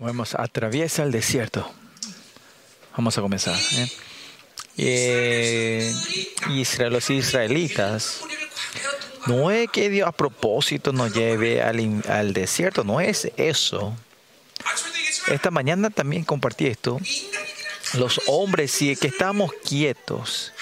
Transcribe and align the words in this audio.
Vamos, 0.00 0.34
atraviesa 0.34 1.02
el 1.02 1.12
desierto. 1.12 1.70
Vamos 2.96 3.18
a 3.18 3.20
comenzar. 3.20 3.58
¿eh? 3.74 3.88
Eh, 4.78 5.94
los 6.88 7.10
israelitas, 7.10 8.22
no 9.26 9.50
es 9.50 9.68
que 9.70 9.90
Dios 9.90 10.08
a 10.08 10.12
propósito 10.12 10.92
nos 10.92 11.12
lleve 11.12 11.60
al, 11.60 12.02
al 12.08 12.32
desierto, 12.32 12.82
no 12.82 13.02
es 13.02 13.30
eso. 13.36 13.94
Esta 15.28 15.50
mañana 15.50 15.90
también 15.90 16.24
compartí 16.24 16.66
esto. 16.66 16.98
Los 17.92 18.22
hombres, 18.26 18.70
si 18.70 18.92
es 18.92 18.98
que 18.98 19.08
estamos 19.08 19.52
quietos 19.68 20.54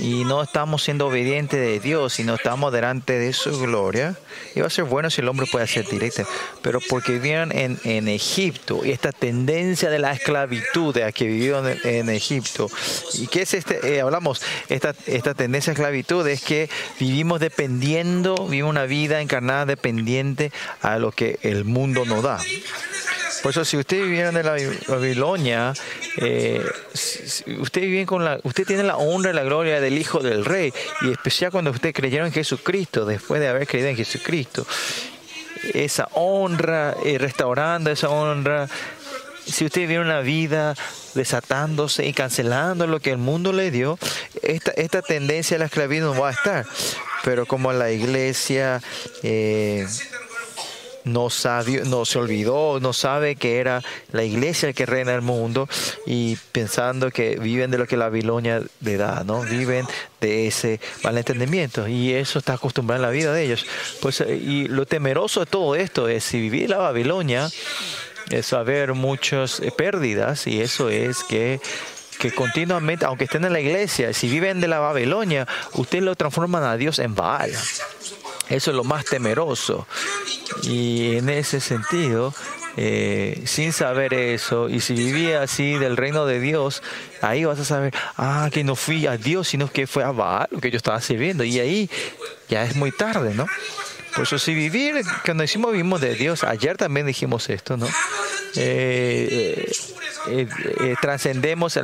y 0.00 0.24
no 0.24 0.42
estamos 0.42 0.82
siendo 0.82 1.06
obedientes 1.06 1.60
de 1.60 1.80
Dios 1.80 2.18
y 2.20 2.24
no 2.24 2.34
estamos 2.34 2.72
delante 2.72 3.18
de 3.18 3.32
su 3.32 3.58
gloria, 3.58 4.16
iba 4.54 4.66
a 4.66 4.70
ser 4.70 4.84
bueno 4.84 5.10
si 5.10 5.20
el 5.20 5.28
hombre 5.28 5.46
puede 5.50 5.66
ser 5.66 5.86
directo. 5.86 6.24
Pero 6.62 6.80
porque 6.88 7.12
vivieron 7.12 7.52
en, 7.52 7.78
en 7.84 8.08
Egipto 8.08 8.80
y 8.84 8.90
esta 8.90 9.12
tendencia 9.12 9.90
de 9.90 9.98
la 9.98 10.12
esclavitud 10.12 10.94
de 10.94 11.00
la 11.00 11.12
que 11.12 11.26
vivieron 11.26 11.66
en, 11.84 12.08
Egipto. 12.08 12.70
¿Y 13.14 13.26
qué 13.26 13.42
es 13.42 13.54
este? 13.54 13.96
eh, 13.96 14.00
hablamos, 14.00 14.42
esta, 14.68 14.94
esta 15.06 15.34
tendencia 15.34 15.72
de 15.72 15.74
esclavitud 15.74 16.26
es 16.26 16.42
que 16.42 16.70
vivimos 16.98 17.40
dependiendo, 17.40 18.34
vivimos 18.48 18.70
una 18.70 18.84
vida 18.84 19.20
encarnada 19.20 19.66
dependiente 19.66 20.52
a 20.80 20.98
lo 20.98 21.12
que 21.12 21.38
el 21.42 21.64
mundo 21.64 22.04
nos 22.04 22.22
da. 22.22 22.38
Por 23.42 23.52
eso, 23.52 23.64
si 23.64 23.76
ustedes 23.76 24.04
vivieron 24.04 24.36
en 24.36 24.46
la 24.46 24.56
Babilonia, 24.88 25.72
eh, 26.16 26.64
con 28.06 28.24
la, 28.24 28.40
usted 28.42 28.66
tiene 28.66 28.82
la 28.82 28.96
honra 28.96 29.30
y 29.30 29.34
la 29.34 29.44
gloria 29.44 29.80
del 29.80 29.96
Hijo 29.98 30.20
del 30.20 30.44
Rey, 30.44 30.72
y 31.02 31.12
especial 31.12 31.52
cuando 31.52 31.70
ustedes 31.70 31.94
creyeron 31.94 32.26
en 32.26 32.32
Jesucristo, 32.32 33.04
después 33.04 33.40
de 33.40 33.48
haber 33.48 33.66
creído 33.66 33.88
en 33.88 33.96
Jesucristo, 33.96 34.66
esa 35.74 36.08
honra, 36.14 36.96
eh, 37.04 37.18
restaurando 37.18 37.90
esa 37.90 38.08
honra. 38.08 38.68
Si 39.46 39.64
usted 39.64 39.82
vive 39.82 40.00
una 40.00 40.20
vida 40.20 40.74
desatándose 41.14 42.06
y 42.06 42.12
cancelando 42.12 42.86
lo 42.86 43.00
que 43.00 43.10
el 43.10 43.18
mundo 43.18 43.52
le 43.52 43.70
dio, 43.70 43.98
esta, 44.42 44.72
esta 44.72 45.00
tendencia 45.02 45.56
a 45.56 45.60
la 45.60 45.66
esclavitud 45.66 46.14
no 46.14 46.20
va 46.20 46.28
a 46.28 46.32
estar. 46.32 46.66
Pero 47.24 47.46
como 47.46 47.72
la 47.72 47.90
iglesia 47.90 48.80
eh, 49.22 49.86
no 51.12 51.30
sabe, 51.30 51.82
no 51.84 52.04
se 52.04 52.18
olvidó, 52.18 52.80
no 52.80 52.92
sabe 52.92 53.36
que 53.36 53.58
era 53.58 53.82
la 54.12 54.24
iglesia 54.24 54.72
que 54.72 54.86
reina 54.86 55.14
el 55.14 55.22
mundo 55.22 55.68
y 56.06 56.36
pensando 56.52 57.10
que 57.10 57.36
viven 57.36 57.70
de 57.70 57.78
lo 57.78 57.86
que 57.86 57.96
la 57.96 58.06
Babilonia 58.06 58.62
le 58.80 58.96
da, 58.96 59.24
¿no? 59.24 59.42
Viven 59.42 59.86
de 60.20 60.46
ese 60.46 60.80
malentendimiento 61.02 61.88
y 61.88 62.12
eso 62.12 62.38
está 62.38 62.54
acostumbrado 62.54 63.02
en 63.02 63.08
la 63.08 63.12
vida 63.12 63.32
de 63.32 63.44
ellos. 63.44 63.66
Pues 64.00 64.20
eh, 64.20 64.36
y 64.36 64.68
lo 64.68 64.86
temeroso 64.86 65.40
de 65.40 65.46
todo 65.46 65.74
esto 65.74 66.08
es 66.08 66.24
si 66.24 66.40
vivir 66.40 66.70
la 66.70 66.78
Babilonia 66.78 67.50
es 68.30 68.52
haber 68.52 68.94
muchas 68.94 69.60
eh, 69.60 69.72
pérdidas 69.76 70.46
y 70.46 70.60
eso 70.60 70.90
es 70.90 71.24
que 71.24 71.60
que 72.18 72.32
continuamente, 72.32 73.04
aunque 73.04 73.24
estén 73.24 73.44
en 73.44 73.52
la 73.52 73.60
iglesia, 73.60 74.12
si 74.12 74.28
viven 74.28 74.60
de 74.60 74.68
la 74.68 74.80
Babilonia, 74.80 75.46
ustedes 75.74 76.02
lo 76.02 76.16
transforman 76.16 76.64
a 76.64 76.76
Dios 76.76 76.98
en 76.98 77.14
Baal. 77.14 77.52
Eso 78.48 78.70
es 78.70 78.76
lo 78.76 78.84
más 78.84 79.04
temeroso. 79.04 79.86
Y 80.62 81.16
en 81.16 81.28
ese 81.28 81.60
sentido, 81.60 82.34
eh, 82.76 83.42
sin 83.44 83.72
saber 83.72 84.14
eso, 84.14 84.68
y 84.68 84.80
si 84.80 84.94
vivía 84.94 85.42
así 85.42 85.74
del 85.74 85.96
reino 85.96 86.26
de 86.26 86.40
Dios, 86.40 86.82
ahí 87.20 87.44
vas 87.44 87.58
a 87.58 87.64
saber, 87.64 87.94
ah, 88.16 88.48
que 88.52 88.64
no 88.64 88.76
fui 88.76 89.06
a 89.06 89.16
Dios, 89.16 89.48
sino 89.48 89.70
que 89.70 89.86
fue 89.86 90.04
a 90.04 90.12
Baal 90.12 90.48
lo 90.50 90.60
que 90.60 90.70
yo 90.70 90.76
estaba 90.76 91.00
sirviendo. 91.00 91.44
Y 91.44 91.58
ahí 91.58 91.90
ya 92.48 92.64
es 92.64 92.76
muy 92.76 92.92
tarde, 92.92 93.34
¿no? 93.34 93.46
Por 94.18 94.26
eso 94.26 94.36
si 94.40 94.52
vivir, 94.52 94.96
cuando 95.24 95.42
decimos 95.42 95.70
vivimos 95.70 96.00
de 96.00 96.14
Dios, 96.16 96.42
ayer 96.42 96.76
también 96.76 97.06
dijimos 97.06 97.48
esto, 97.50 97.76
¿no? 97.76 97.86
Eh, 98.56 99.70
eh, 100.26 100.46
eh, 100.80 100.96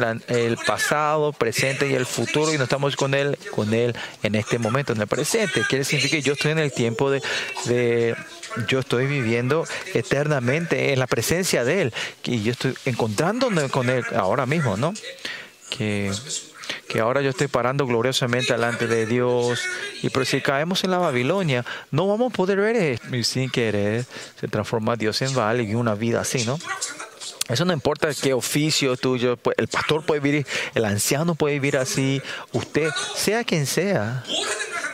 an- 0.04 0.22
el 0.26 0.56
pasado, 0.56 1.32
presente 1.32 1.88
y 1.88 1.94
el 1.94 2.06
futuro 2.06 2.52
y 2.52 2.58
no 2.58 2.64
estamos 2.64 2.96
con 2.96 3.14
él, 3.14 3.38
con 3.52 3.72
él 3.72 3.94
en 4.24 4.34
este 4.34 4.58
momento, 4.58 4.92
en 4.94 5.00
el 5.00 5.06
presente. 5.06 5.60
Quiere 5.68 5.84
decir 5.84 6.10
que 6.10 6.22
yo 6.22 6.32
estoy 6.32 6.50
en 6.50 6.58
el 6.58 6.72
tiempo 6.72 7.08
de, 7.08 7.22
de- 7.66 8.16
yo 8.66 8.80
estoy 8.80 9.06
viviendo 9.06 9.64
eternamente 9.94 10.92
en 10.92 10.98
la 10.98 11.06
presencia 11.06 11.62
de 11.62 11.82
él 11.82 11.94
y 12.24 12.42
yo 12.42 12.50
estoy 12.50 12.74
encontrándome 12.84 13.68
con 13.68 13.88
él 13.90 14.04
ahora 14.16 14.44
mismo, 14.44 14.76
¿no? 14.76 14.92
Que 15.70 16.10
que 16.88 17.00
ahora 17.00 17.20
yo 17.20 17.30
estoy 17.30 17.48
parando 17.48 17.86
gloriosamente 17.86 18.52
delante 18.52 18.86
de 18.86 19.06
Dios. 19.06 19.62
Y 20.02 20.10
pero 20.10 20.24
si 20.24 20.40
caemos 20.40 20.84
en 20.84 20.90
la 20.90 20.98
Babilonia, 20.98 21.64
no 21.90 22.06
vamos 22.06 22.32
a 22.32 22.36
poder 22.36 22.60
ver 22.60 22.76
esto. 22.76 23.14
Y 23.14 23.24
sin 23.24 23.50
querer, 23.50 24.04
se 24.38 24.48
transforma 24.48 24.96
Dios 24.96 25.20
en 25.22 25.34
Baal 25.34 25.60
y 25.60 25.74
una 25.74 25.94
vida 25.94 26.20
así, 26.20 26.44
¿no? 26.44 26.58
Eso 27.48 27.64
no 27.66 27.74
importa 27.74 28.08
qué 28.14 28.32
oficio 28.32 28.96
tuyo, 28.96 29.36
pues, 29.36 29.56
el 29.58 29.68
pastor 29.68 30.04
puede 30.06 30.20
vivir, 30.20 30.46
el 30.74 30.84
anciano 30.86 31.34
puede 31.34 31.54
vivir 31.54 31.76
así, 31.76 32.22
usted, 32.52 32.88
sea 33.16 33.44
quien 33.44 33.66
sea, 33.66 34.24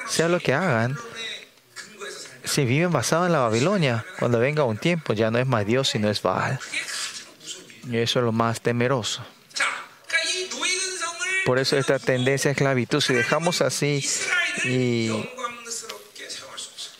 sea 0.08 0.28
lo 0.28 0.40
que 0.40 0.52
hagan, 0.52 0.96
si 2.44 2.64
viven 2.64 2.90
basados 2.90 3.26
en 3.26 3.32
la 3.32 3.38
Babilonia, 3.40 4.04
cuando 4.18 4.40
venga 4.40 4.64
un 4.64 4.78
tiempo 4.78 5.12
ya 5.12 5.30
no 5.30 5.38
es 5.38 5.46
más 5.46 5.64
Dios, 5.64 5.88
sino 5.88 6.10
es 6.10 6.20
Baal. 6.22 6.58
Y 7.88 7.98
eso 7.98 8.18
es 8.18 8.24
lo 8.24 8.32
más 8.32 8.60
temeroso. 8.60 9.24
Por 11.44 11.58
eso 11.58 11.76
esta 11.76 11.98
tendencia 11.98 12.50
a 12.50 12.52
esclavitud, 12.52 13.00
si 13.00 13.14
dejamos 13.14 13.62
así 13.62 14.04
y, 14.64 15.10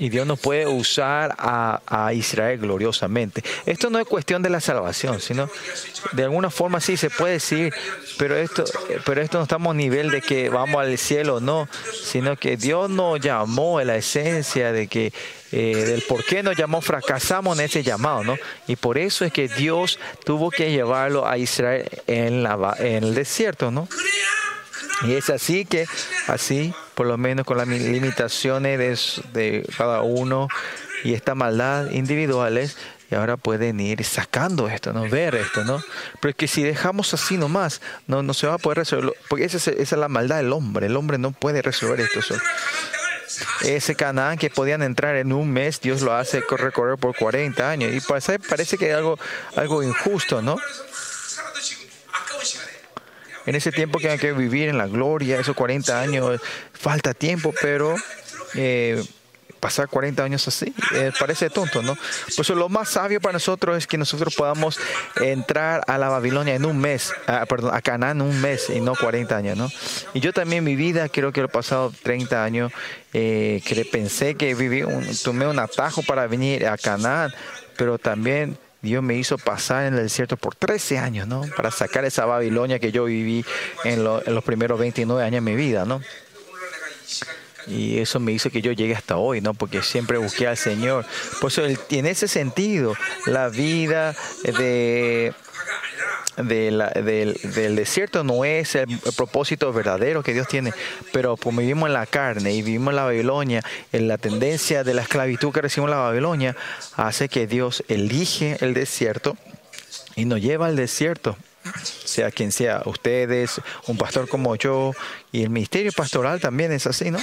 y 0.01 0.09
Dios 0.09 0.27
nos 0.27 0.41
puede 0.41 0.67
usar 0.67 1.37
a, 1.39 1.83
a, 1.87 2.13
Israel 2.15 2.59
gloriosamente. 2.59 3.45
Esto 3.67 3.91
no 3.91 3.99
es 3.99 4.07
cuestión 4.07 4.43
de 4.43 4.49
la 4.49 4.61
salvación, 4.61 5.21
sino 5.21 5.49
de 6.13 6.25
alguna 6.25 6.51
forma 6.51 6.81
sí 6.81 6.97
se 6.97 7.11
puede 7.11 7.35
decir, 7.35 7.73
pero 8.19 8.35
esto, 8.35 8.65
pero 9.05 9.21
esto 9.21 9.37
no 9.37 9.45
estamos 9.45 9.73
a 9.73 9.77
nivel 9.77 10.11
de 10.11 10.23
que 10.23 10.49
vamos 10.49 10.81
al 10.81 10.97
cielo, 10.97 11.39
no, 11.41 11.69
sino 12.03 12.37
que 12.37 12.57
Dios 12.57 12.89
nos 12.89 13.21
llamó 13.21 13.79
a 13.79 13.85
la 13.85 13.97
esencia 13.97 14.73
de 14.73 14.89
que 14.89 15.13
eh, 15.53 15.85
del 15.85 16.03
por 16.03 16.25
qué 16.25 16.43
nos 16.43 16.57
llamó, 16.57 16.81
fracasamos 16.81 17.59
en 17.59 17.67
ese 17.67 17.83
llamado, 17.83 18.25
¿no? 18.25 18.37
Y 18.69 18.77
por 18.77 18.97
eso 18.97 19.25
es 19.25 19.33
que 19.33 19.49
Dios 19.49 19.99
tuvo 20.25 20.51
que 20.51 20.71
llevarlo 20.71 21.27
a 21.27 21.37
Israel 21.37 21.89
en, 22.07 22.43
la, 22.43 22.75
en 22.79 23.05
el 23.05 23.15
desierto, 23.15 23.71
¿no? 23.71 23.89
Y 25.03 25.13
es 25.13 25.29
así 25.29 25.65
que, 25.65 25.87
así 26.27 26.73
por 27.01 27.07
lo 27.07 27.17
menos 27.17 27.47
con 27.47 27.57
las 27.57 27.67
mi- 27.67 27.79
limitaciones 27.79 29.23
de, 29.33 29.67
cada 29.79 30.03
uno 30.03 30.49
y 31.03 31.15
esta 31.15 31.35
maldad 31.35 31.91
individuales, 31.93 32.77
y 33.11 33.15
ahora 33.15 33.39
pueden 33.39 33.81
ir 33.81 34.05
sacando 34.05 34.69
esto, 34.69 34.93
¿no? 34.93 35.09
Ver 35.09 35.35
esto, 35.35 35.65
¿no? 35.65 35.83
Pero 36.21 36.31
es 36.33 36.37
que 36.37 36.47
si 36.47 36.63
dejamos 36.63 37.15
así 37.15 37.39
nomás, 37.39 37.81
no, 38.07 38.23
no 38.23 38.35
se 38.35 38.47
va 38.47 38.55
a 38.57 38.59
poder 38.59 38.77
resolver, 38.81 39.15
porque 39.31 39.47
esa 39.47 39.71
es, 39.71 39.93
la 39.93 40.09
maldad 40.09 40.37
del 40.37 40.53
hombre, 40.53 40.89
el 40.89 40.97
hombre 40.97 41.17
no 41.17 41.31
puede 41.31 41.63
resolver 41.63 42.01
esto. 42.01 42.21
Ese 43.63 43.95
Canaán 43.95 44.37
que 44.37 44.51
podían 44.51 44.83
entrar 44.83 45.17
en 45.17 45.33
un 45.33 45.51
mes, 45.51 45.81
Dios 45.81 46.03
lo 46.03 46.13
hace 46.13 46.43
co- 46.43 46.59
recorrer 46.59 46.99
por 46.99 47.17
40 47.17 47.71
años. 47.71 47.95
Y 47.95 48.01
parece, 48.03 48.39
parece 48.39 48.77
que 48.77 48.91
es 48.91 48.95
algo, 48.95 49.19
algo 49.57 49.83
injusto, 49.83 50.43
¿no? 50.43 50.57
En 53.47 53.55
ese 53.55 53.73
tiempo 53.73 53.99
que 53.99 54.11
hay 54.11 54.19
que 54.19 54.33
vivir 54.33 54.69
en 54.69 54.79
la 54.79 54.87
gloria, 54.87 55.39
esos 55.41 55.57
40 55.57 56.01
años, 56.01 56.41
falta 56.73 57.15
tiempo, 57.15 57.55
pero 57.61 57.95
eh, 58.55 59.03
pasar 59.61 59.89
40 59.89 60.25
años 60.25 60.49
así 60.49 60.75
eh, 60.95 61.13
parece 61.19 61.51
tonto, 61.51 61.83
¿no? 61.83 61.95
Por 61.95 62.45
eso 62.45 62.55
lo 62.55 62.69
más 62.69 62.89
sabio 62.89 63.21
para 63.21 63.35
nosotros 63.35 63.77
es 63.77 63.87
que 63.87 63.99
nosotros 63.99 64.35
podamos 64.35 64.79
entrar 65.21 65.83
a 65.87 65.99
la 65.99 66.09
Babilonia 66.09 66.55
en 66.55 66.65
un 66.65 66.79
mes, 66.79 67.13
perdón, 67.49 67.75
a 67.75 67.83
Canaán 67.83 68.21
en 68.21 68.27
un 68.27 68.41
mes 68.41 68.71
y 68.71 68.81
no 68.81 68.95
40 68.97 69.37
años, 69.37 69.59
¿no? 69.59 69.71
Y 70.15 70.21
yo 70.21 70.33
también 70.33 70.65
mi 70.65 70.77
vida, 70.77 71.09
creo 71.09 71.33
que 71.33 71.41
lo 71.41 71.47
he 71.47 71.51
pasado 71.51 71.93
30 72.03 72.43
años, 72.43 72.73
eh, 73.13 73.63
que 73.65 73.85
pensé 73.85 74.35
que 74.35 74.55
viví 74.55 74.83
un, 74.83 75.07
tomé 75.23 75.47
un 75.47 75.59
atajo 75.59 76.03
para 76.03 76.27
venir 76.27 76.67
a 76.67 76.77
Canaán, 76.79 77.31
pero 77.77 77.99
también 77.99 78.59
Dios 78.83 79.03
me 79.03 79.15
hizo 79.15 79.37
pasar 79.37 79.87
en 79.87 79.95
el 79.95 80.05
desierto 80.05 80.37
por 80.37 80.55
13 80.55 80.99
años, 80.99 81.29
¿no? 81.29 81.43
Para 81.57 81.71
sacar 81.71 82.05
esa 82.05 82.25
Babilonia 82.25 82.79
que 82.79 82.93
yo 82.93 83.05
viví 83.05 83.45
en, 83.85 84.05
los 84.05 84.45
primeros 84.45 84.79
29 84.79 85.23
años 85.23 85.45
de 85.45 85.51
mi 85.51 85.57
vida, 85.57 85.85
¿no? 85.85 86.01
Y 87.67 87.99
eso 87.99 88.19
me 88.21 88.33
hizo 88.33 88.51
que 88.51 88.63
yo 88.63 88.73
llegue 88.73 88.95
hasta 88.95 89.17
hoy, 89.19 89.43
¿no? 89.43 89.53
Porque 89.53 89.83
siempre 89.83 90.17
busqué 90.17 90.47
al 90.47 90.57
Señor. 90.57 91.05
Por 91.41 91.53
eso, 91.53 91.63
en 91.67 92.07
ese 92.07 92.27
sentido, 92.27 92.95
la 93.27 93.49
vida 93.49 94.17
de 94.45 95.35
del, 96.43 97.75
desierto 97.77 98.25
no 98.25 98.45
es 98.45 98.75
el, 98.75 98.91
el 98.91 99.13
propósito 99.17 99.73
verdadero 99.73 100.23
que 100.23 100.33
Dios 100.33 100.49
tiene, 100.49 100.73
pero 101.13 101.37
como 101.37 101.61
vivimos 101.61 101.89
en 101.89 101.95
la 101.95 102.07
carne 102.07 102.55
y 102.55 102.63
vivimos 102.63 102.93
en 102.93 102.97
la 102.97 103.05
Babilonia, 103.05 103.63
en 103.93 104.09
la 104.09 104.19
tendencia 104.19 104.85
de 104.85 104.95
la 104.95 105.03
esclavitud 105.03 105.53
que 105.53 105.63
recibimos 105.63 105.91
en 105.91 105.99
la 105.99 106.05
Babilonia, 106.05 106.57
hace 106.97 107.29
que 107.29 107.47
Dios 107.47 107.85
elige 107.89 108.57
el 108.61 108.75
desierto 108.75 109.37
y 110.17 110.25
nos 110.25 110.41
lleva 110.41 110.67
al 110.67 110.77
desierto. 110.77 111.37
Sea 111.83 112.31
quien 112.31 112.53
sea, 112.53 112.83
ustedes, 112.87 113.61
un 113.87 113.99
pastor 113.99 114.29
como 114.29 114.57
yo, 114.57 114.93
y 115.31 115.43
el 115.43 115.51
ministerio 115.51 115.93
pastoral 115.93 116.41
también 116.41 116.73
es 116.73 116.87
así, 116.87 117.11
¿no? 117.11 117.19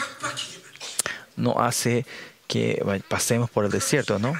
No 1.35 1.59
hace 1.59 2.05
que 2.47 2.83
pasemos 3.07 3.49
por 3.49 3.65
el 3.65 3.71
desierto, 3.71 4.19
¿no? 4.19 4.33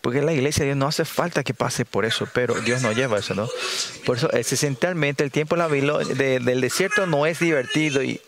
Porque 0.00 0.22
la 0.22 0.32
iglesia 0.32 0.62
de 0.62 0.66
Dios 0.68 0.76
no 0.76 0.86
hace 0.86 1.04
falta 1.04 1.42
que 1.42 1.54
pase 1.54 1.84
por 1.84 2.04
eso, 2.04 2.28
pero 2.32 2.54
Dios 2.54 2.82
no 2.82 2.92
lleva 2.92 3.18
eso, 3.18 3.34
¿no? 3.34 3.48
Por 4.06 4.16
eso, 4.16 4.30
esencialmente, 4.32 5.24
el 5.24 5.30
tiempo 5.30 5.56
del 5.56 6.60
desierto 6.60 7.06
no 7.06 7.26
es 7.26 7.40
divertido 7.40 8.02
y 8.02 8.20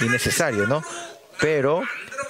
necesario, 0.00 0.66
¿no? 0.66 0.82
Pero 1.40 1.82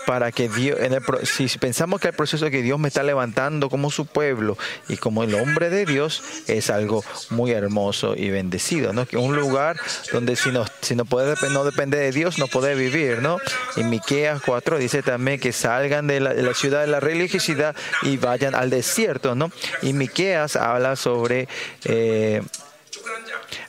para 0.07 0.33
que 0.33 0.49
Dios, 0.49 0.79
si 1.25 1.49
pensamos 1.59 2.01
que 2.01 2.09
el 2.09 2.15
proceso 2.15 2.51
que 2.51 2.63
Dios 2.63 2.79
me 2.79 2.89
está 2.89 3.03
levantando 3.03 3.71
como 3.71 3.91
su 3.91 4.07
pueblo 4.07 4.57
y 4.89 4.97
como 4.97 5.25
el 5.25 5.35
hombre 5.35 5.71
de 5.71 5.87
Dios 5.87 6.23
es 6.47 6.71
algo 6.71 7.05
muy 7.31 7.53
hermoso 7.53 8.15
y 8.17 8.31
bendecido, 8.31 8.93
¿no? 8.93 9.07
Que 9.07 9.17
un 9.17 9.35
lugar 9.37 9.77
donde 10.13 10.37
si 10.37 10.51
no, 10.51 10.65
si 10.83 10.95
no 10.95 11.05
puede 11.05 11.35
no 11.51 11.65
depende 11.65 11.99
de 11.99 12.13
Dios 12.13 12.39
no 12.39 12.47
puede 12.47 12.75
vivir, 12.75 13.21
¿no? 13.21 13.39
Y 13.77 13.85
Miqueas 13.85 14.43
4 14.45 14.79
dice 14.79 15.03
también 15.03 15.41
que 15.41 15.53
salgan 15.53 16.07
de 16.07 16.21
la, 16.21 16.35
de 16.35 16.43
la, 16.43 16.55
ciudad 16.55 16.81
de 16.81 16.87
la 16.87 17.01
religiosidad 17.01 17.75
y 18.03 18.17
vayan 18.17 18.55
al 18.55 18.71
desierto, 18.71 19.35
¿no? 19.35 19.51
Y 19.83 19.93
Miqueas 19.93 20.57
habla 20.57 20.97
sobre 20.97 21.49
eh, 21.85 22.43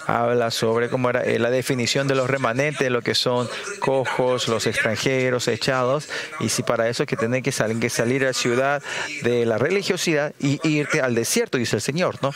habla 0.08 0.52
sobre 0.52 0.90
cómo 0.90 1.10
era 1.10 1.24
eh, 1.24 1.40
la 1.40 1.50
definición 1.50 2.08
de 2.08 2.16
los 2.16 2.30
remanentes, 2.30 2.90
lo 2.90 3.02
que 3.02 3.16
son 3.16 3.50
cojos, 3.80 4.48
los 4.48 4.68
extranjeros, 4.68 5.48
echados, 5.48 6.10
y 6.40 6.50
si 6.50 6.64
para 6.64 6.90
eso 6.90 7.06
que 7.06 7.16
tienen 7.16 7.44
que 7.44 7.52
salir, 7.52 7.80
que 7.80 7.90
salir 7.90 8.24
a 8.24 8.28
la 8.28 8.34
ciudad 8.34 8.84
de 9.24 9.46
la 9.46 9.58
religiosidad 9.58 10.34
y 10.40 10.60
irte 10.68 11.02
al 11.02 11.16
desierto, 11.16 11.58
dice 11.58 11.78
el 11.78 11.82
Señor, 11.82 12.18
¿no? 12.22 12.32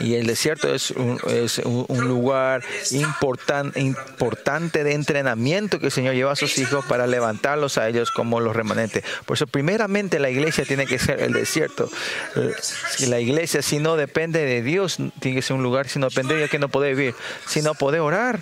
Y 0.00 0.14
el 0.14 0.26
desierto 0.26 0.74
es 0.74 0.90
un, 0.90 1.18
es 1.28 1.58
un 1.58 2.08
lugar 2.08 2.62
important, 2.90 3.76
importante 3.76 4.84
de 4.84 4.94
entrenamiento 4.94 5.78
que 5.78 5.86
el 5.86 5.92
Señor 5.92 6.14
lleva 6.14 6.32
a 6.32 6.36
sus 6.36 6.58
hijos 6.58 6.84
para 6.84 7.06
levantarlos 7.06 7.78
a 7.78 7.88
ellos 7.88 8.10
como 8.10 8.40
los 8.40 8.54
remanentes. 8.54 9.04
Por 9.26 9.36
eso, 9.36 9.46
primeramente, 9.46 10.18
la 10.18 10.30
iglesia 10.30 10.64
tiene 10.64 10.86
que 10.86 10.98
ser 10.98 11.20
el 11.20 11.32
desierto. 11.32 11.88
La 13.06 13.20
iglesia, 13.20 13.62
si 13.62 13.78
no 13.78 13.96
depende 13.96 14.44
de 14.44 14.62
Dios, 14.62 14.98
tiene 15.20 15.36
que 15.36 15.42
ser 15.42 15.56
un 15.56 15.62
lugar, 15.62 15.88
si 15.88 15.98
no 15.98 16.08
depende 16.08 16.34
de 16.34 16.40
Dios, 16.40 16.50
que 16.50 16.58
no 16.58 16.68
puede 16.68 16.94
vivir. 16.94 17.14
Si 17.46 17.62
no 17.62 17.74
puede 17.74 18.00
orar, 18.00 18.40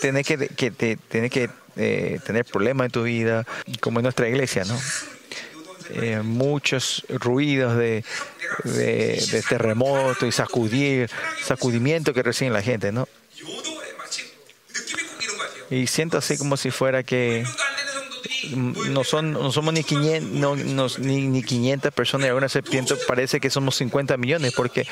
tiene 0.00 0.24
que, 0.24 0.48
que, 0.48 0.72
que 0.72 1.50
eh, 1.76 2.20
tener 2.24 2.44
problemas 2.44 2.86
en 2.86 2.90
tu 2.90 3.02
vida, 3.04 3.46
como 3.80 4.00
en 4.00 4.04
nuestra 4.04 4.28
iglesia, 4.28 4.64
¿no? 4.64 4.78
Eh, 5.94 6.22
muchos 6.22 7.04
ruidos 7.10 7.76
de, 7.76 8.02
de, 8.64 9.44
terremoto 9.46 10.26
y 10.26 10.32
sacudir, 10.32 11.10
sacudimiento 11.44 12.14
que 12.14 12.22
recibe 12.22 12.50
la 12.50 12.62
gente, 12.62 12.92
¿no? 12.92 13.06
Y 15.70 15.86
siento 15.86 16.16
así 16.16 16.38
como 16.38 16.56
si 16.56 16.70
fuera 16.70 17.02
que 17.02 17.44
no, 18.56 19.04
son, 19.04 19.32
no 19.32 19.52
somos 19.52 19.74
ni 19.74 19.84
500, 19.84 20.30
no, 20.30 20.56
no, 20.56 20.86
ni, 20.98 21.26
ni 21.28 21.42
500 21.42 21.92
personas 21.92 22.30
y 22.30 22.48
serpiente 22.48 22.94
parece 23.06 23.40
que 23.40 23.50
somos 23.50 23.76
50 23.76 24.16
millones 24.16 24.52
porque, 24.56 24.86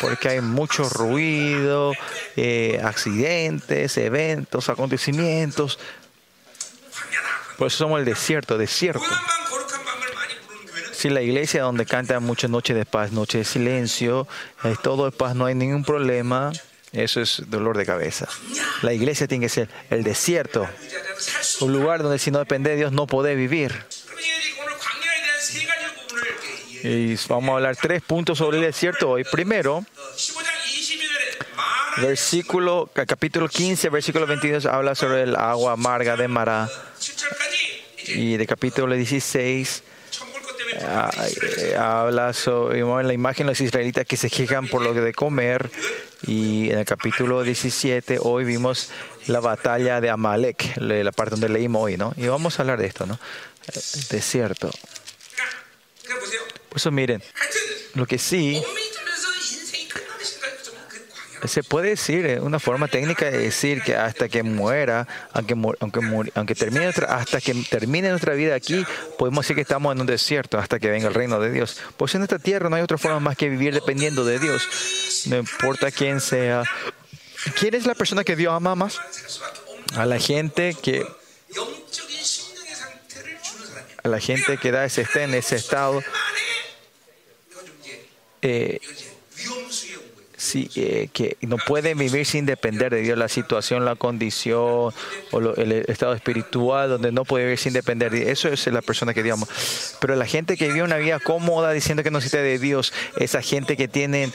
porque 0.00 0.28
hay 0.28 0.40
mucho 0.40 0.88
ruido, 0.88 1.92
eh, 2.36 2.80
accidentes, 2.84 3.96
eventos, 3.96 4.68
acontecimientos. 4.68 5.78
Por 7.56 7.68
eso 7.68 7.78
somos 7.78 8.00
el 8.00 8.04
desierto, 8.04 8.58
desierto. 8.58 9.04
Si 11.04 11.10
la 11.10 11.20
iglesia 11.20 11.64
donde 11.64 11.84
cantan 11.84 12.22
muchas 12.22 12.50
noches 12.50 12.74
de 12.74 12.86
paz, 12.86 13.12
noches 13.12 13.40
de 13.40 13.44
silencio, 13.44 14.26
es 14.64 14.80
todo 14.80 15.04
de 15.04 15.12
paz, 15.12 15.36
no 15.36 15.44
hay 15.44 15.54
ningún 15.54 15.84
problema, 15.84 16.50
eso 16.92 17.20
es 17.20 17.42
dolor 17.48 17.76
de 17.76 17.84
cabeza. 17.84 18.26
La 18.80 18.94
iglesia 18.94 19.28
tiene 19.28 19.44
que 19.44 19.48
ser 19.50 19.68
el 19.90 20.02
desierto, 20.02 20.66
un 21.60 21.72
lugar 21.74 22.02
donde 22.02 22.18
si 22.18 22.30
no 22.30 22.38
depende 22.38 22.70
de 22.70 22.76
Dios 22.76 22.92
no 22.92 23.06
puede 23.06 23.34
vivir. 23.34 23.84
Y 26.82 27.16
vamos 27.28 27.50
a 27.50 27.56
hablar 27.56 27.76
tres 27.76 28.00
puntos 28.00 28.38
sobre 28.38 28.56
el 28.56 28.64
desierto 28.64 29.10
hoy. 29.10 29.24
Primero, 29.24 29.84
versículo, 31.98 32.90
capítulo 32.94 33.46
15, 33.50 33.90
versículo 33.90 34.26
22 34.26 34.64
habla 34.64 34.94
sobre 34.94 35.24
el 35.24 35.36
agua 35.36 35.72
amarga 35.72 36.16
de 36.16 36.28
Mará. 36.28 36.66
Y 38.06 38.38
de 38.38 38.46
capítulo 38.46 38.94
16 38.94 39.82
habla 41.78 42.32
sobre 42.32 42.80
en 42.80 43.06
la 43.06 43.12
imagen 43.12 43.46
de 43.46 43.52
los 43.52 43.60
israelitas 43.60 44.06
que 44.06 44.16
se 44.16 44.30
quejan 44.30 44.68
por 44.68 44.82
lo 44.82 44.94
de 44.94 45.12
comer 45.12 45.70
y 46.26 46.70
en 46.70 46.78
el 46.78 46.84
capítulo 46.84 47.42
17 47.42 48.18
hoy 48.20 48.44
vimos 48.44 48.90
la 49.26 49.40
batalla 49.40 50.00
de 50.00 50.10
Amalek, 50.10 50.76
la 50.76 51.12
parte 51.12 51.32
donde 51.32 51.48
leímos 51.48 51.82
hoy, 51.82 51.96
¿no? 51.96 52.14
Y 52.16 52.26
vamos 52.26 52.58
a 52.58 52.62
hablar 52.62 52.78
de 52.78 52.86
esto, 52.86 53.06
¿no? 53.06 53.18
Desierto. 54.10 54.70
Por 56.68 56.78
eso 56.78 56.90
miren, 56.90 57.22
lo 57.94 58.06
que 58.06 58.18
sí 58.18 58.62
se 61.44 61.62
puede 61.62 61.90
decir, 61.90 62.26
eh, 62.26 62.40
una 62.40 62.58
forma 62.58 62.88
técnica 62.88 63.30
de 63.30 63.38
decir 63.38 63.82
que 63.82 63.96
hasta 63.96 64.28
que 64.28 64.42
muera, 64.42 65.06
aunque, 65.32 65.54
aunque, 65.80 66.30
aunque 66.34 66.54
termine 66.54 66.86
hasta 66.86 67.40
que 67.40 67.54
termine 67.68 68.10
nuestra 68.10 68.34
vida 68.34 68.54
aquí, 68.54 68.84
podemos 69.18 69.44
decir 69.44 69.56
que 69.56 69.62
estamos 69.62 69.94
en 69.94 70.00
un 70.00 70.06
desierto 70.06 70.58
hasta 70.58 70.78
que 70.78 70.90
venga 70.90 71.08
el 71.08 71.14
reino 71.14 71.40
de 71.40 71.50
Dios. 71.50 71.78
Pues 71.96 72.14
en 72.14 72.22
esta 72.22 72.38
tierra 72.38 72.68
no 72.68 72.76
hay 72.76 72.82
otra 72.82 72.98
forma 72.98 73.20
más 73.20 73.36
que 73.36 73.48
vivir 73.48 73.74
dependiendo 73.74 74.24
de 74.24 74.38
Dios. 74.38 75.26
No 75.26 75.38
importa 75.38 75.90
quién 75.90 76.20
sea. 76.20 76.64
¿Quién 77.58 77.74
es 77.74 77.86
la 77.86 77.94
persona 77.94 78.24
que 78.24 78.36
Dios 78.36 78.52
ama 78.52 78.74
más? 78.74 78.98
A 79.96 80.06
la 80.06 80.18
gente 80.18 80.74
que 80.80 81.06
a 84.02 84.08
la 84.08 84.20
gente 84.20 84.58
que 84.58 84.70
da 84.70 84.84
ese 84.84 85.02
esté 85.02 85.22
en 85.22 85.34
ese 85.34 85.56
estado 85.56 86.02
eh, 88.42 88.78
sí, 90.44 90.70
eh, 90.76 91.08
que 91.12 91.36
no 91.40 91.56
pueden 91.56 91.98
vivir 91.98 92.26
sin 92.26 92.46
depender 92.46 92.92
de 92.92 93.00
Dios, 93.00 93.18
la 93.18 93.28
situación, 93.28 93.84
la 93.84 93.96
condición 93.96 94.92
o 95.32 95.40
lo, 95.40 95.56
el 95.56 95.72
estado 95.72 96.14
espiritual 96.14 96.88
donde 96.88 97.10
no 97.10 97.24
puede 97.24 97.44
vivir 97.44 97.58
sin 97.58 97.72
depender 97.72 98.12
de 98.12 98.20
Dios. 98.20 98.30
Eso 98.30 98.48
es 98.48 98.66
la 98.68 98.82
persona 98.82 99.12
que 99.14 99.22
digamos. 99.22 99.48
Pero 100.00 100.14
la 100.16 100.26
gente 100.26 100.56
que 100.56 100.68
vive 100.68 100.82
una 100.82 100.96
vida 100.96 101.18
cómoda 101.18 101.72
diciendo 101.72 102.02
que 102.02 102.10
no 102.10 102.18
necesita 102.18 102.42
de 102.42 102.58
Dios, 102.58 102.92
esa 103.16 103.42
gente 103.42 103.76
que 103.76 103.88
tienen, 103.88 104.32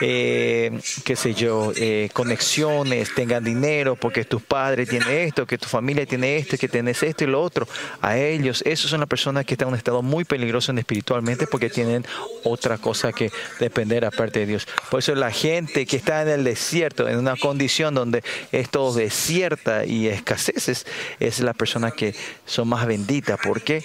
eh, 0.00 0.78
qué 1.04 1.16
sé 1.16 1.34
yo, 1.34 1.72
eh, 1.76 2.08
conexiones, 2.12 3.14
tengan 3.14 3.44
dinero 3.44 3.96
porque 3.96 4.24
tus 4.24 4.42
padres 4.42 4.88
tienen 4.88 5.08
esto, 5.10 5.46
que 5.46 5.58
tu 5.58 5.68
familia 5.68 6.06
tiene 6.06 6.36
esto, 6.36 6.56
que 6.56 6.68
tienes 6.68 7.02
esto 7.02 7.24
y 7.24 7.26
lo 7.26 7.42
otro, 7.42 7.68
a 8.00 8.16
ellos, 8.16 8.62
esos 8.64 8.90
son 8.90 9.00
las 9.00 9.08
personas 9.08 9.44
que 9.44 9.54
están 9.54 9.68
en 9.68 9.74
un 9.74 9.78
estado 9.78 10.02
muy 10.02 10.24
peligroso 10.24 10.72
espiritualmente 10.78 11.46
porque 11.46 11.70
tienen 11.70 12.04
otra 12.44 12.78
cosa 12.78 13.12
que 13.12 13.30
depender 13.58 14.04
aparte 14.04 14.40
de 14.40 14.46
Dios. 14.46 14.68
Por 14.90 15.00
eso 15.00 15.14
la 15.14 15.30
gente 15.30 15.47
que 15.86 15.96
está 15.96 16.22
en 16.22 16.28
el 16.28 16.44
desierto, 16.44 17.08
en 17.08 17.18
una 17.18 17.36
condición 17.36 17.94
donde 17.94 18.22
es 18.52 18.68
todo 18.68 18.92
desierta 18.92 19.84
y 19.84 20.08
escaseces, 20.08 20.86
es 21.20 21.40
la 21.40 21.54
persona 21.54 21.90
que 21.90 22.14
son 22.46 22.68
más 22.68 22.86
benditas. 22.86 23.38
¿Por 23.42 23.62
qué? 23.62 23.84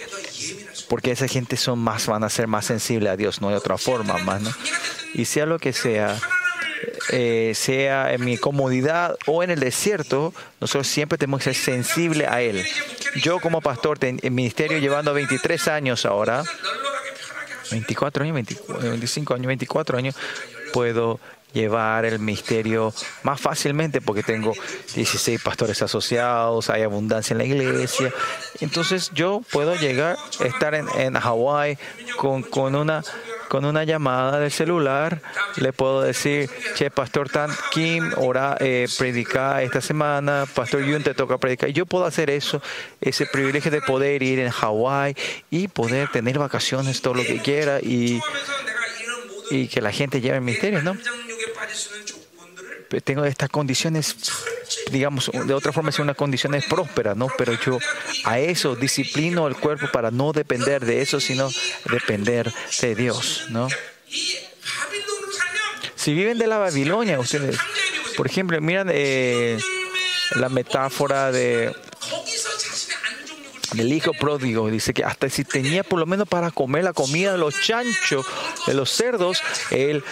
Porque 0.90 1.12
esa 1.12 1.28
gente 1.28 1.56
son 1.58 1.80
más, 1.80 2.08
van 2.08 2.24
a 2.24 2.30
ser 2.30 2.48
más 2.48 2.66
sensibles 2.66 3.12
a 3.12 3.18
Dios, 3.18 3.42
no 3.42 3.50
hay 3.50 3.56
otra 3.56 3.78
forma 3.78 4.18
más, 4.20 4.42
¿no? 4.42 4.52
Y 5.14 5.26
sea 5.26 5.46
lo 5.46 5.60
que 5.60 5.74
sea, 5.74 6.20
eh, 7.12 7.54
sea 7.56 8.14
en 8.14 8.26
mi 8.26 8.38
comodidad 8.38 9.16
o 9.26 9.44
en 9.44 9.52
el 9.52 9.60
desierto, 9.60 10.34
nosotros 10.60 10.88
siempre 10.88 11.18
tenemos 11.18 11.40
que 11.40 11.54
ser 11.54 11.56
sensibles 11.56 12.28
a 12.28 12.42
Él. 12.42 12.66
Yo 13.22 13.40
como 13.40 13.62
pastor 13.62 14.00
en 14.02 14.20
ministerio 14.34 14.80
llevando 14.80 15.14
23 15.14 15.68
años 15.68 16.06
ahora, 16.06 16.44
24 17.72 18.24
años, 18.24 18.36
25 18.36 19.34
años, 19.34 19.48
24 19.48 19.98
años, 19.98 20.16
puedo 20.74 21.20
llevar 21.54 22.06
el 22.06 22.20
misterio 22.20 22.94
más 23.24 23.40
fácilmente 23.40 24.02
porque 24.02 24.24
tengo 24.24 24.54
16 24.96 25.42
pastores 25.42 25.82
asociados, 25.82 26.70
hay 26.70 26.82
abundancia 26.82 27.34
en 27.34 27.38
la 27.38 27.46
iglesia. 27.46 28.12
Entonces 28.60 29.12
yo 29.14 29.42
puedo 29.52 29.76
llegar, 29.76 30.18
estar 30.40 30.76
en, 30.76 30.88
en 30.98 31.14
Hawái 31.14 31.78
con, 32.18 32.44
con, 32.44 32.76
una, 32.76 33.04
con 33.48 33.66
una 33.66 33.84
llamada 33.84 34.40
del 34.40 34.52
celular, 34.52 35.22
le 35.58 35.74
puedo 35.74 36.02
decir, 36.02 36.50
che, 36.76 36.90
Pastor 36.90 37.30
Tan 37.30 37.52
Kim, 37.72 38.12
ora, 38.18 38.58
eh, 38.60 38.88
predica 38.98 39.62
esta 39.62 39.82
semana, 39.82 40.46
Pastor 40.54 40.84
Yun 40.84 41.04
te 41.04 41.14
toca 41.14 41.38
predicar. 41.38 41.70
Yo 41.70 41.86
puedo 41.86 42.06
hacer 42.06 42.30
eso, 42.30 42.62
ese 43.00 43.26
privilegio 43.26 43.72
de 43.72 43.82
poder 43.82 44.24
ir 44.24 44.40
en 44.40 44.50
Hawái 44.50 45.16
y 45.50 45.68
poder 45.68 46.10
tener 46.10 46.40
vacaciones, 46.40 47.02
todo 47.02 47.14
lo 47.14 47.24
que 47.24 47.40
quiera 47.42 47.80
y 47.80 48.20
y 49.50 49.68
que 49.68 49.82
la 49.82 49.92
gente 49.92 50.22
lleve 50.22 50.38
el 50.38 50.44
misterio, 50.44 50.82
¿no? 50.82 50.98
Tengo 53.04 53.26
estas 53.26 53.50
condiciones, 53.50 54.16
digamos, 54.92 55.32
de 55.34 55.54
otra 55.54 55.72
forma, 55.72 55.92
son 55.92 56.04
unas 56.04 56.16
condiciones 56.16 56.66
prósperas, 56.66 57.18
¿no? 57.18 57.28
Pero 57.38 57.54
yo 57.60 57.80
a 58.26 58.40
eso 58.40 58.76
disciplino 58.76 59.48
el 59.48 59.56
cuerpo 59.56 59.88
para 59.92 60.12
no 60.12 60.32
depender 60.32 60.86
de 60.86 61.02
eso, 61.02 61.20
sino 61.20 61.50
depender 61.90 62.54
de 62.82 62.96
Dios, 62.96 63.46
¿no? 63.50 63.68
Si 65.96 66.14
viven 66.14 66.38
de 66.38 66.48
la 66.48 66.58
Babilonia, 66.58 67.20
ustedes, 67.20 67.58
por 68.18 68.28
ejemplo, 68.28 68.60
miran 68.62 68.90
eh, 68.92 69.58
la 70.36 70.50
metáfora 70.50 71.32
de 71.32 71.74
El 73.78 73.92
hijo 73.92 74.12
pródigo 74.14 74.70
dice 74.70 74.94
que 74.94 75.04
hasta 75.04 75.30
si 75.30 75.44
tenía 75.44 75.84
por 75.84 76.00
lo 76.00 76.06
menos 76.06 76.28
para 76.28 76.52
comer 76.52 76.84
la 76.84 76.94
comida 76.94 77.32
de 77.32 77.38
los 77.38 77.60
chanchos, 77.60 78.26
de 78.68 78.74
los 78.74 78.92
cerdos, 78.92 79.42
él 79.72 80.04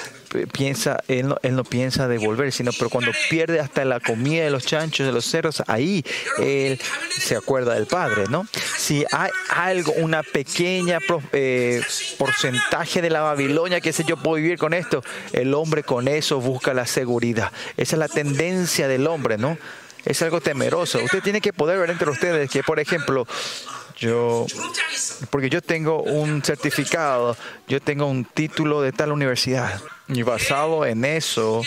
piensa, 0.51 1.03
él 1.07 1.29
no, 1.29 1.37
él 1.41 1.55
no 1.55 1.63
piensa 1.63 2.07
devolver, 2.07 2.51
sino 2.51 2.71
pero 2.73 2.89
cuando 2.89 3.11
pierde 3.29 3.59
hasta 3.59 3.85
la 3.85 3.99
comida 3.99 4.43
de 4.43 4.51
los 4.51 4.65
chanchos, 4.65 5.05
de 5.05 5.11
los 5.11 5.25
cerdos, 5.25 5.63
ahí 5.67 6.03
él 6.39 6.79
se 7.09 7.35
acuerda 7.35 7.73
del 7.73 7.85
padre, 7.85 8.25
¿no? 8.29 8.47
Si 8.77 9.05
hay 9.11 9.29
algo, 9.49 9.93
una 9.93 10.23
pequeña 10.23 10.99
eh, 11.31 11.81
porcentaje 12.17 13.01
de 13.01 13.09
la 13.09 13.21
Babilonia 13.21 13.81
que 13.81 13.93
sé 13.93 14.03
yo 14.03 14.17
puedo 14.17 14.35
vivir 14.35 14.57
con 14.57 14.73
esto, 14.73 15.03
el 15.33 15.53
hombre 15.53 15.83
con 15.83 16.07
eso 16.07 16.39
busca 16.39 16.73
la 16.73 16.85
seguridad. 16.85 17.51
Esa 17.77 17.95
es 17.95 17.99
la 17.99 18.07
tendencia 18.07 18.87
del 18.87 19.07
hombre, 19.07 19.37
¿no? 19.37 19.57
Es 20.05 20.21
algo 20.21 20.41
temeroso. 20.41 20.99
Usted 21.03 21.21
tiene 21.21 21.41
que 21.41 21.53
poder 21.53 21.79
ver 21.79 21.91
entre 21.91 22.09
ustedes 22.09 22.49
que, 22.49 22.63
por 22.63 22.79
ejemplo, 22.79 23.27
yo, 24.01 24.47
porque 25.29 25.47
yo 25.47 25.61
tengo 25.61 26.01
un 26.01 26.43
certificado, 26.43 27.37
yo 27.67 27.79
tengo 27.79 28.07
un 28.07 28.25
título 28.25 28.81
de 28.81 28.91
tal 28.91 29.11
universidad. 29.11 29.79
Y 30.07 30.23
basado 30.23 30.87
en 30.87 31.05
eso, 31.05 31.61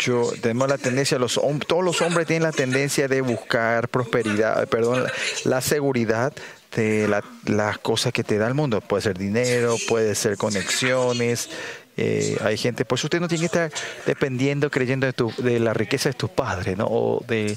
yo 0.00 0.32
tenemos 0.40 0.68
la 0.68 0.78
tendencia, 0.78 1.16
los, 1.16 1.40
todos 1.68 1.84
los 1.84 2.02
hombres 2.02 2.26
tienen 2.26 2.42
la 2.42 2.50
tendencia 2.50 3.06
de 3.06 3.20
buscar 3.20 3.88
prosperidad, 3.88 4.68
perdón, 4.68 5.06
la, 5.44 5.60
seguridad 5.60 6.32
de 6.74 7.06
la, 7.06 7.22
las 7.46 7.78
cosas 7.78 8.12
que 8.12 8.24
te 8.24 8.36
da 8.36 8.48
el 8.48 8.54
mundo. 8.54 8.80
Puede 8.80 9.02
ser 9.02 9.16
dinero, 9.16 9.76
puede 9.86 10.16
ser 10.16 10.36
conexiones. 10.36 11.50
Eh, 11.96 12.36
hay 12.42 12.56
gente, 12.56 12.84
pues 12.84 13.04
usted 13.04 13.20
no 13.20 13.28
tiene 13.28 13.42
que 13.42 13.46
estar 13.46 13.72
dependiendo, 14.06 14.72
creyendo 14.72 15.06
de, 15.06 15.12
tu, 15.12 15.32
de 15.38 15.60
la 15.60 15.72
riqueza 15.72 16.08
de 16.08 16.14
tus 16.14 16.30
padres, 16.30 16.76
¿no? 16.76 16.86
O 16.86 17.24
de, 17.28 17.56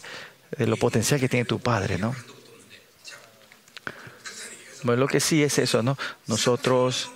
de 0.56 0.68
lo 0.68 0.78
potencial 0.78 1.20
que 1.20 1.28
tiene 1.28 1.46
tu 1.46 1.60
padre, 1.60 1.98
¿no? 1.98 2.14
Bueno, 4.86 5.02
lo 5.02 5.08
que 5.08 5.20
sí 5.20 5.42
es 5.42 5.58
eso, 5.58 5.82
¿no? 5.82 5.98
Nosotros, 6.28 7.10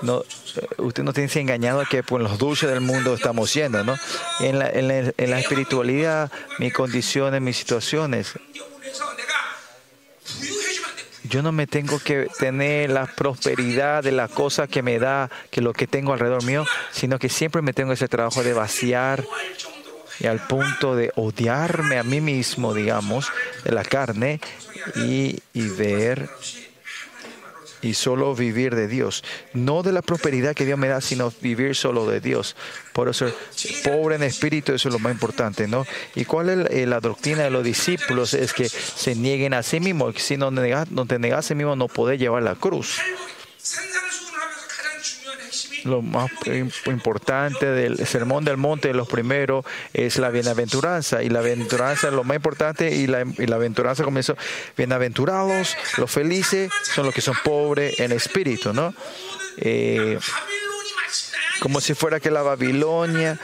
no, 0.00 0.22
eh, 0.22 0.66
usted 0.78 1.02
nos 1.02 1.12
tiene 1.12 1.30
engañado 1.34 1.82
a 1.82 1.84
que 1.84 2.02
por 2.02 2.22
los 2.22 2.38
dulces 2.38 2.70
del 2.70 2.80
mundo 2.80 3.12
estamos 3.12 3.50
siendo, 3.50 3.84
¿no? 3.84 3.94
En 4.40 4.58
la, 4.58 4.70
en 4.70 4.88
la, 4.88 5.12
en 5.14 5.30
la 5.30 5.38
espiritualidad, 5.38 6.32
mis 6.58 6.72
condiciones, 6.72 7.42
mis 7.42 7.58
situaciones, 7.58 8.32
yo 11.24 11.42
no 11.42 11.52
me 11.52 11.66
tengo 11.66 11.98
que 11.98 12.30
tener 12.38 12.88
la 12.88 13.04
prosperidad 13.04 14.02
de 14.02 14.12
la 14.12 14.28
cosa 14.28 14.66
que 14.66 14.82
me 14.82 14.98
da, 14.98 15.28
que 15.50 15.60
lo 15.60 15.74
que 15.74 15.86
tengo 15.86 16.14
alrededor 16.14 16.42
mío, 16.44 16.64
sino 16.90 17.18
que 17.18 17.28
siempre 17.28 17.60
me 17.60 17.74
tengo 17.74 17.92
ese 17.92 18.08
trabajo 18.08 18.42
de 18.42 18.54
vaciar 18.54 19.26
y 20.20 20.26
al 20.26 20.46
punto 20.46 20.96
de 20.96 21.12
odiarme 21.16 21.98
a 21.98 22.02
mí 22.02 22.22
mismo, 22.22 22.72
digamos, 22.72 23.30
de 23.62 23.72
la 23.72 23.84
carne 23.84 24.40
y, 24.96 25.40
y 25.52 25.68
ver 25.68 26.30
y 27.84 27.94
solo 27.94 28.34
vivir 28.34 28.74
de 28.74 28.88
Dios. 28.88 29.22
No 29.52 29.82
de 29.82 29.92
la 29.92 30.02
prosperidad 30.02 30.54
que 30.54 30.64
Dios 30.64 30.78
me 30.78 30.88
da, 30.88 31.00
sino 31.00 31.32
vivir 31.40 31.76
solo 31.76 32.06
de 32.06 32.20
Dios. 32.20 32.56
Por 32.92 33.08
eso, 33.08 33.26
pobre 33.84 34.16
en 34.16 34.22
espíritu, 34.22 34.72
eso 34.72 34.88
es 34.88 34.92
lo 34.92 34.98
más 34.98 35.12
importante, 35.12 35.68
¿no? 35.68 35.86
¿Y 36.14 36.24
cuál 36.24 36.66
es 36.70 36.88
la 36.88 37.00
doctrina 37.00 37.42
de 37.42 37.50
los 37.50 37.62
discípulos? 37.62 38.32
Es 38.32 38.54
que 38.54 38.68
se 38.68 39.14
nieguen 39.14 39.52
a 39.52 39.62
sí 39.62 39.80
mismos. 39.80 40.14
Si 40.16 40.36
no, 40.36 40.50
negas, 40.50 40.90
no 40.90 41.04
te 41.06 41.18
negas 41.18 41.40
a 41.40 41.48
sí 41.48 41.54
mismo, 41.54 41.76
no 41.76 41.88
podés 41.88 42.18
llevar 42.18 42.42
la 42.42 42.54
cruz 42.54 42.98
lo 45.84 46.02
más 46.02 46.30
importante 46.86 47.66
del 47.66 48.06
sermón 48.06 48.44
del 48.44 48.56
monte, 48.56 48.92
los 48.92 49.08
primeros, 49.08 49.64
es 49.92 50.18
la 50.18 50.30
bienaventuranza. 50.30 51.22
Y 51.22 51.28
la 51.28 51.40
bienaventuranza 51.40 52.08
es 52.08 52.14
lo 52.14 52.24
más 52.24 52.36
importante. 52.36 52.94
Y 52.94 53.06
la, 53.06 53.20
y 53.22 53.46
la 53.46 53.58
bienaventuranza 53.58 54.04
comienza: 54.04 54.34
bienaventurados, 54.76 55.76
los 55.96 56.10
felices 56.10 56.70
son 56.82 57.06
los 57.06 57.14
que 57.14 57.20
son 57.20 57.36
pobres 57.44 57.98
en 58.00 58.12
espíritu, 58.12 58.72
¿no? 58.72 58.94
Eh, 59.58 60.18
como 61.60 61.80
si 61.80 61.94
fuera 61.94 62.20
que 62.20 62.30
la 62.30 62.42
Babilonia 62.42 63.38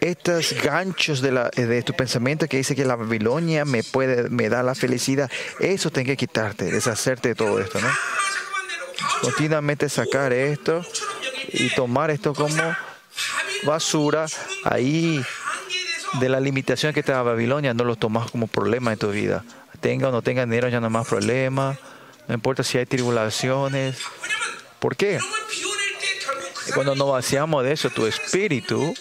estos 0.00 0.54
ganchos 0.62 1.22
de, 1.22 1.32
la, 1.32 1.48
de, 1.48 1.82
tu 1.82 1.94
pensamiento 1.94 2.46
que 2.46 2.58
dice 2.58 2.76
que 2.76 2.84
la 2.84 2.94
Babilonia 2.94 3.64
me 3.64 3.82
puede 3.82 4.28
me 4.28 4.50
da 4.50 4.62
la 4.62 4.74
felicidad, 4.74 5.30
eso 5.60 5.90
tengo 5.90 6.08
que 6.08 6.16
quitarte, 6.18 6.66
deshacerte 6.66 7.28
de 7.28 7.34
todo 7.34 7.58
esto, 7.58 7.80
¿no? 7.80 7.88
continuamente 9.22 9.88
sacar 9.88 10.32
esto 10.32 10.84
y 11.52 11.70
tomar 11.74 12.10
esto 12.10 12.34
como 12.34 12.76
basura 13.64 14.26
ahí 14.64 15.22
de 16.20 16.28
la 16.28 16.40
limitación 16.40 16.92
que 16.92 17.00
estaba 17.00 17.22
Babilonia, 17.22 17.74
no 17.74 17.84
lo 17.84 17.96
tomas 17.96 18.30
como 18.30 18.46
problema 18.46 18.92
en 18.92 18.98
tu 18.98 19.10
vida. 19.10 19.44
Tenga 19.80 20.08
o 20.08 20.12
no 20.12 20.22
tenga 20.22 20.44
dinero 20.44 20.68
ya 20.68 20.80
no 20.80 20.90
más 20.90 21.06
problema, 21.06 21.76
no 22.28 22.34
importa 22.34 22.62
si 22.62 22.78
hay 22.78 22.86
tribulaciones. 22.86 23.98
¿Por 24.78 24.96
qué? 24.96 25.18
Cuando 26.74 26.94
nos 26.94 27.10
vaciamos 27.10 27.64
de 27.64 27.72
eso, 27.72 27.90
tu 27.90 28.06
espíritu, 28.06 28.94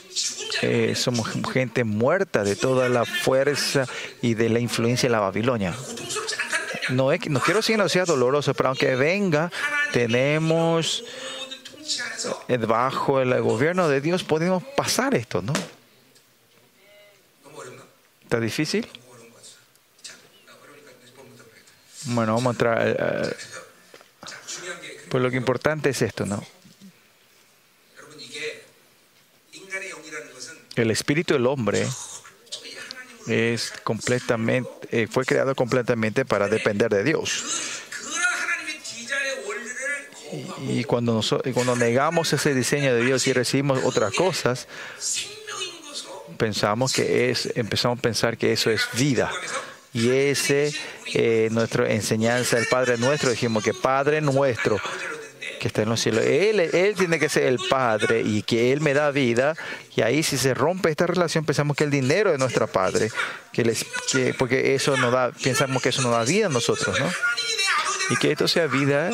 eh, 0.61 0.93
somos 0.95 1.27
gente 1.51 1.83
muerta 1.83 2.43
de 2.43 2.55
toda 2.55 2.89
la 2.89 3.05
fuerza 3.05 3.87
y 4.21 4.33
de 4.33 4.49
la 4.49 4.59
influencia 4.59 5.07
de 5.07 5.11
la 5.13 5.19
Babilonia 5.19 5.73
no, 6.89 7.11
es, 7.11 7.29
no 7.29 7.39
quiero 7.39 7.59
decir 7.59 7.75
que 7.75 7.81
no 7.81 7.89
sea 7.89 8.05
doloroso, 8.05 8.53
pero 8.53 8.69
aunque 8.69 8.95
venga, 8.95 9.51
tenemos 9.91 11.03
eh, 12.47 12.57
bajo 12.57 13.19
el 13.19 13.41
gobierno 13.41 13.87
de 13.87 14.01
Dios 14.01 14.23
podemos 14.23 14.63
pasar 14.75 15.15
esto, 15.15 15.41
¿no? 15.41 15.53
¿Está 18.23 18.39
difícil? 18.39 18.87
Bueno, 22.05 22.33
vamos 22.33 22.47
a 22.47 22.51
entrar. 22.51 22.87
Eh, 22.87 22.95
eh, 22.99 23.35
pues 25.09 25.23
lo 25.23 25.29
que 25.29 25.37
importante 25.37 25.89
es 25.89 26.01
esto, 26.01 26.25
¿no? 26.25 26.43
El 30.75 30.89
espíritu 30.89 31.35
del 31.35 31.45
hombre 31.45 31.87
es 33.27 33.71
completamente, 33.83 34.69
eh, 34.91 35.07
fue 35.09 35.25
creado 35.25 35.55
completamente 35.55 36.25
para 36.25 36.47
depender 36.47 36.89
de 36.89 37.03
Dios. 37.03 37.43
Y, 40.67 40.83
cuando, 40.85 41.13
nos, 41.13 41.35
cuando 41.53 41.75
negamos 41.75 42.33
ese 42.33 42.55
diseño 42.55 42.95
de 42.95 43.05
Dios 43.05 43.27
y 43.27 43.33
recibimos 43.33 43.83
otras 43.83 44.13
cosas, 44.13 44.67
pensamos 46.37 46.93
que 46.93 47.29
es, 47.29 47.51
empezamos 47.55 47.99
a 47.99 48.01
pensar 48.01 48.37
que 48.37 48.51
eso 48.51 48.71
es 48.71 48.87
vida. 48.93 49.31
Y 49.93 50.09
ese 50.09 50.73
eh, 51.13 51.49
nuestra 51.51 51.91
enseñanza 51.91 52.55
del 52.55 52.65
Padre 52.65 52.97
Nuestro, 52.97 53.29
dijimos 53.29 53.63
que 53.63 53.75
Padre 53.75 54.21
Nuestro 54.21 54.79
que 55.63 55.69
está 55.69 55.83
en 55.83 55.89
los 55.89 56.01
cielos. 56.01 56.25
Él, 56.25 56.59
él 56.59 56.93
tiene 56.93 57.17
que 57.19 57.29
ser 57.29 57.43
el 57.43 57.57
Padre 57.69 58.21
y 58.21 58.41
que 58.41 58.73
Él 58.73 58.81
me 58.81 58.93
da 58.93 59.11
vida. 59.11 59.55
Y 59.95 60.01
ahí 60.01 60.21
si 60.21 60.37
se 60.37 60.53
rompe 60.53 60.89
esta 60.89 61.07
relación, 61.07 61.45
pensamos 61.45 61.77
que 61.77 61.85
el 61.85 61.89
dinero 61.89 62.33
es 62.33 62.37
nuestro 62.37 62.67
Padre. 62.67 63.09
Que 63.53 63.63
les, 63.63 63.85
que, 64.11 64.33
porque 64.33 64.75
eso 64.75 64.97
nos 64.97 65.13
da, 65.13 65.31
pensamos 65.31 65.81
que 65.81 65.87
eso 65.87 66.01
nos 66.01 66.11
da 66.11 66.25
vida 66.25 66.47
a 66.47 66.49
nosotros, 66.49 66.99
¿no? 66.99 67.09
Y 68.09 68.17
que 68.17 68.33
esto 68.33 68.49
sea 68.49 68.67
vida 68.67 69.11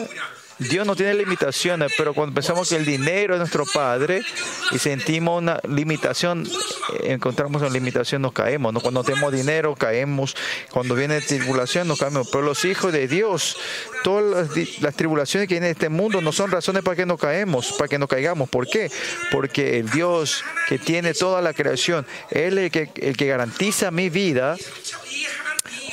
Dios 0.59 0.85
no 0.85 0.93
tiene 0.93 1.13
limitaciones, 1.13 1.93
pero 1.97 2.13
cuando 2.13 2.35
pensamos 2.35 2.67
que 2.67 2.75
el 2.75 2.85
dinero 2.85 3.33
es 3.33 3.39
nuestro 3.39 3.65
Padre 3.65 4.21
y 4.71 4.77
sentimos 4.77 5.41
una 5.41 5.59
limitación, 5.67 6.45
eh, 6.95 7.13
encontramos 7.13 7.61
una 7.61 7.71
limitación, 7.71 8.21
nos 8.21 8.33
caemos. 8.33 8.73
¿no? 8.73 8.81
Cuando 8.81 9.01
tenemos 9.03 9.31
dinero, 9.31 9.73
caemos. 9.75 10.35
Cuando 10.69 10.95
viene 10.95 11.21
tribulación, 11.21 11.87
nos 11.87 11.97
caemos. 11.97 12.27
Pero 12.29 12.43
los 12.43 12.65
hijos 12.65 12.91
de 12.91 13.07
Dios, 13.07 13.55
todas 14.03 14.49
las, 14.49 14.81
las 14.81 14.95
tribulaciones 14.95 15.47
que 15.47 15.55
vienen 15.55 15.71
este 15.71 15.87
mundo 15.87 16.19
no 16.19 16.33
son 16.33 16.51
razones 16.51 16.83
para 16.83 16.97
que 16.97 17.05
nos 17.05 17.19
caemos, 17.19 17.71
para 17.77 17.87
que 17.87 17.97
nos 17.97 18.09
caigamos. 18.09 18.49
¿Por 18.49 18.67
qué? 18.67 18.91
Porque 19.31 19.79
el 19.79 19.89
Dios 19.89 20.43
que 20.67 20.77
tiene 20.77 21.13
toda 21.13 21.41
la 21.41 21.53
creación, 21.53 22.05
Él 22.31 22.57
es 22.57 22.65
el 22.65 22.71
que, 22.71 22.91
el 23.07 23.15
que 23.15 23.27
garantiza 23.27 23.91
mi 23.91 24.09
vida 24.09 24.57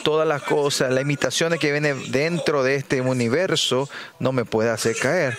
todas 0.06 0.28
las 0.28 0.44
cosas, 0.44 0.92
las 0.92 1.02
imitaciones 1.02 1.58
que 1.58 1.72
vienen 1.72 2.12
dentro 2.12 2.62
de 2.62 2.76
este 2.76 3.00
universo, 3.00 3.90
no 4.20 4.30
me 4.30 4.44
puede 4.44 4.70
hacer 4.70 4.94
caer. 4.94 5.36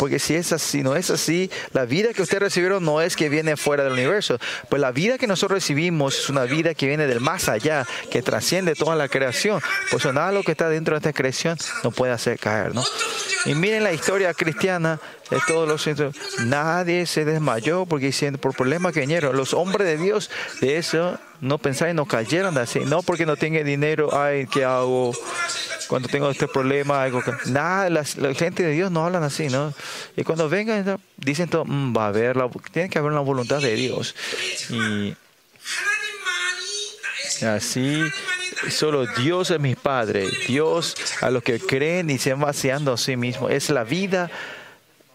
Porque 0.00 0.18
si 0.18 0.34
es 0.34 0.50
así, 0.54 0.82
no 0.82 0.96
es 0.96 1.10
así, 1.10 1.50
la 1.74 1.84
vida 1.84 2.14
que 2.14 2.22
ustedes 2.22 2.42
recibieron 2.42 2.82
no 2.82 3.02
es 3.02 3.16
que 3.16 3.28
viene 3.28 3.58
fuera 3.58 3.84
del 3.84 3.92
universo. 3.92 4.38
Pues 4.70 4.80
la 4.80 4.92
vida 4.92 5.18
que 5.18 5.26
nosotros 5.26 5.58
recibimos 5.58 6.18
es 6.18 6.30
una 6.30 6.44
vida 6.44 6.72
que 6.72 6.86
viene 6.86 7.06
del 7.06 7.20
más 7.20 7.50
allá, 7.50 7.86
que 8.10 8.22
trasciende 8.22 8.74
toda 8.74 8.96
la 8.96 9.08
creación. 9.08 9.60
Por 9.90 10.00
nada 10.14 10.32
lo 10.32 10.42
que 10.42 10.52
está 10.52 10.70
dentro 10.70 10.94
de 10.94 11.00
esta 11.00 11.12
creación 11.12 11.58
no 11.84 11.90
puede 11.90 12.12
hacer 12.12 12.38
caer, 12.38 12.74
¿no? 12.74 12.82
Y 13.44 13.54
miren 13.54 13.84
la 13.84 13.92
historia 13.92 14.32
cristiana 14.32 14.98
de 15.28 15.38
todos 15.46 15.68
los 15.68 15.82
centros. 15.82 16.16
Nadie 16.46 17.04
se 17.04 17.26
desmayó 17.26 17.84
porque 17.84 18.10
por 18.40 18.56
problemas 18.56 18.94
que 18.94 19.00
vinieron. 19.00 19.36
Los 19.36 19.52
hombres 19.52 19.86
de 19.86 19.98
Dios 19.98 20.30
de 20.62 20.78
eso 20.78 21.18
no 21.42 21.58
pensaron 21.58 21.94
y 21.94 21.96
no 21.96 22.06
cayeron 22.06 22.56
así. 22.56 22.80
No 22.80 23.02
porque 23.02 23.26
no 23.26 23.36
tenga 23.36 23.62
dinero, 23.62 24.18
ay, 24.18 24.46
¿qué 24.46 24.64
hago? 24.64 25.12
cuando 25.90 26.08
tengo 26.08 26.30
este 26.30 26.46
problema, 26.46 27.02
algo 27.02 27.20
que... 27.20 27.32
Nada, 27.46 27.90
las, 27.90 28.16
la 28.16 28.32
gente 28.32 28.62
de 28.62 28.70
Dios 28.70 28.92
no 28.92 29.04
hablan 29.04 29.24
así, 29.24 29.48
¿no? 29.48 29.74
Y 30.16 30.22
cuando 30.22 30.48
vengan, 30.48 31.00
dicen 31.16 31.48
todo, 31.48 31.64
mmm, 31.64 31.92
va 31.96 32.04
a 32.04 32.08
haber, 32.10 32.36
la, 32.36 32.48
tiene 32.70 32.88
que 32.88 33.00
haber 33.00 33.10
una 33.10 33.22
voluntad 33.22 33.60
de 33.60 33.74
Dios. 33.74 34.14
Y 34.70 35.16
así, 37.44 38.04
solo 38.68 39.04
Dios 39.04 39.50
es 39.50 39.58
mi 39.58 39.74
Padre. 39.74 40.28
Dios 40.46 40.94
a 41.22 41.30
los 41.30 41.42
que 41.42 41.58
creen 41.58 42.08
y 42.08 42.18
se 42.18 42.30
van 42.30 42.42
vaciando 42.42 42.92
a 42.92 42.96
sí 42.96 43.16
mismo. 43.16 43.48
Es 43.48 43.68
la 43.68 43.82
vida. 43.82 44.30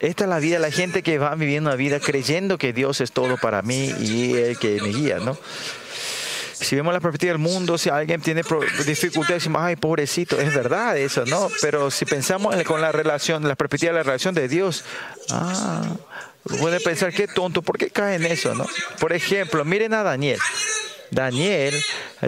Esta 0.01 0.25
es 0.25 0.29
la 0.29 0.39
vida, 0.39 0.60
la 0.60 0.72
gente 0.72 1.03
que 1.03 1.17
va 1.20 1.34
viviendo 1.36 1.70
una 1.70 1.77
vida 1.77 2.01
creyendo 2.01 2.58
que 2.58 2.74
Dios 2.74 3.00
es 3.00 3.13
todo 3.13 3.38
para 3.38 3.62
mí 3.62 3.94
y 4.01 4.34
el 4.34 4.60
que 4.60 4.82
me 4.82 4.89
guía, 4.89 5.20
¿no? 5.20 5.38
Si 6.59 6.75
vemos 6.75 6.93
la 6.93 7.01
perspectiva 7.01 7.33
del 7.33 7.39
mundo, 7.39 7.77
si 7.77 7.89
alguien 7.89 8.21
tiene 8.21 8.41
dificultades, 8.85 9.43
decimos, 9.43 9.62
ay, 9.62 9.75
pobrecito, 9.75 10.39
es 10.39 10.53
verdad 10.53 10.97
eso, 10.97 11.25
¿no? 11.25 11.50
Pero 11.62 11.91
si 11.91 12.05
pensamos 12.05 12.55
con 12.63 12.81
la 12.81 12.91
relación, 12.91 13.45
la 13.47 13.55
perspectiva 13.55 13.91
de 13.91 13.97
la 13.97 14.03
relación 14.03 14.33
de 14.33 14.47
Dios, 14.47 14.85
ah, 15.31 15.83
puede 16.59 16.79
pensar, 16.79 17.13
qué 17.13 17.27
tonto, 17.27 17.62
¿por 17.62 17.77
qué 17.77 17.89
cae 17.89 18.15
en 18.15 18.25
eso, 18.25 18.55
no? 18.55 18.65
Por 19.00 19.12
ejemplo, 19.12 19.65
miren 19.65 19.93
a 19.93 20.03
Daniel. 20.03 20.39
Daniel 21.12 21.75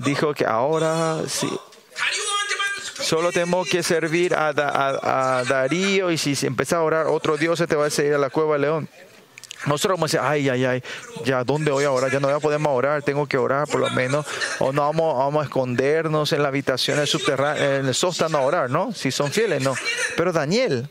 dijo 0.03 0.33
que 0.33 0.45
ahora 0.45 1.21
sí, 1.27 1.49
solo 2.99 3.31
tengo 3.31 3.63
que 3.63 3.81
servir 3.81 4.35
a, 4.35 4.49
a, 4.49 5.43
Darío 5.45 6.11
y 6.11 6.17
si 6.17 6.35
empieza 6.45 6.77
a 6.77 6.81
orar 6.81 7.07
otro 7.07 7.37
Dios 7.37 7.59
se 7.59 7.67
te 7.67 7.75
va 7.75 7.85
a 7.85 8.01
ir 8.01 8.13
a 8.13 8.17
la 8.17 8.29
cueva 8.29 8.53
del 8.53 8.61
león. 8.63 8.89
Nosotros 9.65 9.97
vamos 9.97 10.13
a 10.13 10.17
decir, 10.17 10.19
ay, 10.23 10.49
ay, 10.49 10.65
ay, 10.65 10.83
ya, 11.25 11.43
¿dónde 11.43 11.71
voy 11.71 11.83
a 11.83 11.91
orar? 11.91 12.11
Ya 12.11 12.19
no 12.19 12.27
voy 12.27 12.37
a 12.37 12.39
poder 12.39 12.59
orar, 12.65 13.01
tengo 13.01 13.27
que 13.27 13.37
orar 13.37 13.67
por 13.67 13.79
lo 13.79 13.89
menos. 13.91 14.25
O 14.59 14.71
no 14.71 14.81
vamos, 14.81 15.17
vamos 15.17 15.41
a 15.41 15.45
escondernos 15.45 16.31
en 16.33 16.41
la 16.41 16.49
habitación 16.49 17.05
subterránea, 17.07 17.77
en 17.77 17.87
el 17.87 17.95
sótano 17.95 18.37
a 18.37 18.41
orar, 18.41 18.69
¿no? 18.69 18.93
Si 18.93 19.11
son 19.11 19.31
fieles, 19.31 19.61
no. 19.61 19.75
Pero 20.15 20.31
Daniel, 20.31 20.89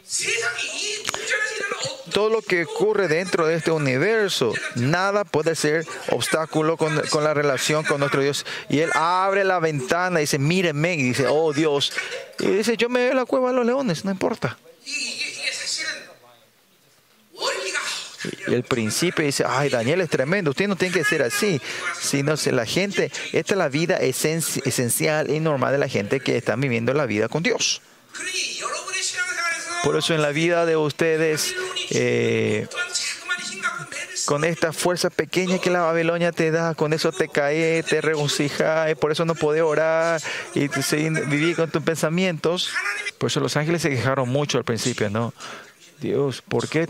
todo 2.12 2.30
lo 2.30 2.42
que 2.42 2.64
ocurre 2.64 3.08
dentro 3.08 3.46
de 3.46 3.56
este 3.56 3.70
universo, 3.70 4.52
nada 4.75 5.25
puede 5.25 5.54
ser 5.54 5.87
obstáculo 6.11 6.76
con, 6.76 7.00
con, 7.11 7.25
la 7.25 7.35
relación 7.35 7.85
con 7.85 8.00
nuestro 8.00 8.23
Dios. 8.23 8.46
Y 8.68 8.80
él 8.80 8.90
abre 8.94 9.44
la 9.44 9.58
ventana 9.58 10.20
y 10.20 10.23
dice, 10.23 10.38
mírenme, 10.38 10.94
y 10.94 11.02
dice, 11.02 11.26
oh 11.28 11.52
Dios. 11.52 11.92
Y 12.38 12.46
dice, 12.46 12.76
yo 12.76 12.88
me 12.88 13.02
voy 13.02 13.11
a 13.12 13.14
la 13.14 13.26
cueva 13.26 13.50
de 13.50 13.56
los 13.56 13.66
leones, 13.66 14.04
no 14.04 14.11
importa. 14.11 14.56
Y 18.49 18.54
el 18.54 18.62
principio 18.62 19.25
dice, 19.25 19.45
ay, 19.47 19.68
Daniel 19.68 20.00
es 20.00 20.11
tremendo, 20.11 20.50
usted 20.50 20.68
no 20.68 20.76
tiene 20.76 20.95
que 20.95 21.04
ser 21.04 21.23
así. 21.23 21.61
Sino 22.00 22.35
la 22.52 22.66
gente, 22.66 23.11
esta 23.33 23.54
es 23.54 23.59
la 23.59 23.68
vida 23.68 23.97
esencial 23.97 25.30
y 25.30 25.40
normal 25.40 25.73
de 25.73 25.78
la 25.78 25.88
gente 25.88 26.21
que 26.21 26.37
está 26.37 26.56
viviendo 26.56 26.92
la 26.95 27.06
vida 27.06 27.28
con 27.28 27.42
Dios. 27.42 27.80
Por 29.85 29.97
eso 29.97 30.14
en 30.14 30.23
la 30.23 30.30
vida 30.30 30.66
de 30.66 30.76
ustedes, 30.76 31.54
eh, 31.90 32.66
con 34.25 34.45
esta 34.45 34.73
fuerza 34.73 35.11
pequeña 35.11 35.59
que 35.59 35.71
la 35.71 35.83
Babilonia 35.83 36.33
te 36.33 36.50
da, 36.50 36.75
con 36.75 36.92
eso 36.92 37.12
te 37.12 37.28
cae, 37.28 37.83
te 37.85 38.00
regocija, 38.00 38.87
por 39.00 39.12
eso 39.12 39.25
no 39.25 39.35
puede 39.35 39.62
orar 39.62 40.21
y 40.54 40.68
vivir 40.68 41.56
con 41.56 41.71
tus 41.71 41.83
pensamientos. 41.83 42.71
Por 43.18 43.30
eso 43.30 43.40
los 43.40 43.56
ángeles 43.56 43.83
se 43.83 43.90
quejaron 43.90 44.28
mucho 44.28 44.59
al 44.59 44.64
principio, 44.64 45.09
¿no? 45.09 45.33
Dios, 46.00 46.42
¿por 46.42 46.68
qué 46.68 46.88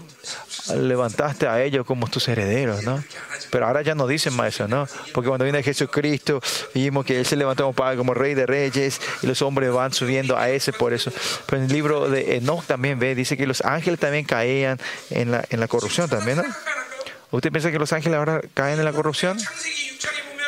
levantaste 0.74 1.46
a 1.46 1.62
ellos 1.62 1.86
como 1.86 2.08
tus 2.08 2.26
herederos, 2.28 2.82
no? 2.82 3.02
Pero 3.50 3.66
ahora 3.66 3.82
ya 3.82 3.94
no 3.94 4.06
dicen 4.06 4.34
más 4.34 4.54
eso, 4.54 4.66
¿no? 4.66 4.88
Porque 5.14 5.28
cuando 5.28 5.44
viene 5.44 5.62
Jesucristo, 5.62 6.40
vimos 6.74 7.04
que 7.04 7.20
Él 7.20 7.26
se 7.26 7.36
levantó 7.36 7.72
como 7.72 8.14
Rey 8.14 8.34
de 8.34 8.46
Reyes, 8.46 9.00
y 9.22 9.26
los 9.26 9.42
hombres 9.42 9.72
van 9.72 9.92
subiendo 9.92 10.36
a 10.36 10.50
ese 10.50 10.72
por 10.72 10.92
eso. 10.92 11.12
Pero 11.46 11.58
en 11.58 11.68
el 11.68 11.72
libro 11.72 12.08
de 12.08 12.36
Enoch 12.36 12.64
también 12.64 12.98
ve, 12.98 13.14
dice 13.14 13.36
que 13.36 13.46
los 13.46 13.60
ángeles 13.64 14.00
también 14.00 14.24
caían 14.24 14.80
en 15.10 15.30
la, 15.30 15.44
en 15.50 15.60
la 15.60 15.68
corrupción 15.68 16.08
también, 16.08 16.38
¿no? 16.38 16.44
¿Usted 17.30 17.50
piensa 17.50 17.70
que 17.70 17.78
los 17.78 17.92
ángeles 17.92 18.18
ahora 18.18 18.40
caen 18.54 18.78
en 18.78 18.84
la 18.84 18.92
corrupción? 18.92 19.38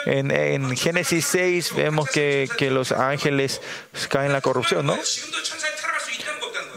En, 0.07 0.31
en 0.31 0.77
Génesis 0.77 1.27
6 1.27 1.75
vemos 1.77 2.09
que, 2.09 2.49
que 2.57 2.71
los 2.71 2.93
ángeles 2.93 3.61
caen 4.09 4.27
en 4.27 4.33
la 4.33 4.41
corrupción, 4.41 4.87
¿no? 4.87 4.97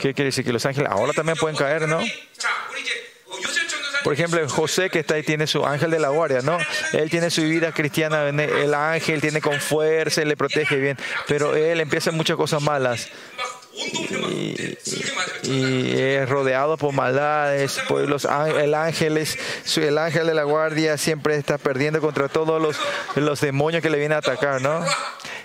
¿Qué 0.01 0.15
quiere 0.15 0.25
decir? 0.29 0.43
Que 0.43 0.51
los 0.51 0.65
ángeles 0.65 0.89
ahora 0.91 1.13
también 1.13 1.37
pueden 1.37 1.55
caer, 1.55 1.87
¿no? 1.87 1.99
Por 4.03 4.13
ejemplo, 4.13 4.49
José 4.49 4.89
que 4.89 4.99
está 4.99 5.13
ahí 5.13 5.21
tiene 5.21 5.45
su 5.45 5.63
ángel 5.63 5.91
de 5.91 5.99
la 5.99 6.09
guardia, 6.09 6.41
¿no? 6.41 6.57
Él 6.91 7.09
tiene 7.11 7.29
su 7.29 7.43
vida 7.43 7.71
cristiana, 7.71 8.27
el 8.27 8.73
ángel 8.73 9.21
tiene 9.21 9.41
con 9.41 9.59
fuerza, 9.61 10.23
le 10.25 10.35
protege 10.35 10.75
bien, 10.77 10.97
pero 11.27 11.55
él 11.55 11.79
empieza 11.79 12.11
muchas 12.11 12.35
cosas 12.35 12.63
malas. 12.63 13.09
Y, 15.43 15.99
es 15.99 16.29
rodeado 16.29 16.77
por 16.77 16.93
maldades, 16.93 17.79
por 17.87 18.07
los 18.07 18.25
el 18.25 18.73
ángeles, 18.73 19.37
el 19.75 19.97
ángel 19.97 20.27
de 20.27 20.33
la 20.33 20.43
guardia 20.43 20.97
siempre 20.97 21.35
está 21.35 21.57
perdiendo 21.57 21.99
contra 21.99 22.27
todos 22.27 22.61
los, 22.61 22.77
los 23.15 23.41
demonios 23.41 23.81
que 23.81 23.89
le 23.89 23.97
vienen 23.97 24.15
a 24.15 24.19
atacar, 24.19 24.61
¿no? 24.61 24.85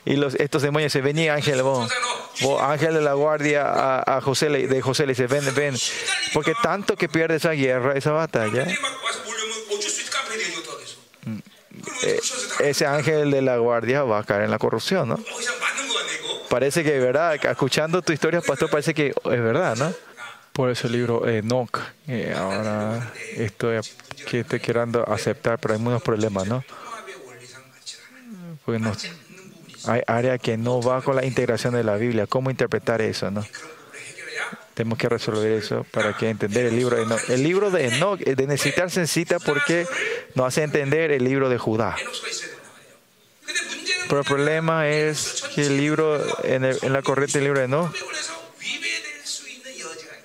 Y 0.05 0.17
los, 0.17 0.35
estos 0.35 0.63
demonios 0.63 0.93
se 0.93 1.01
ven 1.01 1.19
ángel, 1.29 1.63
vos, 1.63 1.91
ángel 2.61 2.95
de 2.95 3.01
la 3.01 3.15
guardia 3.15 3.65
a, 3.67 4.21
José, 4.21 4.49
de 4.49 4.81
José 4.81 5.07
le 5.07 5.13
dice, 5.15 5.27
ven, 5.27 5.45
ven, 5.55 5.75
porque 6.33 6.53
tanto 6.63 6.97
que 6.97 7.09
pierde 7.09 7.37
esa 7.37 7.51
guerra, 7.51 7.95
esa 7.95 8.13
batalla. 8.13 8.67
Ese 12.61 12.87
ángel 12.87 13.31
de 13.31 13.43
la 13.43 13.57
guardia 13.57 14.05
va 14.05 14.21
a 14.21 14.25
caer 14.25 14.43
en 14.43 14.51
la 14.51 14.59
corrupción, 14.59 15.09
¿no? 15.09 15.19
Parece 16.49 16.85
que 16.85 16.99
verdad, 16.99 17.35
escuchando 17.35 18.03
tu 18.03 18.13
historia, 18.13 18.41
pastor, 18.41 18.71
parece 18.71 18.95
que 18.95 19.09
es 19.09 19.15
verdad, 19.25 19.77
¿no? 19.77 19.93
Por 20.53 20.71
eso 20.71 20.87
el 20.87 20.95
libro 20.95 21.29
Enoch, 21.29 21.79
eh, 22.09 22.35
ahora 22.37 23.13
estoy, 23.37 23.81
que 24.29 24.41
estoy 24.41 24.61
queriendo 24.61 25.07
aceptar, 25.07 25.59
pero 25.59 25.75
hay 25.75 25.81
muchos 25.81 26.03
problemas, 26.03 26.47
¿no? 26.47 26.65
Porque 28.65 28.81
no, 28.81 28.93
hay 29.87 30.03
área 30.07 30.39
que 30.39 30.57
no 30.57 30.81
va 30.81 31.03
con 31.03 31.17
la 31.17 31.25
integración 31.25 31.75
de 31.75 31.85
la 31.85 31.97
Biblia. 31.97 32.27
¿Cómo 32.27 32.51
interpretar 32.51 33.03
eso, 33.03 33.31
no? 33.31 33.45
Tenemos 34.75 34.99
que 34.99 35.09
resolver 35.09 35.53
eso 35.53 35.87
para 35.91 36.17
que 36.17 36.29
entender 36.29 36.67
el 36.67 36.77
libro 36.77 36.97
de 36.97 37.05
Enoch. 37.05 37.31
El 37.31 37.43
libro 37.43 37.71
de 37.71 37.89
Enoch, 37.89 38.19
de 38.21 38.47
necesitar 38.47 38.91
se 38.91 39.01
necesita 39.01 39.39
porque 39.39 39.87
nos 40.35 40.47
hace 40.47 40.63
entender 40.63 41.13
el 41.13 41.25
libro 41.25 41.49
de 41.49 41.59
Judá. 41.59 41.97
Pero 44.09 44.21
el 44.21 44.27
problema 44.27 44.89
es 44.89 45.36
el 45.63 45.77
libro, 45.77 46.23
en, 46.45 46.93
la 46.93 47.03
corriente 47.03 47.39
del 47.39 47.45
libro 47.45 47.61
de 47.61 47.67
Enoch, 47.67 47.95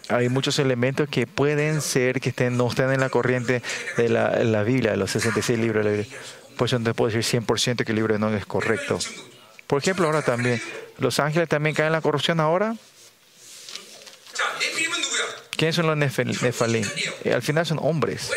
hay 0.09 0.29
muchos 0.29 0.59
elementos 0.59 1.07
que 1.09 1.25
pueden 1.25 1.81
ser 1.81 2.19
que 2.19 2.29
estén, 2.29 2.57
no 2.57 2.67
estén 2.67 2.91
en 2.91 2.99
la 2.99 3.09
corriente 3.09 3.61
de 3.97 4.09
la, 4.09 4.29
la 4.43 4.63
Biblia, 4.63 4.91
de 4.91 4.97
los 4.97 5.11
66 5.11 5.57
libros 5.57 5.85
de 5.85 5.91
la 5.91 5.97
Biblia. 5.97 6.17
Por 6.57 6.67
eso 6.67 6.77
no 6.79 6.85
te 6.85 6.93
puedo 6.93 7.15
decir 7.15 7.41
100% 7.41 7.85
que 7.85 7.91
el 7.91 7.95
libro 7.95 8.13
de 8.13 8.17
Enoch 8.17 8.33
es 8.33 8.45
correcto. 8.45 8.99
Por 9.67 9.81
ejemplo, 9.81 10.05
ahora 10.05 10.21
también, 10.21 10.61
¿los 10.97 11.19
ángeles 11.19 11.47
también 11.47 11.75
caen 11.75 11.87
en 11.87 11.93
la 11.93 12.01
corrupción 12.01 12.39
ahora? 12.39 12.75
¿Quiénes 15.61 15.75
son 15.75 15.87
los 15.87 15.95
nefalín? 15.95 16.91
Eh, 17.23 17.33
al 17.33 17.41
final 17.41 17.65
son 17.65 17.77
hombres. 17.81 18.31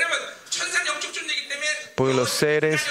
Porque 1.95 2.15
los 2.15 2.31
seres, 2.31 2.83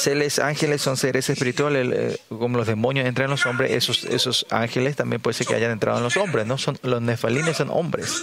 seres 0.00 0.38
ángeles 0.38 0.82
son 0.82 0.96
seres 0.96 1.28
espirituales, 1.30 1.88
eh, 1.92 2.20
como 2.28 2.56
los 2.56 2.66
demonios 2.66 3.06
entran 3.06 3.26
en 3.26 3.30
los 3.32 3.46
hombres, 3.46 3.70
esos, 3.70 4.04
esos 4.04 4.46
ángeles 4.50 4.96
también 4.96 5.20
puede 5.20 5.34
ser 5.34 5.46
que 5.46 5.54
hayan 5.54 5.70
entrado 5.70 5.98
en 5.98 6.04
los 6.04 6.16
hombres, 6.16 6.46
¿no? 6.46 6.58
Son, 6.58 6.78
los 6.82 7.00
nefalines 7.00 7.56
son 7.56 7.70
hombres. 7.70 8.22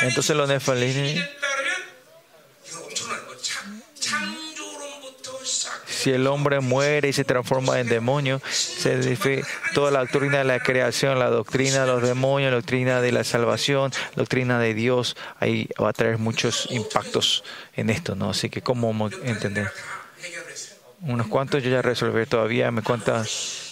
Entonces 0.00 0.36
los 0.36 0.48
nefalines 0.48 1.28
si 5.98 6.12
el 6.12 6.28
hombre 6.28 6.60
muere 6.60 7.08
y 7.08 7.12
se 7.12 7.24
transforma 7.24 7.80
en 7.80 7.88
demonio, 7.88 8.40
se 8.48 9.18
toda 9.74 9.90
la 9.90 9.98
doctrina 10.00 10.38
de 10.38 10.44
la 10.44 10.60
creación, 10.60 11.18
la 11.18 11.28
doctrina 11.28 11.80
de 11.80 11.86
los 11.88 12.02
demonios, 12.02 12.52
la 12.52 12.58
doctrina 12.58 13.00
de 13.00 13.10
la 13.10 13.24
salvación, 13.24 13.90
la 14.14 14.22
doctrina 14.22 14.60
de 14.60 14.74
Dios, 14.74 15.16
ahí 15.40 15.68
va 15.82 15.88
a 15.88 15.92
traer 15.92 16.18
muchos 16.18 16.68
impactos 16.70 17.42
en 17.74 17.90
esto, 17.90 18.14
¿no? 18.14 18.30
Así 18.30 18.48
que, 18.48 18.62
¿cómo 18.62 19.10
entender? 19.24 19.72
Unos 21.00 21.26
cuantos 21.26 21.64
yo 21.64 21.70
ya 21.70 21.82
resolví 21.82 22.26
todavía, 22.26 22.70
me 22.70 22.82
cuentas 22.82 23.67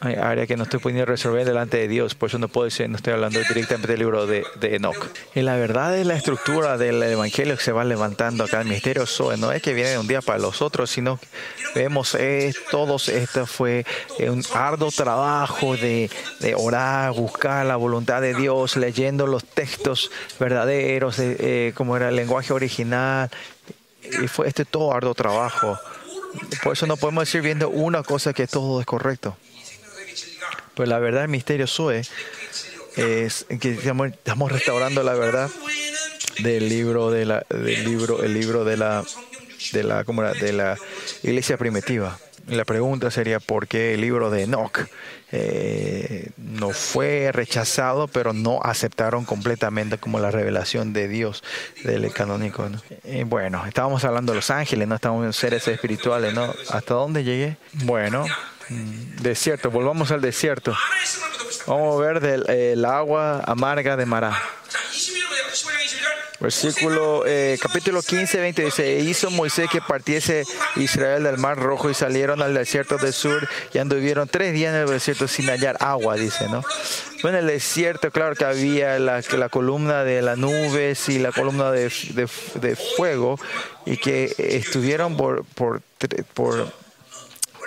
hay 0.00 0.14
áreas 0.14 0.46
que 0.46 0.56
no 0.56 0.64
estoy 0.64 0.78
pudiendo 0.78 1.06
resolver 1.06 1.44
delante 1.44 1.76
de 1.76 1.88
Dios, 1.88 2.14
por 2.14 2.28
eso 2.28 2.38
no 2.38 2.48
puedo 2.48 2.66
decir, 2.66 2.88
no 2.88 2.96
estoy 2.96 3.14
hablando 3.14 3.40
directamente 3.40 3.88
del 3.88 3.98
libro 3.98 4.26
de, 4.26 4.44
de 4.60 4.76
Enoch. 4.76 5.08
Y 5.34 5.42
la 5.42 5.56
verdad 5.56 5.96
es 5.98 6.06
la 6.06 6.14
estructura 6.14 6.78
del 6.78 7.02
evangelio 7.02 7.56
que 7.56 7.62
se 7.62 7.72
va 7.72 7.84
levantando 7.84 8.44
acá, 8.44 8.60
el 8.60 8.68
misterio 8.68 9.06
Zoe, 9.06 9.36
no 9.36 9.50
es 9.50 9.60
que 9.60 9.74
viene 9.74 9.98
un 9.98 10.06
día 10.06 10.22
para 10.22 10.38
los 10.38 10.62
otros, 10.62 10.90
sino 10.90 11.18
que 11.18 11.80
vemos 11.80 12.14
eh, 12.14 12.54
todos, 12.70 13.08
esto 13.08 13.46
fue 13.46 13.84
eh, 14.18 14.30
un 14.30 14.44
arduo 14.54 14.90
trabajo 14.90 15.76
de, 15.76 16.10
orar, 16.56 17.12
buscar 17.12 17.66
la 17.66 17.76
voluntad 17.76 18.20
de 18.20 18.34
Dios, 18.34 18.76
leyendo 18.76 19.26
los 19.26 19.44
textos 19.44 20.10
verdaderos, 20.38 21.16
eh, 21.18 21.72
como 21.74 21.96
era 21.96 22.08
el 22.08 22.16
lenguaje 22.16 22.52
original, 22.52 23.30
y 24.22 24.28
fue 24.28 24.48
este 24.48 24.64
todo 24.64 24.92
arduo 24.92 25.14
trabajo. 25.14 25.78
Por 26.62 26.74
eso 26.74 26.86
no 26.86 26.96
podemos 26.96 27.22
decir 27.22 27.42
viendo 27.42 27.68
una 27.68 28.02
cosa 28.02 28.32
que 28.32 28.46
todo 28.46 28.80
es 28.80 28.86
correcto. 28.86 29.36
Pero 30.78 30.88
la 30.88 30.98
verdad, 31.00 31.24
el 31.24 31.28
misterio 31.28 31.66
Zoe 31.66 32.02
es 32.96 33.46
que 33.60 33.72
estamos 33.72 34.50
restaurando 34.52 35.02
la 35.02 35.12
verdad 35.14 35.50
del 36.38 36.68
libro 36.68 37.10
de 37.10 37.26
la, 37.26 37.44
del 37.50 37.84
libro, 37.84 38.22
el 38.22 38.32
libro 38.32 38.64
de 38.64 38.76
la 38.76 39.04
de 39.72 39.82
la, 39.82 40.04
como 40.04 40.22
la- 40.22 40.32
de 40.34 40.52
la 40.52 40.78
iglesia 41.24 41.56
primitiva. 41.58 42.16
La 42.46 42.64
pregunta 42.64 43.10
sería 43.10 43.40
por 43.40 43.66
qué 43.66 43.92
el 43.94 44.00
libro 44.00 44.30
de 44.30 44.44
Enoch 44.44 44.78
eh, 45.32 46.30
no 46.38 46.70
fue 46.70 47.30
rechazado, 47.32 48.08
pero 48.08 48.32
no 48.32 48.60
aceptaron 48.62 49.24
completamente 49.26 49.98
como 49.98 50.18
la 50.20 50.30
revelación 50.30 50.92
de 50.94 51.08
Dios 51.08 51.42
del 51.84 52.10
canónico. 52.12 52.66
Y 53.04 53.24
bueno, 53.24 53.66
estábamos 53.66 54.04
hablando 54.04 54.32
de 54.32 54.36
los 54.36 54.50
ángeles, 54.50 54.88
no 54.88 54.94
estamos 54.94 55.26
en 55.26 55.32
seres 55.34 55.68
espirituales, 55.68 56.32
¿no? 56.32 56.54
¿Hasta 56.70 56.94
dónde 56.94 57.24
llegué? 57.24 57.56
Bueno, 57.84 58.24
Mm, 58.68 59.22
desierto, 59.22 59.70
volvamos 59.70 60.10
al 60.10 60.20
desierto. 60.20 60.76
Vamos 61.66 61.96
a 61.96 62.06
ver 62.06 62.20
del, 62.20 62.44
eh, 62.48 62.76
agua 62.86 63.42
amarga 63.46 63.96
de 63.96 64.06
Mará. 64.06 64.40
Versículo 66.40 67.24
eh, 67.26 67.58
capítulo 67.60 68.00
15, 68.00 68.38
20 68.38 68.64
dice, 68.66 68.96
e 68.96 69.00
hizo 69.00 69.28
Moisés 69.28 69.68
que 69.68 69.80
partiese 69.80 70.44
Israel 70.76 71.24
del 71.24 71.36
mar 71.36 71.58
rojo 71.58 71.90
y 71.90 71.94
salieron 71.94 72.42
al 72.42 72.54
desierto 72.54 72.96
del 72.96 73.12
sur 73.12 73.48
y 73.72 73.78
anduvieron 73.78 74.28
tres 74.28 74.52
días 74.52 74.72
en 74.72 74.82
el 74.82 74.88
desierto 74.88 75.26
sin 75.26 75.48
hallar 75.48 75.76
agua, 75.80 76.14
dice, 76.14 76.48
¿no? 76.48 76.62
Bueno, 77.22 77.38
en 77.38 77.44
el 77.44 77.50
desierto, 77.50 78.12
claro 78.12 78.36
que 78.36 78.44
había 78.44 79.00
la, 79.00 79.20
la 79.36 79.48
columna 79.48 80.04
de 80.04 80.22
las 80.22 80.38
nubes 80.38 81.08
y 81.08 81.18
la 81.18 81.32
columna 81.32 81.72
de, 81.72 81.90
de, 82.54 82.76
fuego 82.76 83.40
y 83.84 83.96
que 83.96 84.32
estuvieron 84.38 85.16
por, 85.16 85.44
por, 85.44 85.82
por 86.34 86.72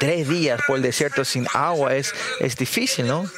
tres 0.01 0.27
días 0.27 0.59
por 0.65 0.77
el 0.77 0.81
desierto 0.81 1.23
sin 1.23 1.45
agua 1.53 1.95
es, 1.95 2.11
es 2.39 2.55
difícil, 2.55 3.05
¿no? 3.05 3.29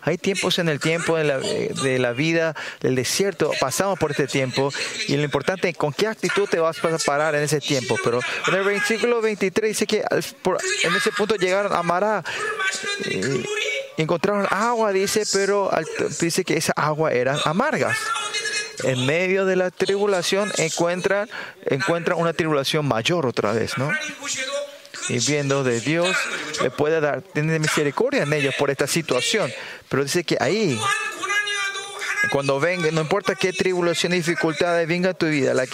Hay 0.00 0.16
tiempos 0.16 0.58
en 0.58 0.70
el 0.70 0.80
tiempo 0.80 1.14
de 1.18 1.24
la, 1.24 1.38
de 1.38 1.98
la 1.98 2.12
vida, 2.12 2.56
del 2.80 2.94
desierto, 2.94 3.52
pasamos 3.60 3.98
por 3.98 4.12
este 4.12 4.26
tiempo 4.26 4.72
y 5.08 5.16
lo 5.16 5.24
importante 5.24 5.68
es 5.68 5.76
con 5.76 5.92
qué 5.92 6.06
actitud 6.06 6.48
te 6.48 6.58
vas 6.58 6.78
a 6.82 6.98
parar 7.04 7.34
en 7.34 7.42
ese 7.42 7.60
tiempo. 7.60 7.98
Pero 8.02 8.20
en 8.48 8.54
el 8.54 8.64
versículo 8.64 9.20
23 9.20 9.68
dice 9.68 9.86
que 9.86 10.02
al, 10.10 10.22
por, 10.40 10.56
en 10.84 10.96
ese 10.96 11.12
punto 11.12 11.36
llegaron 11.36 11.74
a 11.74 11.82
Mará 11.82 12.24
y, 13.04 13.44
encontraron 14.00 14.46
agua, 14.50 14.90
dice, 14.90 15.24
pero 15.34 15.70
al, 15.70 15.84
dice 16.18 16.44
que 16.44 16.56
esa 16.56 16.72
agua 16.76 17.12
eran 17.12 17.38
amargas. 17.44 17.98
En 18.84 19.04
medio 19.04 19.44
de 19.44 19.56
la 19.56 19.70
tribulación 19.70 20.50
encuentran, 20.56 21.28
encuentran 21.66 22.18
una 22.18 22.32
tribulación 22.32 22.86
mayor 22.88 23.26
otra 23.26 23.52
vez, 23.52 23.76
¿no? 23.76 23.90
y 25.08 25.18
viendo 25.18 25.64
de 25.64 25.80
Dios, 25.80 26.16
le 26.62 26.70
pueda 26.70 27.00
dar, 27.00 27.22
tener 27.22 27.60
misericordia 27.60 28.22
en 28.22 28.32
ellos 28.32 28.54
por 28.58 28.70
esta 28.70 28.86
situación. 28.86 29.52
Pero 29.88 30.04
dice 30.04 30.24
que 30.24 30.36
ahí 30.40 30.78
cuando 32.34 32.58
venga, 32.58 32.90
no 32.90 33.00
importa 33.00 33.36
qué 33.36 33.52
tribulación 33.52 34.12
y 34.12 34.16
dificultades 34.16 34.88
venga 34.88 35.10
a 35.10 35.14
tu 35.14 35.26
vida, 35.26 35.54
la, 35.54 35.66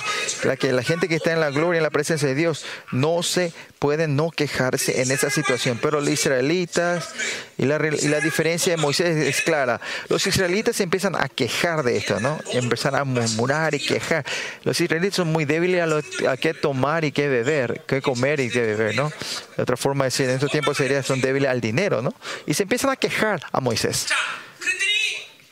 la, 0.44 0.56
que, 0.58 0.72
la 0.72 0.82
gente 0.82 1.08
que 1.08 1.14
está 1.14 1.32
en 1.32 1.40
la 1.40 1.48
gloria, 1.48 1.78
en 1.78 1.82
la 1.82 1.88
presencia 1.88 2.28
de 2.28 2.34
Dios, 2.34 2.66
no 2.92 3.22
se 3.22 3.54
puede 3.78 4.08
no 4.08 4.30
quejarse 4.30 5.00
en 5.00 5.10
esa 5.10 5.30
situación. 5.30 5.78
Pero 5.80 6.02
los 6.02 6.10
israelitas, 6.10 7.14
y 7.56 7.64
la, 7.64 7.80
y 7.98 8.08
la 8.08 8.20
diferencia 8.20 8.76
de 8.76 8.76
Moisés 8.76 9.16
es 9.16 9.40
clara, 9.40 9.80
los 10.10 10.26
israelitas 10.26 10.76
se 10.76 10.82
empiezan 10.82 11.16
a 11.16 11.30
quejar 11.30 11.82
de 11.82 11.96
esto, 11.96 12.20
¿no? 12.20 12.38
Empiezan 12.52 12.94
a 12.94 13.04
murmurar 13.04 13.74
y 13.74 13.80
quejar. 13.80 14.26
Los 14.62 14.78
israelitas 14.82 15.16
son 15.16 15.32
muy 15.32 15.46
débiles 15.46 15.80
a, 15.80 15.86
lo, 15.86 16.02
a 16.28 16.36
qué 16.36 16.52
tomar 16.52 17.06
y 17.06 17.12
qué 17.12 17.28
beber, 17.28 17.84
qué 17.86 18.02
comer 18.02 18.38
y 18.38 18.50
qué 18.50 18.60
beber, 18.60 18.96
¿no? 18.96 19.10
De 19.56 19.62
otra 19.62 19.78
forma 19.78 20.04
de 20.04 20.08
decir, 20.08 20.28
en 20.28 20.34
estos 20.34 20.50
tiempos 20.50 20.76
sería, 20.76 21.02
son 21.02 21.22
débiles 21.22 21.48
al 21.48 21.62
dinero, 21.62 22.02
¿no? 22.02 22.12
Y 22.44 22.52
se 22.52 22.64
empiezan 22.64 22.90
a 22.90 22.96
quejar 22.96 23.40
a 23.50 23.60
Moisés. 23.60 24.08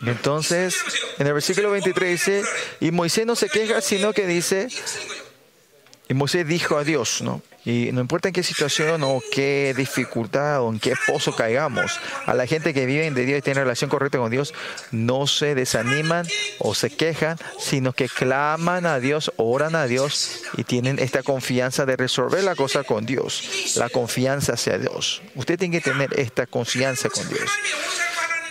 Entonces, 0.05 0.77
en 1.19 1.27
el 1.27 1.33
versículo 1.33 1.71
23 1.71 2.11
dice, 2.11 2.43
y 2.81 2.91
Moisés 2.91 3.27
no 3.27 3.35
se 3.35 3.49
queja, 3.49 3.81
sino 3.81 4.13
que 4.13 4.27
dice, 4.27 4.69
y 6.09 6.15
Moisés 6.15 6.47
dijo 6.47 6.77
a 6.77 6.85
Dios, 6.85 7.21
¿no? 7.21 7.43
Y 7.65 7.91
no 7.93 8.01
importa 8.01 8.29
en 8.29 8.35
qué 8.35 8.43
situación 8.43 9.03
o 9.03 9.21
qué 9.31 9.75
dificultad 9.77 10.63
o 10.63 10.71
en 10.71 10.79
qué 10.79 10.95
pozo 11.07 11.37
caigamos, 11.37 12.01
a 12.25 12.33
la 12.33 12.47
gente 12.47 12.73
que 12.73 12.87
vive 12.87 13.11
de 13.11 13.27
Dios 13.27 13.41
y 13.41 13.43
tiene 13.43 13.61
relación 13.61 13.91
correcta 13.91 14.17
con 14.17 14.31
Dios, 14.31 14.55
no 14.91 15.27
se 15.27 15.55
desaniman 15.55 16.27
o 16.61 16.75
se 16.75 16.89
quejan, 16.89 17.37
sino 17.59 17.93
que 17.93 18.09
claman 18.09 18.87
a 18.87 19.01
Dios, 19.01 19.33
oran 19.37 19.75
a 19.75 19.87
Dios 19.87 20.45
y 20.57 20.65
tienen 20.65 20.99
esta 20.99 21.23
confianza 21.23 21.85
de 21.85 21.97
resolver 21.97 22.43
la 22.43 22.55
cosa 22.55 22.85
con 22.85 23.05
Dios, 23.05 23.75
la 23.77 23.91
confianza 23.91 24.55
hacia 24.55 24.79
Dios. 24.79 25.21
Usted 25.35 25.59
tiene 25.59 25.79
que 25.79 25.91
tener 25.91 26.19
esta 26.19 26.47
confianza 26.47 27.11
con 27.11 27.29
Dios. 27.29 27.51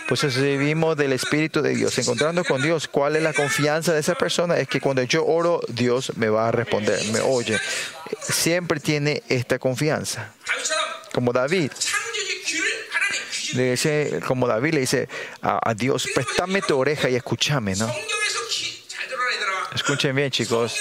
Pues 0.08 0.22
recibimos 0.22 0.96
del 0.96 1.12
Espíritu 1.12 1.60
de 1.60 1.74
Dios. 1.74 1.98
Encontrando 1.98 2.42
con 2.42 2.62
Dios, 2.62 2.88
¿cuál 2.88 3.16
es 3.16 3.22
la 3.22 3.34
confianza 3.34 3.92
de 3.92 4.00
esa 4.00 4.14
persona? 4.14 4.56
Es 4.56 4.66
que 4.66 4.80
cuando 4.80 5.02
yo 5.02 5.26
oro, 5.26 5.60
Dios 5.68 6.16
me 6.16 6.30
va 6.30 6.48
a 6.48 6.50
responder, 6.50 6.98
me 7.12 7.20
oye. 7.20 7.60
Siempre 8.22 8.80
tiene 8.80 9.22
esta 9.28 9.58
confianza. 9.58 10.32
Como 11.12 11.34
David. 11.34 11.72
Le 13.52 13.72
dice, 13.72 14.20
como 14.26 14.46
David 14.46 14.74
le 14.74 14.80
dice 14.80 15.08
a, 15.42 15.60
a 15.62 15.74
Dios, 15.74 16.08
préstame 16.14 16.62
tu 16.62 16.78
oreja 16.78 17.10
y 17.10 17.14
escúchame, 17.14 17.76
¿no? 17.76 17.94
Escuchen 19.74 20.16
bien, 20.16 20.30
chicos 20.30 20.74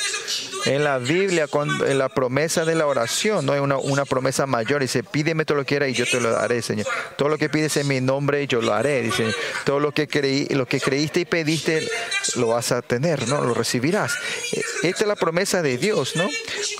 en 0.67 0.83
la 0.83 0.97
Biblia 0.97 1.47
en 1.85 1.97
la 1.97 2.09
promesa 2.09 2.65
de 2.65 2.75
la 2.75 2.85
oración, 2.87 3.45
no 3.45 3.53
hay 3.53 3.59
una, 3.59 4.05
promesa 4.05 4.45
mayor. 4.45 4.81
Dice, 4.81 5.03
pídeme 5.03 5.45
todo 5.45 5.57
lo 5.57 5.63
que 5.63 5.69
quieras 5.69 5.89
y 5.89 5.93
yo 5.93 6.05
te 6.05 6.19
lo 6.19 6.31
daré, 6.31 6.61
Señor. 6.61 6.85
Todo 7.17 7.29
lo 7.29 7.37
que 7.37 7.49
pides 7.49 7.77
en 7.77 7.87
mi 7.87 8.01
nombre, 8.01 8.45
yo 8.47 8.61
lo 8.61 8.73
haré. 8.73 9.01
Dice, 9.01 9.33
todo 9.65 9.79
lo 9.79 9.93
que, 9.93 10.07
creí, 10.07 10.45
lo 10.49 10.65
que 10.65 10.79
creíste 10.79 11.21
y 11.21 11.25
pediste, 11.25 11.87
lo 12.35 12.47
vas 12.47 12.71
a 12.71 12.81
tener, 12.81 13.27
¿no? 13.27 13.41
Lo 13.41 13.53
recibirás. 13.53 14.13
E, 14.51 14.89
esta 14.89 15.03
es 15.03 15.07
la 15.07 15.15
promesa 15.15 15.61
de 15.61 15.77
Dios, 15.77 16.15
¿no? 16.15 16.27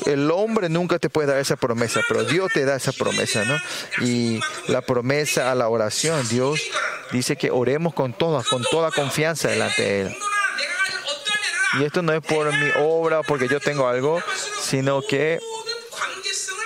El 0.06 0.30
hombre 0.32 0.70
nunca 0.70 1.00
te 1.00 1.10
puede 1.10 1.30
dar 1.30 1.40
esa 1.40 1.56
promesa, 1.56 2.02
pero 2.08 2.24
Dios 2.24 2.52
te 2.54 2.66
da 2.66 2.76
esa 2.76 2.92
promesa, 2.92 3.46
¿no? 3.46 3.58
Y 4.06 4.40
la 4.68 4.82
promesa 4.82 5.52
a 5.52 5.56
la 5.56 5.70
oración, 5.70 6.28
Dios 6.28 6.62
dice 7.12 7.38
que 7.38 7.52
oremos 7.52 7.94
con 7.94 8.14
toda, 8.14 8.44
con 8.44 8.64
toda 8.64 8.92
confianza 8.92 9.48
delante 9.48 9.82
de 9.82 10.02
Él. 10.02 10.18
Y 11.80 11.84
esto 11.84 12.02
no 12.02 12.14
es 12.14 12.22
por 12.22 12.52
mi 12.56 12.72
obra, 12.78 13.24
porque 13.24 13.48
yo 13.48 13.60
tengo 13.60 13.88
algo, 13.88 14.22
sino 14.62 15.02
que 15.02 15.40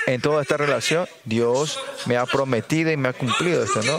en 0.08 0.22
toda 0.22 0.42
esta 0.42 0.58
relación 0.58 1.08
Dios 1.26 1.80
me 2.06 2.18
ha 2.18 2.26
prometido 2.26 2.92
y 2.92 2.98
me 2.98 3.10
ha 3.10 3.14
cumplido 3.14 3.64
esto, 3.64 3.82
¿no? 3.84 3.98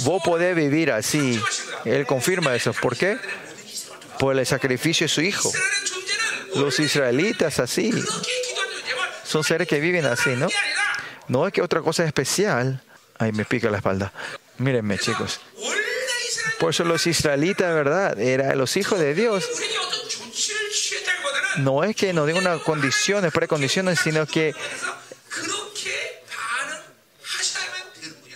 Vos 0.00 0.22
podés 0.24 0.54
vivir 0.56 0.92
así. 0.92 1.40
Él 1.84 2.06
confirma 2.06 2.54
eso. 2.54 2.72
¿Por 2.72 2.96
qué? 2.96 3.18
Por 4.18 4.38
el 4.38 4.46
sacrificio 4.46 5.04
de 5.04 5.08
su 5.08 5.20
hijo. 5.22 5.52
Los 6.54 6.80
israelitas 6.80 7.58
así. 7.58 7.92
Son 9.24 9.44
seres 9.44 9.68
que 9.68 9.80
viven 9.80 10.06
así, 10.06 10.30
¿no? 10.30 10.48
No 11.28 11.46
es 11.46 11.52
que 11.52 11.62
otra 11.62 11.80
cosa 11.80 12.04
especial. 12.04 12.82
Ay, 13.18 13.32
me 13.32 13.44
pica 13.44 13.70
la 13.70 13.78
espalda. 13.78 14.12
Mírenme, 14.58 14.98
chicos. 14.98 15.40
Por 16.58 16.70
eso 16.70 16.84
los 16.84 17.06
israelitas, 17.06 17.74
¿verdad? 17.74 18.18
Eran 18.18 18.56
los 18.56 18.76
hijos 18.76 18.98
de 18.98 19.14
Dios. 19.14 19.44
No 21.58 21.84
es 21.84 21.96
que 21.96 22.12
nos 22.12 22.26
den 22.26 22.36
unas 22.36 22.60
condiciones, 22.60 23.32
precondiciones, 23.32 24.00
sino 24.00 24.26
que 24.26 24.54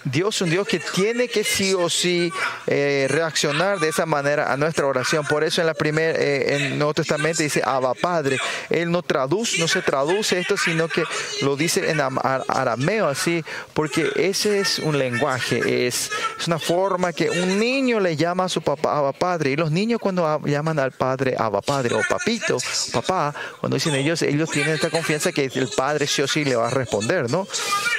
Dios 0.05 0.37
es 0.37 0.43
un 0.43 0.51
Dios 0.51 0.67
que 0.67 0.79
tiene 0.81 1.29
que 1.29 1.45
sí 1.45 1.75
o 1.75 1.91
sí 1.91 2.33
eh, 2.67 3.07
reaccionar 3.11 3.79
de 3.79 3.89
esa 3.89 4.07
manera 4.07 4.53
a 4.53 4.57
nuestra 4.57 4.87
oración. 4.87 5.27
Por 5.27 5.45
eso 5.45 5.61
en 5.61 5.67
la 5.67 5.75
primera, 5.75 6.19
eh, 6.19 6.57
en 6.57 6.63
el 6.63 6.79
Nuevo 6.79 6.95
Testamento 6.95 7.43
dice 7.43 7.63
Abba 7.65 7.95
Padre. 7.95 8.39
Él 8.71 8.91
no 8.91 9.03
traduce, 9.03 9.59
no 9.59 9.69
se 9.69 9.83
traduce 9.83 10.39
esto, 10.39 10.57
sino 10.57 10.89
que 10.89 11.05
lo 11.43 11.57
dice 11.57 11.91
en 11.91 12.01
am- 12.01 12.19
ar- 12.23 12.45
arameo 12.49 13.09
así, 13.09 13.45
porque 13.75 14.11
ese 14.17 14.61
es 14.61 14.79
un 14.79 14.99
lenguaje, 14.99 15.87
es, 15.87 16.11
es 16.39 16.47
una 16.47 16.59
forma 16.59 17.13
que 17.13 17.29
un 17.31 17.59
niño 17.59 18.01
le 18.01 18.17
llama 18.17 18.45
a 18.45 18.49
su 18.49 18.63
papá 18.63 18.99
Abba 18.99 19.13
Padre. 19.13 19.51
Y 19.51 19.57
los 19.57 19.71
niños 19.71 20.01
cuando 20.01 20.41
llaman 20.45 20.79
al 20.79 20.93
padre 20.93 21.35
Abba 21.39 21.61
Padre 21.61 21.95
o 21.95 22.01
papito, 22.09 22.57
papá, 22.93 23.35
cuando 23.61 23.77
dicen 23.77 23.95
ellos, 23.95 24.23
ellos 24.23 24.51
tienen 24.51 24.75
esta 24.75 24.91
confianza 24.91 25.33
que 25.33 25.45
el 25.55 25.69
padre 25.77 26.07
sí 26.07 26.23
o 26.23 26.27
sí 26.29 26.45
le 26.45 26.57
va 26.57 26.69
a 26.69 26.71
responder, 26.71 27.31
¿no? 27.31 27.47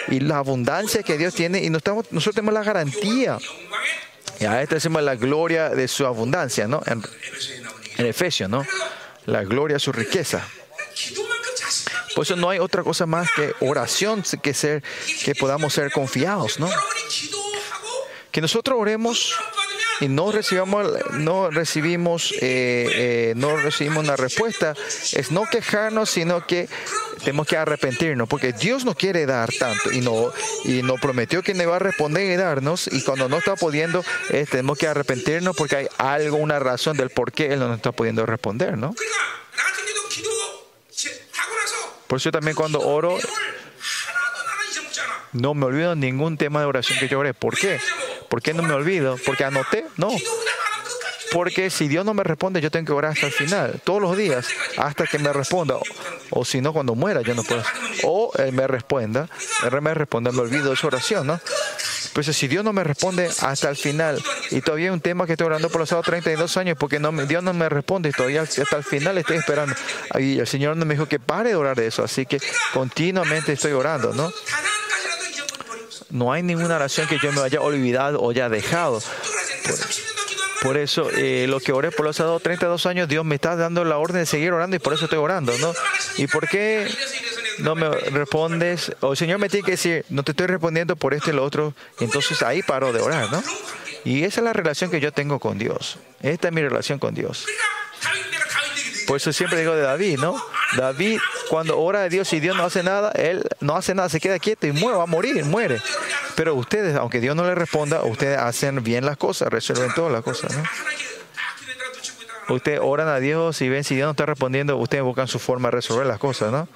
Y 0.08 0.20
la 0.20 0.38
abundancia 0.40 1.04
que 1.04 1.18
Dios 1.18 1.34
tiene, 1.36 1.64
y 1.64 1.70
no 1.70 1.80
nosotros 1.96 2.36
tenemos 2.36 2.54
la 2.54 2.64
garantía. 2.64 3.38
Y 4.40 4.46
a 4.46 4.62
esto 4.62 4.76
decimos 4.76 5.04
la 5.04 5.16
gloria 5.16 5.70
de 5.70 5.88
su 5.88 6.06
abundancia, 6.06 6.68
¿no? 6.68 6.82
En, 6.86 7.04
en 7.98 8.06
Efesios, 8.06 8.50
¿no? 8.50 8.66
La 9.26 9.44
gloria 9.44 9.76
de 9.76 9.80
su 9.80 9.92
riqueza. 9.92 10.48
Por 12.16 12.26
eso 12.26 12.36
no 12.36 12.50
hay 12.50 12.60
otra 12.60 12.84
cosa 12.84 13.06
más 13.06 13.30
que 13.32 13.54
oración, 13.62 14.24
que, 14.42 14.54
ser, 14.54 14.84
que 15.24 15.36
podamos 15.36 15.74
ser 15.74 15.92
confiados, 15.92 16.60
¿no? 16.60 16.70
Que 18.32 18.42
nosotros 18.42 18.78
oremos 18.80 19.34
y 20.02 20.08
no 20.08 20.32
recibamos, 20.32 20.88
no 21.12 21.52
recibimos, 21.52 22.32
eh, 22.34 22.40
eh, 22.42 23.34
no 23.38 23.56
recibimos 23.56 24.04
una 24.04 24.16
respuesta, 24.16 24.74
es 25.14 25.32
no 25.32 25.46
quejarnos, 25.46 26.10
sino 26.10 26.46
que 26.46 26.68
tenemos 27.20 27.46
que 27.46 27.56
arrepentirnos, 27.56 28.28
porque 28.28 28.52
Dios 28.52 28.84
no 28.84 28.96
quiere 28.96 29.28
dar 29.28 29.50
tanto 29.54 29.92
y 29.92 30.02
no 30.02 30.34
y 30.66 30.82
nos 30.82 31.00
prometió 31.00 31.44
que 31.44 31.54
nos 31.54 31.68
va 31.68 31.76
a 31.76 31.80
responder 31.80 32.32
y 32.32 32.36
darnos, 32.36 32.88
y 32.92 33.04
cuando 33.04 33.30
no 33.30 33.38
está 33.38 33.56
pudiendo, 33.56 34.04
eh, 34.32 34.46
tenemos 34.50 34.78
que 34.78 34.88
arrepentirnos 34.88 35.56
porque 35.56 35.76
hay 35.76 35.88
algo, 36.00 36.38
una 36.38 36.58
razón 36.58 36.98
del 36.98 37.12
por 37.12 37.32
qué 37.32 37.54
Él 37.54 37.60
no 37.60 37.68
nos 37.68 37.78
está 37.78 37.92
pudiendo 37.92 38.26
responder, 38.26 38.78
¿no? 38.78 38.96
Por 42.08 42.18
eso 42.18 42.32
también 42.32 42.56
cuando 42.56 42.82
oro, 42.82 43.18
no 45.32 45.54
me 45.54 45.66
olvido 45.68 45.96
ningún 45.96 46.38
tema 46.38 46.60
de 46.60 46.66
oración 46.66 47.00
que 47.00 47.08
yo 47.08 47.20
oré. 47.20 47.34
¿Por 47.34 47.58
qué? 47.58 47.80
¿Por 48.32 48.42
qué 48.42 48.54
no 48.54 48.64
me 48.64 48.74
olvido? 48.74 49.18
¿Porque 49.26 49.44
anoté? 49.44 49.86
No. 49.98 50.10
Porque 51.34 51.70
si 51.70 51.90
Dios 51.90 52.06
no 52.06 52.14
me 52.14 52.24
responde, 52.24 52.62
yo 52.62 52.72
tengo 52.72 52.86
que 52.86 52.92
orar 52.94 53.12
hasta 53.12 53.26
el 53.26 53.34
final, 53.34 53.82
todos 53.84 54.02
los 54.02 54.16
días, 54.16 54.48
hasta 54.78 55.06
que 55.06 55.20
me 55.20 55.34
responda. 55.34 55.76
O, 56.30 56.46
si 56.46 56.62
no, 56.62 56.72
cuando 56.72 56.96
muera, 56.96 57.22
yo 57.24 57.36
no 57.36 57.44
puedo. 57.44 57.62
O 58.04 58.32
Él 58.38 58.54
me 58.54 58.68
responda, 58.68 59.28
Él 59.64 59.82
me 59.82 59.94
responda, 59.94 60.32
me 60.32 60.40
olvido 60.40 60.70
de 60.70 60.78
su 60.78 60.88
oración, 60.88 61.28
¿no? 61.28 61.42
Pues 62.14 62.28
si 62.28 62.48
Dios 62.48 62.64
no 62.64 62.72
me 62.72 62.86
responde 62.86 63.30
hasta 63.42 63.70
el 63.70 63.76
final, 63.76 64.24
y 64.50 64.62
todavía 64.62 64.88
hay 64.88 64.94
un 64.94 65.02
tema 65.02 65.26
que 65.26 65.34
estoy 65.34 65.48
orando 65.48 65.70
por 65.70 65.82
los 65.82 65.90
32 65.90 66.56
años, 66.56 66.78
porque 66.80 67.00
no, 67.00 67.12
Dios 67.12 67.44
no 67.44 67.54
me 67.54 67.68
responde, 67.68 68.10
y 68.10 68.12
todavía 68.14 68.44
hasta 68.44 68.78
el 68.78 68.84
final 68.86 69.18
estoy 69.18 69.38
esperando. 69.38 69.76
Y 70.20 70.40
el 70.40 70.48
Señor 70.48 70.78
no 70.78 70.86
me 70.86 70.94
dijo 70.94 71.06
que 71.06 71.20
pare 71.20 71.50
de 71.50 71.56
orar 71.56 71.76
de 71.76 71.88
eso, 71.88 72.02
así 72.02 72.26
que 72.26 72.40
continuamente 72.74 73.52
estoy 73.52 73.74
orando, 73.74 74.14
¿no? 74.14 74.32
No 76.12 76.32
hay 76.32 76.44
ninguna 76.44 76.76
oración 76.76 77.08
que 77.08 77.18
yo 77.20 77.32
me 77.32 77.42
haya 77.42 77.62
olvidado 77.62 78.20
o 78.20 78.32
haya 78.32 78.50
dejado. 78.50 79.02
Por, 80.62 80.78
eso, 80.78 81.10
eh, 81.12 81.46
lo 81.48 81.60
que 81.60 81.72
oré 81.72 81.92
por 81.92 82.06
los 82.06 82.18
32 82.42 82.86
años, 82.86 83.08
Dios 83.08 83.26
me 83.26 83.36
está 83.36 83.56
dando 83.56 83.84
la 83.84 83.98
orden 83.98 84.18
de 84.18 84.26
seguir 84.26 84.52
orando 84.52 84.76
y 84.76 84.80
por 84.80 84.94
eso 84.94 85.06
estoy 85.06 85.20
orando, 85.20 85.58
¿no? 85.58 85.74
¿Y 86.18 86.28
por 86.28 86.48
qué 86.48 86.88
no 87.60 87.76
me 87.76 87.90
respondes? 87.90 88.92
O 89.00 89.12
el 89.12 89.18
Señor 89.18 89.40
me 89.40 89.50
tiene 89.50 89.66
que 89.66 89.72
decir, 89.72 90.06
no 90.10 90.24
te 90.24 90.32
estoy 90.32 90.48
respondiendo 90.48 90.96
por 90.96 91.14
este 91.14 91.32
y 91.32 91.34
lo 91.34 91.44
otro. 91.44 91.74
Entonces 92.00 92.44
ahí 92.44 92.62
paro 92.62 92.94
de 92.94 93.02
orar, 93.02 93.32
¿no? 93.32 93.42
Y 94.04 94.24
esa 94.24 94.42
es 94.42 94.44
la 94.44 94.54
relación 94.54 94.92
que 94.92 95.00
yo 95.00 95.12
tengo 95.12 95.40
con 95.40 95.58
Dios. 95.58 95.98
Esta 96.22 96.50
es 96.50 96.54
mi 96.54 96.62
relación 96.62 97.00
con 97.00 97.14
Dios. 97.14 97.46
Por 99.08 99.18
eso 99.18 99.34
siempre 99.34 99.60
digo 99.60 99.76
de 99.76 99.82
David, 99.82 100.20
¿no? 100.20 100.42
David, 100.78 101.20
cuando 101.50 101.80
ora 101.80 102.04
a 102.04 102.10
Dios 102.10 102.32
y 102.34 102.40
Dios 102.40 102.56
no 102.56 102.64
hace 102.64 102.84
nada, 102.84 103.12
él 103.12 103.44
no 103.60 103.76
hace 103.76 103.94
nada, 103.94 104.10
se 104.10 104.20
queda 104.20 104.40
quieto 104.40 104.68
y 104.68 104.72
muere, 104.72 104.98
va 104.98 105.04
a 105.04 105.08
morir, 105.08 105.44
muere. 105.46 105.82
Pero 106.36 106.56
ustedes, 106.56 106.96
aunque 106.96 107.20
Dios 107.20 107.36
no 107.36 107.44
le 107.46 107.56
responda, 107.56 108.04
ustedes 108.04 108.38
hacen 108.38 108.84
bien 108.84 109.06
las 109.06 109.18
cosas, 109.18 109.50
resuelven 109.50 109.94
todas 109.94 110.12
las 110.12 110.24
cosas. 110.24 110.56
¿no? 110.56 110.64
Ustedes 112.56 112.80
oran 112.82 113.08
a 113.08 113.20
Dios 113.20 113.62
y 113.62 113.70
ven 113.70 113.84
si 113.84 113.96
Dios 113.96 114.06
no 114.06 114.12
está 114.12 114.26
respondiendo, 114.26 114.78
ustedes 114.78 115.04
buscan 115.04 115.28
su 115.28 115.40
forma 115.40 115.70
de 115.70 115.76
resolver 115.76 116.06
las 116.06 116.20
cosas, 116.20 116.52
¿no? 116.52 116.68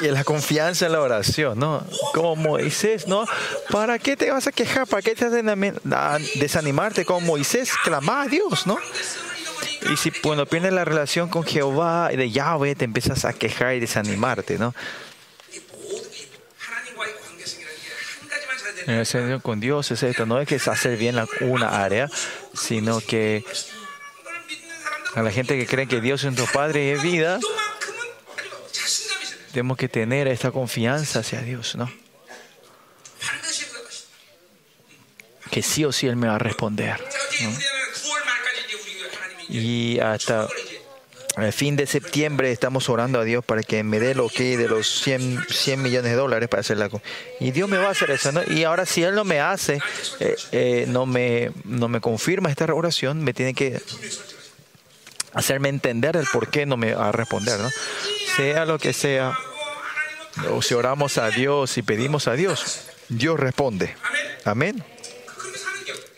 y 0.00 0.06
la 0.06 0.24
confianza 0.24 0.86
en 0.86 0.92
la 0.92 1.00
oración, 1.00 1.58
¿no? 1.58 1.84
Como 2.12 2.36
Moisés, 2.36 3.08
¿no? 3.08 3.26
¿Para 3.70 3.98
qué 3.98 4.16
te 4.16 4.30
vas 4.30 4.46
a 4.46 4.52
quejar? 4.52 4.86
¿Para 4.86 5.02
qué 5.02 5.14
te 5.14 5.28
vas 5.28 5.44
a 5.92 6.18
desanimarte? 6.36 7.04
Como 7.04 7.20
Moisés, 7.26 7.72
clama 7.82 8.22
a 8.22 8.26
Dios, 8.26 8.66
¿no? 8.66 8.78
Y 9.92 9.96
si 9.96 10.10
cuando 10.10 10.46
pierdes 10.46 10.72
la 10.72 10.84
relación 10.84 11.28
con 11.28 11.44
Jehová 11.44 12.10
y 12.12 12.16
de 12.16 12.30
Yahweh, 12.30 12.74
te 12.74 12.84
empiezas 12.84 13.24
a 13.24 13.32
quejar 13.32 13.74
y 13.74 13.80
desanimarte, 13.80 14.58
¿no? 14.58 14.74
La 18.86 18.92
relación 18.92 19.40
con 19.40 19.60
Dios 19.60 19.90
es 19.90 20.02
esto, 20.02 20.26
no 20.26 20.40
es 20.40 20.48
que 20.48 20.56
es 20.56 20.68
hacer 20.68 20.96
bien 20.98 21.16
una 21.40 21.84
área, 21.84 22.08
sino 22.54 23.00
que 23.00 23.44
a 25.14 25.22
la 25.22 25.30
gente 25.30 25.56
que 25.56 25.66
cree 25.66 25.86
que 25.86 26.00
Dios 26.00 26.24
es 26.24 26.32
nuestro 26.32 26.46
Padre 26.52 26.86
y 26.86 26.90
es 26.90 27.02
vida, 27.02 27.38
tenemos 29.52 29.76
que 29.76 29.88
tener 29.88 30.28
esta 30.28 30.50
confianza 30.50 31.20
hacia 31.20 31.40
Dios, 31.40 31.76
¿no? 31.76 31.90
Que 35.50 35.62
sí 35.62 35.84
o 35.84 35.92
sí 35.92 36.08
Él 36.08 36.16
me 36.16 36.26
va 36.26 36.34
a 36.34 36.38
responder 36.38 37.00
y 39.54 40.00
hasta 40.00 40.48
el 41.36 41.52
fin 41.52 41.76
de 41.76 41.86
septiembre 41.86 42.50
estamos 42.50 42.88
orando 42.88 43.20
a 43.20 43.24
Dios 43.24 43.44
para 43.44 43.62
que 43.62 43.84
me 43.84 44.00
dé 44.00 44.16
lo 44.16 44.28
que 44.28 44.56
de 44.56 44.68
los 44.68 44.88
100, 45.02 45.46
100 45.48 45.82
millones 45.82 46.10
de 46.10 46.16
dólares 46.16 46.48
para 46.48 46.60
hacer 46.62 46.76
la 46.76 46.88
cosa. 46.88 47.04
Y 47.38 47.52
Dios 47.52 47.68
me 47.68 47.76
va 47.76 47.86
a 47.86 47.90
hacer 47.90 48.10
eso. 48.10 48.32
¿no? 48.32 48.42
Y 48.48 48.64
ahora 48.64 48.84
si 48.84 49.04
Él 49.04 49.14
no 49.14 49.24
me 49.24 49.38
hace, 49.38 49.80
eh, 50.18 50.36
eh, 50.50 50.84
no, 50.88 51.06
me, 51.06 51.52
no 51.64 51.88
me 51.88 52.00
confirma 52.00 52.50
esta 52.50 52.64
oración, 52.72 53.22
me 53.22 53.32
tiene 53.32 53.54
que 53.54 53.80
hacerme 55.34 55.68
entender 55.68 56.16
el 56.16 56.26
por 56.32 56.48
qué 56.48 56.66
no 56.66 56.76
me 56.76 56.94
va 56.94 57.10
a 57.10 57.12
responder. 57.12 57.60
¿no? 57.60 57.70
Sea 58.36 58.64
lo 58.64 58.80
que 58.80 58.92
sea, 58.92 59.38
o 60.50 60.62
si 60.62 60.74
oramos 60.74 61.16
a 61.18 61.30
Dios 61.30 61.78
y 61.78 61.82
pedimos 61.82 62.26
a 62.26 62.32
Dios, 62.32 62.80
Dios 63.08 63.38
responde. 63.38 63.94
Amén. 64.44 64.82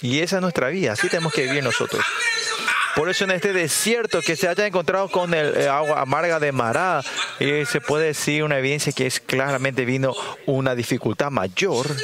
Y 0.00 0.20
esa 0.20 0.36
es 0.36 0.42
nuestra 0.42 0.68
vida, 0.68 0.92
así 0.92 1.08
tenemos 1.08 1.34
que 1.34 1.42
vivir 1.42 1.62
nosotros. 1.62 2.04
Por 2.96 3.10
eso 3.10 3.24
en 3.24 3.32
este 3.32 3.52
desierto 3.52 4.22
que 4.22 4.36
se 4.36 4.48
haya 4.48 4.66
encontrado 4.66 5.10
con 5.10 5.34
el 5.34 5.54
eh, 5.54 5.68
agua 5.68 6.00
amarga 6.00 6.40
de 6.40 6.50
Mará, 6.50 7.02
eh, 7.38 7.66
se 7.70 7.82
puede 7.82 8.06
decir 8.06 8.42
una 8.42 8.56
evidencia 8.56 8.90
que 8.90 9.06
es 9.06 9.20
claramente 9.20 9.84
vino 9.84 10.14
una 10.46 10.74
dificultad 10.74 11.30
mayor. 11.30 11.94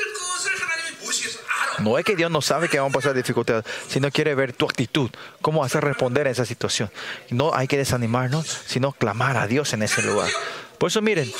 No 1.78 1.96
es 1.96 2.04
que 2.04 2.14
Dios 2.14 2.30
no 2.30 2.42
sabe 2.42 2.68
que 2.68 2.78
van 2.78 2.90
a 2.90 2.92
pasar 2.92 3.14
dificultades, 3.14 3.64
sino 3.88 4.10
quiere 4.10 4.34
ver 4.34 4.52
tu 4.52 4.66
actitud, 4.66 5.10
cómo 5.40 5.64
hacer 5.64 5.82
responder 5.82 6.26
a 6.26 6.30
esa 6.30 6.44
situación. 6.44 6.90
No 7.30 7.54
hay 7.54 7.68
que 7.68 7.78
desanimarnos, 7.78 8.46
sino 8.66 8.92
clamar 8.92 9.38
a 9.38 9.46
Dios 9.46 9.72
en 9.72 9.82
ese 9.82 10.02
lugar. 10.02 10.30
Por 10.76 10.88
eso 10.88 11.00
miren, 11.00 11.32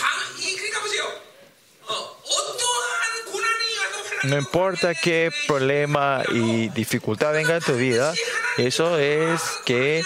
No 4.25 4.39
importa 4.39 4.95
qué 4.95 5.31
problema 5.49 6.23
y 6.33 6.69
dificultad 6.69 7.33
venga 7.33 7.57
en 7.57 7.63
tu 7.63 7.75
vida, 7.75 8.15
eso 8.57 8.99
es 8.99 9.41
que 9.65 10.03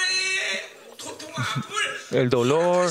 el 2.12 2.30
dolor 2.30 2.90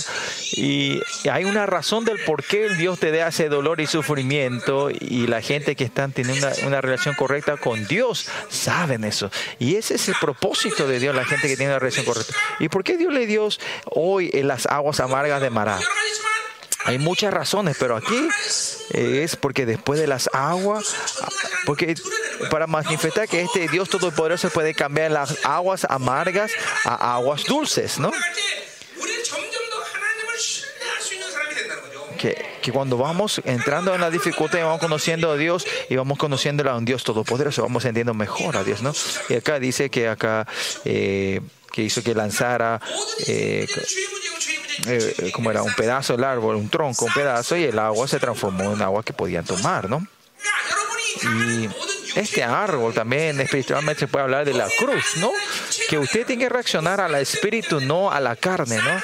y 0.54 1.02
hay 1.30 1.46
una 1.46 1.66
razón 1.66 2.06
del 2.06 2.20
por 2.26 2.44
qué 2.44 2.66
el 2.66 2.78
Dios 2.78 3.00
te 3.00 3.12
da 3.12 3.30
ese 3.30 3.50
dolor 3.50 3.82
y 3.82 3.88
sufrimiento 3.88 4.90
y 4.92 5.26
la 5.28 5.42
gente 5.42 5.76
que 5.76 5.84
está 5.84 6.08
teniendo 6.10 6.48
una, 6.66 6.82
relación 6.82 7.16
correcta 7.16 7.58
con 7.58 7.88
Dios 7.88 8.28
saben 8.50 9.04
eso. 9.04 9.32
Y 9.58 9.78
ese 9.78 9.96
es 9.96 10.08
el 10.10 10.16
propósito 10.22 10.88
de 10.88 11.00
Dios 11.00 11.16
la 11.16 11.26
gente 11.26 11.48
que 11.48 11.58
tiene 11.58 11.72
una 11.72 11.80
relación 11.80 12.06
correcta. 12.06 12.34
Y 12.60 12.70
por 12.70 12.84
qué 12.84 12.98
Dios 12.98 13.14
le 13.14 13.26
dio 13.26 13.50
hoy 13.86 14.30
en 14.34 14.48
las 14.48 14.66
aguas 14.68 15.00
amargas 15.00 15.42
de 15.42 15.50
Mará 15.50 15.80
hay 16.86 17.00
muchas 17.00 17.34
razones, 17.34 17.78
pero 17.80 17.98
aquí 17.98 18.28
es 18.92 19.36
porque 19.36 19.66
después 19.66 20.00
de 20.00 20.08
las 20.08 20.30
aguas, 20.34 20.96
porque 21.66 21.96
para 22.52 22.68
manifestar 22.68 23.28
que 23.28 23.42
este 23.42 23.68
Dios 23.68 23.90
Todopoderoso 23.90 24.50
puede 24.50 24.74
cambiar 24.74 25.12
las 25.12 25.44
aguas 25.44 25.86
amargas 25.90 26.52
a 26.84 27.16
aguas 27.16 27.44
dulces, 27.46 28.00
¿no? 28.00 28.12
Que, 32.20 32.46
que, 32.62 32.72
cuando 32.72 32.98
vamos 32.98 33.42
entrando 33.46 33.94
en 33.94 34.02
la 34.02 34.10
dificultad 34.10 34.60
y 34.60 34.62
vamos 34.62 34.80
conociendo 34.80 35.32
a 35.32 35.38
Dios 35.38 35.68
y 35.90 35.96
vamos 35.96 36.18
conociendo 36.18 36.68
a 36.70 36.78
un 36.78 36.86
Dios 36.86 37.04
todopoderoso, 37.04 37.62
vamos 37.64 37.84
entendiendo 37.84 38.14
mejor 38.14 38.58
a 38.58 38.64
Dios, 38.64 38.82
¿no? 38.82 38.94
Y 39.30 39.36
acá 39.36 39.60
dice 39.60 39.90
que 39.90 40.08
acá 40.08 40.48
eh, 40.86 41.42
que 41.76 41.82
hizo 41.82 42.02
que 42.02 42.16
lanzara 42.16 42.80
eh, 43.28 43.68
eh, 44.88 45.16
eh, 45.20 45.32
como 45.32 45.52
era 45.52 45.64
un 45.64 45.74
pedazo 45.74 46.14
del 46.14 46.24
árbol, 46.24 46.56
un 46.56 46.70
tronco, 46.70 47.06
un 47.06 47.14
pedazo, 47.14 47.56
y 47.56 47.64
el 47.64 47.80
agua 47.80 48.08
se 48.08 48.20
transformó 48.20 48.74
en 48.74 48.82
agua 48.82 49.04
que 49.04 49.14
podían 49.14 49.46
tomar, 49.46 49.90
¿no? 49.90 50.06
Y 51.24 51.70
este 52.16 52.44
árbol 52.44 52.94
también 52.94 53.40
espiritualmente 53.40 54.02
se 54.02 54.08
puede 54.08 54.24
hablar 54.24 54.46
de 54.46 54.54
la 54.54 54.68
cruz, 54.78 55.18
¿no? 55.18 55.32
Que 55.90 55.98
usted 55.98 56.26
tiene 56.26 56.44
que 56.44 56.50
reaccionar 56.50 57.02
al 57.02 57.16
espíritu, 57.16 57.80
no 57.80 58.12
a 58.12 58.20
la 58.20 58.36
carne, 58.36 58.78
¿no? 58.78 59.02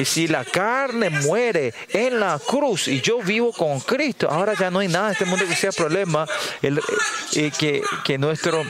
Y 0.00 0.04
si 0.04 0.28
la 0.28 0.44
carne 0.44 1.10
muere 1.10 1.72
en 1.90 2.20
la 2.20 2.40
cruz 2.44 2.88
y 2.88 3.00
yo 3.00 3.20
vivo 3.20 3.52
con 3.52 3.80
Cristo, 3.80 4.28
ahora 4.30 4.54
ya 4.54 4.70
no 4.70 4.80
hay 4.80 4.88
nada 4.88 5.08
en 5.08 5.12
este 5.12 5.24
mundo 5.24 5.46
que 5.46 5.54
sea 5.54 5.72
problema, 5.72 6.26
el, 6.62 6.80
eh, 7.34 7.50
que, 7.56 7.82
que 8.04 8.18
nuestro 8.18 8.64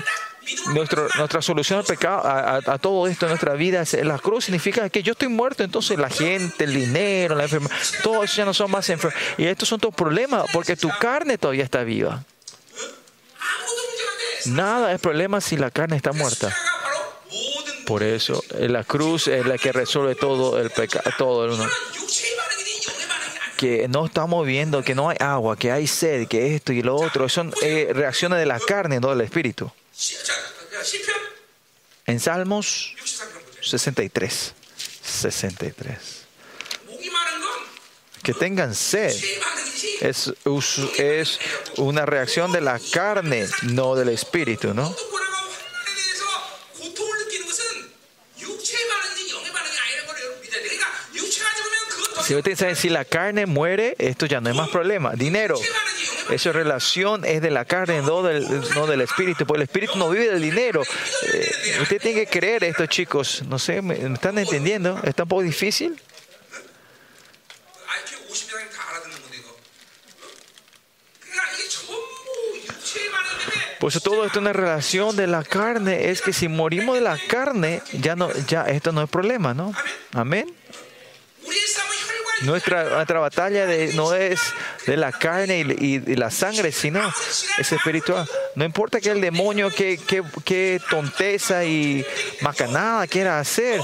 nuestra 0.75 1.43
solución 1.43 1.81
al 1.81 1.85
pecado, 1.85 2.23
a, 2.25 2.79
todo 2.79 3.07
esto 3.07 3.27
en 3.27 3.31
nuestra 3.31 3.55
vida, 3.55 3.83
la 4.05 4.19
cruz 4.19 4.45
significa 4.45 4.89
que 4.89 5.03
yo 5.03 5.13
estoy 5.13 5.29
muerto, 5.29 5.65
entonces 5.65 5.99
la 5.99 6.09
gente, 6.09 6.65
el 6.65 6.75
dinero, 6.75 7.35
la 7.35 7.45
enfermedad, 7.45 7.75
todo 8.03 8.23
eso 8.23 8.37
ya 8.37 8.45
no 8.45 8.55
son 8.55 8.71
más 8.71 8.89
enfermos. 8.89 9.19
Y 9.39 9.47
estos 9.47 9.69
son 9.69 9.81
tus 9.81 9.95
problemas, 9.95 10.45
porque 10.53 10.77
tu 10.77 10.89
carne 11.01 11.39
todavía 11.39 11.65
está 11.65 11.83
viva. 11.83 12.25
Nada 14.47 14.93
es 14.93 15.01
problema 15.01 15.41
si 15.41 15.57
la 15.57 15.71
carne 15.71 15.97
está 15.97 16.13
muerta. 16.13 16.55
Por 17.85 18.03
eso, 18.03 18.43
la 18.59 18.85
cruz 18.85 19.29
es 19.29 19.47
la 19.47 19.59
que 19.59 19.73
resuelve 19.73 20.15
todo 20.15 20.61
el 20.61 20.71
pecado, 20.71 21.11
todo 21.19 21.45
el 21.45 21.53
uno 21.53 21.67
que 23.57 23.89
no 23.89 24.07
estamos 24.07 24.47
viendo, 24.47 24.83
que 24.83 24.95
no 24.95 25.09
hay 25.09 25.17
agua, 25.19 25.57
que 25.57 25.73
hay 25.73 25.87
sed, 25.87 26.29
que 26.29 26.55
esto 26.55 26.73
y 26.73 26.83
lo 26.83 26.95
otro, 26.95 27.29
son 27.29 27.53
eh, 27.63 27.91
reacciones 27.93 28.39
de 28.39 28.47
la 28.47 28.61
carne, 28.61 29.01
no 29.01 29.11
del 29.11 29.23
espíritu. 29.23 29.71
En 32.07 32.21
Salmos 32.21 32.95
63. 33.63 34.55
63. 35.03 35.97
Que 38.23 38.35
tengan 38.35 38.75
sed 38.75 39.15
es, 40.01 40.33
es 40.99 41.39
una 41.77 42.07
reacción 42.07 42.53
de 42.53 42.61
la 42.61 42.81
carne, 42.93 43.47
no 43.63 43.95
del 43.95 44.09
espíritu, 44.11 44.75
¿no? 44.75 44.95
Si 52.27 52.35
usted 52.35 52.57
sabe, 52.57 52.75
si 52.75 52.89
la 52.89 53.05
carne 53.05 53.47
muere, 53.47 53.95
esto 53.99 54.27
ya 54.27 54.41
no 54.41 54.51
es 54.51 54.57
más 54.57 54.69
problema. 54.71 55.13
Dinero. 55.15 55.57
Esa 56.31 56.53
relación 56.53 57.25
es 57.25 57.41
de 57.41 57.51
la 57.51 57.65
carne, 57.65 58.03
no 58.03 58.23
del, 58.23 58.47
no 58.75 58.87
del 58.87 59.01
espíritu, 59.01 59.47
porque 59.47 59.63
el 59.63 59.69
espíritu 59.69 59.97
no 59.97 60.11
vive 60.11 60.29
del 60.31 60.43
dinero. 60.43 60.83
Eh, 61.33 61.79
usted 61.83 62.01
tiene 62.01 62.25
que 62.25 62.27
creer 62.27 62.65
esto, 62.65 62.87
chicos. 62.87 63.43
No 63.47 63.59
sé, 63.59 63.83
¿me, 63.83 63.95
están 64.15 64.39
entendiendo? 64.39 65.01
¿Está 65.05 65.23
un 65.23 65.29
poco 65.29 65.43
difícil? 65.43 66.01
Por 73.79 73.91
eso 73.91 74.01
pues 74.01 74.03
todo 74.03 74.25
esto 74.25 74.39
es 74.39 74.43
una 74.43 74.53
relación 74.53 75.15
de 75.17 75.27
la 75.27 75.45
carne. 75.45 76.11
Es 76.11 76.23
que 76.23 76.33
si 76.33 76.49
morimos 76.49 76.97
de 76.97 77.03
la 77.03 77.19
carne, 77.29 77.83
ya 77.93 78.17
no, 78.17 78.33
ya 78.49 78.63
esto 78.63 78.91
no 78.91 79.03
es 79.03 79.11
problema, 79.11 79.55
¿no? 79.55 79.73
Amén. 80.13 80.53
Nuestra, 82.43 82.85
nuestra 82.91 83.19
batalla 83.19 83.67
no 83.95 84.15
es 84.15 84.41
de 84.87 84.97
la 84.97 85.13
carne 85.13 85.61
y, 85.79 85.95
y, 85.95 86.17
la 86.17 86.31
sangre, 86.31 86.71
sino 86.71 87.01
es 87.59 87.73
espiritual. 87.73 88.29
No 88.55 88.65
importa 88.65 89.01
que 89.01 89.11
el 89.11 89.21
demonio, 89.21 89.71
que, 89.71 89.99
que, 89.99 90.23
que 90.45 90.81
tonteza 90.91 91.65
y 91.65 92.05
macanada 92.43 93.07
quiera 93.07 93.39
hacer, 93.39 93.81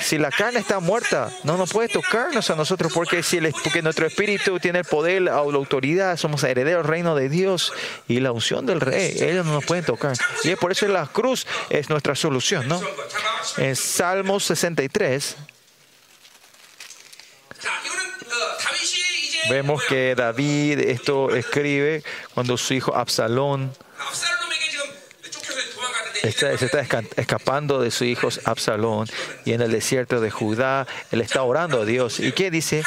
si 0.00 0.18
la 0.18 0.30
carne 0.30 0.60
está 0.60 0.80
muerta, 0.80 1.30
no 1.44 1.56
nos 1.56 1.72
puede 1.72 1.88
tocarnos 1.88 2.48
a 2.50 2.54
nosotros, 2.54 2.92
porque, 2.92 3.22
si 3.22 3.38
el, 3.38 3.52
porque 3.64 3.82
nuestro 3.82 4.06
espíritu 4.06 4.58
tiene 4.60 4.80
el 4.80 4.84
poder 4.84 5.22
o 5.30 5.50
la 5.50 5.58
autoridad, 5.58 6.16
somos 6.16 6.44
herederos 6.44 6.84
del 6.84 6.90
reino 6.90 7.14
de 7.14 7.28
Dios 7.28 7.72
y 8.06 8.20
la 8.20 8.32
unción 8.32 8.66
del 8.66 8.80
rey, 8.80 9.16
ellos 9.20 9.44
no 9.44 9.54
nos 9.54 9.64
pueden 9.64 9.84
tocar. 9.84 10.16
Y 10.44 10.50
es 10.50 10.58
por 10.58 10.72
eso 10.72 10.86
la 10.88 11.06
cruz 11.06 11.46
es 11.70 11.90
nuestra 11.90 12.14
solución, 12.14 12.68
¿no? 12.68 12.80
En 13.56 13.74
Salmos 13.74 14.44
63. 14.44 15.36
Vemos 19.48 19.82
que 19.84 20.14
David 20.14 20.80
esto 20.80 21.34
escribe 21.34 22.02
cuando 22.34 22.56
su 22.58 22.74
hijo 22.74 22.94
Absalón 22.94 23.72
Está, 26.22 26.58
se 26.58 26.66
está 26.66 26.80
escapando 27.16 27.80
de 27.80 27.90
su 27.90 28.04
hijo 28.04 28.28
Absalón 28.44 29.08
y 29.44 29.52
en 29.52 29.62
el 29.62 29.70
desierto 29.70 30.20
de 30.20 30.30
Judá 30.30 30.86
él 31.12 31.20
está 31.20 31.42
orando 31.42 31.82
a 31.82 31.84
Dios. 31.84 32.18
¿Y 32.18 32.32
qué 32.32 32.50
dice? 32.50 32.82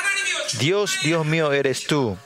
Dios, 0.59 0.99
Dios 1.03 1.25
mío 1.25 1.51
eres 1.53 1.87
tú. 1.87 2.17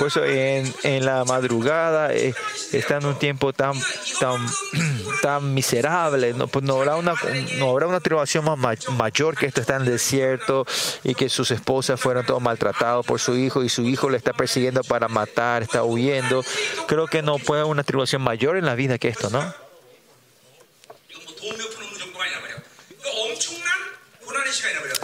Por 0.00 0.08
eso 0.08 0.24
en, 0.24 0.74
en 0.82 1.04
la 1.04 1.26
madrugada 1.26 2.14
eh, 2.14 2.34
está 2.72 2.96
en 2.96 3.04
un 3.04 3.18
tiempo 3.18 3.52
tan, 3.52 3.74
tan, 4.18 4.46
tan 5.22 5.52
miserable. 5.52 6.32
No, 6.32 6.48
pues 6.48 6.64
no, 6.64 6.76
habrá 6.76 6.96
una, 6.96 7.12
no 7.58 7.68
habrá 7.68 7.86
una 7.86 8.00
tribulación 8.00 8.46
más 8.46 8.88
mayor 8.88 9.36
que 9.36 9.44
esto 9.44 9.60
está 9.60 9.76
en 9.76 9.84
desierto 9.84 10.64
y 11.04 11.14
que 11.14 11.28
sus 11.28 11.50
esposas 11.50 12.00
fueron 12.00 12.24
todos 12.24 12.40
maltratados 12.40 13.04
por 13.04 13.20
su 13.20 13.36
hijo 13.36 13.62
y 13.62 13.68
su 13.68 13.82
hijo 13.82 14.08
le 14.08 14.16
está 14.16 14.32
persiguiendo 14.32 14.82
para 14.84 15.06
matar, 15.06 15.64
está 15.64 15.84
huyendo. 15.84 16.42
Creo 16.88 17.06
que 17.06 17.20
no 17.20 17.36
puede 17.36 17.60
haber 17.60 17.70
una 17.70 17.84
tribulación 17.84 18.22
mayor 18.22 18.56
en 18.56 18.64
la 18.64 18.74
vida 18.76 18.96
que 18.96 19.08
esto, 19.08 19.28
¿no? 19.28 19.54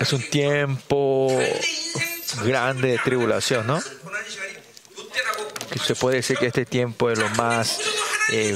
Es 0.00 0.12
un 0.14 0.22
tiempo 0.30 1.28
grande 2.44 2.92
de 2.92 2.98
tribulación, 2.98 3.66
¿no? 3.66 3.78
se 5.85 5.94
puede 5.94 6.16
decir 6.16 6.37
que 6.38 6.46
este 6.46 6.64
tiempo 6.64 7.11
es 7.11 7.18
lo 7.18 7.29
más, 7.31 7.81
eh, 8.33 8.55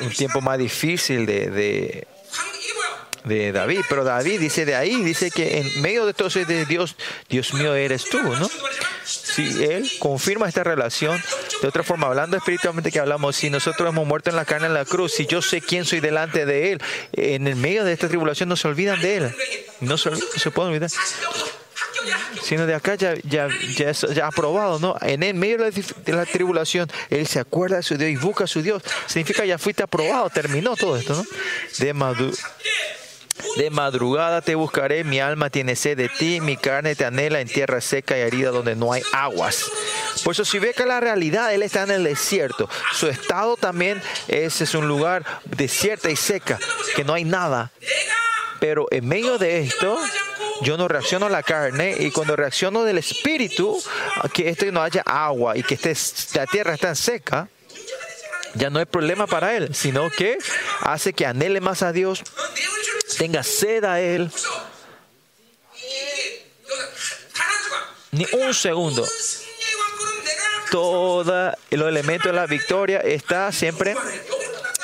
un 0.00 0.10
tiempo 0.10 0.40
más 0.40 0.58
difícil 0.58 1.26
de, 1.26 1.50
de, 1.50 2.06
de, 3.24 3.52
David. 3.52 3.80
Pero 3.88 4.04
David 4.04 4.40
dice 4.40 4.64
de 4.64 4.74
ahí, 4.74 5.02
dice 5.02 5.30
que 5.30 5.58
en 5.58 5.82
medio 5.82 6.06
de 6.06 6.14
todo 6.14 6.28
es 6.28 6.46
de 6.46 6.66
Dios, 6.66 6.96
Dios 7.28 7.54
mío 7.54 7.74
eres 7.74 8.04
tú, 8.04 8.22
¿no? 8.22 8.50
Si 9.04 9.64
él 9.64 9.90
confirma 9.98 10.48
esta 10.48 10.64
relación, 10.64 11.22
de 11.60 11.68
otra 11.68 11.82
forma, 11.82 12.06
hablando 12.06 12.36
espiritualmente 12.36 12.92
que 12.92 13.00
hablamos, 13.00 13.36
si 13.36 13.50
nosotros 13.50 13.88
hemos 13.88 14.06
muerto 14.06 14.30
en 14.30 14.36
la 14.36 14.44
carne 14.44 14.66
en 14.66 14.74
la 14.74 14.84
cruz, 14.84 15.12
si 15.12 15.26
yo 15.26 15.42
sé 15.42 15.60
quién 15.60 15.84
soy 15.84 16.00
delante 16.00 16.46
de 16.46 16.72
él, 16.72 16.82
en 17.12 17.46
el 17.46 17.56
medio 17.56 17.84
de 17.84 17.92
esta 17.92 18.08
tribulación 18.08 18.48
no 18.48 18.56
se 18.56 18.68
olvidan 18.68 19.00
de 19.00 19.16
él. 19.16 19.36
No 19.80 19.98
se, 19.98 20.10
se 20.16 20.50
pueden 20.50 20.72
olvidar 20.72 20.90
sino 22.42 22.66
de 22.66 22.74
acá 22.74 22.94
ya, 22.94 23.14
ya, 23.24 23.48
ya, 23.76 23.90
es- 23.90 24.04
aprobado, 24.22 24.78
¿no? 24.78 24.96
En 25.00 25.22
el 25.22 25.34
medio 25.34 25.58
de 25.58 26.12
la, 26.12 26.26
tribulación, 26.26 26.90
él 27.10 27.26
se 27.26 27.38
acuerda 27.38 27.76
de 27.76 27.82
su 27.82 27.96
Dios 27.96 28.10
y 28.10 28.16
busca 28.16 28.44
a 28.44 28.46
su 28.46 28.62
Dios, 28.62 28.82
significa 29.06 29.44
ya 29.44 29.58
fuiste 29.58 29.82
aprobado, 29.82 30.30
terminó 30.30 30.76
todo 30.76 30.96
esto, 30.96 31.14
¿no? 31.14 31.24
De 31.78 31.94
De 33.56 33.70
madrugada 33.70 34.40
te 34.42 34.54
buscaré, 34.54 35.04
mi 35.04 35.20
alma 35.20 35.50
tiene 35.50 35.76
sed 35.76 35.96
de 35.96 36.08
ti, 36.08 36.40
mi 36.40 36.56
carne 36.56 36.94
te 36.94 37.04
anhela 37.04 37.40
en 37.40 37.48
tierra 37.48 37.80
seca 37.80 38.16
y 38.16 38.20
herida 38.20 38.50
donde 38.50 38.74
no 38.76 38.92
hay 38.92 39.02
aguas. 39.12 39.64
Por 40.22 40.32
eso 40.32 40.44
si 40.44 40.58
ve 40.58 40.72
que 40.72 40.86
la 40.86 41.00
realidad, 41.00 41.52
él 41.52 41.62
está 41.62 41.82
en 41.82 41.90
el 41.90 42.04
desierto. 42.04 42.68
Su 42.92 43.08
estado 43.08 43.56
también 43.56 44.00
es, 44.28 44.60
es 44.60 44.74
un 44.74 44.86
lugar 44.88 45.24
desierta 45.44 46.10
y 46.10 46.16
seca, 46.16 46.58
que 46.96 47.04
no 47.04 47.12
hay 47.14 47.24
nada. 47.24 47.70
Pero 48.60 48.86
en 48.90 49.06
medio 49.06 49.36
de 49.36 49.60
esto, 49.60 49.98
yo 50.64 50.78
no 50.78 50.88
reacciono 50.88 51.26
a 51.26 51.28
la 51.28 51.42
carne 51.42 51.94
y 51.98 52.10
cuando 52.10 52.34
reacciono 52.34 52.84
del 52.84 52.98
espíritu, 52.98 53.80
que 54.32 54.48
este 54.48 54.72
no 54.72 54.82
haya 54.82 55.02
agua 55.02 55.56
y 55.56 55.62
que 55.62 55.74
esté, 55.74 55.94
la 56.38 56.46
tierra 56.46 56.74
está 56.74 56.94
seca, 56.94 57.48
ya 58.54 58.70
no 58.70 58.78
hay 58.78 58.86
problema 58.86 59.26
para 59.26 59.54
él, 59.54 59.74
sino 59.74 60.10
que 60.10 60.38
hace 60.80 61.12
que 61.12 61.26
anhele 61.26 61.60
más 61.60 61.82
a 61.82 61.92
Dios, 61.92 62.22
tenga 63.18 63.42
sed 63.42 63.84
a 63.84 64.00
él. 64.00 64.30
Ni 68.12 68.26
un 68.32 68.54
segundo. 68.54 69.06
Todo 70.70 71.52
los 71.70 71.88
elementos 71.88 72.32
de 72.32 72.36
la 72.36 72.46
victoria 72.46 73.00
está 73.00 73.52
siempre, 73.52 73.94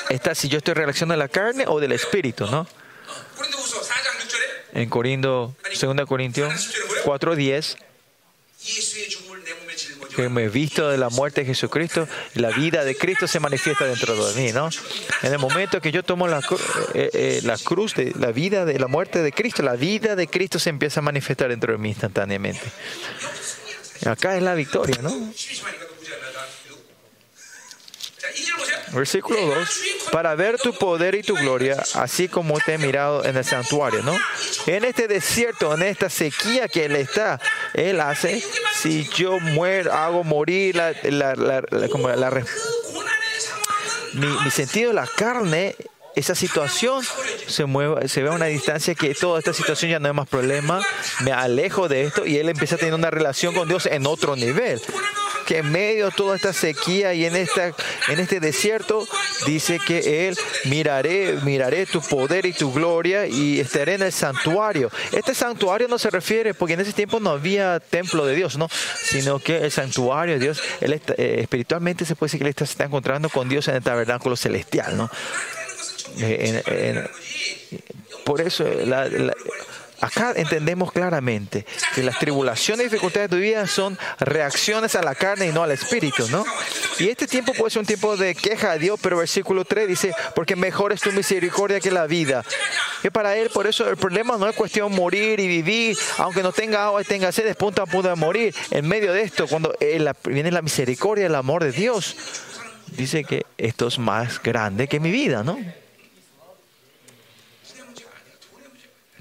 está 0.09 0.35
si 0.35 0.47
yo 0.47 0.59
estoy 0.59 0.75
reaccionando 0.75 1.15
a 1.15 1.25
la 1.25 1.27
carne 1.27 1.65
o 1.67 1.79
del 1.79 1.93
espíritu, 1.93 2.45
¿no? 2.45 2.67
en 4.73 4.89
Corinto, 4.89 5.55
2 5.79 6.05
Corintios 6.05 6.73
4:10, 7.05 7.77
que 10.15 10.29
me 10.29 10.43
he 10.43 10.49
visto 10.49 10.89
de 10.89 10.97
la 10.97 11.09
muerte 11.09 11.41
de 11.41 11.47
Jesucristo, 11.47 12.07
la 12.35 12.51
vida 12.51 12.83
de 12.83 12.95
Cristo 12.95 13.27
se 13.27 13.39
manifiesta 13.39 13.85
dentro 13.85 14.27
de 14.27 14.41
mí, 14.41 14.51
¿no? 14.51 14.69
En 15.23 15.31
el 15.31 15.39
momento 15.39 15.81
que 15.81 15.91
yo 15.91 16.03
tomo 16.03 16.27
la, 16.27 16.39
eh, 16.39 16.41
eh, 16.93 17.09
eh, 17.13 17.39
la 17.43 17.57
cruz, 17.57 17.95
de, 17.95 18.13
la 18.19 18.31
vida 18.31 18.65
de 18.65 18.77
la 18.77 18.87
muerte 18.87 19.21
de 19.23 19.31
Cristo, 19.31 19.63
la 19.63 19.75
vida 19.75 20.15
de 20.15 20.27
Cristo 20.27 20.59
se 20.59 20.69
empieza 20.69 20.99
a 20.99 21.03
manifestar 21.03 21.49
dentro 21.49 21.71
de 21.71 21.79
mí 21.79 21.89
instantáneamente. 21.89 22.71
Acá 24.05 24.35
es 24.35 24.43
la 24.43 24.55
victoria, 24.55 24.97
¿no? 25.01 25.11
versículo 28.93 29.39
2, 29.39 29.69
para 30.11 30.35
ver 30.35 30.57
tu 30.57 30.73
poder 30.73 31.15
y 31.15 31.23
tu 31.23 31.35
gloria, 31.35 31.81
así 31.95 32.27
como 32.27 32.59
te 32.59 32.73
he 32.73 32.77
mirado 32.77 33.23
en 33.25 33.37
el 33.37 33.45
santuario, 33.45 34.01
¿no? 34.03 34.17
En 34.67 34.83
este 34.83 35.07
desierto, 35.07 35.73
en 35.73 35.83
esta 35.83 36.09
sequía 36.09 36.67
que 36.67 36.85
él 36.85 36.95
está, 36.95 37.39
él 37.73 37.99
hace, 37.99 38.43
si 38.73 39.07
yo 39.09 39.39
muero, 39.39 39.93
hago 39.93 40.23
morir 40.23 40.75
la, 40.75 40.93
la, 41.03 41.35
la, 41.35 41.63
la 41.69 41.89
como 41.89 42.09
mi, 44.13 44.27
mi 44.27 44.51
sentido 44.51 44.89
de 44.89 44.95
la 44.95 45.07
carne, 45.07 45.75
esa 46.15 46.35
situación 46.35 47.03
se 47.47 47.65
mueve, 47.65 48.07
se 48.07 48.21
ve 48.21 48.29
a 48.29 48.33
una 48.33 48.45
distancia 48.45 48.95
que 48.95 49.13
toda 49.15 49.39
esta 49.39 49.53
situación 49.53 49.91
ya 49.91 49.99
no 49.99 50.09
es 50.09 50.13
más 50.13 50.27
problema, 50.27 50.81
me 51.21 51.31
alejo 51.31 51.87
de 51.87 52.03
esto 52.03 52.25
y 52.25 52.37
Él 52.37 52.49
empieza 52.49 52.75
a 52.75 52.77
tener 52.77 52.93
una 52.93 53.09
relación 53.11 53.53
con 53.53 53.67
Dios 53.67 53.85
en 53.85 54.05
otro 54.05 54.35
nivel. 54.35 54.81
Que 55.47 55.57
en 55.57 55.71
medio 55.71 56.05
de 56.05 56.11
toda 56.11 56.35
esta 56.35 56.53
sequía 56.53 57.13
y 57.13 57.25
en, 57.25 57.35
esta, 57.35 57.73
en 58.07 58.19
este 58.19 58.39
desierto, 58.39 59.05
dice 59.47 59.79
que 59.85 60.27
Él 60.29 60.37
miraré, 60.65 61.33
miraré 61.43 61.85
tu 61.87 61.99
poder 61.99 62.45
y 62.45 62.53
tu 62.53 62.71
gloria 62.71 63.25
y 63.25 63.59
estaré 63.59 63.95
en 63.95 64.03
el 64.03 64.11
santuario. 64.13 64.89
Este 65.11 65.33
santuario 65.33 65.87
no 65.89 65.97
se 65.97 66.09
refiere, 66.09 66.53
porque 66.53 66.75
en 66.75 66.81
ese 66.81 66.93
tiempo 66.93 67.19
no 67.19 67.31
había 67.31 67.79
templo 67.79 68.25
de 68.25 68.35
Dios, 68.35 68.55
¿no? 68.57 68.69
Sino 69.03 69.39
que 69.39 69.57
el 69.57 69.71
santuario 69.71 70.35
de 70.35 70.39
Dios, 70.39 70.61
él 70.79 70.93
está- 70.93 71.15
eh, 71.17 71.39
espiritualmente 71.41 72.05
se 72.05 72.15
puede 72.15 72.27
decir 72.27 72.39
que 72.39 72.43
Él 72.45 72.49
está, 72.51 72.65
se 72.65 72.73
está 72.73 72.83
encontrando 72.85 73.27
con 73.29 73.49
Dios 73.49 73.67
en 73.67 73.75
el 73.75 73.83
tabernáculo 73.83 74.35
celestial, 74.37 74.95
¿no? 74.95 75.09
Por 78.23 78.41
eso, 78.41 78.65
acá 80.01 80.33
entendemos 80.35 80.91
claramente 80.91 81.65
que 81.93 82.03
las 82.03 82.17
tribulaciones 82.17 82.85
y 82.85 82.89
dificultades 82.89 83.29
de 83.29 83.37
tu 83.37 83.41
vida 83.41 83.67
son 83.67 83.97
reacciones 84.19 84.95
a 84.95 85.03
la 85.03 85.15
carne 85.15 85.47
y 85.47 85.51
no 85.51 85.63
al 85.63 85.71
espíritu, 85.71 86.27
¿no? 86.29 86.43
Y 86.99 87.09
este 87.09 87.27
tiempo 87.27 87.53
puede 87.53 87.71
ser 87.71 87.81
un 87.81 87.85
tiempo 87.85 88.17
de 88.17 88.35
queja 88.35 88.71
a 88.71 88.77
Dios, 88.77 88.99
pero 89.01 89.17
versículo 89.17 89.63
3 89.63 89.87
dice, 89.87 90.13
porque 90.35 90.55
mejor 90.55 90.91
es 90.91 91.01
tu 91.01 91.11
misericordia 91.11 91.79
que 91.79 91.91
la 91.91 92.07
vida. 92.07 92.43
Y 93.03 93.09
para 93.09 93.37
él, 93.37 93.49
por 93.49 93.67
eso 93.67 93.89
el 93.89 93.97
problema 93.97 94.37
no 94.37 94.47
es 94.47 94.55
cuestión 94.55 94.91
morir 94.93 95.39
y 95.39 95.47
vivir, 95.47 95.97
aunque 96.17 96.43
no 96.43 96.51
tenga 96.51 96.85
agua 96.85 97.01
y 97.01 97.05
tenga 97.05 97.31
sed, 97.31 97.47
es 97.47 97.55
punto 97.55 97.81
a 97.81 97.85
punto 97.85 98.09
de 98.09 98.15
morir. 98.15 98.55
En 98.71 98.87
medio 98.87 99.13
de 99.13 99.21
esto, 99.21 99.47
cuando 99.47 99.73
eh, 99.79 100.03
viene 100.25 100.51
la 100.51 100.61
misericordia, 100.61 101.27
el 101.27 101.35
amor 101.35 101.63
de 101.63 101.71
Dios, 101.71 102.15
dice 102.87 103.23
que 103.23 103.45
esto 103.57 103.87
es 103.87 103.99
más 103.99 104.41
grande 104.41 104.87
que 104.87 104.99
mi 104.99 105.11
vida, 105.11 105.43
¿no? 105.43 105.59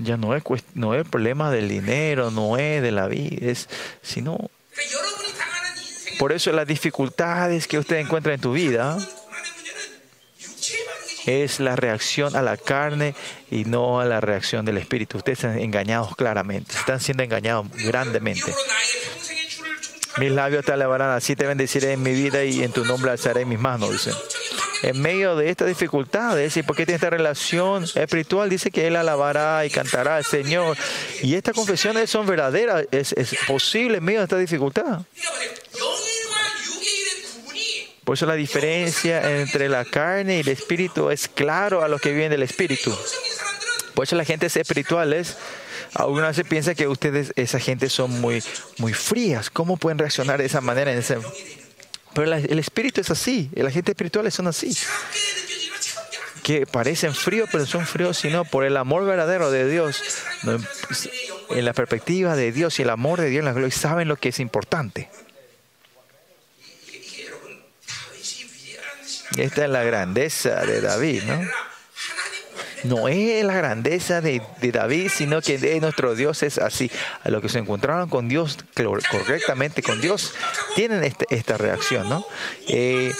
Ya 0.03 0.16
no 0.16 0.34
es, 0.34 0.42
no 0.74 0.94
es 0.94 1.09
problema 1.09 1.51
del 1.51 1.68
dinero, 1.68 2.30
no 2.30 2.57
es 2.57 2.82
de 2.82 2.90
la 2.90 3.07
vida, 3.07 3.51
es, 3.51 3.68
sino... 4.03 4.51
Por 6.18 6.32
eso 6.32 6.53
las 6.53 6.66
dificultades 6.66 7.66
que 7.66 7.78
usted 7.78 7.96
encuentra 7.96 8.34
en 8.34 8.40
tu 8.40 8.53
vida 8.53 8.98
es 11.26 11.61
la 11.61 11.76
reacción 11.76 12.36
a 12.36 12.42
la 12.42 12.57
carne 12.57 13.14
y 13.51 13.64
no 13.64 14.01
a 14.01 14.05
la 14.05 14.20
reacción 14.20 14.64
del 14.64 14.78
espíritu. 14.78 15.18
Ustedes 15.18 15.38
están 15.38 15.59
engañados 15.59 16.14
claramente, 16.16 16.76
están 16.76 17.01
siendo 17.01 17.22
engañados 17.22 17.66
grandemente. 17.72 18.53
Mis 20.18 20.32
labios 20.32 20.64
te 20.64 20.72
alabarán, 20.72 21.11
así 21.11 21.36
te 21.36 21.46
bendeciré 21.46 21.92
en 21.92 22.03
mi 22.03 22.12
vida 22.12 22.44
y 22.44 22.62
en 22.62 22.72
tu 22.72 22.84
nombre 22.84 23.11
alzaré 23.11 23.44
mis 23.44 23.59
manos, 23.59 23.92
dice 23.92 24.12
en 24.83 25.01
medio 25.01 25.37
de 25.37 25.51
estas 25.51 25.68
dificultades 25.68 26.57
y 26.57 26.62
porque 26.62 26.87
tiene 26.87 26.97
esta 26.97 27.11
relación 27.11 27.85
espiritual, 27.95 28.49
dice 28.49 28.70
que 28.70 28.87
él 28.87 28.97
alabará 28.97 29.64
y 29.66 29.70
cantará 29.70 30.16
al 30.16 30.24
Señor. 30.24 30.76
Y 31.22 31.35
estas 31.35 31.55
confesiones 31.55 32.11
son 32.11 32.26
verdaderas, 32.26 32.87
es, 32.91 33.14
posible 33.47 33.99
en 33.99 34.05
medio 34.05 34.20
de 34.20 34.24
esta 34.24 34.39
dificultad. 34.39 35.03
Por 38.05 38.14
eso 38.14 38.26
la 38.26 38.35
diferencia 38.35 39.41
entre 39.41 39.68
la 39.68 39.85
carne 39.85 40.39
y 40.39 40.41
el 40.41 40.49
espíritu 40.49 41.11
es 41.11 41.28
claro 41.28 41.83
a 41.83 41.89
los 41.89 42.01
que 42.01 42.12
viven 42.12 42.31
del 42.31 42.43
espíritu. 42.43 42.97
Por 43.95 44.05
eso 44.05 44.16
la 44.16 44.24
gente 44.24 44.47
es 44.47 44.57
espiritual 44.57 45.12
es 45.12 45.37
algunas 45.95 46.37
veces 46.37 46.49
piensa 46.49 46.74
que 46.74 46.87
ustedes, 46.87 47.33
esa 47.37 47.59
gente, 47.59 47.89
son 47.89 48.20
muy, 48.20 48.43
muy 48.78 48.93
frías. 48.93 49.51
¿Cómo 49.51 49.76
pueden 49.76 49.99
reaccionar 49.99 50.39
de 50.39 50.47
esa 50.47 50.61
manera 50.61 50.93
en 50.93 50.99
ese 50.99 51.18
pero 52.14 52.26
la, 52.26 52.38
el 52.38 52.58
espíritu 52.58 53.00
es 53.00 53.11
así, 53.11 53.50
la 53.54 53.70
gente 53.70 53.92
espirituales 53.92 54.34
son 54.34 54.46
así. 54.48 54.76
Que 56.42 56.66
parecen 56.66 57.14
fríos, 57.14 57.48
pero 57.52 57.66
son 57.66 57.86
fríos, 57.86 58.18
sino 58.18 58.44
por 58.44 58.64
el 58.64 58.76
amor 58.76 59.04
verdadero 59.04 59.50
de 59.50 59.70
Dios. 59.70 60.02
En 61.50 61.64
la 61.64 61.72
perspectiva 61.72 62.34
de 62.36 62.52
Dios 62.52 62.78
y 62.78 62.82
el 62.82 62.90
amor 62.90 63.20
de 63.20 63.28
Dios 63.28 63.40
en 63.40 63.44
la 63.44 63.52
gloria, 63.52 63.70
saben 63.70 64.08
lo 64.08 64.16
que 64.16 64.30
es 64.30 64.40
importante. 64.40 65.11
Esta 69.36 69.64
es 69.64 69.70
la 69.70 69.84
grandeza 69.84 70.64
de 70.64 70.80
David, 70.80 71.22
¿no? 71.24 71.69
no 72.85 73.09
es 73.09 73.45
la 73.45 73.55
grandeza 73.55 74.20
de, 74.20 74.43
David, 74.61 75.11
sino 75.14 75.43
que 75.43 75.59
de 75.59 75.81
nuestro 75.81 76.14
Dios 76.14 76.43
es 76.43 76.59
así. 76.59 76.91
A 77.22 77.31
los 77.31 77.43
que 77.43 77.49
se 77.49 77.59
encontraron 77.59 78.09
con 78.09 78.28
Dios, 78.28 78.59
correctamente 79.11 79.83
con 79.83 80.01
Dios, 80.01 80.35
tienen 80.74 81.05
esta, 81.05 81.24
esta 81.31 81.59
reacción, 81.59 82.09
¿no? 82.09 82.24
Eh, 82.68 83.12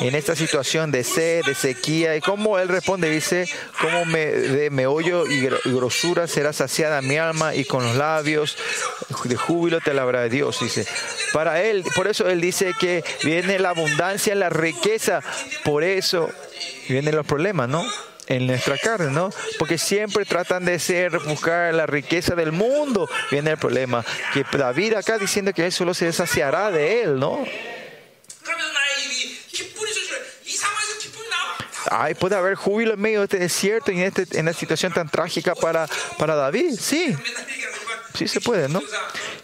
en 0.00 0.14
esta 0.14 0.36
situación 0.36 0.90
de 0.92 1.02
sed, 1.02 1.44
de 1.44 1.54
sequía, 1.54 2.16
y 2.16 2.20
cómo 2.20 2.58
él 2.58 2.68
responde, 2.68 3.10
dice, 3.10 3.48
como 3.80 4.04
me, 4.04 4.26
de 4.26 4.70
y 5.28 5.70
grosura 5.70 6.26
será 6.26 6.52
saciada 6.52 7.02
mi 7.02 7.16
alma 7.16 7.54
y 7.54 7.64
con 7.64 7.84
los 7.84 7.96
labios 7.96 8.56
de 9.24 9.36
júbilo 9.36 9.80
te 9.80 9.90
alabará 9.90 10.28
Dios, 10.28 10.60
dice. 10.60 10.86
Para 11.32 11.62
él, 11.62 11.84
por 11.94 12.06
eso 12.06 12.28
él 12.28 12.40
dice 12.40 12.72
que 12.78 13.02
viene 13.24 13.58
la 13.58 13.70
abundancia, 13.70 14.34
la 14.34 14.50
riqueza, 14.50 15.20
por 15.64 15.82
eso 15.82 16.30
vienen 16.88 17.16
los 17.16 17.26
problemas, 17.26 17.68
¿no? 17.68 17.84
en 18.28 18.46
nuestra 18.46 18.76
carne, 18.78 19.10
¿no? 19.10 19.30
Porque 19.58 19.78
siempre 19.78 20.24
tratan 20.24 20.64
de 20.64 20.78
ser, 20.78 21.18
buscar 21.20 21.72
la 21.74 21.86
riqueza 21.86 22.34
del 22.34 22.52
mundo. 22.52 23.08
Viene 23.30 23.50
el 23.52 23.58
problema. 23.58 24.04
Que 24.32 24.44
David 24.56 24.94
acá 24.94 25.18
diciendo 25.18 25.52
que 25.52 25.66
él 25.66 25.72
solo 25.72 25.94
se 25.94 26.12
saciará 26.12 26.70
de 26.70 27.02
él, 27.02 27.18
¿no? 27.18 27.44
Ay, 31.90 32.14
puede 32.14 32.36
haber 32.36 32.54
júbilo 32.54 32.94
en 32.94 33.00
medio 33.00 33.20
de 33.20 33.24
este 33.24 33.38
desierto 33.38 33.92
y 33.92 34.00
en, 34.00 34.06
este, 34.08 34.38
en 34.38 34.48
esta 34.48 34.60
situación 34.60 34.92
tan 34.92 35.08
trágica 35.08 35.54
para, 35.54 35.88
para 36.18 36.34
David, 36.34 36.78
sí. 36.78 37.16
Sí 38.18 38.26
se 38.26 38.40
puede, 38.40 38.68
¿no? 38.68 38.82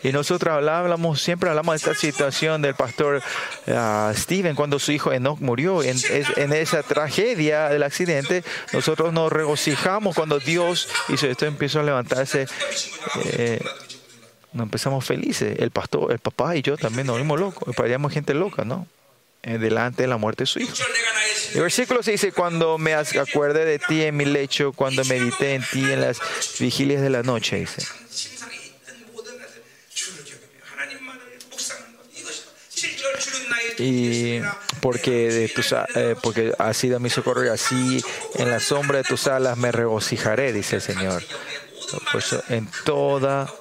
Y 0.03 0.11
nosotros 0.11 0.53
hablamos, 0.53 1.23
siempre 1.23 1.49
hablamos 1.49 1.75
de 1.75 1.77
esta 1.77 1.95
situación 1.95 2.61
del 2.61 2.75
pastor 2.75 3.23
ah, 3.69 4.13
Steven 4.17 4.57
cuando 4.57 4.81
su 4.81 4.91
hijo 4.91 5.13
Enoch 5.13 5.39
murió. 5.39 5.81
En, 5.85 5.97
esa 6.53 6.83
tragedia 6.83 7.69
del 7.69 7.85
accidente, 7.85 8.43
nosotros 8.73 9.13
nos 9.13 9.33
regocijamos 9.33 10.17
cuando 10.17 10.41
Dios 10.41 10.89
hizo 11.09 11.29
esto, 11.29 11.47
empezó 11.47 11.79
a 11.79 11.83
levantarse. 11.85 12.49
Eh, 13.27 13.61
nos 14.53 14.65
empezamos 14.65 15.05
felices. 15.05 15.57
El 15.61 15.71
pastor, 15.71 16.11
el 16.11 16.19
papá 16.19 16.57
y 16.57 16.63
yo 16.63 16.77
también 16.77 17.07
nos 17.07 17.17
vimos 17.17 17.39
locos. 17.39 17.77
Paríamos 17.77 18.13
gente 18.13 18.35
loca, 18.35 18.65
¿no? 18.65 18.89
Eh, 19.45 19.59
delante 19.59 20.03
de 20.03 20.09
la 20.09 20.17
muerte 20.17 20.43
de 20.43 20.47
su 20.47 20.59
hijo. 20.59 20.75
El 21.55 21.61
versículo 21.61 22.03
se 22.03 22.11
dice, 22.11 22.33
cuando 22.33 22.77
me 22.77 22.95
acuerde 22.95 23.65
de 23.65 23.79
ti 23.79 24.03
en 24.03 24.17
mi 24.17 24.25
lecho, 24.25 24.73
cuando 24.73 25.05
medité 25.05 25.55
en 25.55 25.63
ti 25.63 25.85
en 25.93 26.01
las 26.01 26.19
vigilias 26.59 27.03
de 27.03 27.11
la 27.11 27.23
noche, 27.23 27.61
dice. 27.61 27.87
Y 33.79 34.41
porque, 34.81 35.31
de 35.31 35.49
tus, 35.49 35.73
a- 35.73 35.87
eh, 35.95 36.15
porque 36.23 36.53
has 36.59 36.77
sido 36.77 37.01
mi 37.01 37.11
socorro 37.11 37.45
y 37.45 37.49
así 37.49 38.03
en 38.37 38.51
la 38.51 38.61
sombra 38.61 38.99
de 38.99 39.05
tus 39.05 39.27
alas 39.27 39.57
me 39.59 39.73
regocijaré, 39.73 40.53
dice 40.53 40.77
el 40.77 40.83
Señor. 40.83 41.23
Por 42.13 42.21
eso, 42.21 42.43
en 42.49 42.69
toda, 42.85 43.53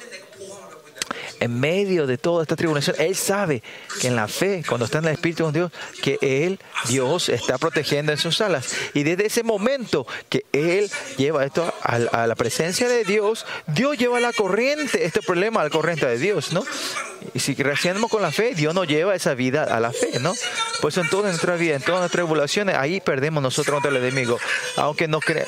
en 1.44 1.60
medio 1.60 2.08
de 2.08 2.18
toda 2.18 2.44
esta 2.44 2.56
tribulación, 2.56 2.96
Él 3.00 3.16
sabe 3.16 3.62
que 4.00 4.08
en 4.08 4.16
la 4.16 4.28
fe, 4.28 4.64
cuando 4.68 4.86
está 4.86 5.00
en 5.00 5.06
el 5.06 5.14
Espíritu 5.14 5.44
con 5.44 5.54
Dios, 5.54 5.72
que 6.02 6.18
Él, 6.22 6.60
Dios, 6.88 7.30
está 7.30 7.58
protegiendo 7.58 8.12
en 8.12 8.18
sus 8.18 8.41
alas. 8.41 8.74
Y 8.94 9.04
desde 9.04 9.26
ese 9.26 9.44
momento 9.44 10.08
que 10.30 10.46
Él 10.54 10.89
lleva 11.18 11.46
esto 11.46 11.74
a, 11.82 11.96
a 11.96 12.28
la 12.28 12.36
presencia 12.36 12.88
de 12.88 13.04
Dios, 13.04 13.46
Dios 13.68 13.98
lleva 13.98 14.20
la 14.20 14.34
corriente, 14.34 15.06
este 15.06 15.22
problema 15.22 15.62
a 15.62 15.66
la 15.66 15.70
corriente 15.70 16.06
de 16.06 16.18
Dios, 16.18 16.54
¿no? 16.54 16.64
Y 17.34 17.39
si 17.39 17.54
reaccionamos 17.56 18.12
con 18.12 18.22
la 18.22 18.32
fe, 18.32 18.54
Dios 18.54 18.74
nos 18.74 18.88
lleva 18.88 19.16
esa 19.16 19.34
vida 19.34 19.64
a 19.64 19.80
la 19.80 19.91
fe, 19.91 20.20
¿no? 20.20 20.34
Por 20.82 20.91
eso 20.91 21.02
en 21.02 21.10
toda 21.10 21.30
nuestra 21.30 21.56
vida, 21.56 21.76
en 21.76 21.82
todas 21.82 22.02
nuestras 22.02 22.24
tribulaciones, 22.24 22.76
ahí 22.76 23.00
perdemos 23.00 23.41
nosotros 23.41 23.76
contra 23.82 23.91
el 23.91 23.98
enemigo. 24.06 24.38
Aunque 24.76 25.08
no 25.08 25.20
cre- 25.20 25.48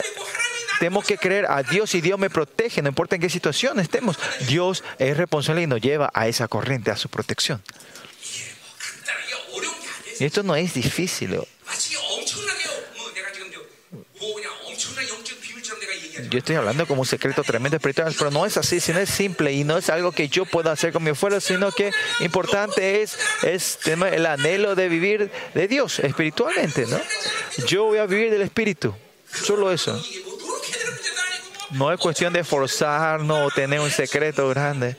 tenemos 0.80 1.06
que 1.06 1.18
creer 1.18 1.46
a 1.48 1.64
Dios 1.64 1.96
y 1.96 2.02
Dios 2.02 2.20
me 2.20 2.30
protege, 2.30 2.82
no 2.82 2.90
importa 2.90 3.16
en 3.16 3.22
qué 3.22 3.30
situación 3.30 3.80
estemos. 3.80 4.18
Dios 4.48 4.84
es 5.00 5.18
responsable 5.18 5.62
y 5.62 5.68
nos 5.68 5.82
lleva 5.82 6.10
a 6.14 6.28
esa 6.28 6.48
corriente, 6.48 6.92
a 6.92 6.98
su 6.98 7.10
protección. 7.10 7.62
Y 10.20 10.26
esto 10.26 10.44
no 10.44 10.56
es 10.56 10.74
difícil. 10.74 11.40
Yo 16.30 16.40
estoy 16.40 16.56
hablando 16.56 16.88
como 16.88 17.02
un 17.02 17.08
secreto 17.08 17.44
tremendo 17.44 17.76
espiritual, 17.78 18.14
pero 18.18 18.32
no 18.32 18.46
es 18.46 18.58
así, 18.58 18.80
sino 18.80 19.00
es 19.00 19.10
simple 19.10 19.54
y 19.54 19.64
no 19.64 19.78
es 19.78 19.90
algo 19.90 20.12
que 20.12 20.28
yo 20.28 20.46
pueda 20.46 20.72
hacer 20.72 20.94
con 20.94 21.04
mi 21.04 21.12
esfuerzo, 21.12 21.40
sino 21.42 21.72
que 21.72 21.92
importante 22.22 23.02
es, 23.02 23.18
es 23.44 23.80
el 23.86 24.26
anhelo 24.26 24.76
de 24.76 24.90
vivir 24.90 25.32
de 25.54 25.68
Dios 25.68 26.00
espiritualmente. 26.00 26.86
Yo 27.68 27.86
voy 27.86 28.00
a 28.00 28.06
vivir 28.06 28.32
del 28.32 28.42
Espíritu, 28.42 28.94
solo 29.32 29.72
eso. 29.72 30.02
No 31.72 31.92
es 31.92 32.00
cuestión 32.00 32.34
de 32.34 32.44
forzarnos 32.44 33.48
o 33.48 33.54
tener 33.54 33.80
un 33.80 33.92
secreto 33.92 34.48
grande, 34.50 34.96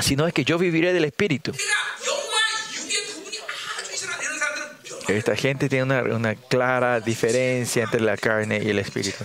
sino 0.00 0.26
es 0.26 0.32
que 0.32 0.44
yo 0.44 0.58
viviré 0.58 0.92
del 0.92 1.04
Espíritu. 1.04 1.52
Esta 5.08 5.36
gente 5.36 5.68
tiene 5.68 5.84
una, 5.84 6.02
una 6.02 6.34
clara 6.34 7.00
diferencia 7.00 7.84
entre 7.84 8.00
la 8.00 8.16
carne 8.16 8.60
y 8.62 8.70
el 8.70 8.78
Espíritu. 8.78 9.24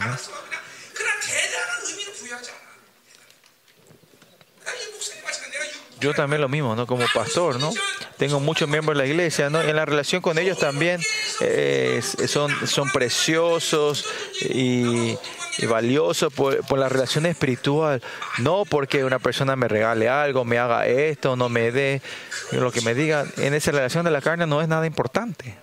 Yo 6.01 6.13
también 6.15 6.41
lo 6.41 6.49
mismo, 6.49 6.75
¿no? 6.75 6.87
Como 6.87 7.05
pastor, 7.13 7.59
¿no? 7.59 7.71
Tengo 8.17 8.39
muchos 8.39 8.67
miembros 8.67 8.97
de 8.97 9.03
la 9.03 9.07
iglesia, 9.07 9.51
¿no? 9.51 9.61
En 9.61 9.75
la 9.75 9.85
relación 9.85 10.21
con 10.21 10.39
ellos 10.39 10.57
también 10.57 10.99
eh, 11.41 12.01
son, 12.27 12.51
son 12.67 12.89
preciosos 12.91 14.05
y, 14.41 15.15
y 15.59 15.65
valiosos 15.67 16.33
por, 16.33 16.65
por 16.65 16.79
la 16.79 16.89
relación 16.89 17.27
espiritual. 17.27 18.01
No 18.39 18.63
porque 18.65 19.03
una 19.03 19.19
persona 19.19 19.55
me 19.55 19.67
regale 19.67 20.09
algo, 20.09 20.43
me 20.43 20.57
haga 20.57 20.87
esto, 20.87 21.35
no 21.35 21.49
me 21.49 21.71
dé 21.71 22.01
lo 22.51 22.71
que 22.71 22.81
me 22.81 22.95
diga. 22.95 23.25
En 23.37 23.53
esa 23.53 23.71
relación 23.71 24.03
de 24.03 24.11
la 24.11 24.21
carne 24.21 24.47
no 24.47 24.61
es 24.61 24.67
nada 24.67 24.87
importante. 24.87 25.55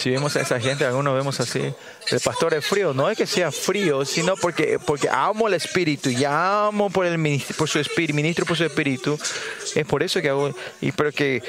Si 0.00 0.08
vemos 0.08 0.34
a 0.36 0.40
esa 0.40 0.58
gente, 0.58 0.86
algunos 0.86 1.14
vemos 1.14 1.40
así, 1.40 1.60
el 1.60 2.20
pastor 2.20 2.54
es 2.54 2.64
frío. 2.64 2.94
No 2.94 3.10
es 3.10 3.18
que 3.18 3.26
sea 3.26 3.52
frío, 3.52 4.06
sino 4.06 4.34
porque, 4.34 4.78
porque 4.78 5.10
amo 5.10 5.46
el 5.46 5.52
espíritu 5.52 6.08
y 6.08 6.24
amo 6.24 6.88
por, 6.88 7.04
el 7.04 7.18
ministro, 7.18 7.54
por 7.58 7.68
su 7.68 7.78
espíritu, 7.80 8.14
ministro 8.14 8.46
por 8.46 8.56
su 8.56 8.64
espíritu. 8.64 9.18
Es 9.74 9.84
por 9.84 10.02
eso 10.02 10.22
que 10.22 10.30
hago. 10.30 10.54
Y, 10.80 10.92
pero 10.92 11.12
que 11.12 11.42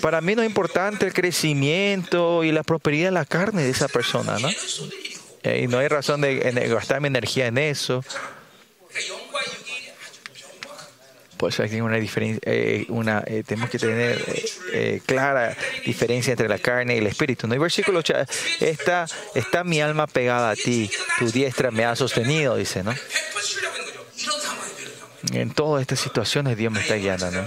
para 0.00 0.20
mí 0.20 0.34
no 0.34 0.42
es 0.42 0.48
importante 0.48 1.06
el 1.06 1.14
crecimiento 1.14 2.42
y 2.42 2.50
la 2.50 2.64
prosperidad 2.64 3.06
en 3.06 3.14
la 3.14 3.24
carne 3.24 3.62
de 3.62 3.70
esa 3.70 3.86
persona, 3.86 4.36
¿no? 4.40 4.48
Eh, 5.44 5.60
y 5.62 5.68
no 5.68 5.78
hay 5.78 5.86
razón 5.86 6.22
de 6.22 6.38
gastar 6.68 7.00
mi 7.00 7.06
energía 7.06 7.46
en 7.46 7.58
eso. 7.58 8.02
Por 11.42 11.52
hay 11.60 11.68
que 11.68 11.82
una 11.82 11.96
diferencia, 11.96 12.40
eh, 12.44 12.86
una, 12.88 13.24
eh, 13.26 13.42
tenemos 13.44 13.68
que 13.68 13.76
tener 13.76 14.16
eh, 14.28 14.44
eh, 14.74 15.00
clara 15.04 15.56
diferencia 15.84 16.30
entre 16.30 16.48
la 16.48 16.60
carne 16.60 16.94
y 16.94 16.98
el 16.98 17.08
espíritu. 17.08 17.48
No 17.48 17.54
hay 17.54 17.58
versículo, 17.58 18.00
está, 18.60 19.06
está 19.34 19.64
mi 19.64 19.80
alma 19.80 20.06
pegada 20.06 20.50
a 20.50 20.54
ti, 20.54 20.88
tu 21.18 21.32
diestra 21.32 21.72
me 21.72 21.84
ha 21.84 21.96
sostenido, 21.96 22.54
dice, 22.54 22.84
¿no? 22.84 22.94
En 25.32 25.50
todas 25.50 25.80
estas 25.80 25.98
situaciones 25.98 26.56
Dios 26.56 26.72
me 26.72 26.80
está 26.80 26.94
guiando, 26.94 27.28
¿no? 27.32 27.44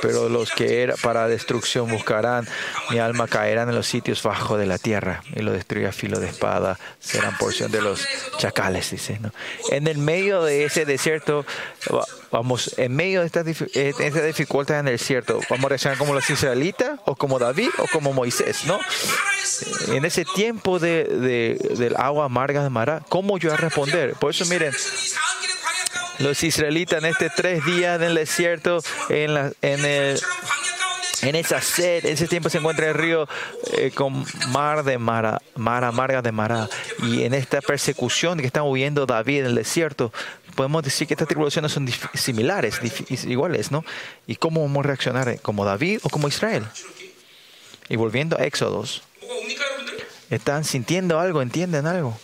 Pero 0.00 0.28
los 0.28 0.52
que 0.52 0.84
era 0.84 0.94
para 0.94 1.26
destrucción 1.26 1.90
buscarán, 1.90 2.46
mi 2.90 3.00
alma 3.00 3.26
caerán 3.26 3.68
en 3.68 3.74
los 3.74 3.88
sitios 3.88 4.22
bajos 4.22 4.60
de 4.60 4.66
la 4.66 4.78
tierra 4.78 5.24
y 5.34 5.40
lo 5.40 5.50
destruirá 5.50 5.90
filo 5.90 6.20
de 6.20 6.28
espada, 6.28 6.78
serán 7.00 7.36
porción 7.36 7.72
de 7.72 7.82
los 7.82 8.06
chacales, 8.38 8.92
dice. 8.92 9.18
¿no? 9.20 9.32
En 9.70 9.88
el 9.88 9.98
medio 9.98 10.44
de 10.44 10.64
ese 10.64 10.84
desierto 10.84 11.44
Vamos, 12.30 12.74
en 12.76 12.94
medio 12.94 13.20
de 13.20 13.26
estas 13.26 13.46
eh, 13.46 13.94
esta 13.98 14.22
dificultades 14.22 14.80
en 14.80 14.88
el 14.88 14.98
desierto, 14.98 15.40
¿vamos 15.48 15.64
a 15.66 15.68
reaccionar 15.70 15.98
como 15.98 16.12
los 16.12 16.28
israelitas, 16.28 17.00
o 17.06 17.16
como 17.16 17.38
David, 17.38 17.70
o 17.78 17.86
como 17.86 18.12
Moisés, 18.12 18.64
no? 18.66 18.78
En 19.88 20.04
ese 20.04 20.24
tiempo 20.24 20.78
de, 20.78 21.04
de, 21.04 21.76
del 21.76 21.96
agua 21.96 22.26
amarga 22.26 22.62
de 22.62 22.70
Mará, 22.70 23.02
¿cómo 23.08 23.38
yo 23.38 23.48
voy 23.48 23.58
a 23.58 23.60
responder? 23.60 24.12
Por 24.14 24.32
eso, 24.32 24.44
miren, 24.46 24.72
los 26.18 26.42
israelitas 26.42 27.02
en 27.02 27.10
este 27.10 27.30
tres 27.30 27.64
días 27.64 27.96
en 27.96 28.08
el 28.08 28.14
desierto, 28.14 28.82
en, 29.08 29.34
la, 29.34 29.52
en 29.62 29.84
el 29.84 30.20
en 31.22 31.34
esa 31.34 31.60
sed, 31.60 32.06
en 32.06 32.12
ese 32.12 32.28
tiempo 32.28 32.48
se 32.48 32.58
encuentra 32.58 32.88
el 32.88 32.94
río 32.94 33.28
eh, 33.72 33.90
con 33.92 34.24
mar 34.48 34.84
de 34.84 34.98
Mara, 34.98 35.40
mar 35.56 35.84
amarga 35.84 36.22
de 36.22 36.32
Mara. 36.32 36.68
Y 37.02 37.22
en 37.22 37.34
esta 37.34 37.60
persecución 37.60 38.38
que 38.38 38.46
está 38.46 38.62
huyendo 38.62 39.06
David 39.06 39.40
en 39.40 39.46
el 39.46 39.54
desierto, 39.54 40.12
podemos 40.54 40.82
decir 40.82 41.06
que 41.06 41.14
estas 41.14 41.28
tribulaciones 41.28 41.72
son 41.72 41.88
similares, 42.14 42.80
iguales, 43.24 43.70
¿no? 43.70 43.84
¿Y 44.26 44.36
cómo 44.36 44.62
vamos 44.62 44.84
a 44.84 44.88
reaccionar? 44.88 45.28
Eh, 45.28 45.38
¿Como 45.40 45.64
David 45.64 46.00
o 46.02 46.08
como 46.08 46.28
Israel? 46.28 46.64
Y 47.88 47.96
volviendo 47.96 48.38
a 48.38 48.44
Éxodos. 48.44 49.02
¿Están 50.30 50.64
sintiendo 50.64 51.18
algo? 51.18 51.42
¿Entienden 51.42 51.86
algo? 51.86 52.18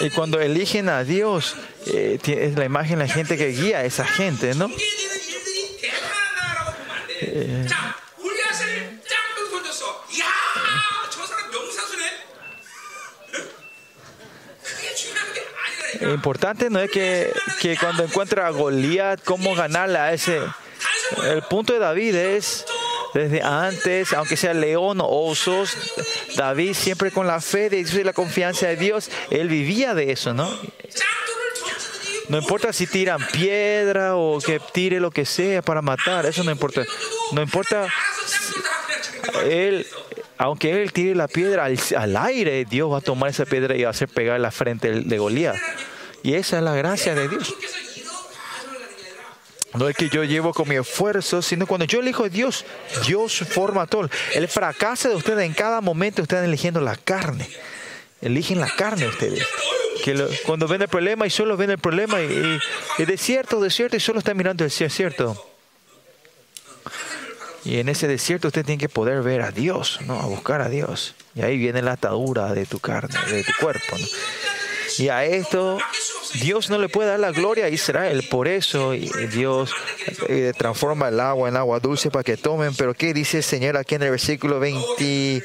Y 0.00 0.10
cuando 0.10 0.40
eligen 0.40 0.88
a 0.88 1.04
Dios, 1.04 1.56
eh, 1.86 2.18
es 2.26 2.56
la 2.56 2.64
imagen 2.64 2.98
la 2.98 3.08
gente 3.08 3.36
que 3.36 3.48
guía 3.48 3.78
a 3.78 3.84
esa 3.84 4.04
gente, 4.04 4.54
¿no? 4.54 4.70
Eh, 7.20 7.66
importante 16.14 16.70
no 16.70 16.80
es 16.80 16.90
que, 16.90 17.32
que, 17.60 17.76
cuando 17.76 18.04
encuentra 18.04 18.46
a 18.46 18.50
Goliat, 18.50 19.22
cómo 19.24 19.54
ganarla 19.54 20.04
a 20.04 20.12
ese. 20.12 20.40
El 21.22 21.42
punto 21.42 21.72
de 21.72 21.78
David 21.78 22.14
es 22.14 22.64
desde 23.14 23.42
antes, 23.42 24.12
aunque 24.12 24.36
sea 24.36 24.52
león 24.52 25.00
o 25.00 25.06
osos, 25.06 25.76
David 26.36 26.74
siempre 26.74 27.12
con 27.12 27.28
la 27.28 27.40
fe 27.40 27.70
de 27.70 27.76
Dios 27.76 27.94
y 27.94 28.02
la 28.02 28.12
confianza 28.12 28.66
de 28.66 28.76
Dios, 28.76 29.08
él 29.30 29.48
vivía 29.48 29.94
de 29.94 30.10
eso, 30.10 30.34
¿no? 30.34 30.50
No 32.28 32.38
importa 32.38 32.72
si 32.72 32.86
tiran 32.86 33.24
piedra 33.32 34.16
o 34.16 34.40
que 34.40 34.58
tire 34.72 34.98
lo 34.98 35.10
que 35.10 35.24
sea 35.24 35.62
para 35.62 35.80
matar, 35.80 36.26
eso 36.26 36.42
no 36.42 36.50
importa. 36.50 36.82
No 37.32 37.40
importa, 37.40 37.86
él, 39.48 39.86
aunque 40.38 40.82
él 40.82 40.92
tire 40.92 41.14
la 41.14 41.28
piedra 41.28 41.66
al, 41.66 41.78
al 41.96 42.16
aire, 42.16 42.64
Dios 42.64 42.90
va 42.90 42.98
a 42.98 43.00
tomar 43.00 43.30
esa 43.30 43.44
piedra 43.44 43.76
y 43.76 43.82
va 43.82 43.88
a 43.88 43.90
hacer 43.90 44.08
pegar 44.08 44.40
la 44.40 44.50
frente 44.50 44.90
de 44.90 45.18
Goliat. 45.18 45.56
Y 46.24 46.34
esa 46.34 46.56
es 46.56 46.64
la 46.64 46.74
gracia 46.74 47.14
de 47.14 47.28
Dios. 47.28 47.54
No 49.74 49.88
es 49.88 49.96
que 49.96 50.08
yo 50.08 50.22
llevo 50.22 50.54
con 50.54 50.68
mi 50.68 50.76
esfuerzo, 50.76 51.42
sino 51.42 51.66
cuando 51.66 51.84
yo 51.84 52.00
elijo 52.00 52.24
a 52.24 52.28
Dios, 52.28 52.64
Dios 53.06 53.38
forma 53.48 53.86
todo. 53.86 54.08
El 54.32 54.46
fracaso 54.48 55.08
de 55.08 55.16
ustedes 55.16 55.44
en 55.44 55.52
cada 55.52 55.80
momento, 55.80 56.22
ustedes 56.22 56.44
eligiendo 56.44 56.80
la 56.80 56.96
carne. 56.96 57.48
Eligen 58.20 58.60
la 58.60 58.70
carne 58.70 59.08
ustedes. 59.08 59.44
Que 60.04 60.14
cuando 60.46 60.68
ven 60.68 60.82
el 60.82 60.88
problema 60.88 61.26
y 61.26 61.30
solo 61.30 61.56
ven 61.56 61.70
el 61.70 61.78
problema 61.78 62.20
y, 62.22 62.26
y, 62.26 63.02
y 63.02 63.04
desierto, 63.04 63.60
desierto 63.60 63.96
y 63.96 64.00
solo 64.00 64.20
están 64.20 64.36
mirando 64.36 64.64
el 64.64 64.70
desierto. 64.70 65.50
Y 67.64 67.78
en 67.78 67.88
ese 67.88 68.06
desierto 68.06 68.48
usted 68.48 68.64
tiene 68.64 68.78
que 68.78 68.88
poder 68.88 69.22
ver 69.22 69.40
a 69.40 69.50
Dios, 69.50 69.98
¿no? 70.02 70.20
A 70.20 70.26
buscar 70.26 70.60
a 70.60 70.68
Dios. 70.68 71.14
Y 71.34 71.42
ahí 71.42 71.56
viene 71.56 71.82
la 71.82 71.92
atadura 71.92 72.52
de 72.52 72.66
tu 72.66 72.78
carne, 72.78 73.18
de 73.28 73.42
tu 73.42 73.52
cuerpo, 73.58 73.98
¿no? 73.98 74.06
Y 74.98 75.08
a 75.08 75.24
esto 75.24 75.78
Dios 76.40 76.70
no 76.70 76.78
le 76.78 76.88
puede 76.88 77.10
dar 77.10 77.20
la 77.20 77.30
gloria 77.30 77.66
a 77.66 77.68
Israel. 77.68 78.26
Por 78.30 78.48
eso 78.48 78.92
eh, 78.92 79.28
Dios 79.32 79.70
eh, 80.28 80.52
transforma 80.56 81.08
el 81.08 81.20
agua 81.20 81.48
en 81.48 81.56
agua 81.56 81.80
dulce 81.80 82.10
para 82.10 82.24
que 82.24 82.36
tomen. 82.36 82.74
Pero 82.74 82.94
¿qué 82.94 83.14
dice 83.14 83.38
el 83.38 83.44
Señor 83.44 83.76
aquí 83.76 83.94
en 83.94 84.02
el 84.02 84.10
versículo 84.10 84.60
20? 84.60 85.44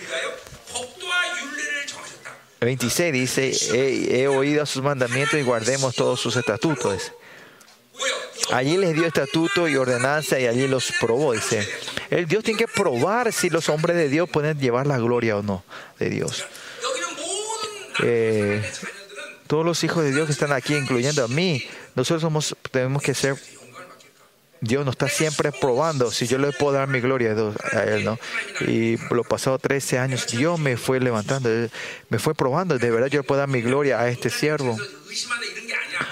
26 2.61 3.13
dice, 3.13 3.51
he, 3.73 4.21
he, 4.21 4.27
oído 4.27 4.65
sus 4.65 4.83
mandamientos 4.83 5.39
y 5.39 5.43
guardemos 5.43 5.95
todos 5.95 6.19
sus 6.19 6.35
estatutos. 6.35 7.13
Allí 8.51 8.77
les 8.77 8.93
dio 8.93 9.05
estatuto 9.05 9.67
y 9.69 9.75
ordenanza 9.75 10.39
y 10.39 10.47
allí 10.47 10.67
los 10.67 10.91
probó, 10.99 11.33
dice. 11.33 11.67
El 12.09 12.25
Dios 12.25 12.43
tiene 12.43 12.57
que 12.57 12.67
probar 12.67 13.31
si 13.31 13.49
los 13.49 13.69
hombres 13.69 13.95
de 13.95 14.09
Dios 14.09 14.27
pueden 14.29 14.59
llevar 14.59 14.87
la 14.87 14.97
gloria 14.97 15.37
o 15.37 15.43
no 15.43 15.63
de 15.99 16.09
Dios. 16.09 16.45
Eh, 18.03 18.61
todos 19.49 19.65
los 19.65 19.83
hijos 19.83 20.03
de 20.03 20.11
Dios 20.11 20.27
que 20.27 20.31
están 20.31 20.51
aquí, 20.51 20.75
incluyendo 20.75 21.25
a 21.25 21.27
mí, 21.27 21.65
nosotros 21.95 22.21
somos, 22.21 22.55
tenemos 22.71 23.01
que 23.01 23.15
ser 23.15 23.35
Dios 24.61 24.85
nos 24.85 24.93
está 24.93 25.09
siempre 25.09 25.51
probando 25.51 26.11
si 26.11 26.27
yo 26.27 26.37
le 26.37 26.51
puedo 26.51 26.73
dar 26.73 26.87
mi 26.87 26.99
gloria 26.99 27.35
a 27.71 27.83
Él, 27.83 28.03
¿no? 28.03 28.19
Y 28.61 28.97
los 29.11 29.25
pasados 29.25 29.59
13 29.59 29.97
años, 29.97 30.27
Dios 30.27 30.59
me 30.59 30.77
fue 30.77 30.99
levantando, 30.99 31.49
me 32.09 32.19
fue 32.19 32.35
probando. 32.35 32.77
De 32.77 32.91
verdad, 32.91 33.07
yo 33.07 33.21
le 33.21 33.23
puedo 33.23 33.39
dar 33.39 33.49
mi 33.49 33.61
gloria 33.61 33.99
a 33.99 34.07
este 34.09 34.29
siervo. 34.29 34.77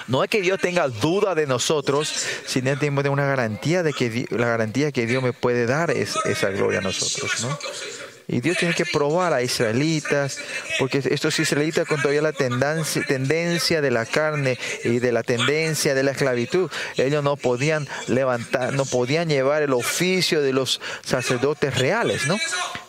No 0.08 0.24
es 0.24 0.30
que 0.30 0.40
Dios 0.40 0.58
tenga 0.60 0.88
duda 0.88 1.36
de 1.36 1.46
nosotros, 1.46 2.08
sino 2.44 2.72
que 2.72 2.76
tenemos 2.78 3.04
una 3.04 3.26
garantía 3.26 3.84
de 3.84 3.92
que 3.92 4.26
la 4.30 4.48
garantía 4.48 4.90
que 4.90 5.06
Dios 5.06 5.22
me 5.22 5.32
puede 5.32 5.66
dar 5.66 5.92
es 5.92 6.16
esa 6.24 6.50
gloria 6.50 6.80
a 6.80 6.82
nosotros, 6.82 7.44
¿no? 7.44 7.56
Y 8.30 8.42
Dios 8.42 8.58
tiene 8.58 8.74
que 8.74 8.84
probar 8.84 9.32
a 9.32 9.42
israelitas, 9.42 10.38
porque 10.78 10.98
estos 11.02 11.38
israelitas 11.38 11.88
con 11.88 11.96
todavía 12.02 12.20
la 12.20 12.32
tendencia, 12.32 13.80
de 13.80 13.90
la 13.90 14.04
carne 14.04 14.58
y 14.84 14.98
de 14.98 15.12
la 15.12 15.22
tendencia 15.22 15.94
de 15.94 16.02
la 16.02 16.10
esclavitud, 16.10 16.70
ellos 16.98 17.24
no 17.24 17.36
podían 17.36 17.88
levantar, 18.06 18.74
no 18.74 18.84
podían 18.84 19.30
llevar 19.30 19.62
el 19.62 19.72
oficio 19.72 20.42
de 20.42 20.52
los 20.52 20.78
sacerdotes 21.02 21.78
reales, 21.78 22.26
¿no? 22.26 22.36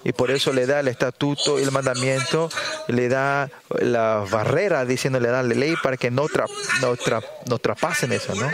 Y 0.04 0.12
por 0.12 0.30
eso 0.30 0.52
le 0.52 0.66
da 0.66 0.82
el 0.82 0.90
estatuto 0.90 1.58
y 1.58 1.64
el 1.64 1.72
mandamiento, 1.72 2.50
le 2.90 3.08
da 3.08 3.50
la 3.80 4.26
barrera, 4.30 4.84
diciendo, 4.84 5.22
le 5.22 5.30
da 5.30 5.42
la 5.42 5.56
ley 5.56 5.76
para 5.82 5.96
que 5.96 6.12
no, 6.12 6.28
tra, 6.28 6.48
no, 6.82 6.98
tra, 6.98 7.22
no 7.46 7.60
trapasen 7.60 8.12
eso, 8.12 8.36
¿no? 8.36 8.52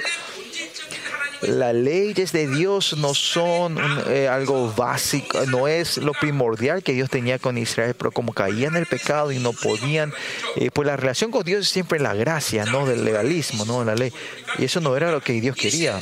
Las 1.41 1.75
leyes 1.75 2.31
de 2.31 2.47
Dios 2.47 2.95
no 2.97 3.13
son 3.13 3.77
eh, 4.07 4.27
algo 4.27 4.73
básico, 4.73 5.45
no 5.47 5.67
es 5.67 5.97
lo 5.97 6.13
primordial 6.13 6.81
que 6.83 6.93
Dios 6.93 7.09
tenía 7.09 7.39
con 7.39 7.57
Israel, 7.57 7.93
pero 7.97 8.11
como 8.11 8.33
caían 8.33 8.73
en 8.73 8.81
el 8.81 8.86
pecado 8.86 9.31
y 9.31 9.39
no 9.39 9.53
podían, 9.53 10.13
eh, 10.55 10.71
pues 10.71 10.88
la 10.88 10.97
relación 10.97 11.31
con 11.31 11.43
Dios 11.43 11.61
es 11.61 11.69
siempre 11.69 11.99
la 11.99 12.13
gracia, 12.13 12.65
no 12.65 12.86
del 12.86 13.05
legalismo, 13.05 13.65
no 13.65 13.79
de 13.79 13.86
la 13.86 13.95
ley. 13.95 14.13
Y 14.57 14.65
eso 14.65 14.79
no 14.79 14.95
era 14.95 15.11
lo 15.11 15.21
que 15.21 15.33
Dios 15.33 15.55
quería. 15.55 15.99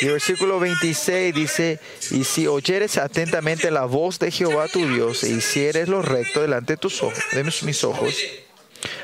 Y 0.00 0.06
el 0.06 0.12
versículo 0.12 0.58
26 0.58 1.32
dice, 1.32 1.78
y 2.10 2.24
si 2.24 2.48
oyeres 2.48 2.98
atentamente 2.98 3.70
la 3.70 3.84
voz 3.84 4.18
de 4.18 4.32
Jehová 4.32 4.66
tu 4.66 4.88
Dios 4.88 5.22
e 5.22 5.30
hicieres 5.30 5.88
lo 5.88 6.02
recto 6.02 6.40
delante 6.40 6.72
de 6.72 6.76
tus 6.78 7.02
ojos, 7.04 7.22
de 7.32 7.44
mis 7.44 7.84
ojos, 7.84 8.12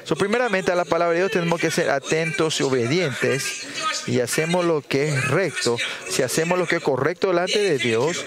So, 0.04 0.16
primeramente 0.16 0.72
a 0.72 0.74
la 0.74 0.84
palabra 0.84 1.14
de 1.14 1.20
Dios 1.20 1.32
tenemos 1.32 1.60
que 1.60 1.70
ser 1.70 1.90
atentos 1.90 2.60
y 2.60 2.62
obedientes 2.62 3.66
y 4.06 4.20
hacemos 4.20 4.64
lo 4.64 4.82
que 4.82 5.08
es 5.08 5.28
recto. 5.28 5.76
Si 6.08 6.22
hacemos 6.22 6.58
lo 6.58 6.66
que 6.66 6.76
es 6.76 6.82
correcto 6.82 7.28
delante 7.28 7.58
de 7.58 7.78
Dios 7.78 8.24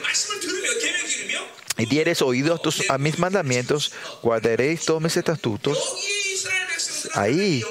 y 1.78 1.86
dieres 1.86 2.22
oído 2.22 2.62
a 2.90 2.98
mis 2.98 3.20
mandamientos, 3.20 3.92
guardaréis 4.22 4.86
todos 4.86 5.02
mis 5.02 5.18
estatutos. 5.18 5.78
Ahí 7.14 7.64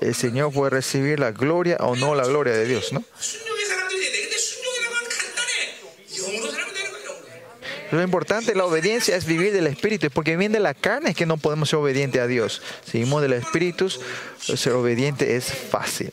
el 0.00 0.14
Señor 0.14 0.52
puede 0.52 0.70
recibir 0.70 1.20
la 1.20 1.32
gloria 1.32 1.76
o 1.80 1.96
no 1.96 2.14
la 2.14 2.24
gloria 2.24 2.54
de 2.54 2.66
Dios, 2.66 2.92
¿no? 2.92 3.04
Lo 7.94 8.02
importante, 8.02 8.56
la 8.56 8.64
obediencia 8.64 9.14
es 9.14 9.24
vivir 9.24 9.52
del 9.52 9.68
Espíritu, 9.68 10.10
porque 10.10 10.36
viene 10.36 10.54
de 10.54 10.60
la 10.60 10.74
carne 10.74 11.10
es 11.10 11.16
que 11.16 11.26
no 11.26 11.36
podemos 11.36 11.68
ser 11.68 11.78
obedientes 11.78 12.20
a 12.20 12.26
Dios. 12.26 12.60
Seguimos 12.84 13.22
del 13.22 13.34
Espíritu, 13.34 13.88
ser 14.40 14.72
obediente 14.72 15.36
es 15.36 15.44
fácil. 15.44 16.12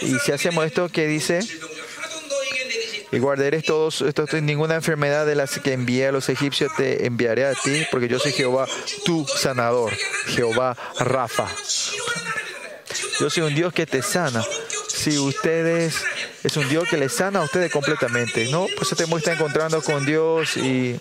Y 0.00 0.18
si 0.20 0.32
hacemos 0.32 0.64
esto 0.64 0.88
que 0.88 1.06
dice, 1.06 1.40
y 3.12 3.18
guardaré 3.18 3.60
todos 3.60 4.02
ninguna 4.40 4.76
enfermedad 4.76 5.26
de 5.26 5.34
las 5.34 5.58
que 5.58 5.74
envié 5.74 6.06
a 6.06 6.12
los 6.12 6.30
egipcios 6.30 6.72
te 6.74 7.04
enviaré 7.04 7.44
a 7.44 7.52
ti, 7.52 7.84
porque 7.90 8.08
yo 8.08 8.18
soy 8.18 8.32
Jehová, 8.32 8.66
tu 9.04 9.26
sanador, 9.26 9.92
Jehová 10.28 10.74
Rafa. 11.00 11.48
Yo 13.20 13.28
soy 13.28 13.42
un 13.42 13.54
Dios 13.54 13.74
que 13.74 13.84
te 13.84 14.00
sana 14.00 14.42
si 15.04 15.18
ustedes, 15.18 16.02
es 16.42 16.56
un 16.56 16.66
Dios 16.66 16.88
que 16.88 16.96
les 16.96 17.12
sana 17.12 17.40
a 17.40 17.42
ustedes 17.42 17.70
completamente, 17.70 18.48
¿no? 18.50 18.60
Pues 18.60 18.74
Por 18.74 18.82
eso 18.84 18.96
te 18.96 19.06
muestra 19.06 19.34
encontrando 19.34 19.82
con 19.82 20.06
Dios 20.06 20.56
y... 20.56 20.98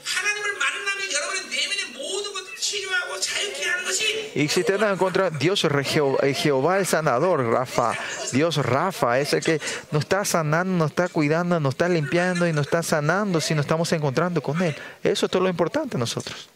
Y 4.35 4.47
si 4.47 4.63
te 4.63 4.79
dan 4.79 4.97
contra 4.97 5.29
Dios 5.29 5.63
es 5.63 5.71
eh, 5.71 6.33
Jehová 6.33 6.79
el 6.79 6.87
sanador, 6.87 7.45
Rafa, 7.45 7.93
Dios 8.31 8.57
Rafa, 8.57 9.19
es 9.19 9.31
el 9.33 9.43
que 9.43 9.61
nos 9.91 10.01
está 10.01 10.25
sanando, 10.25 10.75
nos 10.75 10.89
está 10.89 11.07
cuidando, 11.07 11.59
nos 11.59 11.75
está 11.75 11.87
limpiando 11.87 12.47
y 12.47 12.51
nos 12.51 12.65
está 12.65 12.81
sanando 12.81 13.39
si 13.39 13.53
nos 13.53 13.65
estamos 13.65 13.91
encontrando 13.91 14.41
con 14.41 14.59
Él. 14.63 14.75
Eso 15.03 15.27
es 15.27 15.31
todo 15.31 15.43
lo 15.43 15.49
importante 15.49 15.97
a 15.97 15.99
nosotros. 15.99 16.49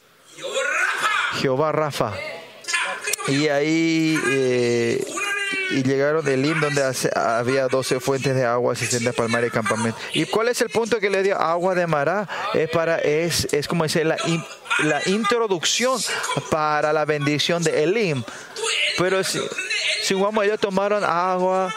Jehová 1.40 1.72
Rafa. 1.72 2.14
Y 3.28 3.48
ahí 3.48 4.20
eh, 4.32 5.06
y 5.72 5.84
llegaron 5.84 6.24
del 6.24 6.40
Elim 6.46 6.60
donde 6.62 6.84
hace- 6.84 7.10
había 7.16 7.68
12 7.68 8.00
fuentes 8.00 8.36
de 8.36 8.46
agua, 8.46 8.76
60 8.76 9.12
palmares 9.14 9.50
y 9.50 9.52
campamentos. 9.52 10.02
¿Y 10.14 10.26
cuál 10.26 10.48
es 10.48 10.62
el 10.62 10.70
punto 10.70 11.00
que 11.00 11.10
le 11.10 11.24
dio 11.24 11.38
agua 11.40 11.76
de 11.76 11.88
Mará? 11.88 12.28
Es, 12.54 12.70
para, 12.70 12.98
es, 13.00 13.48
es 13.54 13.68
como 13.68 13.84
decir 13.84 14.06
la, 14.06 14.18
in- 14.26 14.44
la 14.84 15.02
introducción 15.08 16.00
para 16.50 16.94
la 16.94 17.06
bendición 17.06 17.64
de 17.64 17.84
Elim. 17.84 18.24
Pero 18.98 19.24
si, 19.24 19.40
si 20.04 20.14
vamos, 20.14 20.46
ellos 20.46 20.60
tomaron 20.60 21.04
agua, 21.04 21.74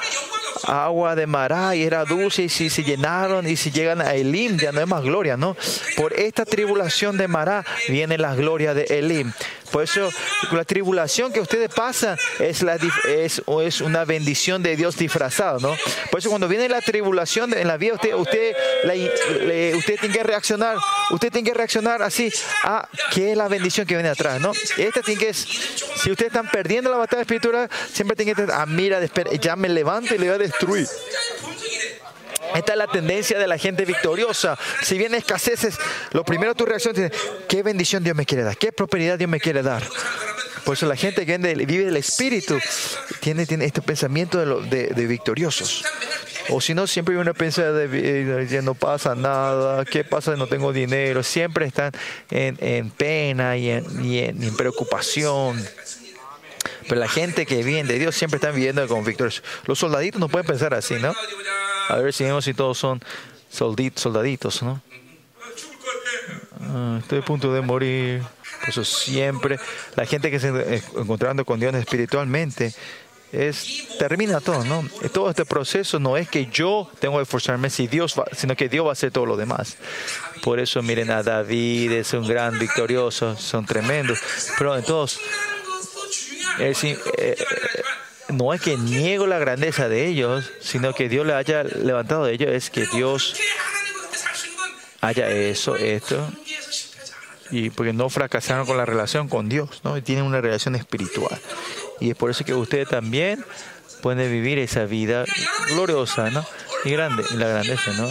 agua 0.65 1.15
de 1.15 1.27
Mará 1.27 1.75
y 1.75 1.83
era 1.83 2.05
dulce 2.05 2.43
y 2.43 2.49
si 2.49 2.71
se 2.71 2.83
llenaron 2.85 3.47
y 3.49 3.57
si 3.57 3.71
llegan 3.71 4.01
a 4.01 4.15
Elim 4.15 4.57
ya 4.59 4.73
no 4.73 4.81
es 4.81 4.87
más 4.87 5.03
gloria, 5.03 5.37
¿no? 5.37 5.57
Por 5.97 6.13
esta 6.15 6.45
tribulación 6.45 7.17
de 7.17 7.29
Mará 7.29 7.65
viene 7.89 8.19
la 8.19 8.35
gloria 8.35 8.73
de 8.75 8.85
Elim. 8.85 9.33
Por 9.71 9.85
eso 9.85 10.11
la 10.53 10.65
tribulación 10.65 11.33
que 11.33 11.41
ustedes 11.41 11.69
pasan 11.73 12.17
es, 12.39 12.63
la, 12.63 12.79
es, 13.09 13.43
es 13.63 13.81
una 13.81 14.05
bendición 14.05 14.63
de 14.63 14.77
Dios 14.77 14.97
disfrazado, 14.97 15.61
¿no? 15.61 15.77
Por 16.11 16.21
eso 16.21 16.29
cuando 16.31 16.49
viene 16.49 16.69
la 16.69 16.81
tribulación 16.81 17.53
en 17.57 17.69
la 17.69 17.77
vida, 17.77 17.95
usted, 17.95 18.15
usted, 18.15 18.55
la 18.85 18.95
le- 18.95 19.75
usted 19.77 19.99
tiene 20.01 20.15
que 20.15 20.23
reaccionar, 20.23 20.77
usted 21.11 21.31
tiene 21.33 21.49
que 21.51 21.55
reaccionar 21.55 22.03
así, 22.03 22.33
a 22.65 22.89
qué 23.15 23.33
es 23.33 23.37
la 23.37 23.49
bendición 23.49 23.87
que 23.87 23.95
viene 23.95 24.09
atrás, 24.09 24.41
¿no? 24.41 24.53
Esta 24.77 25.03
tiene 25.03 25.21
que, 25.21 25.33
si 25.35 26.11
ustedes 26.11 26.29
están 26.33 26.49
perdiendo 26.51 26.91
la 26.91 26.97
batalla 26.97 27.23
espiritual, 27.23 27.69
siempre 27.93 28.17
tienen 28.17 28.35
que, 28.35 28.53
ah, 28.53 28.67
mira, 28.67 29.01
ya 29.41 29.57
me 29.57 29.69
levanto 29.69 30.15
y 30.15 30.19
le 30.19 30.27
voy 30.27 30.35
a 30.35 30.39
destruir. 30.39 30.87
Esta 32.55 32.73
es 32.73 32.79
la 32.79 32.87
tendencia 32.87 33.39
de 33.39 33.47
la 33.47 33.59
gente 33.59 33.85
victoriosa. 33.85 34.59
Si 34.83 34.99
viene 34.99 35.19
escaseces, 35.19 35.77
lo 36.13 36.25
primero 36.25 36.55
tu 36.55 36.67
reacción 36.67 36.97
es, 36.99 37.13
¿qué 37.49 37.63
bendición 37.63 38.03
Dios 38.03 38.17
me 38.17 38.27
quiere 38.27 38.43
dar? 38.43 38.57
¿Qué 38.57 38.73
prosperidad 38.73 39.19
Dios 39.19 39.31
me 39.31 39.41
quiere 39.41 39.63
dar? 39.63 39.83
Por 40.65 40.75
eso 40.77 40.87
la 40.87 40.97
gente 40.97 41.25
que 41.27 41.39
vive 41.39 41.85
del 41.85 41.97
espíritu 41.97 42.59
tiene, 43.21 43.43
este 43.43 43.83
pensamiento 43.83 44.39
de, 44.63 45.07
victoriosos. 45.07 45.85
O 46.49 46.61
si 46.61 46.75
no, 46.75 46.87
siempre 46.87 47.17
uno 47.17 47.33
piensa 47.35 47.73
de, 47.73 48.47
eh, 48.51 48.63
no 48.63 48.75
pasa 48.75 49.15
nada, 49.15 49.85
¿qué 49.85 50.05
pasa? 50.05 50.35
No 50.37 50.47
tengo 50.49 50.73
dinero. 50.73 51.23
Siempre 51.23 51.67
están 51.67 51.93
en, 52.31 52.91
pena 52.91 53.57
y 53.57 53.71
en, 53.71 54.05
y 54.05 54.19
en 54.19 54.57
preocupación. 54.57 55.65
Pero 56.89 57.01
la 57.01 57.09
gente 57.09 57.47
que 57.47 57.63
viene 57.63 57.93
de 57.93 57.99
Dios 57.99 58.17
siempre 58.17 58.37
están 58.37 58.55
viviendo 58.55 58.87
con 58.89 59.05
victorios. 59.05 59.43
Los 59.67 59.79
soldaditos 59.79 60.21
no 60.21 60.29
pueden 60.29 60.47
pensar 60.47 60.75
así, 60.75 60.95
¿no? 60.95 61.15
A 61.91 61.97
ver 61.97 62.13
si 62.13 62.25
vemos 62.25 62.45
si 62.45 62.55
todos 62.55 62.79
son 62.79 63.03
soldaditos, 63.51 64.63
¿no? 64.63 64.81
Ah, 66.61 66.99
estoy 67.01 67.19
a 67.19 67.23
punto 67.23 67.53
de 67.53 67.61
morir. 67.61 68.23
Por 68.61 68.69
eso 68.69 68.85
siempre 68.85 69.59
la 69.97 70.07
gente 70.07 70.31
que 70.31 70.39
se 70.39 70.49
eh, 70.51 70.83
encontrando 70.97 71.45
con 71.45 71.59
Dios 71.59 71.75
espiritualmente 71.75 72.73
es, 73.33 73.89
termina 73.99 74.41
todo, 74.41 74.65
¿no? 74.65 74.85
Todo 75.13 75.31
este 75.31 75.45
proceso 75.45 75.99
no 75.99 76.17
es 76.17 76.29
que 76.29 76.47
yo 76.47 76.89
tengo 77.01 77.17
que 77.17 77.23
esforzarme, 77.23 77.71
si 77.71 77.89
Dios 77.89 78.15
va, 78.17 78.25
sino 78.37 78.55
que 78.55 78.69
Dios 78.69 78.85
va 78.85 78.91
a 78.91 78.93
hacer 78.93 79.11
todo 79.11 79.27
lo 79.27 79.37
demás. 79.37 79.77
Por 80.43 80.61
eso 80.61 80.83
miren 80.83 81.11
a 81.11 81.25
David, 81.25 81.93
es 81.93 82.13
un 82.13 82.27
gran 82.27 82.59
victorioso, 82.59 83.37
son 83.37 83.67
tremendos. 83.67 84.21
Pero 84.59 84.77
entonces, 84.77 85.21
es, 86.61 86.85
eh, 86.85 86.99
eh 87.19 87.37
no 88.33 88.53
es 88.55 88.61
que 88.61 88.77
niego 88.77 89.27
la 89.27 89.39
grandeza 89.39 89.89
de 89.89 90.07
ellos, 90.07 90.51
sino 90.61 90.93
que 90.93 91.09
Dios 91.09 91.27
le 91.27 91.35
haya 91.35 91.63
levantado 91.63 92.25
de 92.25 92.35
ellos, 92.35 92.51
es 92.51 92.71
que 92.71 92.87
Dios 92.87 93.37
haya 95.01 95.31
eso, 95.31 95.77
esto, 95.77 96.29
y 97.51 97.71
porque 97.71 97.93
no 97.93 98.11
fracasaron 98.11 98.67
con 98.67 98.77
la 98.77 98.85
relación 98.85 99.29
con 99.29 99.49
Dios, 99.49 99.81
¿no? 99.83 99.97
Y 99.97 100.03
tienen 100.03 100.25
una 100.25 100.41
relación 100.41 100.77
espiritual. 100.77 101.41
Y 101.99 102.11
es 102.11 102.17
por 102.17 102.31
eso 102.31 102.45
que 102.45 102.55
ustedes 102.55 102.89
también 102.89 103.45
pueden 104.03 104.31
vivir 104.31 104.59
esa 104.59 104.85
vida 104.85 105.25
gloriosa, 105.69 106.31
¿no? 106.31 106.45
Y 106.85 106.91
grande, 106.91 107.25
y 107.31 107.35
la 107.35 107.49
grandeza, 107.49 107.93
¿no? 107.93 108.09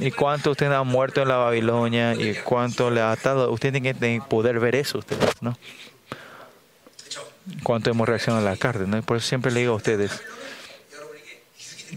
y 0.00 0.10
cuánto 0.10 0.52
usted 0.52 0.72
ha 0.72 0.82
muerto 0.82 1.22
en 1.22 1.28
la 1.28 1.36
Babilonia 1.36 2.14
y 2.14 2.34
cuánto 2.34 2.90
le 2.90 3.00
ha 3.00 3.12
atado. 3.12 3.50
Usted 3.52 3.72
tiene 3.72 3.94
que 3.94 4.20
poder 4.28 4.58
ver 4.58 4.74
eso, 4.74 4.98
ustedes, 4.98 5.40
¿no? 5.40 5.56
cuánto 7.62 7.90
hemos 7.90 8.08
reaccionado 8.08 8.46
a 8.46 8.50
la 8.50 8.56
carne. 8.56 8.86
¿no? 8.86 9.02
Por 9.02 9.16
eso 9.16 9.26
siempre 9.26 9.52
le 9.52 9.60
digo 9.60 9.72
a 9.72 9.76
ustedes, 9.76 10.10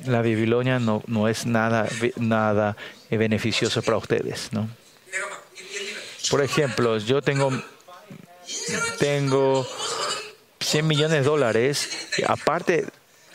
la 0.05 0.17
Babilonia 0.17 0.79
no, 0.79 1.03
no 1.07 1.27
es 1.27 1.45
nada, 1.45 1.87
nada 2.17 2.77
eh, 3.09 3.17
beneficioso 3.17 3.81
para 3.81 3.97
ustedes. 3.97 4.49
¿no? 4.51 4.69
Por 6.29 6.41
ejemplo, 6.41 6.97
yo 6.97 7.21
tengo, 7.21 7.51
tengo 8.99 9.67
100 10.59 10.87
millones 10.87 11.19
de 11.19 11.23
dólares, 11.23 12.09
aparte 12.27 12.85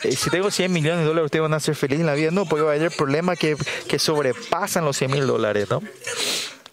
eh, 0.02 0.16
si 0.16 0.30
tengo 0.30 0.50
100 0.50 0.72
millones 0.72 1.00
de 1.00 1.04
dólares, 1.04 1.26
¿ustedes 1.26 1.42
van 1.42 1.54
a 1.54 1.60
ser 1.60 1.74
felices 1.74 2.00
en 2.00 2.06
la 2.06 2.14
vida? 2.14 2.30
No, 2.30 2.46
porque 2.46 2.62
va 2.62 2.72
a 2.72 2.74
haber 2.74 2.90
problemas 2.90 3.38
que, 3.38 3.56
que 3.86 3.98
sobrepasan 3.98 4.84
los 4.84 4.96
100 4.96 5.10
mil 5.10 5.26
dólares, 5.26 5.68
¿no? 5.68 5.82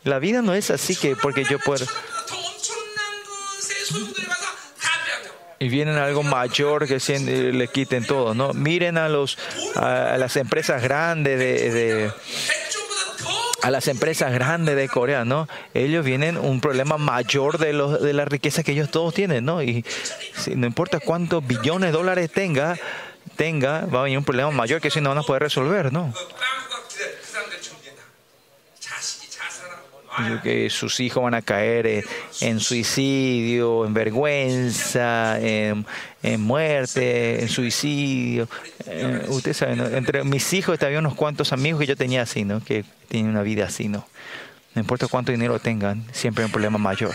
La 0.03 0.19
vida 0.19 0.41
no 0.41 0.53
es 0.53 0.71
así 0.71 0.95
que 0.95 1.15
porque 1.15 1.43
yo 1.43 1.59
puedo 1.59 1.85
y 5.59 5.69
vienen 5.69 5.95
algo 5.97 6.23
mayor 6.23 6.87
que 6.87 6.99
le 7.19 7.67
quiten 7.67 8.05
todo. 8.05 8.33
¿no? 8.33 8.53
Miren 8.53 8.97
a, 8.97 9.09
los, 9.09 9.37
a, 9.75 10.17
las 10.17 10.35
empresas 10.35 10.81
grandes 10.81 11.39
de, 11.39 11.71
de 11.71 12.11
a 13.63 13.71
las 13.71 13.87
empresas 13.87 14.31
grandes 14.31 14.75
de 14.75 14.87
Corea, 14.87 15.25
¿no? 15.25 15.47
Ellos 15.73 16.05
vienen 16.05 16.37
un 16.37 16.61
problema 16.61 16.97
mayor 16.97 17.57
de, 17.57 17.73
los, 17.73 18.01
de 18.01 18.13
la 18.13 18.23
riqueza 18.23 18.63
que 18.63 18.71
ellos 18.71 18.91
todos 18.91 19.13
tienen, 19.13 19.43
¿no? 19.45 19.61
Y 19.61 19.83
si, 20.35 20.55
no 20.55 20.67
importa 20.67 20.99
cuántos 20.99 21.45
billones 21.45 21.91
de 21.91 21.97
dólares 21.97 22.31
tenga, 22.31 22.77
tenga, 23.35 23.85
va 23.85 24.01
a 24.01 24.03
venir 24.03 24.19
un 24.19 24.23
problema 24.23 24.51
mayor 24.51 24.79
que 24.79 24.91
si 24.91 25.01
no 25.01 25.09
van 25.09 25.17
a 25.17 25.23
poder 25.23 25.41
resolver, 25.41 25.91
¿no? 25.91 26.13
Que 30.41 30.69
sus 30.69 30.99
hijos 30.99 31.23
van 31.23 31.33
a 31.35 31.41
caer 31.41 32.03
en, 32.41 32.59
suicidio, 32.59 33.85
en 33.85 33.93
vergüenza, 33.93 35.39
en, 35.39 35.85
muerte, 36.39 37.41
en 37.41 37.49
suicidio. 37.49 38.49
Eh, 38.87 39.25
usted 39.27 39.53
sabe, 39.53 39.97
entre 39.97 40.23
mis 40.23 40.53
hijos 40.53 40.81
había 40.81 40.99
unos 40.99 41.15
cuantos 41.15 41.53
amigos 41.53 41.81
que 41.81 41.87
yo 41.87 41.95
tenía 41.95 42.23
así, 42.23 42.45
¿no? 42.45 42.63
Que 42.63 42.83
tienen 43.07 43.31
una 43.31 43.43
vida 43.43 43.65
así, 43.65 43.87
¿no? 43.87 44.07
No 44.73 44.81
importa 44.81 45.07
cuánto 45.07 45.31
dinero 45.31 45.59
tengan, 45.59 46.05
siempre 46.11 46.43
hay 46.43 46.45
un 46.45 46.51
problema 46.51 46.77
mayor. 46.77 47.13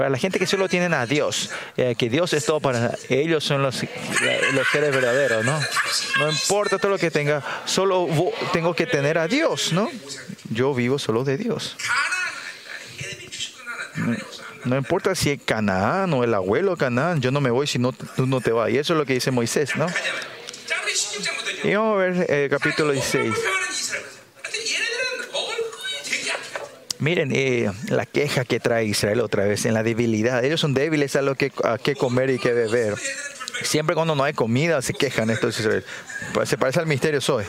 Para 0.00 0.08
la 0.08 0.16
gente 0.16 0.38
que 0.38 0.46
solo 0.46 0.66
tienen 0.66 0.94
a 0.94 1.04
Dios, 1.04 1.50
eh, 1.76 1.94
que 1.94 2.08
Dios 2.08 2.32
es 2.32 2.46
todo 2.46 2.58
para 2.58 2.96
ellos, 3.10 3.44
son 3.44 3.60
los, 3.60 3.82
los 4.54 4.68
seres 4.72 4.94
verdaderos, 4.94 5.44
¿no? 5.44 5.60
No 6.18 6.30
importa 6.30 6.78
todo 6.78 6.92
lo 6.92 6.96
que 6.96 7.10
tenga, 7.10 7.42
solo 7.66 8.08
tengo 8.50 8.72
que 8.72 8.86
tener 8.86 9.18
a 9.18 9.28
Dios, 9.28 9.74
¿no? 9.74 9.90
Yo 10.48 10.72
vivo 10.72 10.98
solo 10.98 11.22
de 11.22 11.36
Dios. 11.36 11.76
No 14.64 14.78
importa 14.78 15.14
si 15.14 15.32
es 15.32 15.42
Canaán 15.44 16.14
o 16.14 16.24
el 16.24 16.32
abuelo 16.32 16.78
Canaán, 16.78 17.20
yo 17.20 17.30
no 17.30 17.42
me 17.42 17.50
voy 17.50 17.66
si 17.66 17.78
no, 17.78 17.92
tú 17.92 18.26
no 18.26 18.40
te 18.40 18.52
vas. 18.52 18.70
Y 18.70 18.78
eso 18.78 18.94
es 18.94 18.98
lo 18.98 19.04
que 19.04 19.12
dice 19.12 19.30
Moisés, 19.30 19.76
¿no? 19.76 19.86
Y 21.62 21.74
vamos 21.74 21.96
a 21.96 21.98
ver 21.98 22.30
el 22.30 22.48
capítulo 22.48 22.92
16. 22.92 23.34
Miren 27.00 27.32
eh, 27.34 27.70
la 27.88 28.04
queja 28.04 28.44
que 28.44 28.60
trae 28.60 28.84
Israel 28.84 29.20
otra 29.20 29.44
vez 29.44 29.64
en 29.64 29.72
la 29.72 29.82
debilidad. 29.82 30.44
Ellos 30.44 30.60
son 30.60 30.74
débiles 30.74 31.16
a 31.16 31.22
lo 31.22 31.34
que, 31.34 31.50
a 31.64 31.78
qué 31.78 31.96
comer 31.96 32.28
y 32.28 32.38
qué 32.38 32.52
beber. 32.52 32.94
Siempre 33.62 33.94
cuando 33.94 34.14
no 34.14 34.22
hay 34.22 34.34
comida 34.34 34.82
se 34.82 34.92
quejan 34.92 35.30
estos 35.30 35.58
Israel. 35.58 35.84
Pues, 36.34 36.48
se 36.50 36.58
parece 36.58 36.80
al 36.80 36.86
misterio 36.86 37.20
soy. 37.22 37.46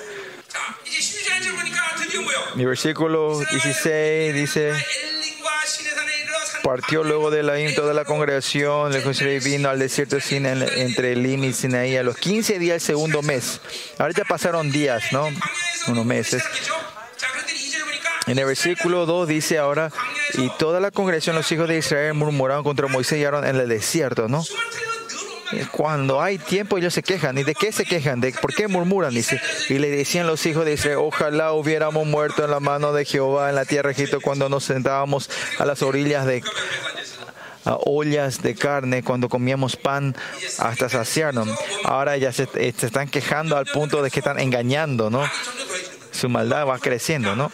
Mi 2.56 2.66
versículo 2.66 3.40
16 3.40 4.34
dice, 4.34 4.74
partió 6.64 7.04
luego 7.04 7.30
de 7.32 7.44
la 7.44 7.56
toda 7.76 7.94
la 7.94 8.06
congregación, 8.06 8.92
le 8.92 9.40
vino 9.40 9.70
al 9.70 9.80
desierto 9.80 10.20
sin, 10.20 10.46
entre 10.46 11.14
Elim 11.14 11.44
y 11.44 11.54
Sinaí 11.54 11.98
a 11.98 12.04
los 12.04 12.18
15 12.18 12.60
días 12.60 12.76
del 12.76 12.82
segundo 12.82 13.22
mes. 13.22 13.60
Ahorita 13.98 14.24
pasaron 14.26 14.72
días, 14.72 15.12
¿no? 15.12 15.30
Unos 15.88 16.06
meses. 16.06 16.44
En 18.28 18.38
el 18.38 18.46
versículo 18.46 19.06
2 19.06 19.28
dice 19.28 19.58
ahora, 19.58 19.92
y 20.36 20.50
toda 20.58 20.80
la 20.80 20.92
congregación, 20.92 21.36
los 21.36 21.52
hijos 21.52 21.68
de 21.68 21.78
Israel 21.78 22.14
murmuraron 22.14 22.64
contra 22.64 22.88
Moisés 22.88 23.20
y 23.20 23.26
Aaron 23.26 23.46
en 23.46 23.56
el 23.56 23.68
desierto, 23.68 24.28
¿no? 24.28 24.44
Cuando 25.72 26.22
hay 26.22 26.38
tiempo 26.38 26.78
ellos 26.78 26.94
se 26.94 27.04
quejan. 27.04 27.38
¿Y 27.38 27.44
de 27.44 27.56
qué 27.56 27.72
se 27.72 27.84
quejan? 27.84 28.22
¿De 28.22 28.32
por 28.32 28.54
qué 28.54 28.68
murmuran? 28.68 29.14
Dice. 29.14 29.42
Y 29.70 29.80
le 29.80 29.90
decían 29.90 30.28
los 30.28 30.46
hijos 30.46 30.66
de 30.66 30.74
Israel, 30.74 31.00
ojalá 31.00 31.52
hubiéramos 31.54 32.06
muerto 32.06 32.46
en 32.46 32.52
la 32.52 32.60
mano 32.60 32.94
de 32.94 33.06
Jehová 33.06 33.50
en 33.50 33.56
la 33.56 33.66
tierra 33.66 33.90
de 33.90 33.94
Egipto 33.94 34.22
cuando 34.22 34.50
nos 34.50 34.64
sentábamos 34.64 35.30
a 35.60 35.66
las 35.66 35.82
orillas 35.82 36.26
de 36.26 36.44
a 37.64 37.76
ollas 37.76 38.42
de 38.42 38.56
carne 38.56 39.04
cuando 39.04 39.30
comíamos 39.30 39.76
pan 39.76 40.16
hasta 40.58 40.90
saciarnos. 40.90 41.48
Ahora 41.84 42.18
ya 42.18 42.32
se, 42.32 42.48
se, 42.48 42.86
están 42.86 43.08
quejando 43.08 43.56
al 43.56 43.66
punto 43.68 44.02
de 44.02 44.10
que 44.10 44.20
están 44.20 44.40
engañando, 44.40 45.10
¿no? 45.10 45.24
Su 46.12 46.28
maldad 46.28 46.68
va 46.68 46.80
creciendo, 46.80 47.36
¿no? 47.36 47.52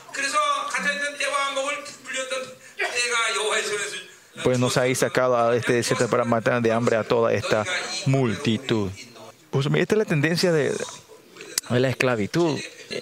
Pues 4.47 4.59
nos 4.59 4.77
ha 4.77 4.95
sacado 4.95 5.35
a 5.35 5.53
este 5.57 5.73
desierto 5.73 6.07
para 6.07 6.23
matar 6.23 6.61
de 6.61 6.71
hambre 6.71 6.95
a 6.95 7.03
toda 7.03 7.33
esta 7.33 7.65
multitud. 8.05 8.89
Pues 9.49 9.65
esta 9.65 9.95
es 9.95 9.99
la 9.99 10.05
tendencia 10.05 10.53
de, 10.53 10.71
la 11.69 11.89
esclavitud. 11.89 12.57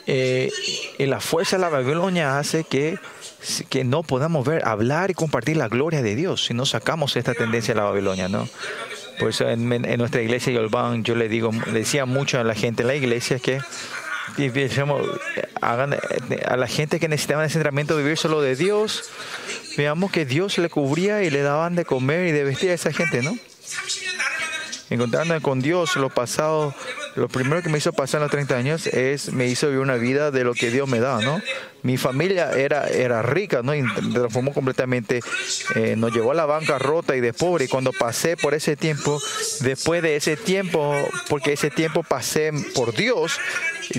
Eh, 0.08 0.52
y 0.98 1.06
la 1.06 1.20
fuerza 1.20 1.58
de 1.58 1.62
la 1.62 1.70
Babilonia 1.70 2.40
hace 2.40 2.64
que, 2.64 2.98
que 3.70 3.84
no 3.84 4.02
podamos 4.02 4.44
ver, 4.44 4.68
hablar 4.68 5.12
y 5.12 5.14
compartir 5.14 5.58
la 5.58 5.68
gloria 5.68 6.02
de 6.02 6.16
Dios 6.16 6.46
si 6.46 6.56
no 6.56 6.66
sacamos 6.66 7.16
esta 7.16 7.36
tendencia 7.36 7.76
de 7.76 7.80
la 7.80 7.86
Babilonia, 7.86 8.28
¿no? 8.28 8.50
Por 9.20 9.30
eso 9.30 9.48
en, 9.48 9.72
en 9.72 9.98
nuestra 10.00 10.24
iglesia 10.24 10.52
Yolban 10.52 11.04
yo 11.04 11.14
le 11.14 11.30
digo, 11.30 11.52
le 11.68 11.80
decía 11.80 12.08
mucho 12.08 12.40
a 12.40 12.44
la 12.44 12.56
gente 12.56 12.82
en 12.82 12.88
la 12.88 12.96
iglesia 12.96 13.38
que 13.38 13.62
y 14.38 14.52
hagan 15.62 15.96
a 16.46 16.58
la 16.58 16.68
gente 16.68 17.00
que 17.00 17.08
necesitaba 17.08 17.46
ese 17.46 17.58
entrenamiento 17.58 17.96
vivir 17.96 18.18
solo 18.18 18.42
de 18.42 18.56
Dios, 18.56 19.04
veamos 19.78 20.12
que 20.12 20.26
Dios 20.26 20.58
le 20.58 20.70
cubría 20.70 21.24
y 21.24 21.30
le 21.30 21.42
daban 21.42 21.76
de 21.76 21.86
comer 21.86 22.28
y 22.28 22.32
de 22.32 22.44
vestir 22.44 22.72
a 22.72 22.74
esa 22.74 22.92
gente, 22.92 23.22
¿no? 23.22 23.38
Encontrándome 24.90 25.42
con 25.42 25.62
Dios, 25.62 25.96
lo 25.96 26.10
pasado, 26.10 26.76
lo 27.16 27.28
primero 27.28 27.64
que 27.64 27.70
me 27.70 27.80
hizo 27.80 27.92
pasar 27.92 28.20
en 28.20 28.24
los 28.24 28.32
30 28.32 28.56
años 28.56 28.88
es 28.88 29.34
me 29.34 29.48
hizo 29.48 29.68
vivir 29.68 29.82
una 29.82 29.96
vida 29.96 30.30
de 30.30 30.44
lo 30.44 30.54
que 30.54 30.70
Dios 30.70 30.88
me 30.88 31.00
da, 31.00 31.22
¿no? 31.22 31.42
Mi 31.82 31.98
familia 31.98 32.52
era, 32.52 32.88
era 32.88 33.24
rica, 33.24 33.62
¿no? 33.64 33.74
Y 33.74 33.84
transformó 34.14 34.54
completamente, 34.54 35.22
eh, 35.76 35.96
nos 35.98 36.14
llevó 36.14 36.32
a 36.32 36.36
la 36.36 36.46
banca 36.46 36.78
rota 36.78 37.16
y 37.16 37.22
de 37.22 37.34
pobre. 37.34 37.66
Y 37.66 37.68
cuando 37.68 37.94
pasé 37.94 38.38
por 38.38 38.54
ese 38.54 38.76
tiempo, 38.76 39.20
después 39.62 40.04
de 40.04 40.18
ese 40.18 40.38
tiempo, 40.38 40.96
porque 41.30 41.54
ese 41.54 41.72
tiempo 41.72 42.04
pasé 42.04 42.52
por 42.76 42.94
Dios, 42.94 43.40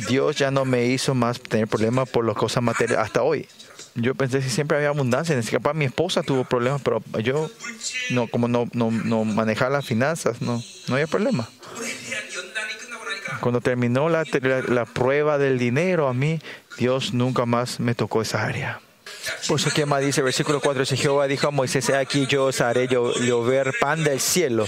Dios 0.08 0.36
ya 0.36 0.52
no 0.52 0.64
me 0.64 0.86
hizo 0.86 1.14
más 1.14 1.40
tener 1.40 1.66
problemas 1.66 2.08
por 2.08 2.24
las 2.24 2.36
cosas 2.36 2.62
materiales 2.62 3.04
hasta 3.04 3.22
hoy. 3.22 3.48
Yo 3.96 4.14
pensé 4.14 4.40
que 4.40 4.50
siempre 4.50 4.76
había 4.76 4.90
abundancia. 4.90 5.34
En 5.34 5.42
capaz 5.42 5.74
mi 5.74 5.86
esposa 5.86 6.22
tuvo 6.22 6.44
problemas, 6.44 6.82
pero 6.82 7.02
yo, 7.22 7.50
no, 8.10 8.26
como 8.28 8.46
no, 8.46 8.68
no, 8.72 8.90
no 8.90 9.24
manejaba 9.24 9.70
las 9.70 9.86
finanzas, 9.86 10.42
no, 10.42 10.62
no 10.86 10.94
había 10.94 11.06
problema. 11.06 11.48
Cuando 13.40 13.60
terminó 13.60 14.08
la, 14.08 14.24
la, 14.68 14.84
prueba 14.84 15.38
del 15.38 15.58
dinero, 15.58 16.08
a 16.08 16.14
mí, 16.14 16.40
Dios 16.78 17.14
nunca 17.14 17.46
más 17.46 17.80
me 17.80 17.94
tocó 17.94 18.22
esa 18.22 18.44
área. 18.44 18.80
Por 19.48 19.58
eso 19.58 19.70
que 19.70 19.86
más 19.86 20.02
dice 20.02 20.22
versículo 20.22 20.60
4, 20.60 20.80
dice 20.80 20.96
Jehová 20.96 21.26
dijo 21.26 21.48
a 21.48 21.50
Moisés, 21.50 21.90
aquí 21.90 22.26
yo 22.26 22.46
os 22.46 22.60
haré 22.60 22.88
llover 22.88 23.72
pan 23.80 24.04
del 24.04 24.20
cielo. 24.20 24.66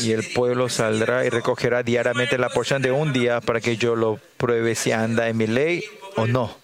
Y 0.00 0.12
el 0.12 0.24
pueblo 0.32 0.68
saldrá 0.68 1.26
y 1.26 1.28
recogerá 1.28 1.82
diariamente 1.82 2.38
la 2.38 2.48
porción 2.48 2.80
de 2.80 2.90
un 2.90 3.12
día 3.12 3.40
para 3.40 3.60
que 3.60 3.76
yo 3.76 3.96
lo 3.96 4.18
pruebe 4.38 4.74
si 4.74 4.92
anda 4.92 5.28
en 5.28 5.36
mi 5.36 5.46
ley 5.46 5.84
o 6.16 6.26
no. 6.26 6.56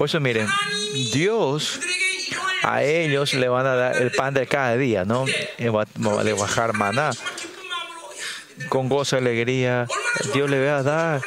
Por 0.00 0.08
eso 0.08 0.18
miren, 0.18 0.48
Dios 1.12 1.78
a 2.62 2.82
ellos 2.82 3.34
le 3.34 3.50
van 3.50 3.66
a 3.66 3.74
dar 3.74 4.00
el 4.00 4.10
pan 4.10 4.32
de 4.32 4.46
cada 4.46 4.74
día, 4.78 5.04
¿no? 5.04 5.26
Va 5.26 5.82
a 5.82 6.34
bajar 6.34 6.72
maná. 6.72 7.10
Con 8.70 8.88
gozo 8.88 9.16
y 9.16 9.18
alegría, 9.18 9.86
Dios 10.32 10.48
le 10.48 10.64
va 10.64 10.78
a 10.78 10.82
dar. 10.82 11.20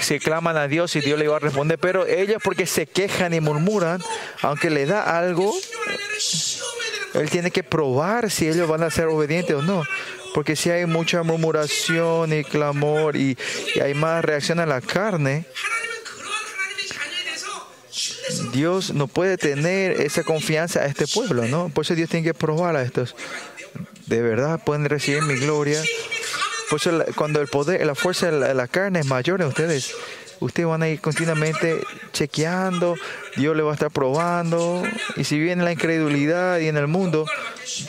Se 0.00 0.20
claman 0.20 0.56
a 0.56 0.68
Dios 0.68 0.94
y 0.94 1.00
Dios 1.00 1.18
le 1.18 1.26
va 1.26 1.38
a 1.38 1.40
responder, 1.40 1.76
pero 1.76 2.06
ellos 2.06 2.40
porque 2.44 2.66
se 2.66 2.86
quejan 2.86 3.34
y 3.34 3.40
murmuran, 3.40 4.00
aunque 4.42 4.70
le 4.70 4.86
da 4.86 5.18
algo, 5.18 5.52
Él 7.14 7.28
tiene 7.30 7.50
que 7.50 7.64
probar 7.64 8.30
si 8.30 8.46
ellos 8.46 8.68
van 8.68 8.84
a 8.84 8.90
ser 8.90 9.06
obedientes 9.08 9.56
o 9.56 9.62
no. 9.62 9.82
Porque 10.34 10.54
si 10.54 10.70
hay 10.70 10.86
mucha 10.86 11.24
murmuración 11.24 12.32
y 12.32 12.44
clamor 12.44 13.16
y 13.16 13.36
hay 13.82 13.94
más 13.94 14.24
reacción 14.24 14.60
a 14.60 14.66
la 14.66 14.80
carne, 14.80 15.46
Dios 18.52 18.94
no 18.94 19.06
puede 19.06 19.36
tener 19.36 20.00
esa 20.00 20.22
confianza 20.22 20.80
a 20.80 20.86
este 20.86 21.06
pueblo, 21.06 21.46
¿no? 21.46 21.68
Por 21.68 21.84
eso 21.84 21.94
Dios 21.94 22.08
tiene 22.08 22.24
que 22.24 22.34
probar 22.34 22.76
a 22.76 22.82
estos. 22.82 23.14
De 24.06 24.22
verdad 24.22 24.60
pueden 24.64 24.84
recibir 24.84 25.22
mi 25.22 25.34
gloria. 25.36 25.82
Por 26.70 26.80
eso 26.80 27.04
cuando 27.16 27.40
el 27.40 27.48
poder, 27.48 27.84
la 27.84 27.94
fuerza 27.94 28.30
de 28.30 28.54
la, 28.54 28.68
carne 28.68 29.00
es 29.00 29.06
mayor 29.06 29.40
en 29.40 29.48
ustedes, 29.48 29.94
ustedes 30.40 30.68
van 30.68 30.82
a 30.82 30.88
ir 30.88 31.00
continuamente 31.00 31.80
chequeando, 32.12 32.96
Dios 33.36 33.56
le 33.56 33.62
va 33.62 33.72
a 33.72 33.74
estar 33.74 33.90
probando. 33.90 34.82
Y 35.16 35.24
si 35.24 35.38
viene 35.38 35.64
la 35.64 35.72
incredulidad 35.72 36.58
y 36.58 36.68
en 36.68 36.76
el 36.76 36.86
mundo, 36.86 37.26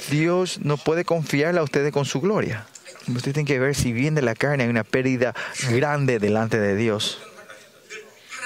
Dios 0.09 0.59
no 0.61 0.77
puede 0.77 1.05
confiarle 1.05 1.59
a 1.59 1.63
ustedes 1.63 1.91
con 1.91 2.05
su 2.05 2.21
gloria. 2.21 2.65
Ustedes 3.07 3.36
tienen 3.36 3.45
que 3.45 3.59
ver 3.59 3.75
si 3.75 3.93
viene 3.93 4.21
la 4.21 4.36
carne, 4.36 4.63
hay 4.63 4.69
una 4.69 4.83
pérdida 4.83 5.33
grande 5.69 6.19
delante 6.19 6.59
de 6.59 6.75
Dios. 6.75 7.19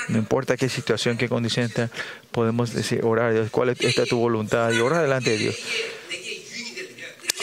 No 0.10 0.18
importa 0.18 0.58
qué 0.58 0.70
situación, 0.70 1.18
qué 1.18 1.30
condición 1.30 1.66
está, 1.66 1.90
podemos 2.32 2.74
decir, 2.74 3.06
orar 3.06 3.30
a 3.30 3.34
Dios, 3.34 3.50
cuál 3.52 3.70
es 3.70 3.78
tu 4.10 4.18
voluntad 4.18 4.72
y 4.72 4.80
orar 4.80 5.04
delante 5.04 5.32
de 5.32 5.38
Dios. 5.38 5.56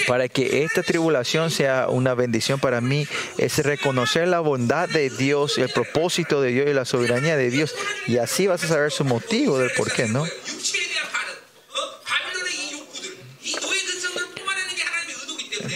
Para 0.07 0.29
que 0.29 0.63
esta 0.63 0.83
tribulación 0.83 1.51
sea 1.51 1.89
una 1.89 2.15
bendición 2.15 2.61
para 2.61 2.81
mí, 2.81 3.07
es 3.39 3.59
reconocer 3.59 4.29
la 4.29 4.41
bondad 4.41 4.89
de 4.89 5.11
Dios, 5.11 5.59
el 5.59 5.69
propósito 5.69 6.41
de 6.41 6.51
Dios 6.51 6.69
y 6.69 6.75
la 6.75 6.85
soberanía 6.85 7.37
de 7.37 7.51
Dios. 7.51 7.75
Y 8.07 8.19
así 8.19 8.47
vas 8.47 8.63
a 8.63 8.69
saber 8.69 8.93
su 8.93 9.05
motivo 9.05 9.59
del 9.59 9.71
por 9.77 9.91
qué, 9.93 10.07
¿no? 10.07 10.25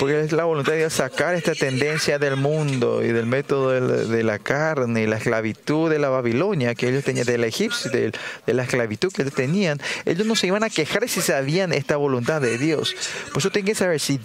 Porque 0.00 0.18
es 0.18 0.32
la 0.32 0.44
voluntad 0.44 0.72
de 0.72 0.88
sacar 0.88 1.34
esta 1.34 1.54
tendencia 1.54 2.18
del 2.18 2.36
mundo 2.36 3.04
y 3.04 3.08
del 3.08 3.26
método 3.26 3.68
de 3.68 4.22
la, 4.24 4.38
carne 4.38 5.02
y 5.02 5.06
la 5.06 5.18
esclavitud 5.18 5.90
de 5.90 5.98
la 5.98 6.08
Babilonia 6.08 6.74
que 6.74 6.88
ellos 6.88 7.04
tenían, 7.04 7.26
del 7.26 7.44
egipcio, 7.44 7.90
de, 7.90 8.10
de, 8.46 8.54
la 8.54 8.62
esclavitud 8.62 9.12
que 9.12 9.20
ellos 9.20 9.34
tenían. 9.34 9.78
Ellos 10.06 10.26
no 10.26 10.36
se 10.36 10.46
iban 10.46 10.64
a 10.64 10.70
quejar 10.70 11.06
si 11.06 11.20
sabían 11.20 11.74
esta 11.74 11.98
voluntad 11.98 12.40
de 12.40 12.56
Dios. 12.56 12.96
Por 13.28 13.40
eso 13.40 13.50
tienen 13.50 13.66
que 13.66 13.74
saber 13.74 14.00
si 14.00 14.18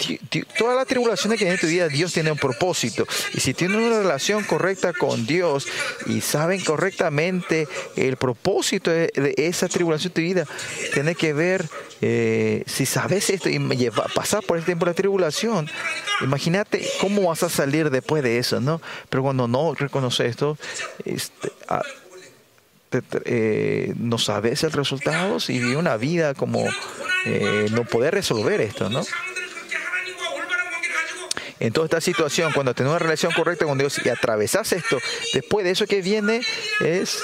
todas 0.58 0.78
las 0.78 0.88
tribulaciones 0.88 1.38
que 1.38 1.46
hay 1.46 1.52
en 1.52 1.60
tu 1.60 1.68
vida, 1.68 1.90
Dios 1.90 2.14
tiene 2.14 2.32
un 2.32 2.38
propósito. 2.38 3.06
Y 3.34 3.42
si 3.42 3.54
tienen 3.54 3.78
una 3.78 4.00
relación 4.00 4.46
correcta 4.46 4.94
con 4.94 5.26
Dios 5.26 5.68
y 6.06 6.22
saben 6.22 6.64
correctamente 6.64 7.68
el 7.98 8.16
propósito 8.16 8.92
de, 8.92 9.12
esa 9.36 9.68
tribulación 9.68 10.14
de 10.14 10.16
tu 10.16 10.22
vida, 10.22 10.46
tiene 10.94 11.16
que 11.16 11.34
ver 11.34 11.66
eh, 12.02 12.64
si 12.66 12.86
sabes 12.86 13.30
esto 13.30 13.50
y 13.50 13.60
pasar 14.14 14.44
por 14.44 14.58
este 14.58 14.68
tiempo 14.68 14.86
de 14.86 14.94
tribulación, 14.94 15.70
imagínate 16.22 16.86
cómo 17.00 17.30
vas 17.30 17.44
a 17.44 17.50
salir 17.50 17.90
después 17.90 18.24
de 18.24 18.38
eso, 18.38 18.60
¿no? 18.60 18.82
Pero 19.10 19.24
cuando 19.24 19.48
no 19.48 19.74
reconoces 19.74 20.28
esto, 20.28 20.58
este, 21.06 21.52
ah, 21.68 21.82
eh, 23.26 23.94
no 23.98 24.18
sabes 24.18 24.64
el 24.64 24.72
resultado 24.72 25.38
y 25.48 25.60
vive 25.60 25.78
una 25.78 25.98
vida 25.98 26.34
como 26.34 26.66
eh, 27.26 27.68
no 27.72 27.84
poder 27.84 28.14
resolver 28.14 28.62
esto, 28.62 28.90
¿no? 28.90 29.02
En 31.60 31.72
toda 31.72 31.86
esta 31.86 32.02
situación, 32.02 32.52
cuando 32.54 32.74
tenés 32.74 32.90
una 32.90 33.00
relación 33.00 33.32
correcta 33.34 33.66
con 33.66 33.78
Dios 33.78 34.00
y 34.04 34.10
atravesas 34.10 34.72
esto, 34.74 35.00
después 35.34 35.64
de 35.64 35.72
eso 35.72 35.88
que 35.88 36.02
viene 36.02 36.42
es, 36.82 37.20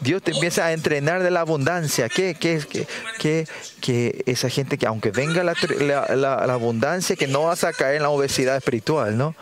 Dios 0.00 0.22
te 0.22 0.32
empieza 0.32 0.66
a 0.66 0.72
entrenar 0.72 1.22
de 1.22 1.30
la 1.30 1.40
abundancia. 1.40 2.08
Que, 2.08 2.34
que, 2.34 2.60
que, 3.18 3.46
que 3.80 4.22
esa 4.26 4.50
gente 4.50 4.78
que 4.78 4.86
aunque 4.86 5.10
venga 5.10 5.42
la, 5.42 5.54
la, 5.80 6.46
la 6.46 6.52
abundancia, 6.52 7.16
que 7.16 7.26
no 7.26 7.44
vas 7.44 7.64
a 7.64 7.72
caer 7.72 7.96
en 7.96 8.02
la 8.02 8.10
obesidad 8.10 8.56
espiritual, 8.56 9.16
¿no? 9.16 9.34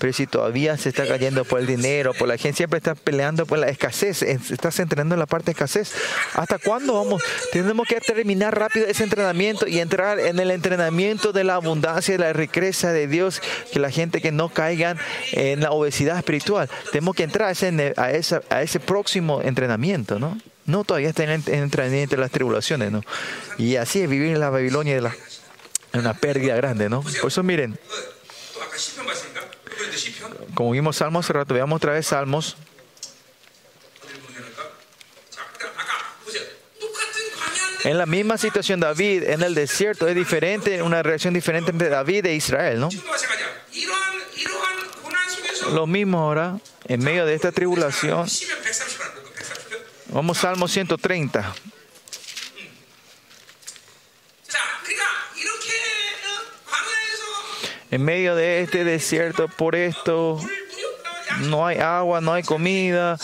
Pero 0.00 0.14
si 0.14 0.26
todavía 0.26 0.78
se 0.78 0.88
está 0.88 1.06
cayendo 1.06 1.44
por 1.44 1.60
el 1.60 1.66
dinero, 1.66 2.14
por 2.14 2.26
la 2.26 2.38
gente, 2.38 2.56
siempre 2.56 2.78
está 2.78 2.94
peleando 2.94 3.44
por 3.44 3.58
la 3.58 3.68
escasez, 3.68 4.22
estás 4.22 4.78
entrenando 4.78 5.14
en 5.14 5.18
la 5.18 5.26
parte 5.26 5.46
de 5.46 5.52
escasez. 5.52 5.92
¿Hasta 6.32 6.58
cuándo 6.58 6.94
vamos? 6.94 7.22
Tenemos 7.52 7.86
que 7.86 8.00
terminar 8.00 8.58
rápido 8.58 8.86
ese 8.86 9.04
entrenamiento 9.04 9.68
y 9.68 9.78
entrar 9.78 10.18
en 10.18 10.38
el 10.38 10.52
entrenamiento 10.52 11.32
de 11.32 11.44
la 11.44 11.56
abundancia 11.56 12.14
y 12.14 12.18
la 12.18 12.32
riqueza 12.32 12.92
de 12.92 13.08
Dios, 13.08 13.42
que 13.72 13.78
la 13.78 13.90
gente 13.90 14.22
que 14.22 14.32
no 14.32 14.48
caigan 14.48 14.96
en 15.32 15.60
la 15.60 15.70
obesidad 15.70 16.16
espiritual. 16.16 16.70
Tenemos 16.92 17.14
que 17.14 17.24
entrar 17.24 17.48
a 17.50 18.10
ese, 18.10 18.80
próximo 18.80 19.42
entrenamiento, 19.42 20.18
¿no? 20.18 20.40
No, 20.64 20.84
todavía 20.84 21.10
está 21.10 21.24
en, 21.24 21.42
en, 21.46 21.70
entre 21.74 22.18
las 22.18 22.30
tribulaciones, 22.30 22.90
¿no? 22.90 23.02
Y 23.58 23.76
así 23.76 24.00
es 24.00 24.08
vivir 24.08 24.32
en 24.32 24.40
la 24.40 24.48
Babilonia 24.48 24.98
de 24.98 25.10
una 25.92 26.14
pérdida 26.14 26.56
grande, 26.56 26.88
¿no? 26.88 27.02
Por 27.02 27.28
eso 27.28 27.42
miren, 27.42 27.78
como 30.54 30.72
vimos 30.72 30.96
Salmos 30.96 31.26
hace 31.26 31.32
rato, 31.32 31.54
veamos 31.54 31.76
otra 31.76 31.92
vez 31.92 32.06
Salmos. 32.06 32.56
En 37.84 37.96
la 37.96 38.04
misma 38.04 38.36
situación 38.36 38.78
David 38.78 39.22
en 39.22 39.42
el 39.42 39.54
desierto 39.54 40.06
es 40.06 40.14
diferente, 40.14 40.82
una 40.82 41.02
reacción 41.02 41.32
diferente 41.32 41.70
entre 41.70 41.88
David 41.88 42.26
e 42.26 42.34
Israel, 42.34 42.80
¿no? 42.80 42.88
Lo 45.72 45.86
mismo 45.86 46.18
ahora, 46.18 46.58
en 46.86 47.02
medio 47.02 47.24
de 47.24 47.34
esta 47.34 47.52
tribulación. 47.52 48.26
Vamos 50.08 50.38
Salmo 50.38 50.68
130. 50.68 51.54
en 57.90 58.04
medio 58.04 58.34
de 58.34 58.60
este 58.60 58.84
desierto, 58.84 59.48
por 59.48 59.74
esto 59.74 60.40
no 61.40 61.66
hay 61.66 61.78
agua, 61.78 62.20
no 62.20 62.32
hay 62.32 62.42
comida, 62.42 63.18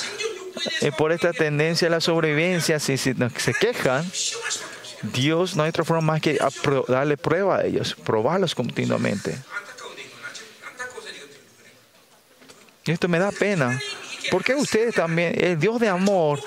eh, 0.81 0.91
por 0.97 1.13
esta 1.13 1.33
tendencia 1.33 1.89
a 1.89 1.91
la 1.91 2.01
sobrevivencia, 2.01 2.81
si, 2.81 2.97
no, 3.15 3.31
se 3.31 3.55
quejan, 3.55 4.05
Dios 5.03 5.57
no 5.57 5.63
hay 5.63 5.69
otra 5.69 5.85
forma 5.85 6.01
más 6.01 6.21
que 6.21 6.39
darle 6.89 7.17
prueba 7.17 7.59
a 7.59 7.65
ellos, 7.65 7.95
probarlos 8.05 8.55
continuamente. 8.55 9.37
Esto 12.85 13.09
me 13.09 13.19
da 13.19 13.33
pena, 13.33 13.81
porque 14.31 14.55
ustedes 14.55 14.95
también, 14.95 15.35
el 15.39 15.59
Dios 15.59 15.81
de 15.81 15.89
amor 15.89 16.41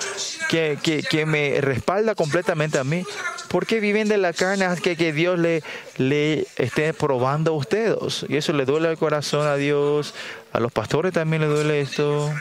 que, 0.48 0.78
que, 0.82 1.26
me 1.26 1.60
respalda 1.60 2.14
completamente 2.14 2.78
a 2.78 2.84
mí, 2.84 3.04
¿por 3.48 3.66
qué 3.66 3.80
viven 3.80 4.08
de 4.08 4.18
la 4.18 4.32
carne 4.32 4.66
que, 4.82 4.96
que 4.96 5.12
Dios 5.12 5.38
le, 5.38 5.62
le 5.96 6.46
esté 6.56 6.92
probando 6.92 7.52
a 7.52 7.54
ustedes? 7.54 8.24
Y 8.28 8.36
eso 8.36 8.52
le 8.52 8.64
duele 8.64 8.88
al 8.88 8.98
corazón 8.98 9.46
a 9.46 9.56
Dios, 9.56 10.14
a 10.52 10.60
los 10.60 10.72
pastores 10.72 11.12
también 11.12 11.42
le 11.42 11.48
duele 11.48 11.80
esto. 11.80 12.32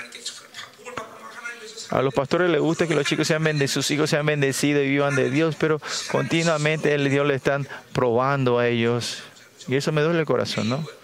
A 1.92 2.04
los 2.04 2.14
pastores 2.14 2.52
les 2.52 2.62
gusta 2.62 2.86
que 2.86 2.94
los 2.94 3.06
chicos 3.06 3.28
sean 3.28 3.44
bendecidos, 3.44 3.86
sus 3.86 3.92
hijos 3.92 4.10
sean 4.12 4.26
bendecidos 4.26 4.84
y 4.84 4.90
vivan 4.90 5.16
de 5.16 5.32
Dios, 5.32 5.56
pero 5.60 5.82
continuamente 6.12 6.94
el 6.94 7.10
Dios 7.10 7.26
le 7.26 7.34
están 7.34 7.68
probando 7.94 8.60
a 8.60 8.68
ellos. 8.68 9.24
Y 9.68 9.76
eso 9.76 9.92
me 9.92 10.02
duele 10.02 10.20
el 10.20 10.26
corazón, 10.26 10.70
¿no? 10.70 10.99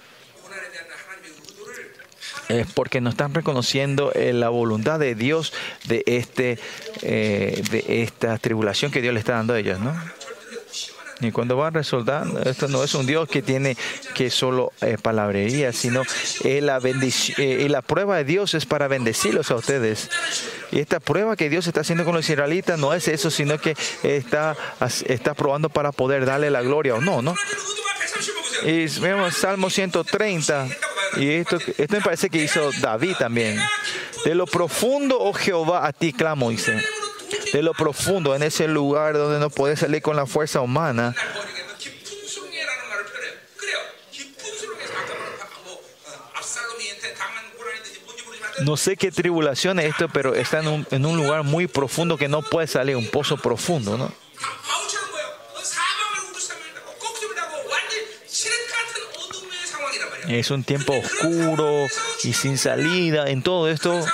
es 2.49 2.67
porque 2.73 3.01
no 3.01 3.09
están 3.09 3.33
reconociendo 3.33 4.11
eh, 4.13 4.33
la 4.33 4.49
voluntad 4.49 4.99
de 4.99 5.15
Dios 5.15 5.53
de, 5.87 6.03
este, 6.05 6.59
eh, 7.01 7.63
de 7.71 8.03
esta 8.03 8.37
tribulación 8.37 8.91
que 8.91 9.01
Dios 9.01 9.13
le 9.13 9.19
está 9.19 9.33
dando 9.33 9.53
a 9.53 9.59
ellos, 9.59 9.79
¿no? 9.79 9.93
Y 11.21 11.31
cuando 11.31 11.55
va 11.55 11.67
a 11.67 11.69
resolver, 11.69 12.23
esto 12.45 12.67
no 12.67 12.83
es 12.83 12.93
un 12.93 13.05
Dios 13.05 13.29
que 13.29 13.41
tiene 13.41 13.77
que 14.13 14.29
solo 14.29 14.73
eh, 14.81 14.97
palabrería, 15.01 15.71
sino 15.71 16.03
eh, 16.43 16.59
la, 16.61 16.79
eh, 16.83 17.67
la 17.69 17.81
prueba 17.81 18.17
de 18.17 18.25
Dios 18.25 18.53
es 18.53 18.65
para 18.65 18.87
bendecirlos 18.87 19.49
a 19.49 19.55
ustedes. 19.55 20.09
Y 20.71 20.79
esta 20.79 20.99
prueba 20.99 21.37
que 21.37 21.49
Dios 21.49 21.67
está 21.67 21.81
haciendo 21.81 22.03
con 22.03 22.15
los 22.15 22.29
israelitas 22.29 22.77
no 22.77 22.93
es 22.93 23.07
eso, 23.07 23.31
sino 23.31 23.57
que 23.59 23.75
está, 24.03 24.57
está 25.07 25.33
probando 25.33 25.69
para 25.69 25.93
poder 25.93 26.25
darle 26.25 26.49
la 26.49 26.61
gloria 26.61 26.95
o 26.95 27.01
no, 27.01 27.21
¿no? 27.21 27.35
Y 28.63 28.87
vemos 28.99 29.35
Salmo 29.35 29.69
130. 29.69 30.67
Y 31.17 31.31
esto, 31.31 31.57
esto 31.77 31.95
me 31.95 32.01
parece 32.01 32.29
que 32.29 32.43
hizo 32.43 32.71
David 32.81 33.15
también. 33.17 33.59
De 34.23 34.35
lo 34.35 34.45
profundo, 34.45 35.17
oh 35.19 35.33
Jehová, 35.33 35.85
a 35.85 35.93
ti 35.93 36.13
clamo, 36.13 36.49
dice. 36.49 36.81
De 37.53 37.61
lo 37.61 37.73
profundo, 37.73 38.35
en 38.35 38.43
ese 38.43 38.67
lugar 38.67 39.13
donde 39.13 39.39
no 39.39 39.49
puedes 39.49 39.79
salir 39.79 40.01
con 40.01 40.15
la 40.15 40.25
fuerza 40.25 40.61
humana. 40.61 41.15
No 48.61 48.77
sé 48.77 48.95
qué 48.97 49.11
tribulación 49.11 49.79
es 49.79 49.91
esto, 49.91 50.07
pero 50.09 50.33
está 50.33 50.59
en 50.59 50.67
un, 50.67 50.87
en 50.89 51.05
un 51.05 51.17
lugar 51.17 51.43
muy 51.43 51.67
profundo 51.67 52.17
que 52.17 52.27
no 52.27 52.41
puede 52.41 52.67
salir, 52.67 52.95
un 52.95 53.07
pozo 53.07 53.37
profundo, 53.37 53.97
¿no? 53.97 54.24
es 60.27 60.51
un 60.51 60.63
tiempo 60.63 60.93
oscuro 60.93 61.87
y 62.23 62.33
sin 62.33 62.57
salida. 62.57 63.29
En 63.29 63.41
todo 63.41 63.69
esto, 63.69 64.05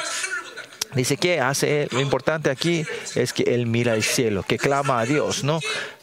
dice 0.96 1.18
que 1.18 1.40
hace 1.40 1.88
lo 1.92 2.02
importante 2.02 2.50
aquí 2.50 2.86
es 3.16 3.34
que 3.34 3.44
él 3.44 3.66
mira 3.66 3.94
al 3.94 4.04
cielo, 4.04 4.44
que 4.44 4.58
clama 4.58 5.00
a 5.00 5.06
Dios, 5.06 5.44
¿no? 5.44 5.60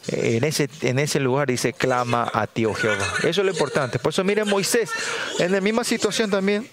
En 0.07 0.43
ese, 0.43 0.69
en 0.81 0.99
ese 0.99 1.19
lugar 1.19 1.47
dice, 1.47 1.73
clama 1.73 2.29
a 2.33 2.47
ti, 2.47 2.65
oh 2.65 2.73
Jehová. 2.73 3.05
Eso 3.19 3.41
es 3.41 3.45
lo 3.45 3.51
importante. 3.51 3.99
Por 3.99 4.11
eso 4.11 4.23
miren 4.23 4.47
Moisés, 4.47 4.89
en 5.39 5.51
la 5.51 5.61
misma 5.61 5.83
situación 5.83 6.31
también, 6.31 6.67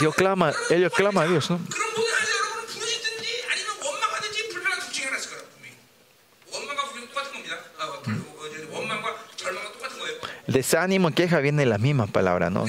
Dios 0.00 0.14
clama, 0.14 0.52
ellos 0.70 0.92
claman 0.92 1.26
a 1.26 1.30
Dios, 1.30 1.50
¿no? 1.50 1.60
desánimo, 10.48 11.12
queja, 11.12 11.38
viene 11.38 11.64
las 11.66 11.80
mismas 11.80 12.10
palabras, 12.10 12.50
¿no? 12.50 12.64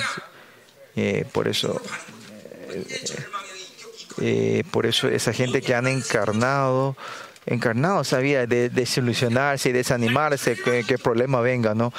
Eh, 0.96 1.26
por 1.32 1.48
eso. 1.48 1.82
Eh, 2.70 2.86
eh, 4.22 4.64
por 4.72 4.86
eso 4.86 5.08
esa 5.08 5.32
gente 5.32 5.62
que 5.62 5.74
han 5.74 5.88
encarnado, 5.88 6.98
encarnado 7.46 8.04
sabía 8.04 8.46
de 8.46 8.70
desilusionarse 8.70 9.70
y 9.70 9.72
desanimarse, 9.72 10.56
que, 10.56 10.84
que 10.84 10.98
problema 10.98 11.40
venga, 11.42 11.74
¿no? 11.74 11.94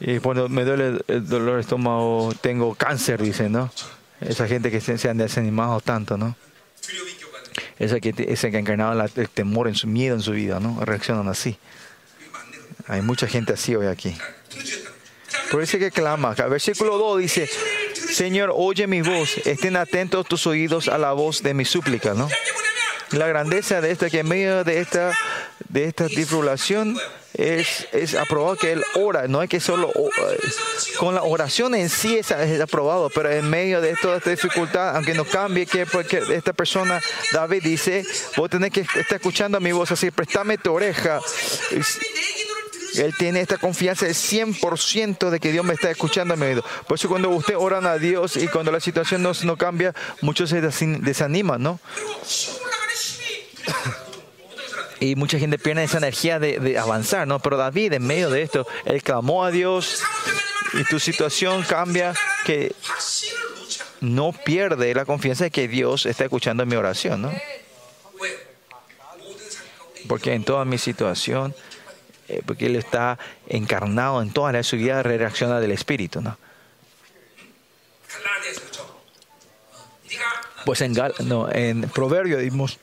Y 0.00 0.18
cuando 0.20 0.48
me 0.48 0.64
duele 0.64 1.02
el 1.08 1.28
dolor 1.28 1.56
de 1.56 1.60
estómago, 1.60 2.32
tengo 2.40 2.74
cáncer, 2.74 3.20
dicen, 3.20 3.52
¿no? 3.52 3.70
Esa 4.20 4.46
gente 4.46 4.70
que 4.70 4.80
se, 4.80 5.08
han 5.08 5.18
desanimado 5.18 5.80
tanto, 5.80 6.16
¿no? 6.16 6.36
Esa 7.78 8.00
que, 8.00 8.14
esa 8.28 8.50
que 8.50 8.56
ha 8.56 8.60
encarnado 8.60 8.94
la, 8.94 9.10
el 9.14 9.28
temor, 9.28 9.68
en 9.68 9.74
su 9.74 9.86
miedo 9.86 10.14
en 10.14 10.22
su 10.22 10.32
vida, 10.32 10.60
¿no? 10.60 10.82
Reaccionan 10.84 11.28
así. 11.28 11.58
Hay 12.86 13.02
mucha 13.02 13.26
gente 13.26 13.52
así 13.52 13.74
hoy 13.74 13.86
aquí. 13.86 14.16
Por 15.50 15.62
eso 15.62 15.78
que 15.78 15.90
clama. 15.90 16.34
Versículo 16.34 16.98
2 16.98 17.18
dice, 17.18 17.50
Señor, 17.94 18.52
oye 18.54 18.86
mi 18.86 19.02
voz, 19.02 19.38
estén 19.44 19.76
atentos 19.76 20.26
tus 20.26 20.46
oídos 20.46 20.88
a 20.88 20.98
la 20.98 21.12
voz 21.12 21.42
de 21.42 21.54
mi 21.54 21.64
súplica. 21.64 22.14
¿no? 22.14 22.28
La 23.12 23.26
grandeza 23.26 23.80
de 23.80 23.90
esta, 23.90 24.08
que 24.08 24.20
en 24.20 24.28
medio 24.28 24.62
de 24.64 24.80
esta, 24.80 25.12
de 25.68 25.84
esta 25.84 26.06
tribulación 26.06 26.96
es, 27.34 27.88
es 27.92 28.14
aprobado 28.14 28.56
que 28.56 28.72
Él 28.72 28.84
ora, 28.94 29.26
no 29.28 29.42
es 29.42 29.48
que 29.48 29.60
solo 29.60 29.90
eh, 29.90 30.38
con 30.98 31.14
la 31.14 31.22
oración 31.22 31.74
en 31.74 31.88
sí 31.88 32.18
es, 32.18 32.30
es 32.30 32.60
aprobado, 32.60 33.10
pero 33.10 33.30
en 33.30 33.48
medio 33.48 33.80
de 33.80 33.94
toda 33.96 34.18
esta 34.18 34.30
dificultad, 34.30 34.96
aunque 34.96 35.14
no 35.14 35.24
cambie, 35.24 35.66
que 35.66 35.86
porque 35.86 36.22
esta 36.30 36.52
persona, 36.52 37.00
David 37.32 37.62
dice, 37.62 38.04
vos 38.36 38.50
tenés 38.50 38.70
que 38.70 38.80
estar 38.80 39.14
escuchando 39.14 39.58
a 39.58 39.60
mi 39.60 39.72
voz, 39.72 39.90
así, 39.90 40.10
préstame 40.10 40.58
tu 40.58 40.72
oreja. 40.72 41.20
Es, 41.70 41.98
él 42.96 43.14
tiene 43.16 43.40
esta 43.40 43.58
confianza 43.58 44.06
del 44.06 44.14
100% 44.14 45.30
de 45.30 45.40
que 45.40 45.52
Dios 45.52 45.64
me 45.64 45.74
está 45.74 45.90
escuchando 45.90 46.34
a 46.34 46.36
mi 46.36 46.46
oído. 46.46 46.64
Por 46.86 46.96
eso 46.96 47.08
cuando 47.08 47.30
usted 47.30 47.54
oran 47.56 47.86
a 47.86 47.96
Dios 47.98 48.36
y 48.36 48.48
cuando 48.48 48.72
la 48.72 48.80
situación 48.80 49.22
no, 49.22 49.32
no 49.44 49.56
cambia, 49.56 49.94
muchos 50.20 50.50
se 50.50 50.60
desaniman, 50.60 51.62
¿no? 51.62 51.80
y 55.00 55.14
mucha 55.16 55.38
gente 55.38 55.58
pierde 55.58 55.84
esa 55.84 55.98
energía 55.98 56.38
de, 56.38 56.58
de, 56.58 56.78
avanzar, 56.78 57.26
¿no? 57.26 57.38
Pero 57.40 57.56
David, 57.56 57.94
en 57.94 58.06
medio 58.06 58.30
de 58.30 58.42
esto, 58.42 58.66
él 58.84 59.02
clamó 59.02 59.44
a 59.44 59.50
Dios 59.50 60.02
y 60.74 60.84
tu 60.84 61.00
situación 61.00 61.62
cambia, 61.62 62.14
que 62.44 62.74
no 64.00 64.32
pierde 64.32 64.94
la 64.94 65.04
confianza 65.04 65.44
de 65.44 65.50
que 65.50 65.68
Dios 65.68 66.06
está 66.06 66.24
escuchando 66.24 66.64
mi 66.66 66.76
oración, 66.76 67.22
¿no? 67.22 67.32
Porque 70.08 70.32
en 70.34 70.44
toda 70.44 70.64
mi 70.64 70.78
situación 70.78 71.54
eh, 72.30 72.42
porque 72.46 72.66
Él 72.66 72.76
está 72.76 73.18
encarnado 73.48 74.22
en 74.22 74.30
toda 74.30 74.52
la 74.52 74.62
ciudad, 74.62 75.02
reacciona 75.02 75.58
del 75.58 75.72
Espíritu. 75.72 76.20
¿no? 76.20 76.38
Pues 80.64 80.80
en, 80.80 80.94
Gal, 80.94 81.12
no, 81.20 81.50
en 81.50 81.82
Proverbio 81.90 82.38
dimos 82.38 82.78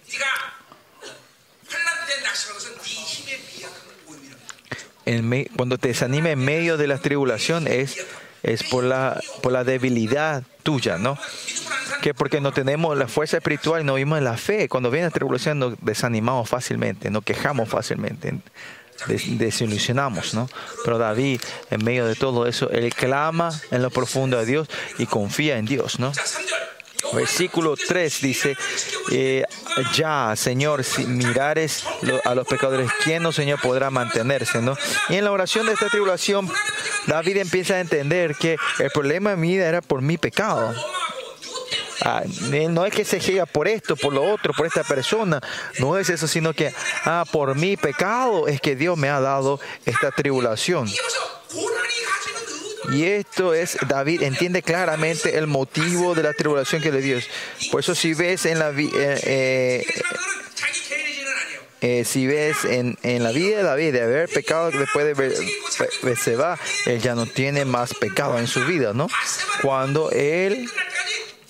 en 5.05 5.29
me, 5.29 5.45
cuando 5.55 5.77
te 5.77 5.87
desanime 5.87 6.31
en 6.31 6.39
medio 6.39 6.75
de 6.75 6.87
la 6.87 6.97
tribulación 6.97 7.67
es, 7.67 8.05
es 8.43 8.63
por, 8.63 8.83
la, 8.83 9.21
por 9.41 9.53
la 9.53 9.63
debilidad 9.63 10.43
tuya, 10.63 10.97
¿no? 10.97 11.17
Que 12.01 12.13
porque 12.13 12.41
no 12.41 12.51
tenemos 12.51 12.97
la 12.97 13.07
fuerza 13.07 13.37
espiritual, 13.37 13.85
no 13.85 13.93
vimos 13.93 14.21
la 14.21 14.35
fe. 14.35 14.67
Cuando 14.67 14.91
viene 14.91 15.07
la 15.07 15.11
tribulación 15.11 15.59
nos 15.59 15.75
desanimamos 15.81 16.49
fácilmente, 16.49 17.09
nos 17.09 17.23
quejamos 17.23 17.69
fácilmente 17.69 18.33
des- 19.07 19.37
desilusionamos, 19.37 20.33
¿no? 20.33 20.49
Pero 20.83 20.97
David, 20.97 21.41
en 21.69 21.83
medio 21.83 22.05
de 22.07 22.15
todo 22.15 22.47
eso, 22.47 22.69
él 22.71 22.93
clama 22.93 23.51
en 23.71 23.81
lo 23.81 23.89
profundo 23.91 24.37
a 24.39 24.43
Dios 24.45 24.67
y 24.97 25.05
confía 25.05 25.57
en 25.57 25.65
Dios, 25.65 25.99
¿no? 25.99 26.13
자, 26.13 26.21
3절. 26.23 26.67
Versículo 27.13 27.75
3 27.77 28.21
dice, 28.21 28.57
eh, 29.11 29.43
ya, 29.93 30.33
Señor, 30.35 30.83
si 30.83 31.05
mirares 31.05 31.83
a 32.25 32.35
los 32.35 32.45
pecadores, 32.47 32.89
¿quién 33.03 33.23
no, 33.23 33.31
Señor, 33.31 33.61
podrá 33.61 33.89
mantenerse? 33.89 34.61
¿no? 34.61 34.75
Y 35.07 35.15
en 35.15 35.23
la 35.23 35.31
oración 35.31 35.67
de 35.67 35.73
esta 35.73 35.87
tribulación, 35.87 36.51
David 37.05 37.37
empieza 37.37 37.75
a 37.75 37.79
entender 37.79 38.35
que 38.35 38.57
el 38.79 38.89
problema 38.91 39.29
de 39.29 39.37
mi 39.37 39.49
vida 39.53 39.67
era 39.69 39.81
por 39.81 40.01
mi 40.01 40.17
pecado. 40.17 40.73
Ah, 42.01 42.23
no 42.69 42.85
es 42.85 42.93
que 42.93 43.05
se 43.05 43.19
llega 43.19 43.45
por 43.45 43.67
esto, 43.67 43.95
por 43.95 44.13
lo 44.13 44.23
otro, 44.23 44.53
por 44.53 44.67
esta 44.67 44.83
persona. 44.83 45.41
No 45.79 45.97
es 45.97 46.09
eso, 46.09 46.27
sino 46.27 46.53
que 46.53 46.73
ah, 47.05 47.25
por 47.31 47.55
mi 47.55 47.77
pecado 47.77 48.47
es 48.47 48.61
que 48.61 48.75
Dios 48.75 48.97
me 48.97 49.09
ha 49.09 49.19
dado 49.19 49.59
esta 49.85 50.11
tribulación. 50.11 50.87
Y 52.91 53.03
esto 53.03 53.53
es, 53.53 53.77
David 53.87 54.21
entiende 54.21 54.61
claramente 54.61 55.37
el 55.37 55.47
motivo 55.47 56.15
de 56.15 56.23
la 56.23 56.33
tribulación 56.33 56.81
que 56.81 56.91
le 56.91 57.01
dio. 57.01 57.19
Por 57.71 57.81
eso 57.81 57.95
si 57.95 58.13
ves 58.13 58.45
en 58.45 58.59
la... 58.59 58.69
Eh, 58.69 58.89
eh, 59.23 59.85
eh, 61.79 62.05
si 62.05 62.25
ves 62.25 62.65
en, 62.65 62.97
la 63.03 63.31
vida 63.31 63.57
de 63.57 63.63
David, 63.63 63.93
de 63.93 64.01
haber 64.01 64.29
pecado 64.29 64.71
después 64.71 65.05
de 65.05 65.35
Beceba, 66.01 66.57
él 66.85 67.01
ya 67.01 67.13
no 67.13 67.27
tiene 67.27 67.65
más 67.65 67.93
pecado 67.93 68.39
en 68.39 68.47
su 68.47 68.65
vida, 68.65 68.93
¿no? 68.93 69.07
Cuando 69.61 70.09
él 70.09 70.67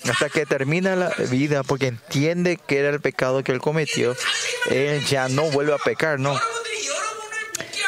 hasta 0.04 0.28
que 0.28 0.46
termina 0.46 0.96
la 0.96 1.10
vida, 1.30 1.62
porque 1.62 1.86
entiende 1.86 2.56
que 2.56 2.78
era 2.78 2.90
el 2.90 3.00
pecado 3.00 3.42
que 3.42 3.52
él 3.52 3.60
cometió, 3.60 4.16
él 4.70 5.04
ya 5.06 5.28
no 5.28 5.44
vuelve 5.50 5.74
a 5.74 5.78
pecar, 5.78 6.18
¿no? 6.18 6.38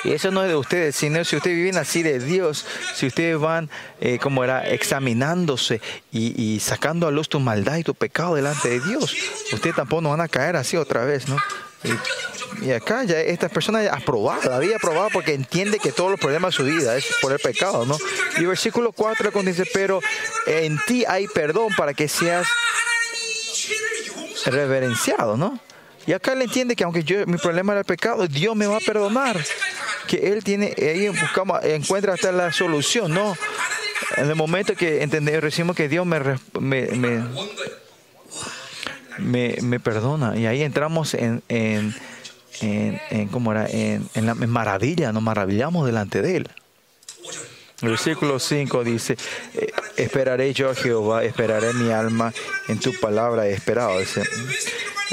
Y 0.02 0.12
eso 0.12 0.30
no 0.30 0.42
es 0.42 0.48
de 0.48 0.56
ustedes, 0.56 0.96
sino 0.96 1.22
si 1.24 1.36
ustedes 1.36 1.56
viven 1.56 1.76
así 1.76 2.02
de 2.02 2.18
Dios, 2.18 2.64
si 2.94 3.06
ustedes 3.06 3.38
van, 3.38 3.68
eh, 4.00 4.18
como 4.18 4.42
era, 4.42 4.66
examinándose 4.66 5.82
y, 6.10 6.40
y, 6.42 6.60
sacando 6.60 7.06
a 7.06 7.10
luz 7.10 7.28
tu 7.28 7.38
maldad 7.38 7.76
y 7.76 7.84
tu 7.84 7.94
pecado 7.94 8.34
delante 8.34 8.70
de 8.70 8.80
Dios, 8.80 9.14
ustedes 9.52 9.76
tampoco 9.76 10.00
no 10.00 10.10
van 10.10 10.22
a 10.22 10.28
caer 10.28 10.56
así 10.56 10.78
otra 10.78 11.04
vez, 11.04 11.28
¿no? 11.28 11.36
Y, 12.62 12.70
acá 12.72 13.04
ya 13.04 13.20
esta 13.20 13.48
persona 13.48 13.82
ya 13.82 13.94
aprobada, 13.94 14.56
había 14.56 14.76
aprobado 14.76 15.08
porque 15.12 15.32
entiende 15.32 15.78
que 15.78 15.92
todos 15.92 16.10
los 16.10 16.20
problemas 16.20 16.52
de 16.52 16.56
su 16.56 16.64
vida 16.64 16.96
es 16.96 17.06
por 17.22 17.32
el 17.32 17.38
pecado, 17.38 17.86
¿no? 17.86 17.96
Y 18.38 18.44
versículo 18.44 18.92
4 18.92 19.30
dice, 19.42 19.64
pero 19.72 20.00
en 20.46 20.78
ti 20.86 21.04
hay 21.06 21.26
perdón 21.28 21.74
para 21.76 21.94
que 21.94 22.08
seas 22.08 22.46
reverenciado, 24.46 25.36
¿no? 25.36 25.58
Y 26.06 26.12
acá 26.12 26.32
él 26.32 26.42
entiende 26.42 26.76
que 26.76 26.84
aunque 26.84 27.04
yo, 27.04 27.26
mi 27.26 27.36
problema 27.36 27.72
era 27.72 27.80
el 27.80 27.86
pecado, 27.86 28.26
Dios 28.26 28.56
me 28.56 28.66
va 28.66 28.76
a 28.78 28.80
perdonar. 28.80 29.38
Que 30.06 30.32
él 30.32 30.42
tiene, 30.42 30.74
ahí 30.76 31.08
buscamos, 31.08 31.62
encuentra 31.62 32.14
hasta 32.14 32.32
la 32.32 32.52
solución, 32.52 33.12
¿no? 33.12 33.36
En 34.16 34.28
el 34.28 34.34
momento 34.34 34.74
que 34.74 35.02
entendemos, 35.02 35.42
recibimos 35.42 35.76
que 35.76 35.88
Dios 35.88 36.04
me, 36.04 36.20
me, 36.58 36.86
me 36.88 37.22
me, 39.20 39.80
perdona. 39.80 40.36
Y 40.36 40.46
ahí 40.46 40.62
entramos 40.62 41.14
en, 41.14 41.42
en, 41.48 41.94
en, 42.60 43.28
¿cómo 43.28 43.52
era? 43.52 43.66
En, 43.68 44.08
en 44.14 44.26
la 44.26 44.34
maravilla, 44.34 45.12
nos 45.12 45.22
maravillamos 45.22 45.86
delante 45.86 46.22
de 46.22 46.36
Él. 46.38 46.50
El 47.82 47.90
versículo 47.90 48.38
5 48.38 48.84
dice, 48.84 49.16
eh, 49.54 49.72
esperaré 49.96 50.52
yo 50.52 50.68
a 50.68 50.74
Jehová, 50.74 51.24
esperaré 51.24 51.72
mi 51.72 51.90
alma 51.90 52.32
en 52.68 52.78
tu 52.78 52.92
palabra, 53.00 53.46
he 53.46 53.54
esperado. 53.54 53.98
Dice, 53.98 54.22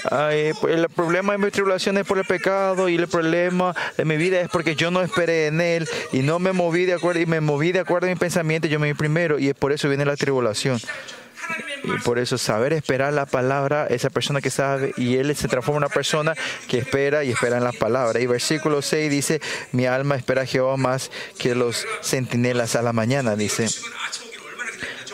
Ay, 0.09 0.51
pues, 0.61 0.75
el 0.75 0.89
problema 0.89 1.33
de 1.33 1.39
mi 1.39 1.49
tribulación 1.49 1.97
es 1.97 2.05
por 2.05 2.17
el 2.17 2.25
pecado 2.25 2.87
y 2.87 2.95
el 2.95 3.07
problema 3.07 3.73
de 3.97 4.05
mi 4.05 4.17
vida 4.17 4.39
es 4.41 4.49
porque 4.49 4.75
yo 4.75 4.91
no 4.91 5.01
esperé 5.01 5.47
en 5.47 5.59
Él 5.59 5.87
y 6.11 6.19
no 6.19 6.39
me 6.39 6.53
moví 6.53 6.85
de 6.85 6.93
acuerdo 6.93 7.19
y 7.21 7.25
me 7.25 7.41
moví 7.41 7.71
de 7.71 7.79
acuerdo 7.79 8.07
a 8.07 8.09
mi 8.09 8.15
pensamiento, 8.15 8.67
yo 8.67 8.79
me 8.79 8.87
vi 8.87 8.93
primero 8.93 9.39
y 9.39 9.49
es 9.49 9.55
por 9.55 9.71
eso 9.71 9.87
viene 9.87 10.05
la 10.05 10.15
tribulación. 10.15 10.79
Y 11.83 11.99
por 12.03 12.19
eso 12.19 12.37
saber 12.37 12.73
esperar 12.73 13.13
la 13.13 13.25
palabra, 13.25 13.87
esa 13.87 14.09
persona 14.09 14.41
que 14.41 14.49
sabe, 14.49 14.93
y 14.97 15.15
él 15.15 15.35
se 15.35 15.47
transforma 15.47 15.77
en 15.77 15.83
una 15.85 15.93
persona 15.93 16.33
que 16.67 16.79
espera 16.79 17.23
y 17.23 17.31
espera 17.31 17.57
en 17.57 17.63
la 17.63 17.71
palabra. 17.71 18.19
Y 18.19 18.27
versículo 18.27 18.81
6 18.81 19.09
dice, 19.09 19.41
mi 19.71 19.85
alma 19.85 20.15
espera 20.15 20.41
a 20.41 20.45
Jehová 20.45 20.77
más 20.77 21.11
que 21.37 21.55
los 21.55 21.85
centinelas 22.01 22.75
a 22.75 22.81
la 22.81 22.93
mañana, 22.93 23.35
dice. 23.35 23.67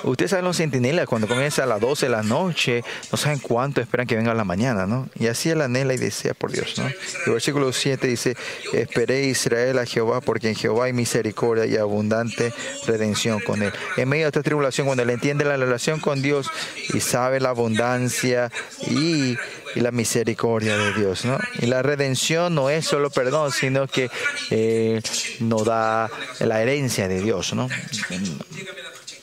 Ustedes 0.03 0.31
saben 0.31 0.45
los 0.45 0.57
centinelas, 0.57 1.07
cuando 1.07 1.27
comienza 1.27 1.63
a 1.63 1.65
las 1.65 1.79
12 1.79 2.07
de 2.07 2.11
la 2.11 2.23
noche, 2.23 2.83
no 3.11 3.17
saben 3.17 3.39
cuánto 3.39 3.81
esperan 3.81 4.05
que 4.05 4.15
venga 4.15 4.33
la 4.33 4.43
mañana, 4.43 4.85
¿no? 4.85 5.07
Y 5.15 5.27
así 5.27 5.49
él 5.49 5.61
anhela 5.61 5.93
y 5.93 5.97
desea 5.97 6.33
por 6.33 6.51
Dios, 6.51 6.77
¿no? 6.77 6.89
Y 7.25 7.29
versículo 7.29 7.71
7 7.71 8.07
dice, 8.07 8.35
esperé 8.73 9.25
Israel 9.25 9.79
a 9.79 9.85
Jehová, 9.85 10.21
porque 10.21 10.49
en 10.49 10.55
Jehová 10.55 10.85
hay 10.85 10.93
misericordia 10.93 11.65
y 11.65 11.77
abundante 11.77 12.53
redención 12.85 13.39
con 13.39 13.63
él. 13.63 13.71
En 13.97 14.09
medio 14.09 14.25
de 14.25 14.29
esta 14.29 14.43
tribulación, 14.43 14.87
cuando 14.87 15.03
él 15.03 15.09
entiende 15.09 15.45
la 15.45 15.57
relación 15.57 15.99
con 15.99 16.21
Dios 16.21 16.49
y 16.93 16.99
sabe 16.99 17.39
la 17.39 17.49
abundancia 17.49 18.51
y, 18.81 19.37
y 19.75 19.79
la 19.79 19.91
misericordia 19.91 20.77
de 20.77 20.93
Dios, 20.93 21.25
¿no? 21.25 21.39
Y 21.61 21.67
la 21.67 21.81
redención 21.81 22.55
no 22.55 22.69
es 22.69 22.85
solo 22.85 23.09
perdón, 23.09 23.51
sino 23.51 23.87
que 23.87 24.09
eh, 24.49 25.01
nos 25.39 25.65
da 25.65 26.09
la 26.39 26.61
herencia 26.61 27.07
de 27.07 27.21
Dios, 27.21 27.53
¿no? 27.53 27.69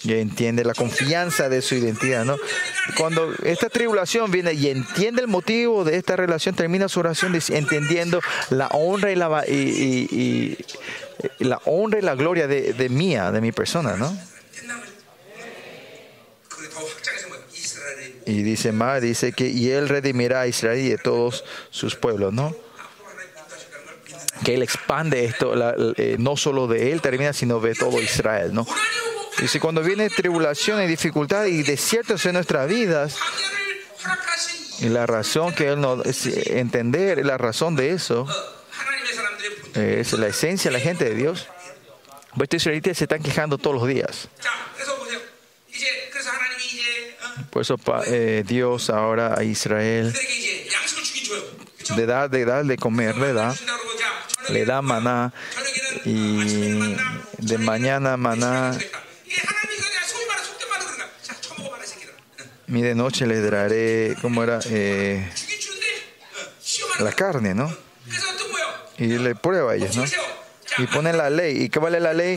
y 0.02 0.14
entiende 0.14 0.64
la 0.64 0.74
confianza 0.74 1.48
de 1.48 1.60
su 1.62 1.74
identidad, 1.74 2.24
¿no? 2.24 2.36
Cuando 2.96 3.34
esta 3.44 3.68
tribulación 3.68 4.30
viene 4.30 4.54
y 4.54 4.68
entiende 4.68 5.20
el 5.20 5.28
motivo 5.28 5.84
de 5.84 5.96
esta 5.96 6.16
relación, 6.16 6.54
termina 6.54 6.88
su 6.88 7.00
oración 7.00 7.38
entendiendo 7.48 8.20
la 8.50 8.68
honra 8.68 9.12
y 9.12 9.16
la, 9.16 9.44
y, 9.46 10.56
y, 11.38 11.44
la 11.44 11.60
honra 11.64 11.98
y 11.98 12.02
la 12.02 12.14
gloria 12.14 12.46
de, 12.46 12.88
mía, 12.88 13.30
de 13.30 13.40
mi 13.40 13.52
persona, 13.52 13.96
¿no? 13.96 14.16
Y 18.26 18.42
dice 18.42 18.72
más, 18.72 19.02
dice 19.02 19.32
que 19.32 19.48
y 19.48 19.70
él 19.70 19.88
redimirá 19.88 20.42
a 20.42 20.46
Israel 20.46 20.78
y 20.78 20.88
de 20.88 20.98
todos 20.98 21.44
sus 21.70 21.96
pueblos, 21.96 22.32
¿no? 22.32 22.54
Que 24.44 24.54
él 24.54 24.62
expande 24.62 25.24
esto, 25.24 25.52
eh, 25.96 26.16
no 26.18 26.36
solo 26.36 26.66
de 26.66 26.92
él 26.92 27.02
termina, 27.02 27.32
sino 27.32 27.60
de 27.60 27.74
todo 27.74 28.00
Israel, 28.00 28.54
¿no? 28.54 28.66
Y 29.42 29.48
si 29.48 29.58
cuando 29.58 29.82
viene 29.82 30.10
tribulación 30.10 30.82
y 30.82 30.86
dificultad 30.86 31.46
y 31.46 31.62
desiertos 31.62 32.24
en 32.26 32.34
nuestras 32.34 32.68
vidas, 32.68 33.16
y 34.80 34.88
la 34.88 35.06
razón 35.06 35.54
que 35.54 35.68
Él 35.68 35.80
no 35.80 36.02
es 36.02 36.26
entender, 36.26 37.24
la 37.24 37.38
razón 37.38 37.76
de 37.76 37.90
eso, 37.92 38.26
eh, 39.74 39.98
es 40.00 40.12
la 40.12 40.28
esencia 40.28 40.70
de 40.70 40.78
la 40.78 40.82
gente 40.82 41.04
de 41.04 41.14
Dios. 41.14 41.48
Vuestros 42.34 42.62
israelitas 42.62 42.98
se 42.98 43.04
están 43.04 43.22
quejando 43.22 43.58
todos 43.58 43.76
los 43.76 43.88
días. 43.88 44.28
Por 47.50 47.62
eso 47.62 47.76
eh, 48.06 48.44
Dios 48.46 48.90
ahora 48.90 49.34
a 49.36 49.42
Israel 49.42 50.14
le 51.96 52.06
da, 52.06 52.28
le 52.28 52.44
da 52.44 52.62
de 52.62 52.76
comer, 52.76 53.16
le 53.16 53.32
da, 53.32 53.54
le 54.48 54.64
da 54.64 54.82
maná 54.82 55.32
y 56.04 56.94
de 57.38 57.58
mañana 57.58 58.16
maná 58.16 58.78
ni 62.70 62.82
de 62.82 62.94
noche 62.94 63.26
les 63.26 63.42
daré, 63.50 64.16
¿cómo 64.22 64.42
era? 64.42 64.60
Eh, 64.66 65.28
la 67.00 67.12
carne, 67.12 67.54
¿no? 67.54 67.74
Y 68.96 69.06
le 69.18 69.34
prueba 69.34 69.72
a 69.72 69.74
ellos, 69.74 69.96
¿no? 69.96 70.04
Y 70.78 70.86
ponen 70.86 71.16
la 71.16 71.30
ley. 71.30 71.64
¿Y 71.64 71.68
qué 71.68 71.80
vale 71.80 71.98
la 72.00 72.12
ley? 72.12 72.36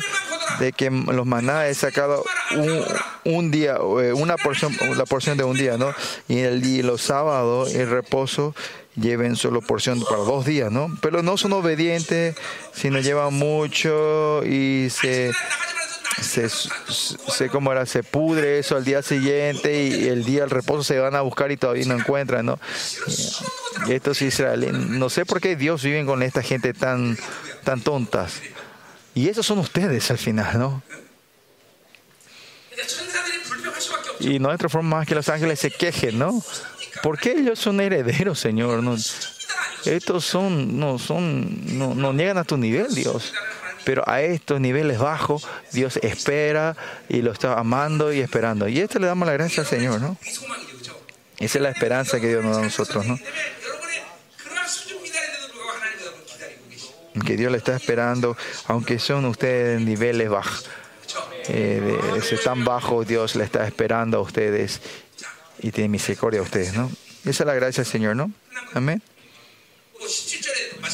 De 0.60 0.72
que 0.72 0.90
los 0.90 1.26
maná 1.26 1.68
es 1.68 1.80
sacado 1.80 2.24
un, 2.56 2.84
un 3.26 3.52
día, 3.52 3.76
eh, 4.02 4.14
una 4.14 4.38
porción, 4.38 4.76
la 4.98 5.06
porción 5.06 5.38
de 5.38 5.44
un 5.44 5.58
día, 5.58 5.78
¿no? 5.78 5.94
Y, 6.28 6.40
el, 6.40 6.66
y 6.66 6.82
los 6.82 7.02
sábados, 7.02 7.74
el 7.76 7.90
reposo, 7.90 8.56
lleven 8.96 9.36
solo 9.36 9.62
porción 9.62 10.04
para 10.04 10.22
dos 10.24 10.46
días, 10.46 10.72
¿no? 10.72 10.88
Pero 11.02 11.22
no 11.22 11.38
son 11.38 11.54
obedientes, 11.54 12.36
sino 12.74 13.00
llevan 13.00 13.34
mucho 13.34 14.44
y 14.46 14.88
se 14.90 15.32
se, 16.22 16.50
se 16.50 17.50
cómo 17.50 17.72
era, 17.72 17.86
se 17.86 18.04
pudre 18.04 18.60
eso 18.60 18.76
al 18.76 18.84
día 18.86 19.02
siguiente 19.02 19.84
y 19.84 20.08
el 20.08 20.24
día 20.24 20.42
del 20.42 20.50
reposo 20.50 20.84
se 20.84 21.00
van 21.00 21.16
a 21.16 21.22
buscar 21.22 21.52
y 21.52 21.58
todavía 21.58 21.86
no 21.86 21.96
encuentran, 21.96 22.46
¿no? 22.46 22.60
Y 23.88 23.94
estos 23.94 24.22
israelíes, 24.22 24.74
no 24.74 25.10
sé 25.10 25.26
por 25.26 25.42
qué 25.42 25.56
Dios 25.56 25.84
vive 25.84 26.06
con 26.06 26.24
esta 26.24 26.42
gente 26.42 26.74
tan, 26.74 27.18
tan 27.64 27.82
tontas. 27.82 28.42
Y 29.16 29.30
esos 29.30 29.46
son 29.46 29.60
ustedes 29.60 30.10
al 30.12 30.18
final, 30.18 30.60
¿no? 30.60 30.84
Y 34.20 34.40
nuestra 34.40 34.70
forma 34.70 35.02
es 35.02 35.08
que 35.08 35.16
los 35.16 35.30
ángeles 35.30 35.60
se 35.60 35.72
quejen, 35.72 36.18
¿no? 36.18 36.44
¿Por 37.02 37.20
qué 37.20 37.34
ellos 37.34 37.60
son 37.60 37.82
herederos, 37.82 38.40
Señor? 38.40 38.82
No, 38.82 38.96
estos 39.86 40.26
son, 40.26 40.80
no, 40.80 40.98
son, 40.98 41.78
no, 41.78 41.94
no 41.94 42.14
niegan 42.14 42.38
a 42.38 42.44
tu 42.44 42.58
nivel, 42.58 42.94
Dios. 42.96 43.34
Pero 43.86 44.08
a 44.08 44.22
estos 44.22 44.60
niveles 44.60 45.00
bajos, 45.00 45.48
Dios 45.72 45.98
espera 45.98 46.76
y 47.10 47.22
lo 47.22 47.32
está 47.32 47.60
amando 47.60 48.14
y 48.14 48.20
esperando. 48.20 48.68
Y 48.68 48.80
esto 48.80 49.00
le 49.00 49.08
damos 49.08 49.28
la 49.28 49.34
gracia 49.34 49.62
al 49.62 49.68
Señor, 49.68 50.02
¿no? 50.02 50.18
Esa 51.40 51.58
es 51.58 51.62
la 51.62 51.70
esperanza 51.70 52.20
que 52.20 52.28
Dios 52.28 52.44
nos 52.44 52.56
da 52.56 52.62
a 52.62 52.66
nosotros, 52.66 53.06
¿no? 53.06 53.20
Que 57.26 57.38
Dios 57.38 57.52
le 57.52 57.58
está 57.58 57.76
esperando, 57.76 58.38
aunque 58.68 59.00
son 59.00 59.26
ustedes 59.26 59.78
en 59.78 59.86
niveles 59.86 60.30
bajos. 60.30 60.66
Eh, 61.50 62.00
de, 62.32 62.38
tan 62.38 62.64
bajo 62.64 63.04
Dios 63.04 63.36
le 63.36 63.44
está 63.44 63.68
esperando 63.68 64.18
a 64.18 64.22
ustedes 64.22 64.80
y 65.60 65.72
tiene 65.72 65.90
misericordia 65.90 66.40
a 66.40 66.44
ustedes, 66.44 66.74
¿no? 66.74 66.90
Esa 67.26 67.44
es 67.44 67.48
la 67.48 67.54
gracia 67.54 67.84
del 67.84 67.92
Señor, 67.92 68.16
¿no? 68.16 68.32
Amén. 68.74 69.02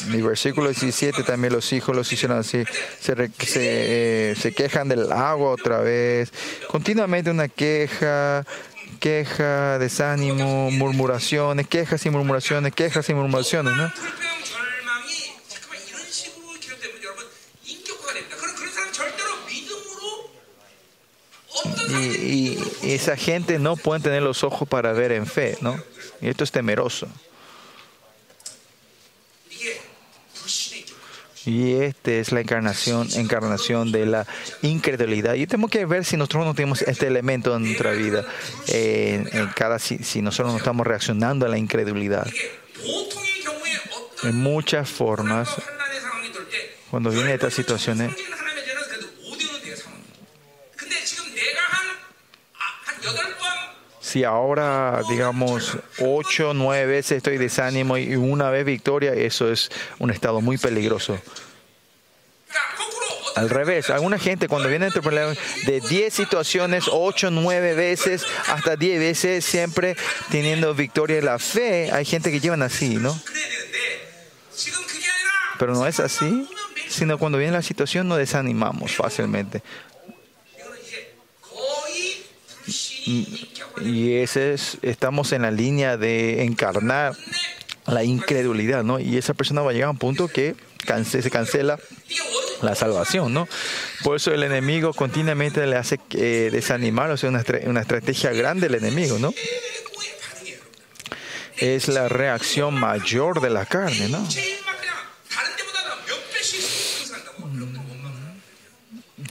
En 0.06 0.14
el 0.14 0.22
versículo 0.22 0.68
17 0.68 1.22
también 1.22 1.52
los 1.52 1.72
hijos 1.72 1.94
los 1.94 2.12
hicieron 2.12 2.38
así, 2.38 2.64
se, 3.00 3.14
re, 3.14 3.30
se, 3.38 4.30
eh, 4.30 4.34
se 4.36 4.52
quejan 4.52 4.88
del 4.88 5.10
agua 5.12 5.50
otra 5.50 5.80
vez, 5.80 6.32
continuamente 6.68 7.30
una 7.30 7.48
queja, 7.48 8.44
queja, 9.00 9.78
desánimo, 9.78 10.70
murmuraciones, 10.70 11.66
quejas 11.66 12.04
y 12.06 12.10
murmuraciones, 12.10 12.74
quejas 12.74 13.08
y 13.08 13.14
murmuraciones, 13.14 13.74
¿no? 13.76 13.92
Y, 21.88 22.56
y, 22.82 22.92
esa 22.92 23.16
gente 23.16 23.58
no 23.58 23.76
puede 23.76 24.00
tener 24.00 24.22
los 24.22 24.44
ojos 24.44 24.68
para 24.68 24.92
ver 24.92 25.12
en 25.12 25.26
fe, 25.26 25.58
¿no? 25.60 25.82
Y 26.20 26.28
esto 26.28 26.44
es 26.44 26.52
temeroso. 26.52 27.08
Y 31.46 31.74
esta 31.74 32.12
es 32.12 32.32
la 32.32 32.40
encarnación, 32.40 33.08
encarnación 33.14 33.92
de 33.92 34.06
la 34.06 34.26
incredulidad. 34.62 35.34
Y 35.34 35.46
tenemos 35.46 35.70
que 35.70 35.86
ver 35.86 36.04
si 36.04 36.16
nosotros 36.16 36.44
no 36.44 36.54
tenemos 36.54 36.82
este 36.82 37.06
elemento 37.06 37.56
en 37.56 37.64
nuestra 37.64 37.92
vida, 37.92 38.24
en 38.68 39.28
cada, 39.54 39.78
si, 39.78 39.98
si 39.98 40.20
nosotros 40.20 40.52
no 40.52 40.58
estamos 40.58 40.86
reaccionando 40.86 41.46
a 41.46 41.48
la 41.48 41.56
incredulidad. 41.56 42.26
En 44.22 44.36
muchas 44.36 44.88
formas, 44.90 45.48
cuando 46.90 47.10
vienen 47.10 47.32
estas 47.32 47.54
situaciones, 47.54 48.12
si 54.10 54.24
ahora, 54.24 55.02
digamos, 55.08 55.78
ocho, 56.00 56.52
nueve 56.52 56.84
veces 56.84 57.18
estoy 57.18 57.38
desánimo 57.38 57.96
y 57.96 58.16
una 58.16 58.50
vez 58.50 58.64
victoria, 58.64 59.12
eso 59.12 59.52
es 59.52 59.70
un 60.00 60.10
estado 60.10 60.40
muy 60.40 60.58
peligroso. 60.58 61.16
Al 63.36 63.48
revés, 63.48 63.88
alguna 63.88 64.18
gente 64.18 64.48
cuando 64.48 64.68
viene 64.68 64.88
este 64.88 65.00
problema 65.00 65.32
de 65.64 65.80
10 65.80 66.12
situaciones, 66.12 66.86
8, 66.90 67.30
9 67.30 67.74
veces, 67.74 68.26
hasta 68.48 68.74
10 68.74 68.98
veces, 68.98 69.44
siempre 69.44 69.96
teniendo 70.32 70.74
victoria 70.74 71.22
la 71.22 71.38
fe, 71.38 71.92
hay 71.92 72.04
gente 72.04 72.32
que 72.32 72.40
llevan 72.40 72.62
así, 72.62 72.96
¿no? 72.96 73.16
Pero 75.56 75.74
no 75.74 75.86
es 75.86 76.00
así, 76.00 76.48
sino 76.88 77.16
cuando 77.16 77.38
viene 77.38 77.52
la 77.52 77.62
situación 77.62 78.08
nos 78.08 78.18
desanimamos 78.18 78.96
fácilmente. 78.96 79.62
Y 83.82 84.14
ese 84.14 84.54
es, 84.54 84.78
estamos 84.82 85.32
en 85.32 85.42
la 85.42 85.50
línea 85.50 85.96
de 85.96 86.44
encarnar 86.44 87.14
la 87.86 88.04
incredulidad, 88.04 88.84
¿no? 88.84 89.00
Y 89.00 89.16
esa 89.16 89.34
persona 89.34 89.62
va 89.62 89.70
a 89.70 89.72
llegar 89.72 89.88
a 89.88 89.92
un 89.92 89.98
punto 89.98 90.28
que 90.28 90.54
canse, 90.86 91.22
se 91.22 91.30
cancela 91.30 91.78
la 92.62 92.74
salvación, 92.74 93.32
¿no? 93.32 93.48
Por 94.02 94.16
eso 94.16 94.32
el 94.32 94.42
enemigo 94.42 94.92
continuamente 94.92 95.66
le 95.66 95.76
hace 95.76 95.98
eh, 96.10 96.50
desanimar, 96.52 97.10
o 97.10 97.16
sea, 97.16 97.30
una, 97.30 97.44
una 97.66 97.80
estrategia 97.80 98.32
grande 98.32 98.68
del 98.68 98.84
enemigo, 98.84 99.18
¿no? 99.18 99.32
Es 101.56 101.88
la 101.88 102.08
reacción 102.08 102.74
mayor 102.74 103.40
de 103.40 103.50
la 103.50 103.66
carne, 103.66 104.08
¿no? 104.08 104.26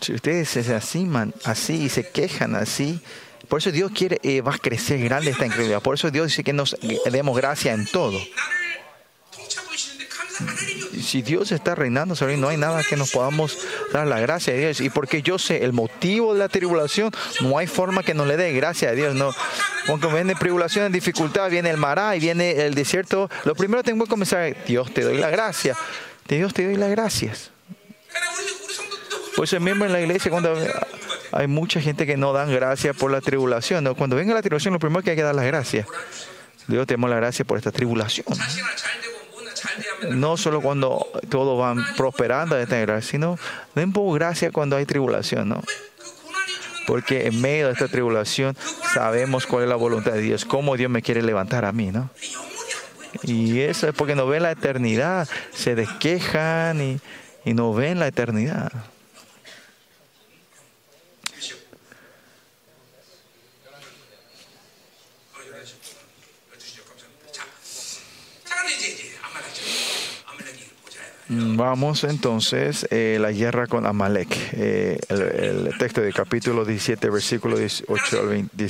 Si 0.01 0.13
ustedes 0.13 0.49
se 0.49 0.73
asiman 0.73 1.34
así 1.43 1.84
y 1.84 1.89
se 1.89 2.09
quejan 2.09 2.55
así, 2.55 3.01
por 3.49 3.59
eso 3.59 3.71
Dios 3.71 3.91
quiere, 3.93 4.19
eh, 4.23 4.41
va 4.41 4.53
a 4.53 4.57
crecer 4.57 4.99
grande 5.03 5.31
esta 5.31 5.45
incredulidad. 5.45 5.81
Por 5.81 5.95
eso 5.95 6.11
Dios 6.11 6.27
dice 6.27 6.43
que 6.43 6.53
nos 6.53 6.77
demos 7.11 7.35
gracia 7.35 7.73
en 7.73 7.87
todo. 7.87 8.19
Si 11.01 11.21
Dios 11.21 11.51
está 11.51 11.75
reinando 11.75 12.15
sobre 12.15 12.35
mí, 12.35 12.41
no 12.41 12.49
hay 12.49 12.57
nada 12.57 12.83
que 12.83 12.95
nos 12.95 13.11
podamos 13.11 13.57
dar 13.91 14.07
la 14.07 14.19
gracia 14.19 14.53
de 14.53 14.59
Dios. 14.59 14.81
Y 14.81 14.89
porque 14.89 15.21
yo 15.21 15.39
sé 15.39 15.63
el 15.65 15.73
motivo 15.73 16.33
de 16.33 16.39
la 16.39 16.47
tribulación, 16.47 17.11
no 17.41 17.57
hay 17.57 17.67
forma 17.67 18.03
que 18.03 18.13
nos 18.13 18.27
le 18.27 18.37
dé 18.37 18.53
gracia 18.53 18.89
a 18.89 18.91
Dios. 18.93 19.15
No. 19.15 19.33
Cuando 19.87 20.09
viene 20.11 20.35
tribulación, 20.35 20.91
dificultad, 20.91 21.49
viene 21.49 21.71
el 21.71 21.77
mará 21.77 22.15
y 22.15 22.19
viene 22.19 22.51
el 22.65 22.75
desierto, 22.75 23.29
lo 23.43 23.55
primero 23.55 23.83
tengo 23.83 24.05
que 24.05 24.09
comenzar, 24.09 24.55
Dios 24.65 24.93
te 24.93 25.01
doy 25.01 25.17
la 25.17 25.29
gracia. 25.29 25.75
Dios 26.27 26.53
te 26.53 26.65
doy 26.65 26.75
las 26.75 26.91
gracias. 26.91 27.49
Pues 29.35 29.51
el 29.53 29.61
miembro 29.61 29.87
en 29.87 29.93
la 29.93 30.01
iglesia, 30.01 30.29
cuando 30.29 30.55
hay 31.32 31.47
mucha 31.47 31.82
gente 31.82 32.05
que 32.05 32.17
no 32.17 32.34
dan 32.34 32.51
gracias 32.51 32.95
por 32.95 33.11
la 33.11 33.21
tribulación. 33.21 33.84
¿no? 33.84 33.95
Cuando 33.95 34.15
venga 34.15 34.34
la 34.34 34.41
tribulación, 34.41 34.73
lo 34.73 34.80
primero 34.80 35.01
que 35.01 35.11
hay 35.11 35.15
que 35.15 35.23
dar 35.23 35.36
las 35.36 35.45
gracias. 35.45 35.88
Dios 36.67 36.86
te 36.88 36.93
damos 36.93 37.09
las 37.09 37.19
gracias 37.19 37.47
por 37.47 37.57
esta 37.57 37.71
tribulación. 37.71 38.25
No 40.11 40.38
solo 40.38 40.61
cuando 40.61 41.05
todos 41.30 41.59
van 41.59 41.84
prosperando, 41.97 42.55
sino 43.01 43.38
den 43.75 43.91
por 43.91 44.13
gracia 44.17 44.51
cuando 44.51 44.75
hay 44.75 44.86
tribulación. 44.86 45.49
¿no? 45.49 45.63
Porque 46.88 47.27
en 47.27 47.41
medio 47.41 47.67
de 47.67 47.73
esta 47.73 47.88
tribulación 47.88 48.55
sabemos 48.93 49.45
cuál 49.45 49.63
es 49.63 49.69
la 49.69 49.75
voluntad 49.75 50.13
de 50.13 50.21
Dios, 50.21 50.45
cómo 50.45 50.77
Dios 50.77 50.89
me 50.89 51.01
quiere 51.01 51.21
levantar 51.21 51.65
a 51.65 51.71
mí. 51.71 51.91
¿no? 51.91 52.09
Y 53.23 53.59
eso 53.61 53.88
es 53.88 53.95
porque 53.95 54.15
no 54.15 54.27
ven 54.27 54.43
la 54.43 54.51
eternidad, 54.51 55.27
se 55.53 55.75
desquejan 55.75 56.82
y, 56.82 56.99
y 57.45 57.53
no 57.53 57.73
ven 57.73 57.99
la 57.99 58.07
eternidad. 58.07 58.71
Mm, 71.30 71.57
vamos 71.57 72.03
entonces 72.05 72.88
eh, 72.89 73.17
la 73.21 73.32
guerra 73.32 73.67
con 73.67 73.86
Amalek. 73.86 74.36
Eh, 74.53 74.99
el, 75.09 75.77
texto 75.77 76.01
del 76.01 76.13
capítulo 76.13 76.65
17, 76.65 77.07
versículo 77.11 77.57
18 77.57 78.19
al 78.19 78.27
20, 78.27 78.67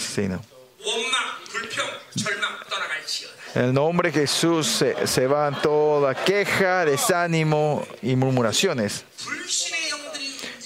En 3.55 3.63
el 3.63 3.73
nombre 3.73 4.11
de 4.11 4.19
Jesús 4.21 4.67
se, 4.67 5.07
se 5.07 5.25
van 5.25 5.61
toda 5.61 6.13
queja, 6.13 6.83
desánimo 6.83 7.87
y 8.01 8.17
murmuraciones. 8.17 9.05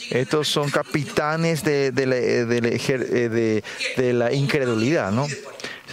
Estos 0.10 0.48
son 0.48 0.72
capitanes 0.72 1.64
de, 1.64 1.92
de 1.92 2.06
la 4.14 4.32
eh, 4.32 4.36
incredulidad, 4.36 5.12
¿no? 5.12 5.28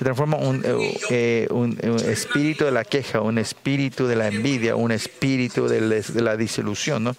se 0.01 0.05
transforma 0.05 0.39
un, 0.39 0.65
eh, 0.65 0.99
eh, 1.11 1.47
eh, 1.47 1.53
un, 1.53 1.77
espíritu 2.09 2.65
de 2.65 2.71
la 2.71 2.85
queja, 2.85 3.21
un 3.21 3.37
espíritu 3.37 4.07
de 4.07 4.17
la 4.17 4.29
envidia, 4.29 4.75
un 4.75 4.93
espíritu 4.93 5.69
de, 5.69 5.83
la 6.23 6.39
disolución, 6.39 7.05
¿no? 7.05 7.17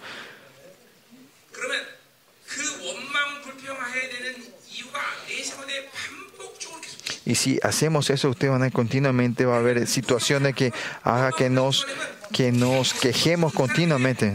Y 7.24 7.36
si 7.36 7.60
hacemos 7.62 8.10
eso, 8.10 8.30
ustedes 8.30 8.50
van 8.50 8.64
a 8.64 8.70
continuamente 8.72 9.44
va 9.44 9.54
a 9.54 9.58
haber 9.60 9.86
situaciones 9.86 10.56
que 10.56 10.72
haga 11.04 11.30
que 11.30 11.50
nos 11.50 12.94
quejemos 12.94 13.52
continuamente. 13.52 14.32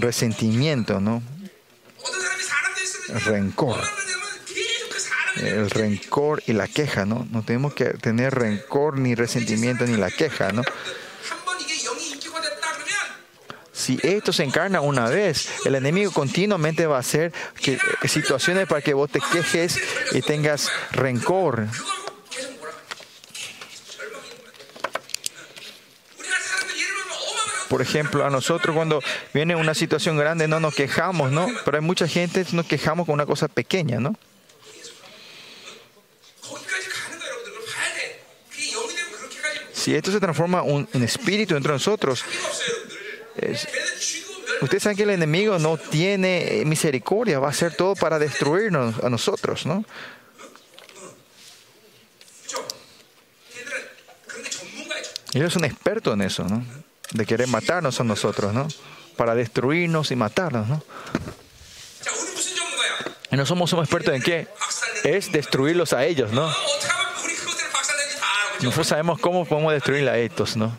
resentimiento, 0.00 0.98
¿no? 1.00 1.22
Rencor 3.26 3.99
el 5.36 5.70
rencor 5.70 6.42
y 6.46 6.52
la 6.52 6.66
queja, 6.66 7.04
¿no? 7.04 7.26
No 7.30 7.42
tenemos 7.42 7.74
que 7.74 7.86
tener 7.86 8.34
rencor, 8.34 8.98
ni 8.98 9.14
resentimiento, 9.14 9.86
ni 9.86 9.96
la 9.96 10.10
queja, 10.10 10.52
¿no? 10.52 10.62
Si 13.72 13.98
esto 14.02 14.32
se 14.32 14.44
encarna 14.44 14.82
una 14.82 15.08
vez, 15.08 15.48
el 15.64 15.74
enemigo 15.74 16.12
continuamente 16.12 16.86
va 16.86 16.96
a 16.96 17.00
hacer 17.00 17.32
que, 17.62 17.78
situaciones 18.06 18.68
para 18.68 18.82
que 18.82 18.92
vos 18.92 19.10
te 19.10 19.20
quejes 19.32 19.80
y 20.12 20.20
tengas 20.20 20.70
rencor. 20.92 21.66
Por 27.70 27.80
ejemplo, 27.80 28.26
a 28.26 28.30
nosotros 28.30 28.76
cuando 28.76 29.00
viene 29.32 29.54
una 29.54 29.74
situación 29.74 30.18
grande 30.18 30.46
no 30.46 30.60
nos 30.60 30.74
quejamos, 30.74 31.30
¿no? 31.30 31.48
Pero 31.64 31.78
hay 31.78 31.82
mucha 31.82 32.06
gente 32.06 32.44
que 32.44 32.56
nos 32.56 32.66
quejamos 32.66 33.06
con 33.06 33.14
una 33.14 33.26
cosa 33.26 33.48
pequeña, 33.48 33.98
¿no? 33.98 34.14
Si 39.80 39.94
esto 39.94 40.12
se 40.12 40.20
transforma 40.20 40.60
un, 40.60 40.86
en 40.92 41.02
espíritu 41.02 41.54
de 41.54 41.60
nosotros, 41.60 42.22
ustedes 44.60 44.82
saben 44.82 44.94
que 44.94 45.04
el 45.04 45.10
enemigo 45.10 45.58
no 45.58 45.78
tiene 45.78 46.60
eh, 46.60 46.64
misericordia, 46.66 47.38
va 47.38 47.46
a 47.46 47.50
hacer 47.50 47.74
todo 47.74 47.94
para 47.94 48.18
destruirnos 48.18 49.02
a 49.02 49.08
nosotros, 49.08 49.64
¿no? 49.64 49.86
Ellos 55.32 55.50
son 55.50 55.64
expertos 55.64 56.12
en 56.12 56.20
eso, 56.20 56.44
¿no? 56.44 56.62
De 57.12 57.24
querer 57.24 57.48
matarnos 57.48 57.98
a 58.00 58.04
nosotros, 58.04 58.52
¿no? 58.52 58.68
Para 59.16 59.34
destruirnos 59.34 60.10
y 60.10 60.16
matarnos, 60.16 60.68
¿no? 60.68 60.82
Y 63.32 63.36
no 63.36 63.46
somos, 63.46 63.70
somos 63.70 63.84
expertos 63.84 64.14
en 64.14 64.20
qué? 64.20 64.46
Es 65.04 65.32
destruirlos 65.32 65.94
a 65.94 66.04
ellos, 66.04 66.32
¿no? 66.32 66.52
Nosotros 68.62 68.88
sabemos 68.88 69.18
cómo 69.20 69.44
podemos 69.44 69.72
destruir 69.72 70.08
a 70.08 70.18
estos, 70.18 70.56
¿no? 70.56 70.76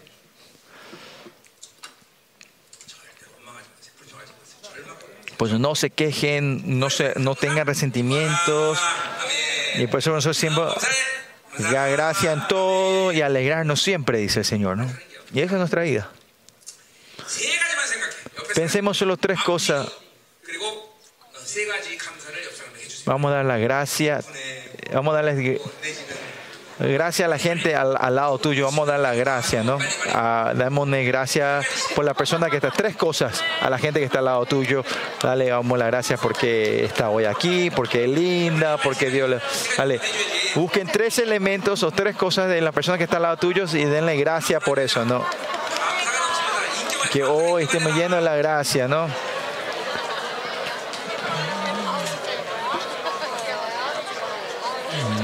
Pues 5.37 5.53
no 5.53 5.73
se 5.73 5.89
quejen, 5.89 6.79
no, 6.79 6.91
se, 6.91 7.13
no 7.17 7.33
tengan 7.33 7.65
resentimientos. 7.65 8.79
Y 9.75 9.87
por 9.87 9.99
eso 9.99 10.11
nosotros 10.11 10.37
siempre 10.37 10.63
da 11.71 11.87
gracia 11.87 12.33
en 12.33 12.47
todo 12.47 13.11
y 13.11 13.21
alegrarnos 13.21 13.81
siempre, 13.81 14.19
dice 14.19 14.39
el 14.39 14.45
Señor. 14.45 14.77
¿no? 14.77 14.85
Y 15.33 15.39
esa 15.39 15.53
es 15.53 15.59
nuestra 15.59 15.81
vida. 15.81 16.11
Pensemos 18.53 18.97
solo 18.97 19.17
tres 19.17 19.39
cosas. 19.41 19.87
Vamos 23.05 23.31
a 23.31 23.35
dar 23.35 23.45
la 23.45 23.57
gracia, 23.57 24.23
vamos 24.93 25.13
a 25.13 25.21
darles 25.21 25.59
Gracias 26.83 27.27
a 27.27 27.29
la 27.29 27.37
gente 27.37 27.75
al, 27.75 27.95
al 27.99 28.15
lado 28.15 28.37
tuyo. 28.39 28.65
Vamos 28.65 28.87
a 28.87 28.93
dar 28.93 28.99
las 29.01 29.15
gracias, 29.15 29.63
¿no? 29.63 29.77
A, 30.13 30.53
démosle 30.55 31.03
gracias 31.03 31.65
por 31.95 32.03
la 32.05 32.13
persona 32.13 32.49
que 32.49 32.55
está. 32.55 32.71
Tres 32.71 32.95
cosas 32.95 33.43
a 33.61 33.69
la 33.69 33.77
gente 33.77 33.99
que 33.99 34.05
está 34.05 34.19
al 34.19 34.25
lado 34.25 34.45
tuyo. 34.45 34.83
Dale, 35.21 35.49
damos 35.49 35.77
las 35.77 35.87
gracias 35.87 36.19
porque 36.19 36.83
está 36.85 37.09
hoy 37.09 37.25
aquí, 37.25 37.69
porque 37.69 38.05
es 38.05 38.09
linda, 38.09 38.77
porque 38.77 39.09
Dios 39.09 39.29
le. 39.29 39.39
Dale. 39.77 40.01
Busquen 40.55 40.87
tres 40.87 41.19
elementos 41.19 41.83
o 41.83 41.91
tres 41.91 42.15
cosas 42.15 42.47
de 42.49 42.61
la 42.61 42.71
persona 42.71 42.97
que 42.97 43.03
está 43.03 43.17
al 43.17 43.23
lado 43.23 43.37
tuyo 43.37 43.65
y 43.71 43.85
denle 43.85 44.17
gracias 44.17 44.63
por 44.63 44.79
eso, 44.79 45.05
¿no? 45.05 45.23
Que 47.11 47.23
hoy 47.23 47.63
estemos 47.63 47.93
llenos 47.93 48.19
de 48.19 48.25
la 48.25 48.35
gracia, 48.37 48.87
¿no? 48.87 49.07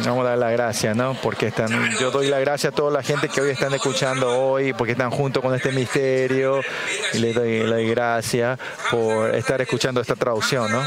Vamos 0.08 0.26
a 0.26 0.30
dar 0.30 0.38
la 0.38 0.52
gracia, 0.52 0.94
¿no? 0.94 1.16
Porque 1.22 1.48
están, 1.48 1.70
yo 2.00 2.12
doy 2.12 2.28
la 2.28 2.40
gracia 2.40 2.70
a 2.70 2.72
toda 2.72 2.92
la 2.92 3.04
gente 3.04 3.28
que 3.28 3.42
hoy 3.42 3.52
están 3.52 3.74
escuchando 3.74 4.40
hoy, 4.40 4.72
porque 4.72 4.94
están 4.94 5.12
junto 5.12 5.42
con 5.42 5.54
este 5.54 5.72
misterio, 5.72 6.62
y 7.14 7.18
les 7.20 7.36
doy 7.36 7.64
la 7.64 7.78
gracia 7.80 8.58
por 8.90 9.36
estar 9.36 9.62
escuchando 9.62 10.00
esta 10.00 10.16
traducción, 10.16 10.72
¿no? 10.72 10.82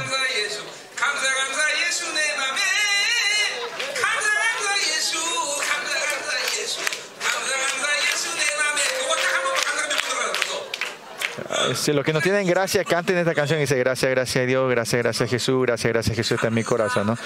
Este, 11.69 11.75
si 11.75 11.93
los 11.93 12.05
que 12.05 12.13
no 12.13 12.21
tienen 12.21 12.47
gracia 12.47 12.85
canten 12.85 13.17
esta 13.19 13.35
canción 13.35 13.59
y 13.59 13.63
dicen 13.63 13.79
gracias, 13.79 14.11
gracias 14.11 14.43
a 14.43 14.47
Dios, 14.47 14.71
gracias, 14.71 15.03
gracias 15.03 15.29
a 15.29 15.31
Jesús, 15.31 15.63
gracias, 15.67 15.93
gracias 15.93 16.13
a 16.13 16.17
Jesús 16.17 16.33
está 16.33 16.49
en 16.49 16.55
mi 16.55 16.65
corazón, 16.65 17.07
¿no? 17.07 17.19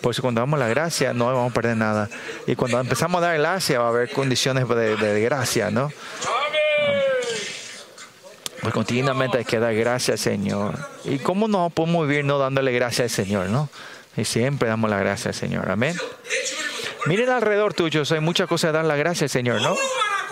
Por 0.00 0.12
eso 0.12 0.22
cuando 0.22 0.40
damos 0.40 0.58
la 0.58 0.68
gracia 0.68 1.12
no 1.12 1.26
vamos 1.26 1.50
a 1.50 1.54
perder 1.54 1.76
nada. 1.76 2.08
Y 2.46 2.56
cuando 2.56 2.80
empezamos 2.80 3.22
a 3.22 3.26
dar 3.26 3.38
gracia 3.38 3.78
va 3.78 3.86
a 3.86 3.88
haber 3.88 4.10
condiciones 4.10 4.68
de, 4.68 4.96
de, 4.96 5.14
de 5.14 5.20
gracia, 5.22 5.70
¿no? 5.70 5.90
Pues 8.62 8.72
continuamente 8.72 9.38
hay 9.38 9.44
que 9.44 9.58
dar 9.58 9.74
gracias 9.74 10.20
al 10.20 10.32
Señor. 10.32 10.78
¿Y 11.04 11.18
cómo 11.18 11.48
no 11.48 11.68
podemos 11.70 12.06
vivir 12.06 12.24
no 12.24 12.38
dándole 12.38 12.72
gracias 12.72 13.18
al 13.18 13.24
Señor, 13.24 13.48
no? 13.48 13.68
Y 14.16 14.24
siempre 14.24 14.68
damos 14.68 14.88
la 14.88 14.98
gracia 14.98 15.30
al 15.30 15.34
Señor. 15.34 15.70
Amén. 15.70 15.96
Miren 17.06 17.30
alrededor 17.30 17.74
tuyo, 17.74 18.02
hay 18.08 18.20
muchas 18.20 18.46
cosas 18.46 18.68
que 18.68 18.76
dar 18.76 18.84
la 18.84 18.94
gracia 18.94 19.24
al 19.24 19.30
Señor, 19.30 19.60
¿no? 19.60 19.76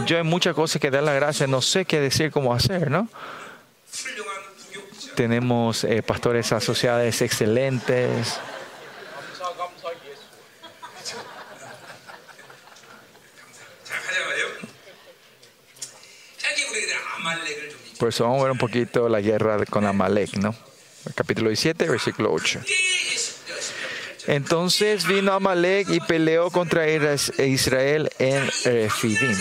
Yo 0.06 0.16
hay 0.16 0.22
muchas 0.22 0.54
cosas 0.54 0.80
que 0.80 0.90
dar 0.90 1.02
la 1.02 1.12
gracia, 1.12 1.48
no 1.48 1.60
sé 1.60 1.84
qué 1.84 2.00
decir, 2.00 2.30
cómo 2.30 2.54
hacer, 2.54 2.90
¿no? 2.90 3.08
tenemos 5.20 5.84
eh, 5.84 6.02
pastores 6.02 6.50
asociados 6.50 7.20
excelentes. 7.20 8.40
Por 17.98 18.08
eso 18.08 18.24
vamos 18.24 18.40
a 18.40 18.44
ver 18.44 18.52
un 18.52 18.56
poquito 18.56 19.10
la 19.10 19.20
guerra 19.20 19.62
con 19.66 19.84
Amalek, 19.84 20.38
¿no? 20.38 20.54
Capítulo 21.14 21.50
17, 21.50 21.86
versículo 21.86 22.32
8. 22.32 22.62
Entonces 24.26 25.06
vino 25.06 25.34
Amalek 25.34 25.90
y 25.90 26.00
peleó 26.00 26.50
contra 26.50 26.88
Israel 26.88 28.10
en 28.18 28.42
eh, 28.64 28.88
Refidim. 28.88 29.36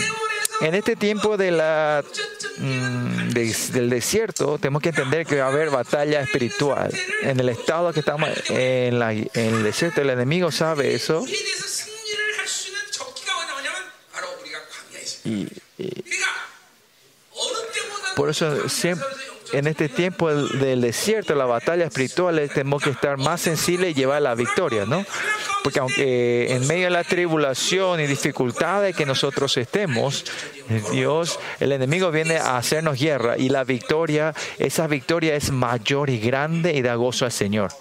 En 0.60 0.74
este 0.74 0.94
tiempo 0.94 1.36
de 1.36 1.50
la, 1.50 2.04
mm, 2.58 3.30
del 3.30 3.90
desierto, 3.90 4.58
tenemos 4.58 4.82
que 4.82 4.90
entender 4.90 5.26
que 5.26 5.40
va 5.40 5.46
a 5.46 5.48
haber 5.48 5.70
batalla 5.70 6.20
espiritual. 6.20 6.92
En 7.22 7.40
el 7.40 7.48
estado 7.48 7.92
que 7.92 8.00
estamos, 8.00 8.28
en, 8.50 8.98
la, 8.98 9.12
el 9.12 9.62
desierto, 9.62 10.02
el 10.02 10.10
enemigo 10.10 10.50
sabe 10.50 10.94
eso. 10.94 11.24
Y 15.24 15.46
por 18.16 18.28
eso 18.28 18.68
siempre 18.68 19.06
en 19.52 19.66
este 19.66 19.88
tiempo 19.88 20.32
del 20.32 20.80
desierto, 20.80 21.34
la 21.34 21.44
batalla 21.44 21.86
espiritual, 21.86 22.50
tenemos 22.52 22.82
que 22.82 22.90
estar 22.90 23.16
más 23.18 23.40
sensibles 23.40 23.90
y 23.90 23.94
llevar 23.94 24.22
la 24.22 24.34
victoria, 24.34 24.84
¿no? 24.86 25.04
Porque 25.62 25.80
aunque 25.80 26.44
eh, 26.44 26.54
en 26.54 26.66
medio 26.66 26.84
de 26.84 26.90
la 26.90 27.04
tribulación 27.04 28.00
y 28.00 28.06
dificultades 28.06 28.96
que 28.96 29.06
nosotros 29.06 29.56
estemos, 29.56 30.24
eh, 30.68 30.82
Dios, 30.92 31.38
el 31.58 31.72
enemigo 31.72 32.10
viene 32.10 32.36
a 32.36 32.56
hacernos 32.56 32.98
guerra 32.98 33.36
y 33.36 33.48
la 33.48 33.64
victoria, 33.64 34.34
esa 34.58 34.86
victoria 34.86 35.34
es 35.34 35.50
mayor 35.50 36.10
y 36.10 36.18
grande 36.18 36.72
y 36.74 36.82
da 36.82 36.94
gozo 36.94 37.24
al 37.24 37.32
Señor. 37.32 37.72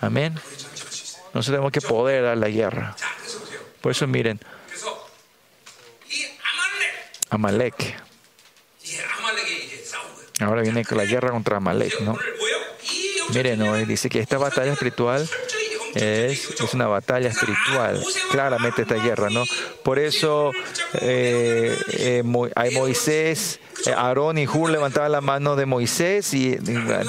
Amén. 0.00 0.34
Nosotros 1.34 1.46
tenemos 1.46 1.72
que 1.72 1.80
poder 1.80 2.24
dar 2.24 2.36
la 2.36 2.48
guerra. 2.48 2.96
Por 3.80 3.92
eso 3.92 4.06
miren, 4.06 4.40
Amalek. 7.30 8.02
Ahora 10.42 10.62
viene 10.62 10.82
la 10.90 11.04
guerra 11.04 11.30
contra 11.30 11.56
Amalek, 11.58 12.00
¿no? 12.00 12.16
Miren, 13.34 13.62
hoy 13.62 13.84
dice 13.84 14.08
que 14.08 14.18
esta 14.18 14.38
batalla 14.38 14.72
espiritual 14.72 15.28
es, 15.94 16.74
una 16.74 16.86
batalla 16.86 17.28
espiritual, 17.28 18.02
claramente 18.30 18.82
esta 18.82 18.96
guerra, 18.96 19.30
¿no? 19.30 19.44
Por 19.82 19.98
eso 19.98 20.52
eh, 21.00 21.76
eh 21.98 22.22
Moisés, 22.24 23.60
eh, 23.86 23.92
Aarón 23.92 24.38
y 24.38 24.46
Hur 24.46 24.70
levantaban 24.70 25.12
la 25.12 25.20
mano 25.20 25.56
de 25.56 25.66
Moisés 25.66 26.32
y, 26.34 26.54
y 26.54 26.58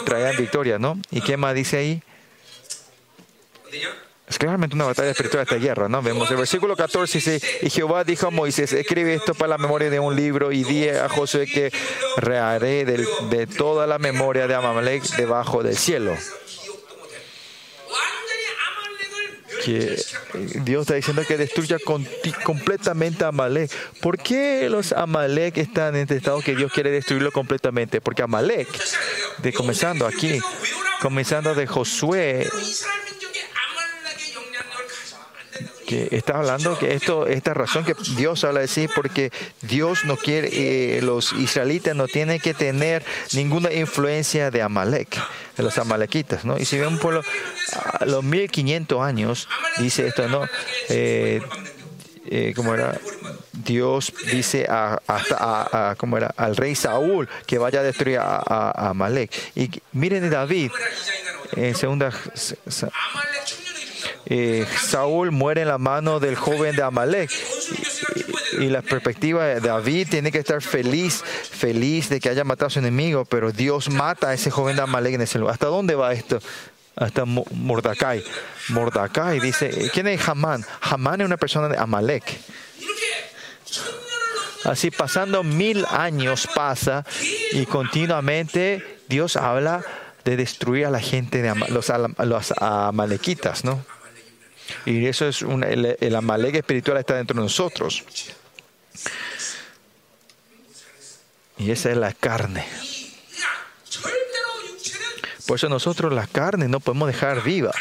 traían 0.05 0.37
victoria, 0.37 0.79
¿no? 0.79 0.99
¿Y 1.11 1.21
qué 1.21 1.37
más 1.37 1.55
dice 1.55 1.77
ahí? 1.77 2.03
Es 4.27 4.37
claramente 4.37 4.75
una 4.75 4.85
batalla 4.85 5.11
espiritual 5.11 5.43
esta 5.43 5.57
guerra, 5.57 5.89
¿no? 5.89 6.01
Vemos 6.01 6.31
el 6.31 6.37
versículo 6.37 6.75
14 6.75 7.17
dice, 7.17 7.41
y 7.61 7.69
Jehová 7.69 8.03
dijo 8.03 8.27
a 8.27 8.31
Moisés, 8.31 8.71
escribe 8.71 9.13
esto 9.13 9.33
para 9.33 9.49
la 9.49 9.57
memoria 9.57 9.89
de 9.89 9.99
un 9.99 10.15
libro 10.15 10.51
y 10.51 10.63
di 10.63 10.87
a 10.87 11.09
Josué 11.09 11.45
que 11.45 11.71
reharé 12.17 12.85
de, 12.85 13.05
de 13.29 13.47
toda 13.47 13.85
la 13.85 13.99
memoria 13.99 14.47
de 14.47 14.55
Amamalek 14.55 15.03
debajo 15.17 15.61
del 15.61 15.77
cielo. 15.77 16.15
Que 19.63 19.93
eh, 19.93 19.97
Dios 20.63 20.81
está 20.81 20.95
diciendo 20.95 21.23
que 21.27 21.37
destruya 21.37 21.77
con, 21.79 22.07
completamente 22.43 23.23
a 23.23 23.29
Amalek. 23.29 23.71
¿Por 24.01 24.17
qué 24.17 24.67
los 24.69 24.91
Amalek 24.91 25.57
están 25.57 25.95
en 25.95 26.01
este 26.01 26.17
estado 26.17 26.41
que 26.41 26.55
Dios 26.55 26.71
quiere 26.71 26.91
destruirlo 26.91 27.31
completamente? 27.31 28.01
Porque 28.01 28.23
Amalek, 28.23 28.67
de 29.39 29.53
comenzando 29.53 30.05
aquí, 30.05 30.39
comenzando 31.01 31.55
de 31.55 31.67
Josué, 31.67 32.47
está 36.11 36.37
hablando 36.37 36.77
que 36.77 36.93
esto, 36.93 37.27
esta 37.27 37.53
razón 37.53 37.83
que 37.85 37.93
Dios 38.15 38.43
habla 38.43 38.61
de 38.61 38.67
sí, 38.67 38.87
porque 38.93 39.31
Dios 39.61 40.05
no 40.05 40.17
quiere, 40.17 40.49
eh, 40.97 41.01
los 41.01 41.33
israelitas 41.33 41.95
no 41.95 42.07
tienen 42.07 42.39
que 42.39 42.53
tener 42.53 43.03
ninguna 43.33 43.71
influencia 43.73 44.51
de 44.51 44.61
Amalek, 44.61 45.17
de 45.57 45.63
los 45.63 45.77
amalequitas, 45.77 46.45
¿no? 46.45 46.57
Y 46.57 46.65
si 46.65 46.77
ven 46.77 46.87
un 46.89 46.99
pueblo, 46.99 47.21
a 47.99 48.05
los 48.05 48.23
1500 48.23 49.01
años, 49.01 49.47
dice 49.77 50.07
esto, 50.07 50.27
¿no? 50.27 50.47
Eh, 50.89 51.41
eh, 52.25 52.53
¿cómo 52.55 52.73
era? 52.73 52.99
Dios 53.51 54.13
dice 54.31 54.65
a, 54.69 54.99
hasta 55.07 55.95
¿cómo 55.97 56.17
era? 56.17 56.33
al 56.37 56.55
rey 56.55 56.73
Saúl 56.75 57.29
que 57.45 57.57
vaya 57.57 57.79
a 57.81 57.83
destruir 57.83 58.17
a, 58.19 58.37
a- 58.37 58.71
a 58.75 58.89
Amalek. 58.89 59.31
Y 59.55 59.69
miren 59.93 60.29
David, 60.29 60.71
en 61.55 61.75
segunda 61.75 62.11
eh, 64.25 64.65
Saúl 64.81 65.31
muere 65.31 65.61
en 65.61 65.67
la 65.67 65.77
mano 65.77 66.19
del 66.19 66.35
joven 66.35 66.75
de 66.75 66.83
Amalek. 66.83 67.29
Y, 68.57 68.63
y, 68.63 68.69
la 68.69 68.81
perspectiva 68.81 69.45
de 69.45 69.59
David 69.59 70.07
tiene 70.09 70.31
que 70.31 70.39
estar 70.39 70.61
feliz, 70.61 71.23
feliz 71.23 72.09
de 72.09 72.19
que 72.19 72.29
haya 72.29 72.43
matado 72.43 72.67
a 72.67 72.69
su 72.69 72.79
enemigo, 72.79 73.25
pero 73.25 73.51
Dios 73.51 73.89
mata 73.89 74.29
a 74.29 74.33
ese 74.33 74.51
joven 74.51 74.75
de 74.75 74.83
Amalek 74.83 75.15
en 75.15 75.21
ese 75.21 75.39
lugar. 75.39 75.53
¿Hasta 75.53 75.67
dónde 75.67 75.95
va 75.95 76.13
esto? 76.13 76.39
Hasta 76.95 77.25
Mordecai. 77.25 78.23
Mordecai 78.69 79.39
dice, 79.39 79.69
eh, 79.69 79.89
¿quién 79.93 80.07
es 80.07 80.27
Hamán? 80.27 80.63
Hamán 80.81 81.21
es 81.21 81.25
una 81.25 81.37
persona 81.37 81.67
de 81.67 81.77
Amalek. 81.77 82.23
Así 84.63 84.91
pasando 84.91 85.43
mil 85.43 85.85
años 85.89 86.47
pasa 86.55 87.05
y 87.51 87.65
continuamente 87.65 89.01
Dios 89.09 89.35
habla 89.35 89.83
de 90.23 90.37
destruir 90.37 90.85
a 90.85 90.89
la 90.89 91.01
gente 91.01 91.41
de 91.41 91.53
los, 91.69 91.91
los 92.19 92.53
amalequitas, 92.61 93.65
¿no? 93.65 93.83
Y 94.85 95.05
eso 95.07 95.27
es 95.27 95.41
una, 95.41 95.67
el, 95.67 95.97
el 95.99 96.15
Amalek 96.15 96.55
espiritual 96.55 96.97
está 96.97 97.15
dentro 97.15 97.35
de 97.35 97.43
nosotros. 97.43 98.03
Y 101.57 101.71
esa 101.71 101.91
es 101.91 101.97
la 101.97 102.13
carne. 102.13 102.65
Por 105.45 105.57
eso 105.57 105.69
nosotros 105.69 106.13
la 106.13 106.27
carne 106.27 106.67
no 106.67 106.79
podemos 106.79 107.07
dejar 107.07 107.43
viva. 107.43 107.71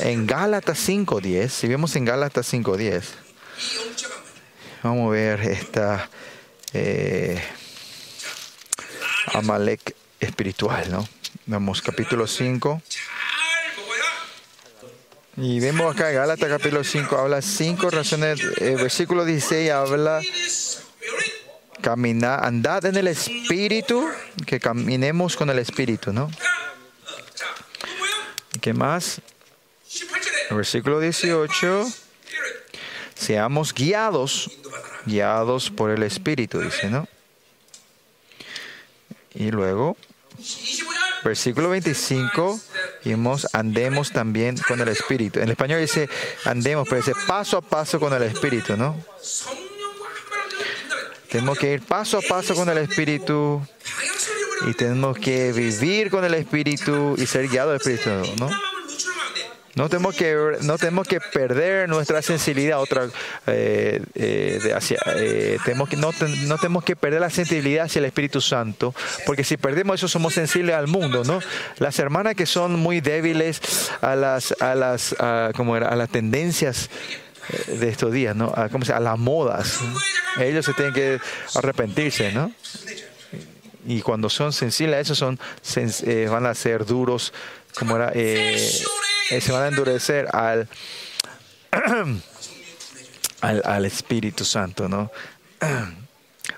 En 0.00 0.26
Gálatas 0.26 0.88
5.10, 0.88 1.48
si 1.48 1.68
vemos 1.68 1.94
en 1.96 2.04
Gálatas 2.04 2.52
5.10, 2.52 3.02
vamos 4.82 5.08
a 5.08 5.10
ver 5.10 5.40
esta 5.42 6.10
eh, 6.72 7.40
Amalek 9.34 9.94
espiritual, 10.18 10.90
¿no? 10.90 11.08
Vamos, 11.46 11.82
capítulo 11.82 12.26
5. 12.26 12.82
Y 15.36 15.60
vemos 15.60 15.94
acá 15.94 16.10
en 16.10 16.16
Gálatas 16.16 16.46
capítulo 16.46 16.84
5, 16.84 17.16
habla 17.16 17.40
cinco 17.40 17.88
razones. 17.88 18.38
Eh, 18.58 18.76
versículo 18.76 19.24
16 19.24 19.70
habla, 19.70 20.20
caminar, 21.80 22.44
andad 22.44 22.84
en 22.84 22.96
el 22.96 23.08
Espíritu, 23.08 24.06
que 24.44 24.60
caminemos 24.60 25.34
con 25.36 25.48
el 25.48 25.58
Espíritu, 25.58 26.12
¿no? 26.12 26.30
¿Qué 28.60 28.74
más? 28.74 29.22
Versículo 30.50 31.00
18, 31.00 31.90
seamos 33.14 33.72
guiados, 33.72 34.50
guiados 35.06 35.70
por 35.70 35.90
el 35.92 36.02
Espíritu, 36.02 36.60
dice, 36.60 36.90
¿no? 36.90 37.08
Y 39.34 39.50
luego, 39.50 39.96
versículo 41.24 41.70
25 41.70 42.60
y 43.04 43.14
andemos 43.52 44.12
también 44.12 44.56
con 44.68 44.80
el 44.80 44.88
Espíritu. 44.88 45.40
En 45.40 45.48
español 45.48 45.80
dice 45.80 46.08
andemos, 46.44 46.86
pero 46.88 47.00
dice 47.00 47.12
paso 47.26 47.58
a 47.58 47.60
paso 47.60 47.98
con 47.98 48.12
el 48.12 48.22
Espíritu, 48.22 48.76
¿no? 48.76 48.96
Tenemos 51.28 51.58
que 51.58 51.72
ir 51.72 51.82
paso 51.82 52.18
a 52.18 52.20
paso 52.20 52.54
con 52.54 52.68
el 52.68 52.78
Espíritu 52.78 53.60
y 54.68 54.74
tenemos 54.74 55.18
que 55.18 55.52
vivir 55.52 56.10
con 56.10 56.24
el 56.24 56.34
Espíritu 56.34 57.14
y 57.18 57.26
ser 57.26 57.48
guiados 57.48 57.70
al 57.72 57.76
Espíritu, 57.76 58.36
¿no? 58.38 58.50
No 59.74 59.88
tenemos 59.88 60.14
que, 60.14 60.36
no 60.62 60.76
tenemos 60.76 61.08
que 61.08 61.18
perder 61.18 61.88
nuestra 61.88 62.20
sensibilidad 62.20 62.78
otra, 62.78 63.08
eh, 63.46 64.02
eh, 64.14 64.60
de 64.62 64.74
hacia, 64.74 64.98
eh, 65.16 65.56
tenemos 65.64 65.88
que, 65.88 65.96
no, 65.96 66.12
ten- 66.12 66.46
no 66.46 66.56
tenemos 66.58 66.84
que 66.84 66.94
perder 66.94 67.22
la 67.22 67.30
sensibilidad 67.30 67.86
hacia 67.86 68.00
el 68.00 68.04
Espíritu 68.04 68.42
Santo, 68.42 68.94
porque 69.24 69.44
si 69.44 69.56
perdemos 69.56 69.94
eso 69.96 70.08
somos 70.08 70.34
sensibles 70.34 70.74
al 70.76 70.88
mundo, 70.88 71.24
¿no? 71.24 71.40
Las 71.78 71.98
hermanas 71.98 72.34
que 72.34 72.44
son 72.44 72.78
muy 72.78 73.00
débiles 73.00 73.62
a 74.02 74.14
las, 74.14 74.54
a 74.60 74.74
las, 74.74 75.14
¿cómo 75.56 75.74
era? 75.74 75.88
a 75.88 75.96
las 75.96 76.10
tendencias 76.10 76.90
eh, 77.68 77.76
de 77.78 77.88
estos 77.88 78.12
días, 78.12 78.36
¿no? 78.36 78.52
A, 78.54 78.68
¿cómo 78.68 78.84
se 78.84 78.92
a 78.92 79.00
las 79.00 79.18
modas. 79.18 79.78
Ellos 80.38 80.66
se 80.66 80.74
tienen 80.74 80.92
que 80.92 81.18
arrepentirse, 81.54 82.30
¿no? 82.32 82.52
Y 83.86 84.02
cuando 84.02 84.28
son 84.28 84.52
sensibles 84.52 84.96
a 84.96 85.00
eso, 85.00 85.14
son, 85.14 85.40
eh, 86.04 86.28
van 86.30 86.44
a 86.44 86.54
ser 86.54 86.84
duros, 86.84 87.32
como 87.78 87.96
era, 87.96 88.12
eh, 89.30 89.40
se 89.40 89.52
van 89.52 89.62
a 89.62 89.68
endurecer 89.68 90.28
al, 90.34 90.68
al, 93.40 93.62
al 93.64 93.84
Espíritu 93.84 94.44
Santo, 94.44 94.88
¿no? 94.88 95.10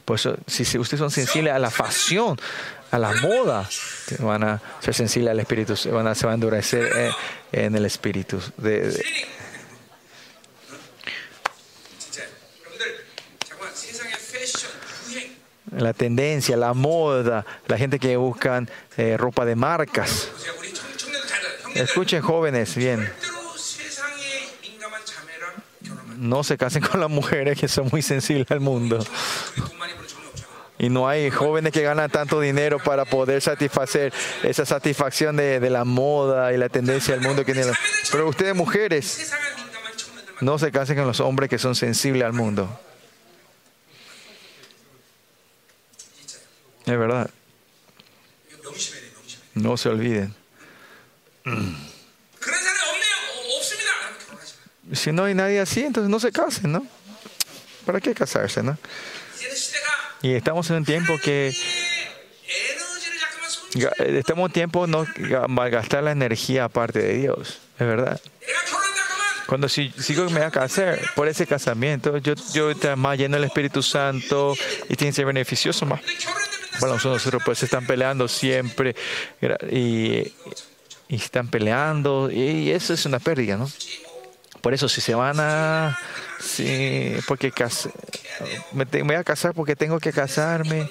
Por 0.05 0.17
eso, 0.17 0.37
si, 0.47 0.63
ustedes 0.79 0.99
son 0.99 1.11
sensibles 1.11 1.53
a 1.53 1.59
la 1.59 1.71
pasión, 1.71 2.39
a 2.91 2.99
la 2.99 3.13
moda, 3.15 3.69
van 4.19 4.45
a 4.45 4.63
ser 4.81 4.95
sensibles 4.95 5.31
al 5.31 5.41
espíritu, 5.41 5.77
se 5.77 5.91
van 5.91 6.07
a, 6.07 6.15
se 6.15 6.27
van 6.27 6.33
a 6.33 6.35
endurecer 6.35 6.91
eh, 6.95 7.11
en 7.53 7.75
el 7.75 7.87
espíritu. 7.87 8.41
De. 8.57 9.03
La 15.77 15.93
tendencia, 15.93 16.57
la 16.57 16.73
moda, 16.73 17.45
la 17.67 17.79
gente 17.79 17.99
que 17.99 18.17
buscan 18.17 18.71
eh, 18.97 19.17
ropa 19.17 19.45
de 19.45 19.57
marcas. 19.57 20.29
Escuchen 21.75 22.23
jóvenes, 22.23 22.75
bien. 22.77 23.13
No 26.17 26.45
se 26.45 26.57
casen 26.57 26.83
con 26.83 27.01
las 27.01 27.11
mujeres 27.11 27.59
que 27.59 27.69
son 27.69 27.89
muy 27.91 28.03
sensibles 28.03 28.51
al 28.51 28.61
mundo. 28.61 29.05
Y 30.79 30.89
no 30.89 31.09
hay 31.09 31.31
jóvenes 31.31 31.73
que 31.73 31.83
ganan 31.83 32.11
tanto 32.11 32.41
dinero 32.41 32.79
para 32.79 33.05
poder 33.05 33.41
satisfacer 33.41 34.13
esa 34.43 34.65
satisfacción 34.65 35.37
de, 35.37 35.61
de 35.61 35.71
la 35.71 35.85
moda 35.85 36.53
y 36.53 36.57
la 36.57 36.69
tendencia 36.69 37.15
del 37.15 37.23
mundo. 37.23 37.43
Pero 38.11 38.29
ustedes 38.29 38.55
mujeres, 38.55 39.33
no 40.41 40.59
se 40.59 40.71
casen 40.71 40.97
con 40.97 41.07
los 41.07 41.21
hombres 41.21 41.49
que 41.49 41.59
son 41.59 41.75
sensibles 41.75 42.25
al 42.25 42.33
mundo. 42.33 42.69
Es 46.87 46.99
verdad. 46.99 47.31
No 49.55 49.77
se 49.77 49.89
olviden. 49.89 50.35
Si 54.93 55.13
no 55.13 55.25
hay 55.25 55.35
nadie 55.35 55.61
así, 55.61 55.83
entonces 55.83 56.11
no 56.11 56.21
se 56.21 56.33
casen, 56.33 56.73
¿no? 56.73 56.87
¿Para 57.85 58.01
qué 58.01 58.15
casarse, 58.15 58.63
no? 58.63 58.79
Y 60.23 60.35
estamos 60.35 60.71
en 60.71 60.77
un 60.77 60.85
tiempo 60.85 61.19
que 61.23 61.55
eh, 63.75 64.19
estamos 64.19 64.49
en 64.49 64.53
tiempo 64.53 64.87
no 64.87 65.07
malgastar 65.49 66.03
la 66.05 66.13
energía 66.13 66.65
aparte 66.65 67.01
de 67.01 67.19
Dios, 67.19 67.59
es 67.79 67.87
verdad. 67.87 68.21
Cuando 69.47 69.69
si, 69.69 69.93
sigo 69.99 70.25
me 70.31 70.39
voy 70.39 70.43
a 70.43 70.51
casar 70.51 70.99
por 71.15 71.29
ese 71.29 71.47
casamiento, 71.47 72.17
yo, 72.19 72.35
yo 72.53 72.73
más 72.97 73.19
lleno 73.19 73.37
el 73.37 73.45
Espíritu 73.45 73.83
Santo 73.83 74.55
y 74.89 74.97
tiene 74.97 75.13
que 75.13 75.17
ser 75.17 75.27
beneficioso 75.27 75.85
más. 75.85 76.01
Bueno, 76.81 76.95
nosotros 76.95 77.43
pues 77.45 77.59
se 77.59 77.67
están 77.67 77.87
peleando 77.87 78.27
siempre 78.27 78.97
y 79.71 80.33
y 81.09 81.17
están 81.17 81.49
peleando 81.49 82.31
y 82.31 82.71
eso 82.71 82.95
es 82.95 83.07
una 83.07 83.19
pérdida, 83.19 83.57
¿no? 83.57 83.71
Por 84.61 84.73
eso 84.73 84.89
si 84.89 85.01
se 85.03 85.15
van 85.15 85.37
a, 85.41 85.99
si, 86.41 87.17
porque 87.29 87.53
me, 88.73 88.85
voy 89.03 89.15
a 89.17 89.23
casar 89.25 89.53
porque 89.53 89.77
tengo 89.77 90.01
que 90.01 90.13
casarme. 90.13 90.89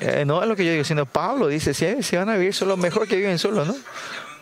Eh, 0.00 0.24
no 0.26 0.42
es 0.42 0.48
lo 0.48 0.56
que 0.56 0.64
yo 0.64 0.72
digo, 0.72 0.84
sino 0.84 1.06
Pablo 1.06 1.48
dice, 1.48 1.74
si, 1.74 2.02
si 2.02 2.16
van 2.16 2.30
a 2.30 2.36
vivir 2.36 2.54
solo, 2.54 2.76
mejor 2.76 3.08
que 3.08 3.16
viven 3.16 3.38
solos, 3.38 3.66
¿no? 3.66 3.76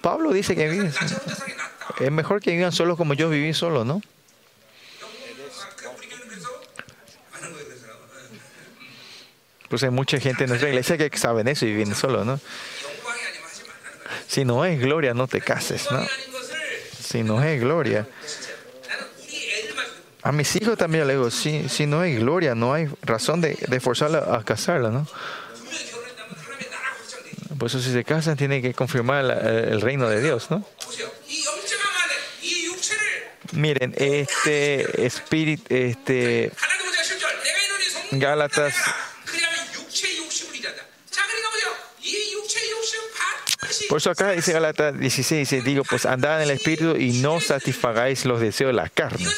Pablo 0.00 0.32
dice 0.32 0.54
que 0.54 0.68
viven, 0.68 0.92
es 2.00 2.10
mejor 2.12 2.40
que 2.40 2.52
vivan 2.52 2.72
solos 2.72 2.96
como 2.96 3.14
yo 3.14 3.28
viví 3.28 3.52
solo, 3.52 3.84
¿no? 3.84 4.00
Pues 9.68 9.82
hay 9.82 9.90
mucha 9.90 10.20
gente 10.20 10.44
en 10.44 10.50
nuestra 10.50 10.68
iglesia 10.68 10.96
que 10.96 11.18
saben 11.18 11.48
eso 11.48 11.66
y 11.66 11.72
viven 11.72 11.96
solo 11.96 12.24
¿no? 12.24 12.38
Si 14.34 14.44
no 14.44 14.64
es 14.64 14.80
gloria, 14.80 15.14
no 15.14 15.28
te 15.28 15.40
cases. 15.40 15.88
¿no? 15.92 16.04
Si 17.00 17.22
no 17.22 17.40
es 17.40 17.60
gloria. 17.60 18.04
A 20.24 20.32
mis 20.32 20.56
hijos 20.56 20.76
también 20.76 21.06
le 21.06 21.12
digo, 21.12 21.30
si, 21.30 21.68
si 21.68 21.86
no 21.86 22.00
hay 22.00 22.16
gloria, 22.16 22.56
no 22.56 22.74
hay 22.74 22.88
razón 23.02 23.40
de, 23.40 23.54
de 23.54 23.78
forzarla 23.78 24.34
a 24.34 24.42
casarla, 24.42 24.90
¿no? 24.90 25.06
Por 27.56 27.68
eso 27.68 27.78
si 27.78 27.92
se 27.92 28.02
casan 28.02 28.36
tiene 28.36 28.60
que 28.60 28.74
confirmar 28.74 29.24
el 29.24 29.80
reino 29.80 30.08
de 30.08 30.20
Dios, 30.20 30.50
¿no? 30.50 30.66
Miren, 33.52 33.94
este 33.96 35.06
espíritu, 35.06 35.72
este 35.72 36.50
Gálatas 38.10 38.74
Por 43.94 44.00
eso 44.00 44.10
acá 44.10 44.32
dice 44.32 44.52
Galata 44.52 44.90
16, 44.90 45.62
digo, 45.62 45.84
pues 45.84 46.04
andad 46.04 46.42
en 46.42 46.50
el 46.50 46.56
Espíritu 46.56 46.96
y 46.96 47.22
no 47.22 47.40
satisfagáis 47.40 48.24
los 48.24 48.40
deseos 48.40 48.70
de 48.70 48.72
la 48.72 48.88
carne. 48.88 49.28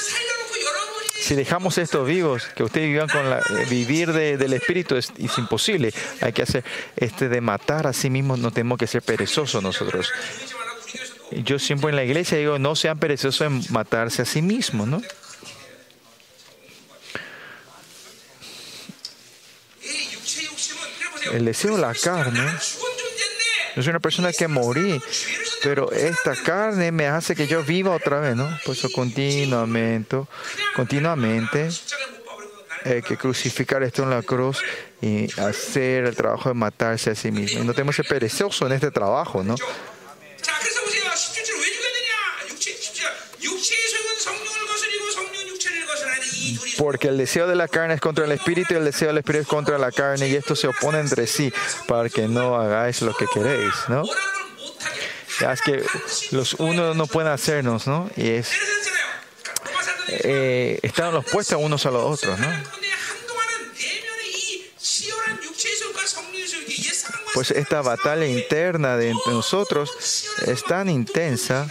Si 1.20 1.34
dejamos 1.34 1.76
estos 1.76 2.08
vivos, 2.08 2.44
que 2.56 2.62
ustedes 2.62 2.88
vivan 2.88 3.06
con 3.06 3.28
la, 3.28 3.40
eh, 3.40 3.66
vivir 3.68 4.14
del 4.14 4.54
Espíritu 4.54 4.96
es, 4.96 5.12
es, 5.18 5.36
imposible. 5.36 5.92
Hay 6.22 6.32
que 6.32 6.40
hacer 6.40 6.64
este 6.96 7.28
de 7.28 7.42
matar 7.42 7.86
a 7.86 7.92
sí 7.92 8.08
mismos, 8.08 8.38
no 8.38 8.50
tenemos 8.50 8.78
que 8.78 8.86
ser 8.86 9.02
perezosos 9.02 9.62
nosotros. 9.62 10.10
Yo 11.32 11.58
siempre 11.58 11.90
en 11.90 11.96
la 11.96 12.04
iglesia 12.04 12.38
digo, 12.38 12.58
no 12.58 12.76
sean 12.76 12.98
perezosos 12.98 13.42
en 13.42 13.62
matarse 13.68 14.22
a 14.22 14.24
sí 14.24 14.40
mismos, 14.40 14.88
¿no? 14.88 15.02
El 21.30 21.44
deseo 21.44 21.74
de 21.74 21.82
la 21.82 21.92
carne 21.92 22.40
yo 23.76 23.82
soy 23.82 23.90
una 23.90 24.00
persona 24.00 24.32
que 24.32 24.48
morí, 24.48 25.00
pero 25.62 25.92
esta 25.92 26.34
carne 26.34 26.90
me 26.90 27.06
hace 27.06 27.36
que 27.36 27.46
yo 27.46 27.62
viva 27.62 27.94
otra 27.94 28.20
vez, 28.20 28.34
¿no? 28.34 28.48
Por 28.64 28.74
eso 28.74 28.90
continuamente, 28.90 30.18
continuamente 30.74 31.68
hay 32.84 33.02
que 33.02 33.16
crucificar 33.16 33.82
esto 33.82 34.02
en 34.04 34.10
la 34.10 34.22
cruz 34.22 34.62
y 35.02 35.28
hacer 35.40 36.04
el 36.06 36.16
trabajo 36.16 36.48
de 36.48 36.54
matarse 36.54 37.10
a 37.10 37.14
sí 37.14 37.30
mismo. 37.30 37.64
No 37.64 37.74
tenemos 37.74 37.96
que 37.96 38.02
ser 38.02 38.10
perezosos 38.10 38.66
en 38.66 38.74
este 38.74 38.90
trabajo, 38.90 39.42
¿no? 39.42 39.56
porque 46.78 47.08
el 47.08 47.18
deseo 47.18 47.46
de 47.46 47.54
la 47.54 47.68
carne 47.68 47.94
es 47.94 48.00
contra 48.00 48.24
el 48.24 48.32
espíritu 48.32 48.74
y 48.74 48.76
el 48.76 48.84
deseo 48.84 49.08
del 49.08 49.18
espíritu 49.18 49.42
es 49.42 49.48
contra 49.48 49.78
la 49.78 49.92
carne, 49.92 50.28
y 50.28 50.34
esto 50.34 50.54
se 50.56 50.68
opone 50.68 51.00
entre 51.00 51.26
sí 51.26 51.52
para 51.86 52.08
que 52.08 52.28
no 52.28 52.56
hagáis 52.56 53.02
lo 53.02 53.14
que 53.14 53.26
queréis, 53.26 53.74
¿no? 53.88 54.04
Es 55.52 55.60
que 55.60 55.84
los 56.30 56.54
unos 56.54 56.96
no 56.96 57.06
pueden 57.06 57.30
hacernos, 57.30 57.86
¿no? 57.86 58.10
Y 58.16 58.30
es. 58.30 58.50
Eh, 60.08 60.78
están 60.82 61.12
los 61.12 61.24
puestos 61.24 61.58
unos 61.60 61.84
a 61.84 61.90
los 61.90 62.04
otros, 62.04 62.38
¿no? 62.38 62.48
Pues 67.34 67.50
esta 67.50 67.82
batalla 67.82 68.26
interna 68.26 68.96
de 68.96 69.10
entre 69.10 69.32
nosotros 69.32 69.90
es 70.46 70.64
tan 70.64 70.88
intensa 70.88 71.68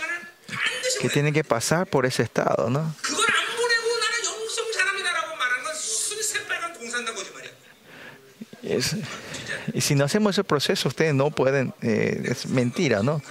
que 1.02 1.10
tiene 1.10 1.34
que 1.34 1.44
pasar 1.44 1.88
por 1.88 2.06
ese 2.06 2.22
estado, 2.22 2.70
¿no? 2.70 2.94
Y 9.74 9.82
si 9.82 9.96
no 9.96 10.06
hacemos 10.06 10.36
ese 10.36 10.44
proceso, 10.44 10.90
ustedes 10.90 11.14
no 11.14 11.32
pueden, 11.32 11.74
eh, 11.82 12.22
es 12.26 12.48
mentira, 12.48 13.04
¿no? 13.04 13.22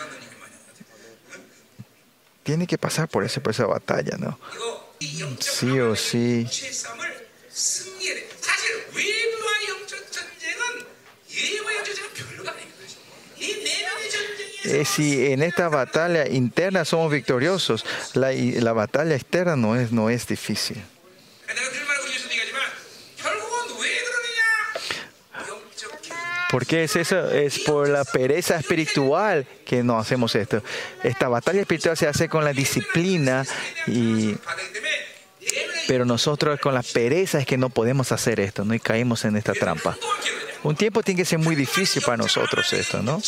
Tiene 2.42 2.66
que 2.66 2.78
pasar 2.78 3.08
por 3.08 3.24
ese 3.24 3.40
proceso 3.40 3.64
de 3.64 3.74
batalla, 3.74 4.16
¿no? 4.18 4.38
Sí 5.40 5.80
o 5.80 5.96
sí. 5.96 6.46
Eh, 14.64 14.84
si 14.86 15.26
en 15.26 15.42
esta 15.42 15.68
batalla 15.68 16.26
interna 16.26 16.84
somos 16.84 17.12
victoriosos, 17.12 17.84
la, 18.14 18.32
la 18.32 18.72
batalla 18.72 19.14
externa 19.14 19.56
no 19.56 19.76
es, 19.76 19.92
no 19.92 20.08
es 20.08 20.26
difícil. 20.26 20.82
¿Por 26.54 26.66
qué 26.66 26.84
es 26.84 26.94
eso? 26.94 27.32
Es 27.32 27.58
por 27.58 27.88
la 27.88 28.04
pereza 28.04 28.54
espiritual 28.54 29.44
que 29.66 29.82
no 29.82 29.98
hacemos 29.98 30.36
esto. 30.36 30.62
Esta 31.02 31.26
batalla 31.26 31.60
espiritual 31.60 31.96
se 31.96 32.06
hace 32.06 32.28
con 32.28 32.44
la 32.44 32.52
disciplina 32.52 33.44
y 33.88 34.36
pero 35.88 36.04
nosotros 36.04 36.60
con 36.60 36.72
la 36.72 36.84
pereza 36.84 37.40
es 37.40 37.46
que 37.46 37.58
no 37.58 37.70
podemos 37.70 38.12
hacer 38.12 38.38
esto, 38.38 38.64
no 38.64 38.72
y 38.72 38.78
caímos 38.78 39.24
en 39.24 39.36
esta 39.36 39.52
trampa. 39.52 39.98
Un 40.62 40.76
tiempo 40.76 41.02
tiene 41.02 41.22
que 41.22 41.24
ser 41.24 41.40
muy 41.40 41.56
difícil 41.56 42.04
para 42.06 42.18
nosotros 42.18 42.72
esto, 42.72 43.02
¿no? 43.02 43.20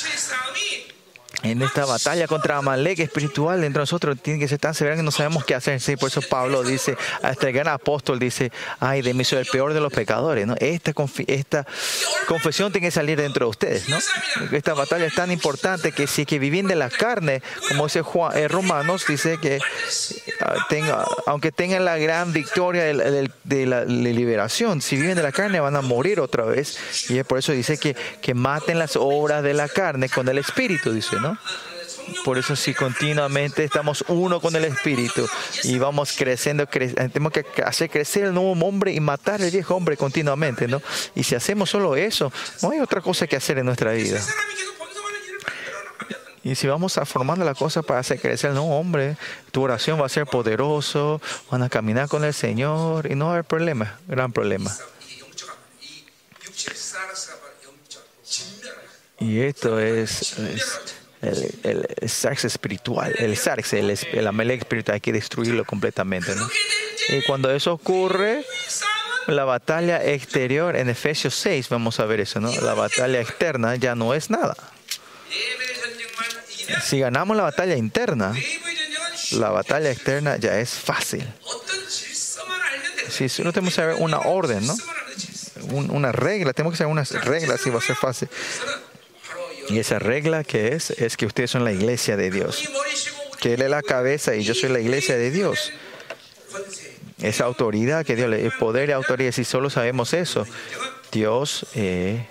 en 1.51 1.63
esta 1.63 1.85
batalla 1.85 2.27
contra 2.27 2.59
Amalek 2.59 2.99
espiritual 3.01 3.61
dentro 3.61 3.81
de 3.81 3.83
nosotros 3.83 4.17
tiene 4.21 4.39
que 4.39 4.49
ser 4.49 4.59
tan 4.59 4.75
severa 4.75 4.97
que 4.97 5.03
no 5.03 5.11
sabemos 5.11 5.45
qué 5.45 5.55
hacer. 5.55 5.81
Sí, 5.81 5.97
por 5.97 6.09
eso 6.09 6.23
Pablo 6.23 6.63
dice, 6.63 6.97
hasta 7.17 7.29
el 7.29 7.33
este 7.33 7.53
gran 7.53 7.69
apóstol 7.69 8.19
dice, 8.19 8.51
ay, 8.81 9.03
de 9.03 9.15
mí 9.15 9.25
soy 9.25 9.39
el 9.39 9.47
peor 9.47 9.73
de 9.73 9.81
los 9.81 9.93
pecadores. 9.93 10.47
¿no? 10.47 10.55
Esta, 10.59 10.93
esta 11.27 11.67
confesión 12.27 12.73
tiene 12.73 12.89
que 12.89 12.91
salir 12.91 13.21
dentro 13.21 13.47
de 13.47 13.51
ustedes. 13.51 13.89
¿no? 13.89 13.99
Esta 14.53 14.75
batalla 14.75 15.07
es 15.07 15.15
tan 15.15 15.31
importante 15.31 15.93
que 15.93 16.07
si 16.07 16.27
que 16.27 16.39
viven 16.39 16.67
de 16.67 16.75
la 16.75 16.91
carne, 16.91 17.43
como 17.69 17.85
dice 17.85 18.03
Juan, 18.03 18.37
eh, 18.37 18.49
Romanos, 18.49 19.05
dice 19.07 19.39
que 19.41 19.61
ah, 20.41 20.55
tenga, 20.69 21.05
aunque 21.27 21.53
tengan 21.53 21.85
la 21.85 21.97
gran 21.99 22.33
victoria 22.33 22.85
de, 22.85 23.67
la, 23.67 23.85
liberación, 23.85 24.81
si 24.81 24.97
viven 24.97 25.17
de 25.17 25.23
la 25.23 25.33
carne 25.33 25.61
van 25.61 25.77
a 25.77 25.83
morir 25.83 26.21
otra 26.21 26.45
vez. 26.45 26.79
Y 27.09 27.19
es 27.19 27.27
por 27.27 27.39
eso 27.39 27.53
dice 27.53 27.79
que, 27.79 27.97
que 28.21 28.35
maten 28.35 28.79
las 28.79 28.97
obras 28.97 29.43
de 29.43 29.55
la 29.55 29.69
carne 29.69 30.09
con 30.09 30.29
el 30.29 30.39
espíritu, 30.39 30.93
dice, 30.93 31.17
¿no? 31.21 31.36
Por 32.25 32.39
eso 32.39 32.55
si 32.55 32.73
continuamente 32.75 33.65
estamos 33.65 34.05
uno 34.09 34.41
con 34.41 34.55
el 34.55 34.65
Espíritu 34.65 35.29
y 35.65 35.79
vamos 35.79 36.15
creciendo, 36.17 36.67
cre 36.69 36.89
tenemos 36.89 37.33
que 37.33 37.45
hacer 37.65 37.91
crecer 37.91 38.25
el 38.25 38.35
nuevo 38.35 38.53
hombre 38.53 38.93
y 38.93 39.01
matar 39.01 39.41
el 39.43 39.51
viejo 39.51 39.75
hombre 39.75 39.97
continuamente, 39.97 40.69
¿no? 40.69 40.81
Y 41.15 41.25
si 41.25 41.35
hacemos 41.35 41.71
solo 41.71 41.97
eso, 41.97 42.33
no 42.63 42.71
hay 42.71 42.81
otra 42.81 43.01
cosa 43.01 43.27
que 43.27 43.37
hacer 43.37 43.59
en 43.59 43.67
nuestra 43.67 43.93
vida. 43.93 44.21
Y 46.45 46.55
si 46.55 46.69
vamos 46.69 46.97
a 46.97 47.05
formando 47.05 47.45
la 47.45 47.55
cosa 47.55 47.83
para 47.83 47.99
hacer 47.99 48.21
crecer 48.21 48.51
el 48.51 48.57
nuevo 48.57 48.79
hombre, 48.79 49.17
tu 49.51 49.63
oración 49.63 50.01
va 50.01 50.07
a 50.07 50.09
ser 50.09 50.27
poderoso, 50.27 51.21
van 51.51 51.65
a 51.65 51.69
caminar 51.69 52.09
con 52.09 52.23
el 52.23 52.33
Señor 52.33 53.11
y 53.11 53.17
no 53.17 53.25
va 53.27 53.31
a 53.33 53.35
haber 53.35 53.45
problema, 53.45 53.99
gran 54.07 54.33
problema. 54.33 54.73
Y 59.19 59.41
esto 59.41 59.81
es 59.81 60.37
el, 61.23 61.87
el 62.01 62.09
sarx 62.09 62.45
espiritual, 62.45 63.15
el 63.19 63.37
sarx, 63.37 63.73
el, 63.75 63.91
el 63.91 64.27
amelec 64.27 64.61
espiritual, 64.61 64.95
hay 64.95 65.01
que 65.01 65.13
destruirlo 65.13 65.65
completamente. 65.65 66.35
¿no? 66.35 66.49
Y 67.09 67.23
cuando 67.23 67.51
eso 67.51 67.73
ocurre, 67.73 68.45
la 69.27 69.45
batalla 69.45 70.05
exterior, 70.05 70.77
en 70.77 70.89
Efesios 70.89 71.35
6 71.35 71.69
vamos 71.69 72.01
a 72.01 72.07
ver 72.07 72.21
eso, 72.21 72.41
¿no? 72.41 72.53
la 72.61 72.75
batalla 72.75 73.21
externa 73.21 73.77
ya 73.77 73.95
no 73.95 74.15
es 74.15 74.31
nada. 74.31 74.57
Si 76.83 76.99
ganamos 76.99 77.37
la 77.37 77.45
batalla 77.45 77.77
interna, 77.77 78.35
la 79.33 79.51
batalla 79.51 79.91
externa 79.91 80.37
ya 80.37 80.59
es 80.59 80.71
fácil. 80.71 81.27
Si 83.09 83.43
no 83.43 83.53
tenemos 83.53 83.75
que 83.75 83.81
saber 83.81 83.97
una 83.99 84.21
orden, 84.21 84.67
¿no? 84.67 84.75
una 85.71 86.13
regla, 86.13 86.53
tenemos 86.53 86.73
que 86.73 86.79
saber 86.79 86.93
unas 86.93 87.11
reglas 87.25 87.67
y 87.67 87.71
va 87.71 87.79
a 87.79 87.83
ser 87.83 87.97
fácil. 87.97 88.29
Y 89.69 89.79
esa 89.79 89.99
regla 89.99 90.45
que 90.45 90.69
es, 90.69 90.91
es 90.91 91.17
que 91.17 91.27
ustedes 91.27 91.51
son 91.51 91.65
la 91.65 91.73
iglesia 91.73 92.17
de 92.17 92.31
Dios. 92.31 92.69
Que 93.41 93.55
Él 93.55 93.63
es 93.63 93.71
la 93.71 93.83
cabeza 93.83 94.35
y 94.35 94.43
yo 94.43 94.55
soy 94.55 94.71
la 94.71 94.81
iglesia 94.81 95.17
de 95.17 95.31
Dios. 95.31 95.73
Esa 97.21 97.45
autoridad 97.45 98.05
que 98.05 98.17
Dios 98.17 98.29
le 98.29 98.45
el 98.45 98.53
poder 98.53 98.91
y 98.91 98.93
autoridad, 98.93 99.33
si 99.33 99.45
solo 99.45 99.71
sabemos 99.71 100.13
eso, 100.13 100.47
Dios 101.13 101.67
eh, 101.75 102.27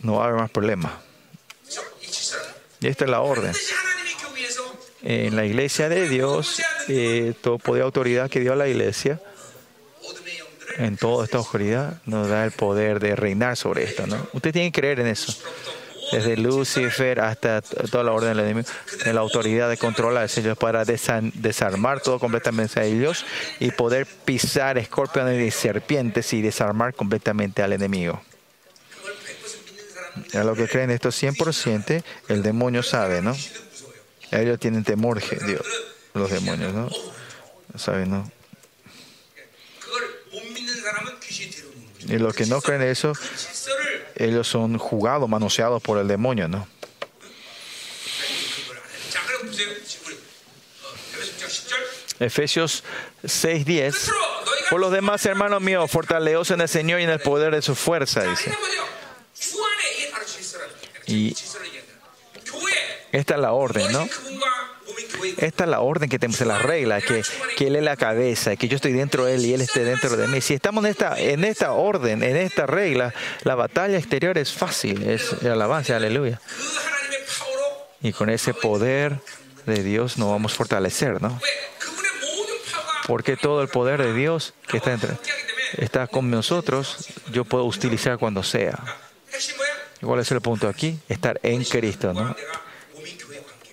no 0.00 0.16
va 0.16 0.24
a 0.24 0.28
haber 0.28 0.40
más 0.40 0.50
problemas. 0.50 0.92
Y 2.80 2.88
esta 2.88 3.04
es 3.04 3.10
la 3.10 3.20
orden. 3.20 3.52
En 5.02 5.34
la 5.34 5.46
iglesia 5.46 5.88
de 5.88 6.08
Dios, 6.08 6.62
eh, 6.88 7.34
todo 7.40 7.58
poder 7.58 7.82
y 7.82 7.84
autoridad 7.84 8.30
que 8.30 8.40
dio 8.40 8.52
a 8.52 8.56
la 8.56 8.68
iglesia 8.68 9.20
en 10.78 10.96
toda 10.96 11.24
esta 11.24 11.38
oscuridad, 11.38 12.00
nos 12.06 12.28
da 12.28 12.44
el 12.44 12.52
poder 12.52 13.00
de 13.00 13.16
reinar 13.16 13.56
sobre 13.56 13.84
esto. 13.84 14.06
¿no? 14.06 14.16
Usted 14.32 14.52
tiene 14.52 14.70
que 14.72 14.80
creer 14.80 15.00
en 15.00 15.06
eso. 15.06 15.34
Desde 16.12 16.36
Lucifer 16.36 17.20
hasta 17.20 17.62
toda 17.62 18.02
la 18.02 18.12
orden 18.12 18.30
del 18.30 18.40
enemigo, 18.40 18.68
en 19.04 19.14
la 19.14 19.20
autoridad 19.20 19.68
de 19.68 19.76
controlar 19.76 20.28
ellos 20.36 20.58
para 20.58 20.84
desarmar 20.84 22.00
todo 22.00 22.18
completamente 22.18 22.80
a 22.80 22.84
ellos 22.84 23.24
y 23.60 23.70
poder 23.70 24.06
pisar 24.24 24.76
escorpiones 24.76 25.40
y 25.40 25.50
serpientes 25.52 26.32
y 26.32 26.42
desarmar 26.42 26.94
completamente 26.94 27.62
al 27.62 27.72
enemigo. 27.72 28.20
A 30.34 30.42
lo 30.42 30.54
que 30.56 30.66
creen 30.66 30.90
esto 30.90 31.10
100%, 31.10 32.02
el 32.28 32.42
demonio 32.42 32.82
sabe, 32.82 33.22
¿no? 33.22 33.36
Ellos 34.32 34.58
tienen 34.58 34.82
temor, 34.82 35.20
Dios, 35.46 35.66
los 36.14 36.30
demonios, 36.30 36.72
¿no? 36.72 36.88
¿Saben, 37.76 38.10
no? 38.10 38.30
Y 42.10 42.18
los 42.18 42.34
que 42.34 42.44
no 42.46 42.60
creen 42.60 42.82
eso, 42.82 43.12
ellos 44.16 44.48
son 44.48 44.78
jugados, 44.78 45.28
manoseados 45.28 45.80
por 45.80 45.98
el 45.98 46.08
demonio, 46.08 46.48
¿no? 46.48 46.66
Efesios 52.18 52.84
6:10. 53.22 54.10
Por 54.70 54.80
los 54.80 54.92
demás, 54.92 55.24
hermanos 55.24 55.62
míos, 55.62 55.90
fortaleceos 55.90 56.50
en 56.50 56.60
el 56.60 56.68
Señor 56.68 57.00
y 57.00 57.04
en 57.04 57.10
el 57.10 57.20
poder 57.20 57.54
de 57.54 57.62
su 57.62 57.76
fuerza, 57.76 58.24
dice. 58.24 58.52
Y 61.06 61.34
esta 63.12 63.34
es 63.34 63.40
la 63.40 63.52
orden, 63.52 63.90
¿no? 63.92 64.08
Esta 65.38 65.64
es 65.64 65.70
la 65.70 65.80
orden 65.80 66.08
que 66.08 66.18
tenemos, 66.18 66.40
la 66.40 66.58
regla, 66.58 67.00
que, 67.00 67.22
que 67.56 67.66
Él 67.68 67.76
es 67.76 67.82
la 67.82 67.96
cabeza, 67.96 68.56
que 68.56 68.68
yo 68.68 68.76
estoy 68.76 68.92
dentro 68.92 69.24
de 69.24 69.34
Él 69.34 69.46
y 69.46 69.54
Él 69.54 69.60
esté 69.60 69.84
dentro 69.84 70.16
de 70.16 70.26
mí. 70.28 70.40
Si 70.40 70.54
estamos 70.54 70.84
en 70.84 70.90
esta, 70.90 71.18
en 71.18 71.44
esta 71.44 71.72
orden, 71.72 72.22
en 72.22 72.36
esta 72.36 72.66
regla, 72.66 73.14
la 73.42 73.54
batalla 73.54 73.98
exterior 73.98 74.36
es 74.38 74.52
fácil, 74.52 75.02
es 75.08 75.32
alabanza, 75.42 75.96
aleluya. 75.96 76.40
Y 78.02 78.12
con 78.12 78.30
ese 78.30 78.54
poder 78.54 79.18
de 79.66 79.82
Dios 79.82 80.18
nos 80.18 80.30
vamos 80.30 80.52
a 80.52 80.56
fortalecer, 80.56 81.20
¿no? 81.20 81.38
Porque 83.06 83.36
todo 83.36 83.62
el 83.62 83.68
poder 83.68 84.02
de 84.02 84.14
Dios 84.14 84.54
que 84.68 84.78
está, 84.78 84.92
entre, 84.92 85.16
está 85.78 86.06
con 86.06 86.30
nosotros, 86.30 87.08
yo 87.32 87.44
puedo 87.44 87.64
utilizar 87.64 88.18
cuando 88.18 88.42
sea. 88.42 88.78
¿Cuál 90.00 90.20
es 90.20 90.30
el 90.30 90.40
punto 90.40 90.68
aquí? 90.68 90.98
Estar 91.08 91.38
en 91.42 91.64
Cristo, 91.64 92.14
¿no? 92.14 92.34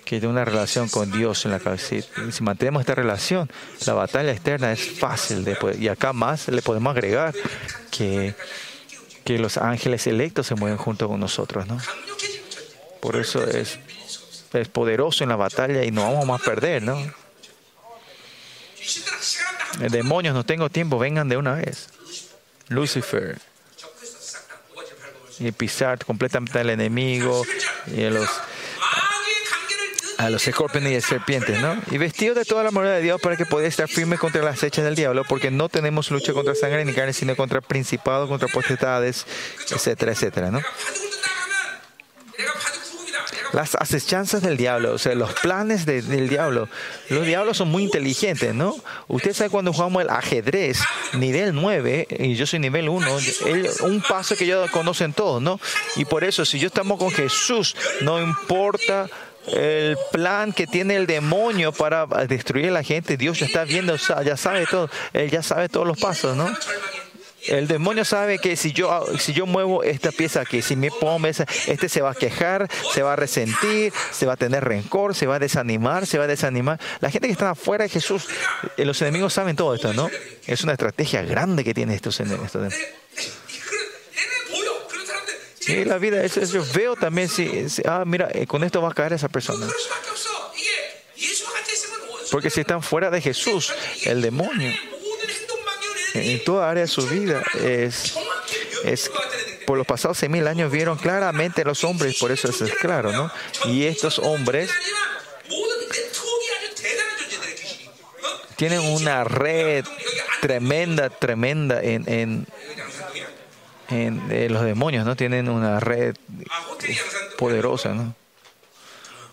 que 0.08 0.20
tiene 0.20 0.32
una 0.32 0.44
relación 0.46 0.88
con 0.88 1.12
Dios 1.12 1.44
en 1.44 1.50
la 1.50 1.60
cabeza. 1.60 1.96
Si, 2.30 2.42
mantenemos 2.42 2.80
esta 2.80 2.94
relación, 2.94 3.50
la 3.84 3.92
batalla 3.92 4.32
externa 4.32 4.72
es 4.72 4.98
fácil. 4.98 5.44
De 5.44 5.54
poder, 5.54 5.78
y 5.82 5.88
acá 5.88 6.14
más 6.14 6.48
le 6.48 6.62
podemos 6.62 6.92
agregar 6.92 7.34
que, 7.90 8.34
que 9.22 9.38
los 9.38 9.58
ángeles 9.58 10.06
electos 10.06 10.46
se 10.46 10.54
mueven 10.54 10.78
junto 10.78 11.08
con 11.08 11.20
nosotros. 11.20 11.66
¿no? 11.66 11.76
Por 13.00 13.16
eso 13.16 13.46
es, 13.46 13.78
es 14.54 14.68
poderoso 14.68 15.24
en 15.24 15.28
la 15.28 15.36
batalla 15.36 15.84
y 15.84 15.90
no 15.90 16.04
vamos 16.04 16.24
más 16.24 16.40
a 16.40 16.44
perder. 16.44 16.82
¿no? 16.82 16.96
Demonios, 19.90 20.34
no 20.34 20.46
tengo 20.46 20.70
tiempo, 20.70 20.98
vengan 20.98 21.28
de 21.28 21.36
una 21.36 21.56
vez. 21.56 21.90
Lucifer, 22.68 23.38
y 25.38 25.52
pisar 25.52 26.02
completamente 26.04 26.58
al 26.58 26.70
enemigo 26.70 27.44
y 27.86 28.04
a 28.04 28.10
los 28.10 28.28
a 30.18 30.30
los 30.30 30.46
escorpiones 30.48 30.92
y 30.92 30.96
a 30.96 31.00
serpientes, 31.00 31.60
¿no? 31.60 31.80
Y 31.92 31.96
vestido 31.96 32.34
de 32.34 32.44
toda 32.44 32.64
la 32.64 32.72
morada 32.72 32.96
de 32.96 33.02
Dios 33.02 33.20
para 33.20 33.36
que 33.36 33.46
podáis 33.46 33.70
estar 33.70 33.88
firmes 33.88 34.18
contra 34.18 34.42
las 34.42 34.62
hechas 34.64 34.84
del 34.84 34.96
diablo, 34.96 35.24
porque 35.24 35.50
no 35.50 35.68
tenemos 35.68 36.10
lucha 36.10 36.32
contra 36.32 36.56
sangre 36.56 36.84
ni 36.84 36.92
carne, 36.92 37.12
sino 37.12 37.36
contra 37.36 37.60
principados, 37.60 38.28
contra 38.28 38.48
potestades, 38.48 39.26
etcétera, 39.70 40.12
etcétera, 40.12 40.50
¿no? 40.50 40.60
Las 43.52 43.76
acechanzas 43.76 44.42
del 44.42 44.56
diablo, 44.56 44.92
o 44.92 44.98
sea, 44.98 45.14
los 45.14 45.32
planes 45.34 45.86
de, 45.86 46.02
del 46.02 46.28
diablo. 46.28 46.68
Los 47.08 47.24
diablos 47.24 47.56
son 47.56 47.68
muy 47.68 47.84
inteligentes, 47.84 48.54
¿no? 48.54 48.76
Usted 49.06 49.32
sabe 49.32 49.50
cuando 49.50 49.72
jugamos 49.72 50.02
el 50.02 50.10
ajedrez, 50.10 50.80
nivel 51.14 51.54
9, 51.54 52.08
y 52.18 52.34
yo 52.34 52.46
soy 52.46 52.58
nivel 52.58 52.88
1, 52.88 53.18
él, 53.46 53.70
un 53.82 54.02
paso 54.02 54.36
que 54.36 54.46
ya 54.46 54.68
conocen 54.68 55.12
todos, 55.12 55.40
¿no? 55.40 55.60
Y 55.96 56.04
por 56.04 56.24
eso, 56.24 56.44
si 56.44 56.58
yo 56.58 56.66
estamos 56.66 56.98
con 56.98 57.10
Jesús, 57.10 57.74
no 58.02 58.20
importa 58.20 59.08
el 59.52 59.96
plan 60.12 60.52
que 60.52 60.66
tiene 60.66 60.96
el 60.96 61.06
demonio 61.06 61.72
para 61.72 62.06
destruir 62.26 62.68
a 62.68 62.72
la 62.72 62.82
gente. 62.82 63.16
Dios 63.16 63.38
ya 63.38 63.46
está 63.46 63.64
viendo, 63.64 63.96
ya 63.96 64.36
sabe 64.36 64.66
todo. 64.66 64.90
Él 65.12 65.30
ya 65.30 65.42
sabe 65.42 65.68
todos 65.68 65.86
los 65.86 65.98
pasos, 65.98 66.36
¿no? 66.36 66.48
El 67.46 67.66
demonio 67.66 68.04
sabe 68.04 68.38
que 68.38 68.56
si 68.56 68.72
yo, 68.72 69.06
si 69.18 69.32
yo 69.32 69.46
muevo 69.46 69.82
esta 69.82 70.10
pieza 70.10 70.40
aquí, 70.40 70.60
si 70.60 70.76
me 70.76 70.90
pongo 70.90 71.26
esa, 71.28 71.46
este 71.66 71.88
se 71.88 72.02
va 72.02 72.10
a 72.10 72.14
quejar, 72.14 72.68
se 72.92 73.02
va 73.02 73.14
a 73.14 73.16
resentir, 73.16 73.92
se 74.10 74.26
va 74.26 74.34
a 74.34 74.36
tener 74.36 74.64
rencor, 74.64 75.14
se 75.14 75.26
va 75.26 75.36
a 75.36 75.38
desanimar, 75.38 76.06
se 76.06 76.18
va 76.18 76.24
a 76.24 76.26
desanimar. 76.26 76.80
La 77.00 77.10
gente 77.10 77.28
que 77.28 77.32
está 77.32 77.50
afuera 77.50 77.84
de 77.84 77.90
Jesús, 77.90 78.26
eh, 78.76 78.84
los 78.84 79.00
enemigos 79.02 79.32
saben 79.32 79.56
todo 79.56 79.74
esto, 79.74 79.94
¿no? 79.94 80.10
Es 80.46 80.62
una 80.62 80.72
estrategia 80.72 81.22
grande 81.22 81.64
que 81.64 81.74
tienen. 81.74 81.94
Estos 81.94 82.20
enemigos. 82.20 82.52
Sí, 85.68 85.84
la 85.84 85.98
vida, 85.98 86.24
eso, 86.24 86.42
yo 86.44 86.64
veo 86.72 86.96
también, 86.96 87.28
si, 87.28 87.68
si, 87.68 87.82
ah, 87.84 88.02
mira, 88.06 88.30
eh, 88.32 88.46
con 88.46 88.64
esto 88.64 88.80
va 88.80 88.88
a 88.88 88.94
caer 88.94 89.12
esa 89.12 89.28
persona. 89.28 89.66
Porque 92.30 92.48
si 92.48 92.60
están 92.60 92.82
fuera 92.82 93.10
de 93.10 93.20
Jesús, 93.20 93.74
el 94.04 94.22
demonio, 94.22 94.72
en 96.14 96.42
toda 96.44 96.70
área 96.70 96.84
de 96.84 96.88
su 96.88 97.06
vida, 97.06 97.42
es, 97.62 98.14
es 98.84 99.10
por 99.66 99.76
los 99.76 99.86
pasados 99.86 100.16
seis 100.16 100.32
mil 100.32 100.46
años 100.46 100.72
vieron 100.72 100.96
claramente 100.96 101.62
los 101.64 101.84
hombres, 101.84 102.16
por 102.16 102.32
eso 102.32 102.48
es 102.48 102.74
claro, 102.80 103.12
¿no? 103.12 103.30
Y 103.66 103.84
estos 103.84 104.18
hombres 104.20 104.70
tienen 108.56 108.80
una 108.80 109.22
red 109.24 109.84
tremenda, 110.40 111.10
tremenda 111.10 111.82
en, 111.82 112.08
en, 112.08 112.46
en, 113.90 114.30
eh, 114.30 114.48
los 114.48 114.62
demonios, 114.64 115.04
¿no? 115.04 115.16
Tienen 115.16 115.48
una 115.48 115.80
red 115.80 116.16
poderosa, 117.36 117.94
¿no? 117.94 118.14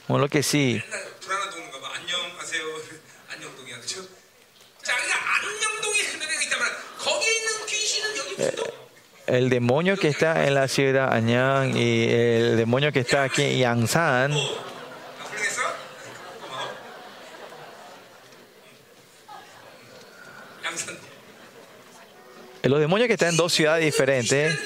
Bueno, 0.08 0.26
lo 0.26 0.30
que 0.30 0.44
sí. 0.44 0.82
Eh, 8.38 8.56
el 9.28 9.50
demonio 9.50 9.98
que 9.98 10.10
está 10.10 10.46
en 10.46 10.54
la 10.54 10.68
ciudad 10.68 11.12
Anyang 11.12 11.76
y 11.76 12.08
el 12.10 12.58
demonio 12.58 12.92
que 12.92 13.00
está 13.00 13.24
aquí 13.24 13.42
en 13.42 13.60
Yangsan 13.60 14.34
Eh, 22.66 22.70
los 22.70 22.80
demonios 22.80 23.08
que 23.08 23.14
están 23.14 23.30
en 23.30 23.38
dos 23.38 23.54
ciudades 23.54 23.86
diferentes, 23.86 24.58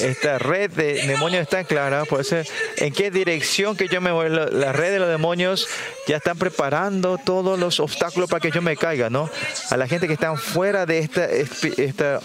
esta 0.00 0.38
red 0.38 0.70
de 0.70 1.06
demonios 1.06 1.42
está 1.42 1.62
clara, 1.64 2.06
por 2.06 2.22
eso 2.22 2.36
en 2.78 2.92
qué 2.92 3.10
dirección 3.10 3.76
que 3.76 3.88
yo 3.88 4.00
me 4.00 4.10
voy, 4.10 4.30
la 4.30 4.72
red 4.72 4.92
de 4.92 4.98
los 4.98 5.08
demonios 5.08 5.68
ya 6.08 6.16
están 6.16 6.38
preparando 6.38 7.18
todos 7.18 7.58
los 7.58 7.80
obstáculos 7.80 8.30
para 8.30 8.40
que 8.40 8.50
yo 8.50 8.62
me 8.62 8.76
caiga, 8.78 9.10
¿no? 9.10 9.28
A 9.70 9.76
la 9.76 9.86
gente 9.86 10.06
que 10.06 10.14
están 10.14 10.38
fuera 10.38 10.86
de 10.86 11.00
esta, 11.00 11.26
esta 11.26 12.20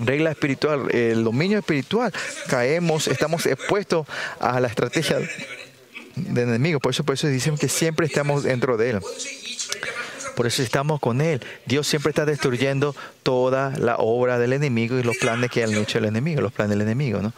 regla 0.00 0.32
espiritual, 0.32 0.94
el 0.94 1.24
dominio 1.24 1.58
espiritual, 1.58 2.12
caemos, 2.48 3.08
estamos 3.08 3.46
expuestos 3.46 4.06
a 4.38 4.60
la 4.60 4.68
estrategia 4.68 5.18
del 6.14 6.48
enemigo, 6.48 6.78
por 6.78 6.92
eso, 6.92 7.04
por 7.04 7.14
eso 7.14 7.26
dicen 7.28 7.56
que 7.56 7.70
siempre 7.70 8.06
estamos 8.06 8.42
dentro 8.42 8.76
de 8.76 8.90
él. 8.90 9.00
Por 10.36 10.46
eso 10.46 10.62
estamos 10.62 11.00
con 11.00 11.20
Él. 11.20 11.40
Dios 11.66 11.86
siempre 11.86 12.10
está 12.10 12.24
destruyendo 12.24 12.94
toda 13.22 13.72
la 13.78 13.96
obra 13.96 14.38
del 14.38 14.52
enemigo 14.52 14.98
y 14.98 15.02
los 15.02 15.16
planes 15.16 15.50
que 15.50 15.62
han 15.62 15.74
hecho 15.74 15.98
el 15.98 16.06
enemigo, 16.06 16.40
los 16.40 16.52
planes 16.52 16.70
del 16.70 16.82
enemigo, 16.82 17.20
¿no? 17.20 17.32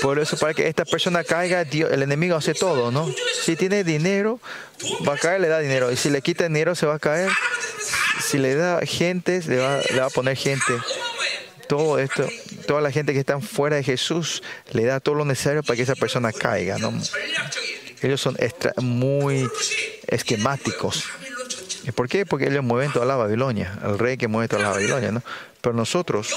Por 0.00 0.18
eso, 0.18 0.36
para 0.38 0.54
que 0.54 0.66
esta 0.66 0.84
persona 0.84 1.24
caiga, 1.24 1.62
el 1.62 2.02
enemigo 2.02 2.34
hace 2.34 2.54
todo, 2.54 2.90
¿no? 2.90 3.12
Si 3.44 3.54
tiene 3.54 3.84
dinero, 3.84 4.40
va 5.06 5.14
a 5.14 5.18
caer, 5.18 5.40
le 5.40 5.48
da 5.48 5.58
dinero. 5.60 5.92
Y 5.92 5.96
si 5.96 6.08
le 6.08 6.22
quita 6.22 6.44
dinero, 6.44 6.74
se 6.74 6.86
va 6.86 6.94
a 6.94 6.98
caer. 6.98 7.30
Si 8.22 8.38
le 8.38 8.54
da 8.54 8.80
gente, 8.80 9.42
le 9.46 9.58
va, 9.58 10.06
a 10.06 10.10
poner 10.10 10.36
gente. 10.36 10.72
Todo 11.68 11.98
esto, 11.98 12.26
toda 12.66 12.80
la 12.80 12.90
gente 12.90 13.12
que 13.12 13.20
está 13.20 13.40
fuera 13.40 13.76
de 13.76 13.82
Jesús, 13.82 14.42
le 14.72 14.84
da 14.84 15.00
todo 15.00 15.16
lo 15.16 15.24
necesario 15.24 15.62
para 15.62 15.76
que 15.76 15.82
esa 15.82 15.94
persona 15.94 16.32
caiga. 16.32 16.76
Ellos 18.02 18.20
son 18.20 18.36
muy 18.78 19.48
esquemáticos. 20.06 21.04
¿Y 21.84 21.92
por 21.92 22.08
qué? 22.08 22.26
Porque 22.26 22.46
ellos 22.46 22.62
mueven 22.62 22.92
toda 22.92 23.06
la 23.06 23.16
Babilonia, 23.16 23.78
el 23.84 23.98
rey 23.98 24.16
que 24.16 24.28
mueve 24.28 24.48
toda 24.48 24.62
la 24.62 24.70
Babilonia, 24.70 25.12
¿no? 25.12 25.22
Pero 25.60 25.74
nosotros 25.74 26.28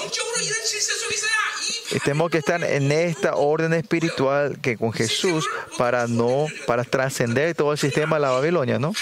tenemos 2.03 2.30
que 2.30 2.40
estar 2.40 2.64
en 2.64 2.91
esta 2.91 3.36
orden 3.36 3.74
espiritual 3.74 4.60
que 4.61 4.78
con 4.78 4.94
Jesús 4.94 5.48
para 5.78 6.07
no, 6.07 6.48
para 6.65 6.84
trascender 6.84 7.56
todo 7.56 7.72
el 7.72 7.78
sistema 7.78 8.18
de 8.18 8.22
la 8.22 8.32
Babilonia, 8.32 8.80
¿no? 8.80 8.94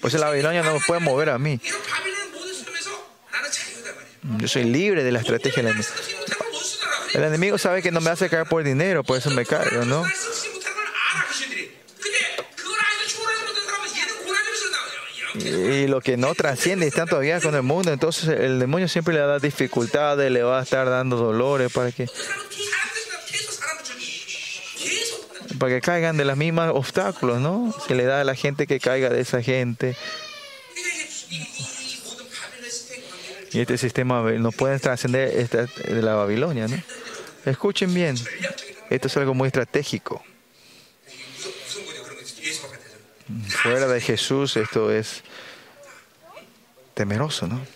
Pues 0.00 0.14
la 0.14 0.26
Babilonia 0.26 0.62
no 0.62 0.74
me 0.74 0.80
puede 0.80 1.00
mover 1.00 1.30
a 1.30 1.38
mí. 1.38 1.60
Yo 4.38 4.48
soy 4.48 4.64
libre 4.64 5.04
de 5.04 5.12
la 5.12 5.20
estrategia 5.20 5.62
del 5.62 5.72
enemigo. 5.72 5.88
El 7.14 7.24
enemigo 7.24 7.58
sabe 7.58 7.82
que 7.82 7.92
no 7.92 8.00
me 8.00 8.10
hace 8.10 8.28
caer 8.28 8.46
por 8.46 8.64
dinero, 8.64 9.04
por 9.04 9.18
eso 9.18 9.30
me 9.30 9.46
caigo, 9.46 9.84
¿no? 9.84 10.04
y 15.34 15.86
lo 15.88 16.00
que 16.00 16.16
no 16.16 16.34
trascienden 16.34 16.88
están 16.88 17.08
todavía 17.08 17.40
con 17.40 17.54
el 17.54 17.62
mundo. 17.62 17.92
Entonces 17.92 18.28
el 18.28 18.58
demonio 18.58 18.88
siempre 18.88 19.14
le 19.14 19.20
da 19.20 19.38
dificultades, 19.38 20.30
le 20.30 20.42
va 20.42 20.60
a 20.60 20.62
estar 20.62 20.88
dando 20.88 21.16
dolores 21.16 21.72
para 21.72 21.90
que 21.92 22.06
para 25.58 25.74
que 25.74 25.80
caigan 25.80 26.16
de 26.16 26.24
los 26.24 26.36
mismos 26.36 26.70
obstáculos, 26.74 27.40
¿no? 27.40 27.74
Se 27.86 27.94
le 27.94 28.04
da 28.04 28.20
a 28.20 28.24
la 28.24 28.34
gente 28.34 28.66
que 28.66 28.80
caiga 28.80 29.08
de 29.08 29.20
esa 29.20 29.40
gente. 29.42 29.96
Y 33.52 33.60
este 33.60 33.78
sistema 33.78 34.20
no 34.32 34.50
puede 34.50 34.80
trascender 34.80 35.48
de 35.48 36.02
la 36.02 36.14
Babilonia, 36.14 36.66
¿no? 36.66 36.76
Escuchen 37.44 37.94
bien, 37.94 38.16
esto 38.90 39.08
es 39.08 39.16
algo 39.16 39.34
muy 39.34 39.46
estratégico 39.46 40.24
fuera 43.62 43.86
de 43.86 44.00
Jesús 44.00 44.56
esto 44.56 44.90
es 44.90 45.22
temeroso, 46.94 47.46
¿no? 47.46 47.66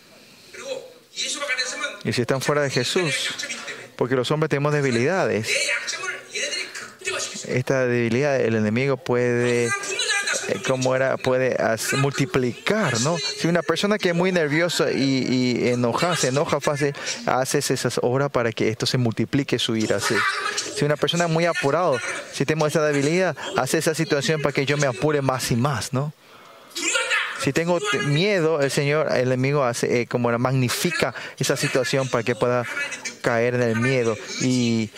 Y 2.05 2.13
si 2.13 2.21
están 2.21 2.41
fuera 2.41 2.63
de 2.63 2.71
Jesús, 2.71 3.35
porque 3.97 4.15
los 4.15 4.31
hombres 4.31 4.51
tenemos 4.51 4.73
debilidades. 4.73 5.49
Esta 7.47 7.87
debilidad 7.87 8.41
el 8.41 8.55
enemigo 8.55 8.97
puede 8.97 9.69
eh, 10.49 10.61
cómo 10.67 10.97
era, 10.97 11.17
puede 11.19 11.57
multiplicar, 11.99 13.01
¿no? 13.01 13.17
Si 13.19 13.49
una 13.49 13.63
persona 13.63 13.99
que 13.99 14.11
es 14.11 14.15
muy 14.15 14.33
nerviosa 14.33 14.91
y, 14.91 15.27
y 15.29 15.69
enoja, 15.69 16.17
se 16.17 16.29
enoja 16.29 16.59
fácil, 16.61 16.95
haces 17.27 17.71
esas 17.71 18.01
obras 18.03 18.31
para 18.31 18.51
que 18.53 18.69
esto 18.69 18.87
se 18.87 18.97
multiplique 18.97 19.59
su 19.59 19.77
ira. 19.77 20.01
¿sí? 20.01 20.15
Si 20.77 20.85
una 20.85 20.97
persona 20.97 21.25
es 21.25 21.31
muy 21.31 21.45
apurado, 21.45 21.99
si 22.33 22.47
tengo 22.47 22.67
esa 22.67 22.83
debilidad, 22.83 23.37
hace 23.57 23.79
esa 23.79 23.95
situación 23.95 24.41
para 24.41 24.53
que 24.53 24.65
yo 24.65 24.79
me 24.79 24.87
apure 24.87 25.21
más 25.21 25.51
y 25.51 25.57
más, 25.57 25.93
¿no? 25.93 26.13
Si 27.41 27.53
tengo 27.53 27.79
miedo, 28.07 28.61
el 28.61 28.71
Señor, 28.71 29.13
el 29.13 29.29
enemigo 29.29 29.63
hace 29.63 30.01
eh, 30.01 30.07
como 30.07 30.37
magnifica 30.39 31.15
esa 31.39 31.57
situación 31.57 32.09
para 32.09 32.25
que 32.25 32.35
pueda 32.35 32.65
caer 33.29 33.57
en 33.57 33.63
el 33.63 33.77
miedo 33.77 34.17
y 34.41 34.89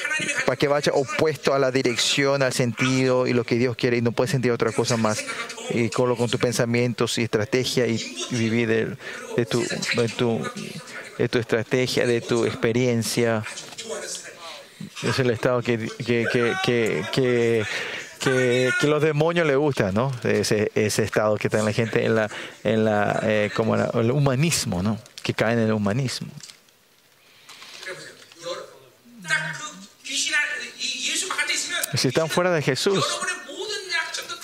para 0.47 0.55
que 0.55 0.69
vaya 0.69 0.93
opuesto 0.95 1.53
a 1.53 1.59
la 1.59 1.73
dirección, 1.73 2.45
al 2.45 2.53
sentido 2.53 3.27
y 3.27 3.33
lo 3.33 3.43
que 3.43 3.57
Dios 3.57 3.75
quiere 3.75 3.97
y 3.97 4.03
no 4.03 4.13
puede 4.13 4.31
sentir 4.31 4.53
otra 4.53 4.71
cosa 4.71 4.97
más. 4.97 5.25
Y 5.71 5.89
con, 5.89 6.15
con 6.15 6.31
tus 6.31 6.39
pensamientos 6.39 7.19
y 7.19 7.25
estrategia 7.25 7.89
y, 7.89 8.01
vivir 8.31 8.97
de, 9.37 9.47
tu, 9.47 9.65
de, 9.97 10.09
tu, 10.17 10.41
de 11.19 11.29
tu 11.29 11.39
estrategia, 11.41 12.07
de 12.07 12.21
tu 12.21 12.45
experiencia. 12.45 13.43
Es 15.03 15.19
el 15.19 15.31
estado 15.31 15.61
que, 15.61 15.89
que, 15.99 16.25
que, 16.63 17.65
que, 18.21 18.87
los 18.87 19.03
demonios 19.03 19.45
le 19.45 19.57
gustan, 19.57 19.93
¿no? 19.93 20.13
Ese, 20.23 20.71
estado 20.77 21.35
que 21.37 21.49
está 21.49 21.59
en 21.59 21.65
la 21.65 21.73
gente, 21.73 22.05
en 22.05 22.15
la, 22.15 22.31
en 22.63 22.85
la, 22.85 23.19
eh, 23.25 23.51
como 23.57 23.75
el 23.75 24.11
humanismo, 24.13 24.85
¿no? 24.85 24.99
Que 25.21 25.35
cae 25.35 25.55
en 25.55 25.59
el 25.59 25.73
humanismo. 25.73 26.29
Si 31.95 32.09
están 32.09 32.29
fuera 32.29 32.51
de 32.53 32.63
Jesús, 32.63 33.05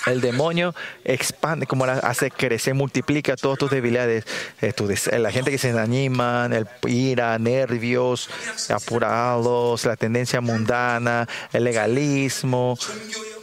el 0.06 0.20
demonio 0.20 0.74
expande, 1.04 1.66
como 1.66 1.84
hace 1.84 2.30
crecer, 2.30 2.74
multiplica 2.74 3.36
todas 3.36 3.58
tus 3.58 3.70
debilidades. 3.70 4.24
Eh, 4.62 4.72
eh, 4.78 5.18
la 5.18 5.30
gente 5.32 5.50
que 5.50 5.58
se 5.58 5.76
anima, 5.76 6.48
el 6.52 6.66
ira, 6.86 7.38
nervios, 7.38 8.30
apurados, 8.68 9.84
la 9.84 9.96
tendencia 9.96 10.40
mundana, 10.40 11.28
el 11.52 11.64
legalismo, 11.64 12.78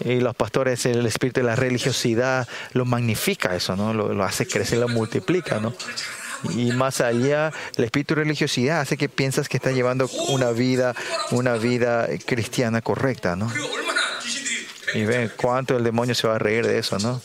y 0.04 0.20
los 0.20 0.36
pastores, 0.36 0.86
el 0.86 1.06
espíritu 1.06 1.42
de 1.42 1.48
la 1.48 1.56
religiosidad, 1.56 2.48
lo 2.74 2.86
magnifica 2.86 3.56
eso, 3.56 3.76
¿no? 3.76 3.94
Lo, 3.94 4.24
hace 4.24 4.48
crecer, 4.48 4.80
lo 4.80 4.88
multiplica, 4.88 5.60
¿no? 5.60 5.74
y 6.50 6.74
más 6.74 7.00
allá 7.00 7.54
el 7.78 7.86
espíritu 7.86 8.16
de 8.16 8.24
religiosidad 8.24 8.82
hace 8.82 8.98
que 8.98 9.08
piensas 9.08 9.48
que 9.48 9.56
estás 9.56 9.74
llevando 9.74 10.10
una 10.28 10.52
vida 10.52 10.94
una 11.32 11.54
vida 11.54 12.10
cristiana 12.26 12.82
correcta 12.82 13.38
no 13.38 13.50
y 14.94 15.06
ven 15.06 15.32
cuánto 15.36 15.78
el 15.78 15.84
demonio 15.84 16.16
se 16.16 16.28
va 16.28 16.36
a 16.36 16.40
reír 16.40 16.66
de 16.66 16.78
eso, 16.78 16.98
¿no? 17.00 17.22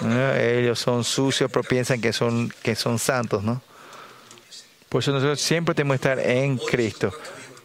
Ah, 0.00 0.38
ellos 0.40 0.78
son 0.78 1.04
sucios, 1.04 1.50
pero 1.50 1.62
piensan 1.62 2.00
que 2.00 2.12
son, 2.12 2.52
que 2.62 2.74
son 2.74 2.98
santos, 2.98 3.42
¿no? 3.42 3.62
Por 4.88 5.02
eso 5.02 5.12
nosotros 5.12 5.40
siempre 5.40 5.74
tenemos 5.74 5.98
que 5.98 6.08
estar 6.08 6.20
en 6.20 6.56
Cristo. 6.56 7.12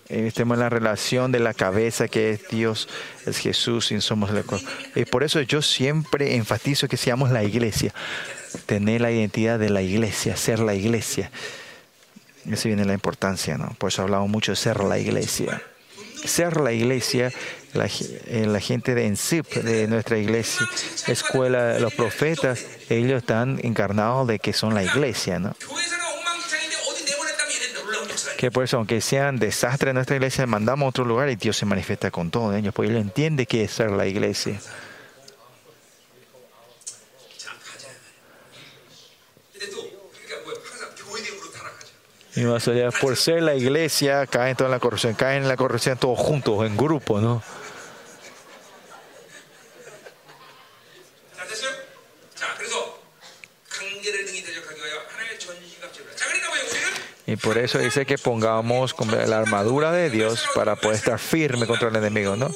Y 0.09 0.31
tenemos 0.31 0.57
la 0.57 0.69
relación 0.69 1.31
de 1.31 1.39
la 1.39 1.53
cabeza 1.53 2.07
que 2.07 2.31
es 2.31 2.47
Dios, 2.49 2.89
es 3.27 3.37
Jesús 3.37 3.91
y 3.91 4.01
somos 4.01 4.31
la 4.31 4.43
Y 4.95 5.05
por 5.05 5.23
eso 5.23 5.39
yo 5.41 5.61
siempre 5.61 6.35
enfatizo 6.35 6.87
que 6.87 6.97
seamos 6.97 7.29
la 7.29 7.43
iglesia. 7.43 7.93
Tener 8.65 9.01
la 9.01 9.11
identidad 9.11 9.59
de 9.59 9.69
la 9.69 9.83
iglesia, 9.83 10.35
ser 10.35 10.57
la 10.57 10.73
iglesia. 10.73 11.29
Esa 12.49 12.67
viene 12.67 12.85
la 12.85 12.93
importancia, 12.93 13.59
¿no? 13.59 13.75
Por 13.77 13.89
eso 13.89 14.01
hablamos 14.01 14.29
mucho 14.29 14.53
de 14.53 14.55
ser 14.55 14.83
la 14.83 14.97
iglesia. 14.97 15.61
Ser 16.25 16.59
la 16.59 16.73
iglesia 16.73 17.31
eh, 17.73 18.45
la, 18.47 18.59
gente 18.59 18.95
de 18.95 19.05
ENSIP, 19.05 19.45
de 19.57 19.87
nuestra 19.87 20.17
iglesia, 20.17 20.65
escuela, 21.07 21.77
los 21.79 21.93
profetas, 21.93 22.65
ellos 22.89 23.19
están 23.19 23.59
encarnados 23.63 24.27
de 24.27 24.39
que 24.39 24.53
son 24.53 24.73
la 24.73 24.83
iglesia, 24.83 25.37
¿no? 25.37 25.55
Que 28.37 28.49
por 28.49 28.63
eso, 28.63 28.77
aunque 28.77 29.01
sean 29.01 29.37
desastres 29.37 29.91
en 29.91 29.95
nuestra 29.95 30.15
iglesia, 30.15 30.47
mandamos 30.47 30.85
a 30.85 30.89
otro 30.89 31.05
lugar 31.05 31.29
y 31.29 31.35
Dios 31.35 31.57
se 31.57 31.65
manifiesta 31.65 32.09
con 32.09 32.31
todos 32.31 32.55
ellos, 32.55 32.73
porque 32.73 32.89
ellos 32.89 33.03
entienden 33.03 33.45
que 33.45 33.63
es 33.65 33.71
ser 33.71 33.91
la 33.91 34.07
iglesia. 34.07 34.59
Y 42.35 42.41
más 42.41 42.67
allá, 42.67 42.89
por 42.91 43.15
ser 43.17 43.43
la 43.43 43.53
iglesia, 43.53 44.25
caen 44.25 44.55
toda 44.55 44.69
la 44.69 44.79
corrupción, 44.79 45.13
caen 45.13 45.43
en 45.43 45.49
la 45.49 45.57
corrupción 45.57 45.97
todos 45.97 46.17
juntos, 46.17 46.65
en 46.65 46.77
grupo, 46.77 47.19
¿no? 47.19 47.43
Y 57.29 57.35
por 57.35 57.59
eso 57.59 57.77
dice 57.77 58.07
que 58.07 58.17
pongamos 58.17 58.95
la 59.27 59.37
armadura 59.37 59.91
de 59.91 60.09
Dios 60.09 60.47
para 60.55 60.75
poder 60.75 60.97
estar 60.97 61.19
firme 61.19 61.67
contra 61.67 61.89
el 61.89 61.95
enemigo, 61.95 62.35
¿no? 62.35 62.49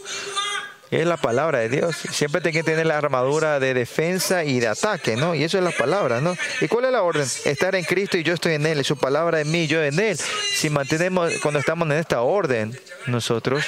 Es 0.90 1.06
la 1.06 1.18
palabra 1.18 1.60
de 1.60 1.70
Dios. 1.70 1.96
Siempre 2.12 2.42
tiene 2.42 2.58
que 2.58 2.64
tener 2.64 2.88
la 2.88 2.98
armadura 2.98 3.60
de 3.60 3.76
defensa 3.76 4.44
y 4.44 4.60
de 4.60 4.68
ataque, 4.68 5.16
¿no? 5.16 5.36
Y 5.36 5.44
eso 5.44 5.60
es 5.60 5.64
la 5.64 5.70
palabra, 5.72 6.22
¿no? 6.22 6.36
¿Y 6.60 6.68
cuál 6.68 6.86
es 6.86 6.92
la 6.92 7.04
orden? 7.04 7.28
Estar 7.46 7.76
en 7.76 7.84
Cristo 7.84 8.18
y 8.18 8.24
yo 8.24 8.34
estoy 8.34 8.54
en 8.54 8.66
Él. 8.66 8.80
Y 8.80 8.84
su 8.84 8.98
palabra 8.98 9.42
en 9.42 9.52
mí, 9.52 9.68
yo 9.68 9.84
en 9.84 10.00
Él. 10.00 10.18
Si 10.18 10.72
mantenemos, 10.72 11.32
cuando 11.44 11.60
estamos 11.60 11.88
en 11.88 11.98
esta 11.98 12.22
orden, 12.22 12.76
nosotros 13.06 13.64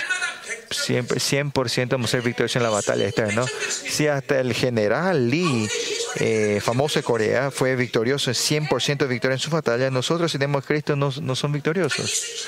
siempre 0.72 1.20
100% 1.20 1.90
vamos 1.90 2.10
a 2.10 2.12
ser 2.14 2.22
victoriosos 2.24 2.56
en 2.56 2.64
la 2.64 2.70
batalla 2.70 3.06
externa, 3.06 3.42
¿no? 3.42 3.46
Si 3.70 4.08
hasta 4.08 4.40
el 4.40 4.54
general 4.54 5.30
Lee, 5.30 5.70
eh, 6.16 6.60
famoso 6.62 7.02
Corea, 7.04 7.52
fue 7.52 7.76
victorioso, 7.76 8.32
100% 8.32 8.98
de 8.98 9.08
victoria 9.08 9.36
en 9.36 9.40
sus 9.40 9.52
batallas. 9.52 9.92
Nosotros, 9.92 10.32
si 10.32 10.38
tenemos 10.38 10.66
Cristo, 10.66 10.96
no, 10.96 11.12
no 11.22 11.36
son 11.36 11.52
victoriosos. 11.52 12.48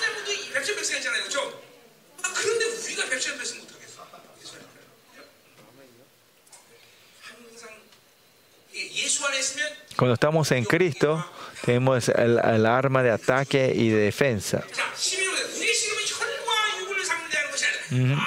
Cuando 9.95 10.14
estamos 10.14 10.52
en 10.52 10.64
Cristo, 10.64 11.26
tenemos 11.65 12.10
el, 12.10 12.38
el 12.38 12.65
arma 12.68 13.02
de 13.02 13.10
ataque 13.10 13.73
y 13.76 13.89
de 13.89 13.98
defensa 13.98 14.64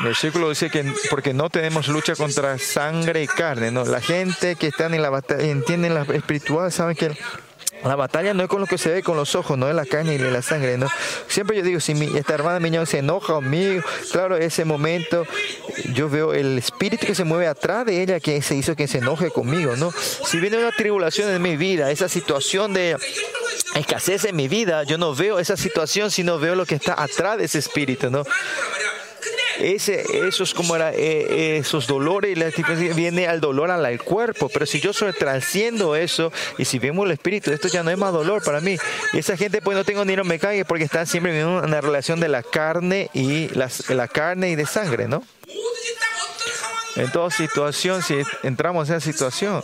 versículo 0.03 0.49
dice 0.49 0.71
que 0.71 0.93
porque 1.11 1.35
no 1.35 1.51
tenemos 1.51 1.89
lucha 1.89 2.15
contra 2.15 2.59
sangre 2.59 3.23
y 3.23 3.27
carne, 3.27 3.71
¿no? 3.71 3.85
La 3.85 4.01
gente 4.01 4.57
que 4.57 4.69
está 4.69 4.87
en 4.87 5.01
la 5.01 5.11
batalla, 5.11 5.45
entienden 5.45 5.95
la 5.95 6.03
espiritual, 6.03 6.73
saben 6.73 6.97
que 6.97 7.17
la 7.85 7.97
batalla 7.97 8.35
no 8.35 8.43
es 8.43 8.49
con 8.49 8.61
lo 8.61 8.67
que 8.67 8.77
se 8.77 8.91
ve 8.91 9.03
con 9.03 9.17
los 9.17 9.35
ojos, 9.35 9.57
no 9.57 9.69
es 9.69 9.75
la 9.75 9.87
carne 9.87 10.15
y 10.15 10.19
la 10.19 10.43
sangre, 10.43 10.77
¿no? 10.77 10.89
Siempre 11.29 11.57
yo 11.57 11.63
digo, 11.63 11.81
si 11.81 11.95
mi, 11.95 12.17
esta 12.17 12.35
hermana 12.35 12.61
Miñón 12.61 12.87
se 12.87 12.99
enoja 12.99 13.35
conmigo, 13.35 13.83
claro, 14.13 14.37
ese 14.37 14.65
momento 14.65 15.27
yo 15.95 16.11
veo 16.11 16.35
el 16.35 16.59
espíritu 16.59 17.07
que 17.07 17.15
se 17.15 17.25
mueve 17.25 17.47
atrás 17.47 17.87
de 17.87 18.03
ella 18.03 18.21
que 18.21 18.43
se 18.43 18.55
hizo 18.55 18.77
que 18.77 18.87
se 18.87 18.99
enoje 18.99 19.31
conmigo, 19.31 19.77
¿no? 19.77 19.93
Si 19.93 20.39
viene 20.39 20.59
una 20.59 20.73
tribulación 20.73 21.31
en 21.31 21.41
mi 21.41 21.57
vida, 21.57 21.91
esa 21.91 22.09
situación 22.09 22.75
de 22.75 22.97
escasez 23.75 24.25
en 24.27 24.37
mi 24.37 24.49
vida, 24.49 24.85
yo 24.85 24.99
no 24.99 25.15
veo 25.15 25.39
esa 25.39 25.57
situación, 25.57 26.11
sino 26.11 26.39
veo 26.39 26.55
lo 26.55 26.67
que 26.67 26.75
está 26.75 27.03
atrás 27.03 27.39
de 27.39 27.45
ese 27.45 27.59
espíritu, 27.59 28.11
¿no? 28.11 28.25
ese, 29.61 30.05
esos, 30.27 30.55
como 30.55 30.77
era, 30.77 30.93
eh, 30.93 31.27
eh 31.29 31.57
esos 31.59 31.87
dolores 31.87 32.33
y 32.33 32.35
la 32.35 32.51
viene 32.95 33.27
al 33.27 33.41
dolor 33.41 33.71
al, 33.71 33.85
al 33.85 34.03
cuerpo. 34.03 34.49
Pero 34.49 34.67
si 34.67 34.81
yo 34.81 34.93
soy, 34.93 35.13
trasciendo 35.13 35.97
eso 35.97 36.33
y 36.59 36.65
si 36.65 36.79
vemos 36.79 37.07
el 37.07 37.13
espíritu, 37.13 37.51
esto 37.51 37.69
ya 37.69 37.83
no 37.83 37.91
es 37.91 37.99
más 37.99 38.13
dolor 38.13 38.43
para 38.45 38.61
mí. 38.61 38.77
Y 39.13 39.19
esa 39.19 39.37
gente, 39.37 39.61
pues 39.61 39.77
no 39.77 39.85
tengo 39.85 40.05
ni 40.05 40.17
me 40.17 40.39
cague 40.39 40.65
porque 40.65 40.85
están 40.85 41.07
siempre 41.07 41.39
en 41.39 41.47
una 41.47 41.81
relación 41.81 42.21
de 42.21 42.29
la 42.29 42.43
carne 42.43 43.11
y 43.15 43.49
las, 43.49 43.89
la 43.91 44.09
carne 44.09 44.51
y 44.51 44.57
de 44.57 44.67
sangre, 44.67 45.09
¿no? 45.09 45.23
En 46.97 47.11
toda 47.13 47.31
situación, 47.31 48.03
si 48.03 48.17
entramos 48.43 48.89
en 48.89 48.97
esa 48.97 49.05
situación, 49.05 49.63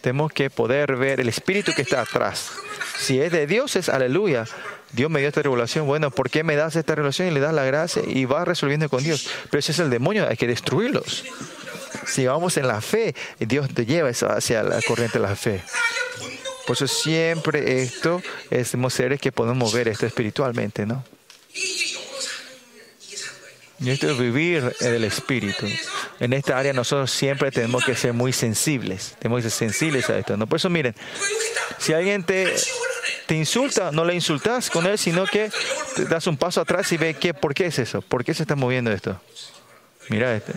tenemos 0.00 0.32
que 0.32 0.50
poder 0.50 0.96
ver 0.96 1.20
el 1.20 1.28
espíritu 1.28 1.72
que 1.74 1.82
está 1.82 2.02
atrás. 2.02 2.52
Si 2.98 3.20
es 3.20 3.32
de 3.32 3.46
Dios, 3.46 3.76
es 3.76 3.88
aleluya. 3.88 4.44
Dios 4.92 5.10
me 5.10 5.20
dio 5.20 5.28
esta 5.28 5.42
revelación. 5.42 5.86
Bueno, 5.86 6.10
¿por 6.10 6.30
qué 6.30 6.42
me 6.42 6.56
das 6.56 6.76
esta 6.76 6.94
revelación 6.94 7.28
y 7.28 7.30
le 7.30 7.40
das 7.40 7.52
la 7.52 7.64
gracia 7.64 8.02
y 8.06 8.24
va 8.24 8.44
resolviendo 8.44 8.88
con 8.88 9.02
Dios? 9.02 9.28
Pero 9.50 9.62
si 9.62 9.72
es 9.72 9.78
el 9.78 9.90
demonio, 9.90 10.26
hay 10.28 10.36
que 10.36 10.46
destruirlos. 10.46 11.24
Si 12.06 12.26
vamos 12.26 12.56
en 12.56 12.66
la 12.66 12.80
fe, 12.80 13.14
Dios 13.38 13.68
te 13.72 13.84
lleva 13.84 14.08
hacia 14.08 14.62
la 14.62 14.80
corriente 14.82 15.18
de 15.18 15.26
la 15.26 15.36
fe. 15.36 15.62
Por 16.66 16.76
eso 16.76 16.86
siempre 16.86 17.82
esto 17.82 18.22
es 18.50 18.74
seres 18.90 19.20
que 19.20 19.32
podemos 19.32 19.72
ver 19.72 19.88
esto 19.88 20.06
espiritualmente, 20.06 20.86
¿no? 20.86 21.04
Y 23.80 23.90
esto 23.90 24.10
es 24.10 24.18
vivir 24.18 24.74
en 24.80 24.94
el 24.94 25.04
Espíritu. 25.04 25.66
En 26.18 26.32
esta 26.32 26.58
área 26.58 26.72
nosotros 26.72 27.10
siempre 27.10 27.50
tenemos 27.52 27.84
que 27.84 27.94
ser 27.94 28.12
muy 28.12 28.32
sensibles. 28.32 29.16
Tenemos 29.20 29.42
que 29.42 29.50
ser 29.50 29.70
sensibles 29.70 30.10
a 30.10 30.18
esto. 30.18 30.36
¿no? 30.36 30.46
Por 30.46 30.56
eso 30.56 30.68
miren, 30.68 30.94
si 31.78 31.92
alguien 31.92 32.24
te, 32.24 32.52
te 33.26 33.36
insulta, 33.36 33.92
no 33.92 34.04
le 34.04 34.14
insultas 34.14 34.68
con 34.68 34.86
él, 34.86 34.98
sino 34.98 35.26
que 35.26 35.50
te 35.94 36.06
das 36.06 36.26
un 36.26 36.36
paso 36.36 36.60
atrás 36.60 36.90
y 36.92 36.96
ve 36.96 37.14
que, 37.14 37.34
por 37.34 37.54
qué 37.54 37.66
es 37.66 37.78
eso, 37.78 38.02
por 38.02 38.24
qué 38.24 38.34
se 38.34 38.42
está 38.42 38.56
moviendo 38.56 38.90
esto. 38.90 39.20
Mira, 40.08 40.34
este. 40.34 40.54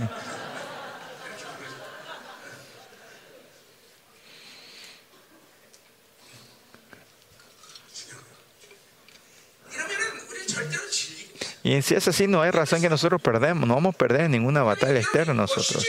Y 11.63 11.81
si 11.81 11.95
es 11.95 12.07
así, 12.07 12.27
no 12.27 12.41
hay 12.41 12.51
razón 12.51 12.81
que 12.81 12.89
nosotros 12.89 13.21
perdemos, 13.21 13.67
no 13.67 13.75
vamos 13.75 13.95
a 13.95 13.97
perder 13.97 14.29
ninguna 14.29 14.63
batalla 14.63 14.99
externa 14.99 15.33
nosotros. 15.33 15.85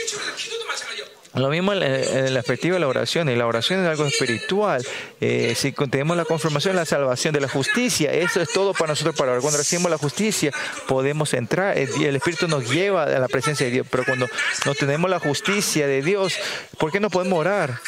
Lo 1.35 1.49
mismo 1.49 1.73
en 1.73 1.81
el 1.81 2.37
aspecto 2.37 2.67
de 2.67 2.79
la 2.79 2.87
oración, 2.87 3.27
y 3.27 3.35
la 3.35 3.47
oración 3.47 3.81
es 3.81 3.89
algo 3.89 4.05
espiritual. 4.05 4.85
Eh, 5.19 5.55
si 5.57 5.71
tenemos 5.71 6.15
la 6.15 6.25
confirmación, 6.25 6.75
la 6.75 6.85
salvación 6.85 7.33
de 7.33 7.41
la 7.41 7.49
justicia, 7.49 8.11
eso 8.11 8.39
es 8.39 8.53
todo 8.53 8.73
para 8.73 8.89
nosotros. 8.89 9.15
Para 9.15 9.39
cuando 9.39 9.57
recibimos 9.57 9.89
la 9.89 9.97
justicia, 9.97 10.51
podemos 10.87 11.33
entrar. 11.33 11.75
El 11.75 12.15
Espíritu 12.15 12.47
nos 12.47 12.69
lleva 12.69 13.03
a 13.03 13.19
la 13.19 13.27
presencia 13.27 13.65
de 13.65 13.71
Dios. 13.71 13.87
Pero 13.89 14.05
cuando 14.05 14.27
no 14.65 14.75
tenemos 14.75 15.09
la 15.09 15.19
justicia 15.19 15.87
de 15.87 16.03
Dios, 16.03 16.35
¿por 16.77 16.91
qué 16.91 16.99
no 16.99 17.09
podemos 17.09 17.39
orar? 17.39 17.79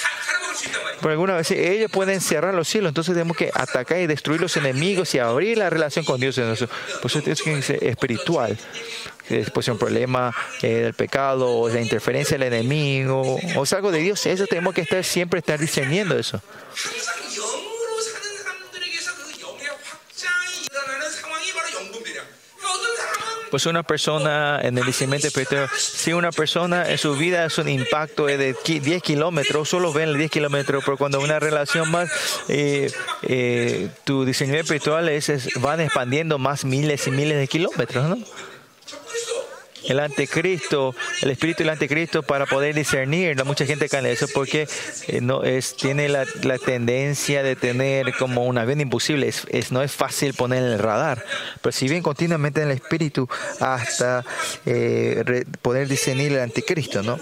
Por 1.01 1.11
alguna 1.11 1.35
vez 1.35 1.51
ellos 1.51 1.91
pueden 1.91 2.21
cerrar 2.21 2.53
los 2.53 2.67
cielos, 2.67 2.89
entonces 2.89 3.13
tenemos 3.13 3.37
que 3.37 3.51
atacar 3.53 3.99
y 3.99 4.07
destruir 4.07 4.41
los 4.41 4.57
enemigos 4.57 5.13
y 5.13 5.19
abrir 5.19 5.57
la 5.57 5.69
relación 5.69 6.03
con 6.03 6.19
Dios. 6.19 6.37
En 6.39 6.51
eso. 6.51 6.67
Pues 7.01 7.13
Por 7.13 7.29
eso 7.29 7.49
es 7.51 7.69
espiritual 7.69 8.57
después 9.29 9.67
un 9.67 9.77
problema 9.77 10.33
eh, 10.61 10.67
del 10.67 10.93
pecado 10.93 11.49
o 11.49 11.69
la 11.69 11.81
interferencia 11.81 12.37
del 12.37 12.53
enemigo 12.53 13.37
o 13.55 13.63
es 13.63 13.73
algo 13.73 13.91
de 13.91 13.99
Dios. 13.99 14.25
Eso 14.25 14.45
tenemos 14.47 14.73
que 14.73 14.81
estar 14.81 15.03
siempre 15.03 15.39
estar 15.39 15.59
discerniendo 15.59 16.17
eso. 16.17 16.41
Pues 23.51 23.67
una 23.67 23.83
persona 23.83 24.59
en 24.61 24.77
el 24.77 24.85
discernimiento 24.85 25.27
espiritual, 25.27 25.69
si 25.77 26.11
una 26.11 26.31
persona 26.31 26.89
en 26.91 26.97
su 26.97 27.15
vida 27.15 27.45
es 27.45 27.57
un 27.57 27.69
impacto 27.69 28.25
de 28.25 28.53
10 28.65 29.01
kilómetros, 29.01 29.69
solo 29.69 29.93
ven 29.93 30.17
10 30.17 30.29
kilómetros, 30.29 30.83
pero 30.83 30.97
cuando 30.97 31.21
una 31.21 31.39
relación 31.39 31.89
más, 31.89 32.09
eh, 32.49 32.91
eh, 33.21 33.89
tu 34.03 34.25
discernimiento 34.25 34.73
espiritual 34.73 35.07
es, 35.07 35.29
es, 35.29 35.49
van 35.61 35.79
expandiendo 35.79 36.37
más 36.37 36.65
miles 36.65 37.07
y 37.07 37.11
miles 37.11 37.37
de 37.37 37.47
kilómetros, 37.47 38.09
¿no? 38.09 38.17
el 39.87 39.99
anticristo, 39.99 40.95
el 41.21 41.31
espíritu 41.31 41.63
del 41.63 41.69
anticristo 41.69 42.23
para 42.23 42.45
poder 42.45 42.75
discernir. 42.75 43.35
No 43.35 43.45
mucha 43.45 43.65
gente 43.65 43.89
cae 43.89 44.01
en 44.01 44.07
eso 44.07 44.27
porque 44.33 44.67
eh, 45.07 45.21
no 45.21 45.43
es, 45.43 45.75
tiene 45.75 46.09
la, 46.09 46.25
la, 46.43 46.57
tendencia 46.57 47.43
de 47.43 47.55
tener 47.55 48.13
como 48.13 48.45
una 48.45 48.65
vida 48.65 48.81
imposible. 48.81 49.27
Es, 49.27 49.45
es, 49.49 49.71
no 49.71 49.81
es 49.81 49.91
fácil 49.91 50.33
poner 50.33 50.63
en 50.63 50.71
el 50.71 50.79
radar. 50.79 51.23
Pero 51.61 51.71
si 51.71 51.87
bien 51.87 52.01
continuamente 52.01 52.61
en 52.61 52.69
el 52.69 52.75
espíritu 52.75 53.27
hasta 53.59 54.25
eh, 54.65 55.21
re, 55.25 55.45
poder 55.61 55.87
discernir 55.87 56.31
el 56.31 56.39
anticristo, 56.39 57.03
¿no? 57.03 57.19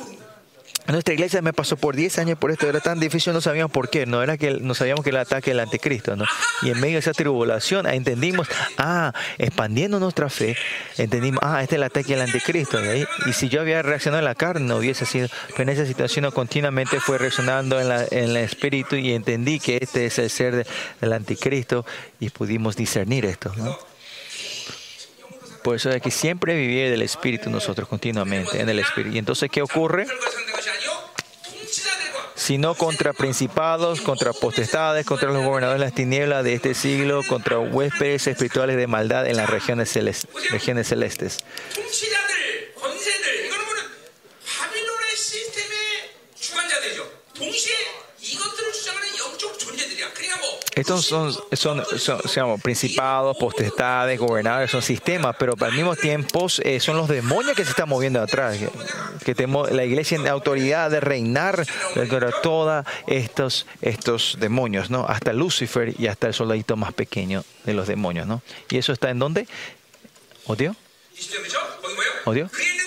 Nuestra 0.87 1.13
iglesia 1.13 1.41
me 1.41 1.53
pasó 1.53 1.77
por 1.77 1.95
10 1.95 2.19
años 2.19 2.37
por 2.37 2.51
esto, 2.51 2.67
era 2.67 2.81
tan 2.81 2.99
difícil, 2.99 3.31
no 3.31 3.39
sabíamos 3.39 3.71
por 3.71 3.89
qué, 3.89 4.05
no 4.05 4.21
era 4.21 4.37
que 4.37 4.51
no 4.59 4.75
sabíamos 4.75 5.03
que 5.03 5.11
el 5.11 5.17
ataque 5.17 5.51
del 5.51 5.61
anticristo, 5.61 6.17
¿no? 6.17 6.25
Y 6.61 6.71
en 6.71 6.79
medio 6.81 6.95
de 6.95 6.99
esa 6.99 7.13
tribulación 7.13 7.87
entendimos, 7.87 8.49
ah, 8.77 9.13
expandiendo 9.37 9.99
nuestra 9.99 10.29
fe, 10.29 10.57
entendimos, 10.97 11.39
ah, 11.41 11.61
este 11.61 11.75
es 11.75 11.77
el 11.77 11.83
ataque 11.83 12.13
del 12.13 12.21
anticristo, 12.23 12.79
y, 12.83 13.33
si 13.33 13.47
yo 13.47 13.61
había 13.61 13.81
reaccionado 13.81 14.19
en 14.19 14.25
la 14.25 14.35
carne, 14.35 14.65
no 14.67 14.77
hubiese 14.77 15.05
sido, 15.05 15.29
pero 15.55 15.63
en 15.63 15.69
esa 15.69 15.85
situación 15.85 16.29
continuamente 16.31 16.99
fue 16.99 17.17
reaccionando 17.17 17.79
en, 17.79 17.87
la, 17.87 18.03
en 18.03 18.25
el 18.31 18.37
espíritu 18.37 18.97
y 18.97 19.13
entendí 19.13 19.59
que 19.61 19.77
este 19.81 20.05
es 20.05 20.19
el 20.19 20.29
ser 20.29 20.55
de- 20.57 20.67
del 20.99 21.13
anticristo 21.13 21.85
y 22.19 22.29
pudimos 22.29 22.75
discernir 22.75 23.25
esto, 23.25 23.53
¿no? 23.55 23.92
Por 25.63 25.75
eso 25.75 25.89
hay 25.89 26.01
que 26.01 26.11
siempre 26.11 26.55
vivir 26.55 26.89
del 26.89 27.01
Espíritu 27.01 27.49
nosotros 27.49 27.87
continuamente, 27.87 28.59
en 28.59 28.69
el 28.69 28.79
Espíritu. 28.79 29.15
Y 29.15 29.19
entonces, 29.19 29.49
¿qué 29.49 29.61
ocurre? 29.61 30.05
Sino 32.35 32.75
contra 32.75 33.13
principados, 33.13 34.01
contra 34.01 34.33
potestades, 34.33 35.05
contra 35.05 35.31
los 35.31 35.45
gobernadores 35.45 35.79
de 35.79 35.85
las 35.85 35.95
tinieblas 35.95 36.43
de 36.43 36.55
este 36.55 36.73
siglo, 36.73 37.21
contra 37.27 37.59
huéspedes 37.59 38.27
espirituales 38.27 38.75
de 38.75 38.87
maldad 38.87 39.27
en 39.27 39.37
las 39.37 39.49
regiones, 39.49 39.89
celestes. 39.89 40.29
Regiones 40.51 40.87
celestes. 40.87 41.37
Estos 50.75 51.05
son, 51.05 51.31
son, 51.51 51.83
son, 51.97 52.21
llaman 52.21 52.59
principados, 52.59 53.37
potestades, 53.37 54.19
gobernadores, 54.19 54.71
son 54.71 54.81
sistemas, 54.81 55.35
pero 55.37 55.53
al 55.59 55.73
mismo 55.73 55.95
tiempo 55.95 56.47
eh, 56.63 56.79
son 56.79 56.97
los 56.97 57.07
demonios 57.07 57.55
que 57.55 57.63
se 57.63 57.71
están 57.71 57.89
moviendo 57.89 58.19
atrás. 58.19 58.57
Que, 58.57 58.69
que 59.23 59.35
tenemos 59.35 59.71
la 59.71 59.85
iglesia 59.85 60.17
en 60.17 60.27
autoridad 60.27 60.89
de 60.89 60.99
reinar 60.99 61.65
contra 61.93 62.31
todos 62.41 62.85
estos, 63.07 63.67
estos 63.81 64.37
demonios, 64.39 64.89
¿no? 64.89 65.05
Hasta 65.05 65.31
Lucifer 65.33 65.93
y 65.99 66.07
hasta 66.07 66.27
el 66.27 66.33
soldadito 66.33 66.75
más 66.75 66.93
pequeño 66.93 67.43
de 67.65 67.73
los 67.73 67.87
demonios, 67.87 68.25
¿no? 68.25 68.41
¿Y 68.69 68.77
eso 68.77 68.93
está 68.93 69.11
en 69.11 69.19
dónde? 69.19 69.47
¿Odio? 70.47 70.75
20 72.49 72.82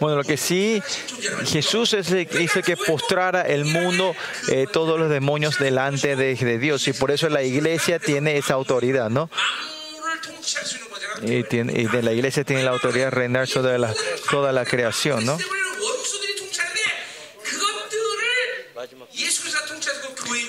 Bueno, 0.00 0.16
lo 0.16 0.24
que 0.24 0.38
sí, 0.38 0.82
Jesús 1.44 1.92
es 1.92 2.10
el 2.10 2.26
que 2.26 2.42
hizo 2.42 2.62
que 2.62 2.76
postrara 2.76 3.42
el 3.42 3.66
mundo, 3.66 4.16
eh, 4.48 4.66
todos 4.72 4.98
los 4.98 5.10
demonios 5.10 5.58
delante 5.58 6.16
de, 6.16 6.58
Dios. 6.58 6.88
Y 6.88 6.94
por 6.94 7.10
eso 7.10 7.28
la 7.28 7.42
iglesia 7.42 7.98
tiene 7.98 8.38
esa 8.38 8.54
autoridad, 8.54 9.10
¿no? 9.10 9.30
Y, 11.22 11.42
tiene, 11.44 11.78
y, 11.78 11.84
de 11.86 12.02
la 12.02 12.12
iglesia 12.12 12.44
tiene 12.44 12.62
la 12.62 12.70
autoridad 12.70 13.06
de 13.06 13.10
reinar 13.10 13.46
sobre 13.46 13.78
la, 13.78 13.94
toda 14.30 14.52
la 14.52 14.64
creación, 14.64 15.26
¿no? 15.26 15.36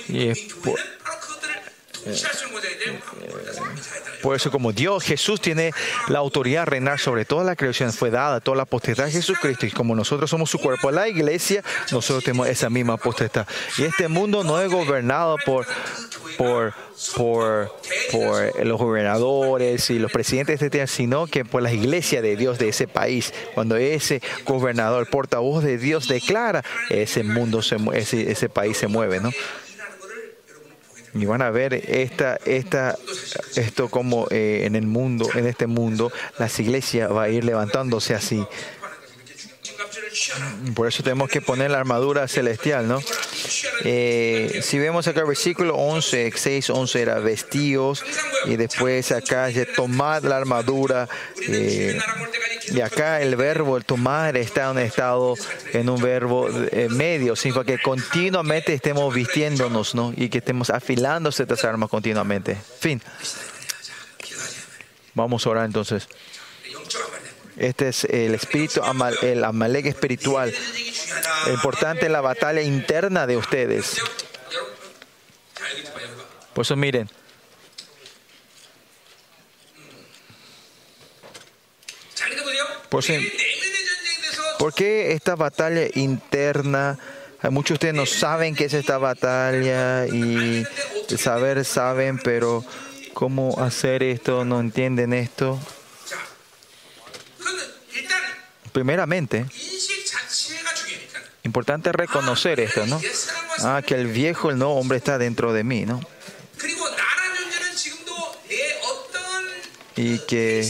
Y 0.08 0.28
es 0.28 0.40
por, 0.64 0.80
eh, 0.80 0.84
eh 2.06 2.16
por 4.22 4.36
eso 4.36 4.52
como 4.52 4.72
Dios, 4.72 5.04
Jesús 5.04 5.42
tiene 5.42 5.72
la 6.08 6.20
autoridad 6.20 6.66
reinar 6.66 7.00
sobre 7.00 7.26
toda 7.26 7.44
la 7.44 7.56
creación, 7.56 7.92
fue 7.92 8.12
dada 8.12 8.40
toda 8.40 8.58
la 8.58 8.66
potestad 8.66 9.06
de 9.06 9.12
Jesucristo. 9.12 9.66
Y 9.66 9.72
como 9.72 9.96
nosotros 9.96 10.30
somos 10.30 10.50
su 10.50 10.60
cuerpo, 10.60 10.92
la 10.92 11.08
iglesia, 11.08 11.64
nosotros 11.92 12.24
tenemos 12.24 12.48
esa 12.48 12.70
misma 12.70 12.98
potestad. 12.98 13.48
Y 13.78 13.84
este 13.84 14.08
mundo 14.08 14.44
no 14.44 14.60
es 14.62 14.70
gobernado 14.70 15.38
por, 15.46 15.66
por, 16.38 16.74
por, 17.16 17.72
por 18.12 18.66
los 18.66 18.78
gobernadores 18.80 19.90
y 19.90 20.00
los 20.00 20.12
presidentes 20.12 20.60
de 20.60 20.66
este 20.66 20.88
sino 20.88 21.28
que 21.28 21.46
por 21.46 21.62
las 21.62 21.74
iglesias 21.74 22.22
de 22.22 22.36
Dios 22.36 22.58
de 22.58 22.70
ese 22.70 22.88
país. 22.88 23.34
Cuando 23.54 23.76
ese 23.76 24.22
gobernador, 24.46 25.10
portavoz 25.10 25.64
de 25.64 25.78
Dios, 25.78 26.08
declara, 26.08 26.64
ese 26.90 27.24
mundo, 27.24 27.60
ese, 27.94 28.32
ese 28.32 28.50
país 28.50 28.78
se 28.78 28.88
mueve, 28.88 29.20
¿no? 29.20 29.32
Y 31.14 31.26
van 31.26 31.42
a 31.42 31.50
ver 31.50 31.74
esta, 31.74 32.38
esta, 32.46 32.98
esto 33.56 33.90
como 33.90 34.28
eh, 34.32 34.64
en 34.66 34.76
el 34.76 34.88
mundo, 34.88 35.28
en 35.36 35.46
este 35.46 35.68
mundo, 35.68 36.12
las 36.38 36.60
iglesias 36.60 37.12
va 37.12 37.24
a 37.24 37.30
ir 37.30 37.44
levantándose 37.44 38.16
así. 38.16 38.46
Por 40.76 40.88
eso 40.88 41.04
tenemos 41.04 41.30
que 41.30 41.42
poner 41.42 41.72
la 41.72 41.80
armadura 41.80 42.28
celestial, 42.28 42.88
¿no? 42.88 43.00
Eh, 43.84 44.60
si 44.62 44.80
vemos 44.80 45.08
acá 45.08 45.22
el 45.22 45.28
versículo 45.28 45.76
11, 45.76 46.32
6, 46.36 46.70
11 46.70 47.02
era 47.02 47.20
vestíos 47.20 48.04
y 48.46 48.56
después 48.56 49.12
acá 49.12 49.48
dice 49.48 49.66
tomad 49.66 50.24
la 50.24 50.38
armadura. 50.38 51.08
Eh, 51.48 52.00
y 52.68 52.82
acá 52.82 53.22
el 53.22 53.36
verbo, 53.36 53.78
el 53.78 53.86
tomar, 53.86 54.38
está 54.38 54.66
en 54.66 54.70
un 54.72 54.80
estado, 54.80 55.36
en 55.74 55.90
un 55.90 56.02
verbo 56.02 56.48
eh, 56.50 56.88
medio, 56.90 57.36
significa 57.36 57.66
que 57.66 57.82
continuamente 57.82 58.74
estemos 58.74 59.14
vistiéndonos, 59.14 59.96
¿no? 59.96 60.14
Y 60.16 60.30
que 60.30 60.38
estemos 60.38 60.70
afilándose 60.70 61.44
estas 61.44 61.66
armas 61.66 61.90
continuamente. 61.90 62.56
Fin. 62.80 63.02
Vamos 65.14 65.46
a 65.46 65.50
orar 65.50 65.66
entonces. 65.66 66.08
Este 67.62 67.90
es 67.90 68.06
el 68.06 68.34
espíritu, 68.34 68.82
el 69.22 69.44
amalek 69.44 69.86
espiritual, 69.86 70.52
importante 71.46 72.08
en 72.08 72.12
la 72.12 72.22
batalla 72.22 72.64
interna 72.64 73.28
de 73.28 73.38
ustedes. 73.38 74.02
Por 76.56 76.64
eso 76.66 76.76
miren. 76.76 77.08
Por 82.90 83.04
eso, 83.04 83.14
¿Por 84.58 84.74
qué 84.74 85.12
esta 85.12 85.36
batalla 85.36 85.88
interna? 85.94 86.98
Muchos 87.52 87.70
de 87.70 87.74
ustedes 87.76 87.94
no 87.94 88.08
saben 88.08 88.56
qué 88.56 88.66
es 88.66 88.74
esta 88.74 88.98
batalla 88.98 90.08
y 90.08 90.66
saber 91.16 91.64
saben, 91.64 92.18
pero 92.18 92.66
cómo 93.14 93.60
hacer 93.60 94.02
esto, 94.02 94.46
no 94.46 94.60
entienden 94.60 95.14
esto. 95.14 95.60
Primeramente, 98.72 99.46
importante 101.44 101.92
reconocer 101.92 102.60
esto, 102.60 102.86
¿no? 102.86 103.02
Ah, 103.60 103.82
que 103.86 103.96
el 103.96 104.08
viejo, 104.08 104.50
el 104.50 104.58
nuevo 104.58 104.76
hombre 104.76 104.98
está 104.98 105.18
dentro 105.18 105.54
de 105.54 105.64
mí, 105.64 105.86
¿no? 105.86 106.00
Y 109.96 110.20
que 110.20 110.62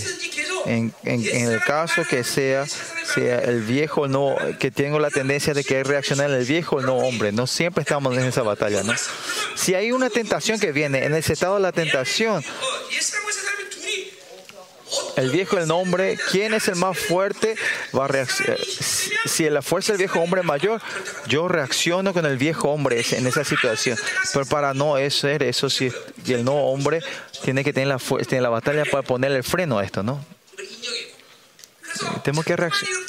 en, 0.66 0.94
en, 1.04 1.52
el 1.52 1.62
caso 1.62 2.04
que 2.10 2.24
sea, 2.24 2.66
sea 2.66 3.40
el 3.40 3.62
viejo, 3.62 4.08
no, 4.08 4.36
que 4.60 4.72
tengo 4.72 5.00
la 5.00 5.10
tendencia 5.10 5.54
de 5.54 5.64
que 5.64 5.84
reaccionar 5.84 6.30
en 6.30 6.38
el 6.38 6.46
viejo, 6.46 6.82
no 6.82 6.96
hombre, 6.98 7.32
no 7.32 7.48
siempre 7.48 7.82
estamos 7.82 8.18
en 8.18 8.26
esa 8.26 8.42
batalla, 8.42 8.84
¿no? 8.84 8.94
Si 9.56 9.76
hay 9.76 9.92
una 9.92 10.10
tentación 10.10 10.60
que 10.60 10.72
viene, 10.72 11.06
en 11.06 11.14
ese 11.14 11.34
estado 11.34 11.56
de 11.56 11.62
la 11.62 11.72
tentación, 11.72 12.44
el 15.16 15.32
viejo 15.32 15.58
el 15.58 15.68
nombre, 15.68 16.18
¿quién 16.32 16.54
es 16.54 16.68
el 16.68 16.76
más 16.76 16.98
fuerte? 16.98 17.56
Va 17.98 18.06
a 18.06 18.10
eh, 18.10 18.28
si 19.26 19.50
la 19.50 19.62
fuerza 19.62 19.94
del 19.94 20.00
viejo 20.00 20.20
hombre 20.20 20.42
es 20.42 20.48
mayor, 20.48 20.82
yo 21.28 21.48
reacciono 21.48 22.14
con 22.14 22.26
el 22.26 22.38
viejo 22.38 22.70
hombre 22.70 23.04
en 23.12 23.28
esa 23.28 23.44
situación. 23.44 23.98
Pero 24.34 24.46
para 24.46 24.74
no 24.74 24.96
ser 25.10 25.44
eso, 25.44 25.70
si 25.70 25.92
el 26.28 26.44
no 26.44 26.56
hombre 26.56 27.02
tiene 27.44 27.64
que 27.64 27.74
tener 27.74 27.88
la, 27.88 27.98
tiene 27.98 28.42
la 28.42 28.50
batalla 28.50 28.84
para 28.90 29.04
ponerle 29.04 29.38
el 29.38 29.44
freno 29.44 29.80
a 29.80 29.84
esto, 29.84 30.04
¿no? 30.04 30.24
Tenemos 32.24 32.46
que 32.46 32.56
reaccionar. 32.56 33.02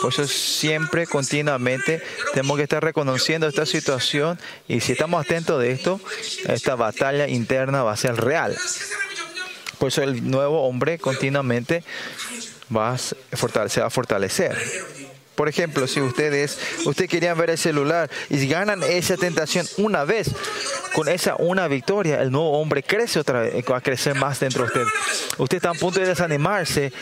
Por 0.00 0.12
eso 0.12 0.26
siempre, 0.26 1.06
continuamente, 1.06 2.02
tenemos 2.32 2.56
que 2.56 2.62
estar 2.62 2.82
reconociendo 2.82 3.46
esta 3.48 3.66
situación 3.66 4.38
y 4.66 4.80
si 4.80 4.92
estamos 4.92 5.24
atentos 5.24 5.60
de 5.60 5.72
esto, 5.72 6.00
esta 6.46 6.74
batalla 6.74 7.28
interna 7.28 7.82
va 7.82 7.92
a 7.92 7.96
ser 7.96 8.16
real. 8.16 8.56
Por 9.78 9.88
eso 9.88 10.02
el 10.02 10.28
nuevo 10.28 10.66
hombre 10.66 10.98
continuamente 10.98 11.84
va 12.74 12.92
a 12.92 12.98
se 12.98 13.80
va 13.80 13.86
a 13.86 13.90
fortalecer. 13.90 14.56
Por 15.38 15.48
ejemplo, 15.48 15.86
si 15.86 16.00
ustedes, 16.00 16.58
ustedes 16.84 17.08
querían 17.08 17.38
ver 17.38 17.50
el 17.50 17.58
celular 17.58 18.10
y 18.28 18.44
ganan 18.48 18.82
esa 18.82 19.16
tentación 19.16 19.64
una 19.76 20.02
vez, 20.02 20.32
con 20.94 21.08
esa 21.08 21.36
una 21.36 21.68
victoria, 21.68 22.20
el 22.20 22.32
nuevo 22.32 22.58
hombre 22.58 22.82
crece 22.82 23.20
otra 23.20 23.42
vez, 23.42 23.64
va 23.70 23.76
a 23.76 23.80
crecer 23.80 24.16
más 24.16 24.40
dentro 24.40 24.64
de 24.64 24.68
usted. 24.68 24.84
Usted 25.38 25.58
está 25.58 25.70
a 25.70 25.74
punto 25.74 26.00
de 26.00 26.06
desanimarse, 26.06 26.92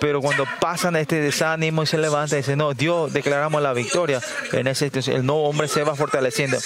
pero 0.00 0.20
cuando 0.20 0.44
pasan 0.60 0.94
este 0.94 1.16
desánimo 1.16 1.82
y 1.82 1.86
se 1.86 1.98
levanta 1.98 2.36
y 2.36 2.38
dice, 2.38 2.54
no, 2.54 2.74
Dios, 2.74 3.12
declaramos 3.12 3.60
la 3.60 3.72
victoria. 3.72 4.20
En 4.52 4.68
ese 4.68 4.88
el 4.94 5.26
nuevo 5.26 5.48
hombre 5.48 5.66
se 5.66 5.82
va 5.82 5.96
fortaleciendo. 5.96 6.58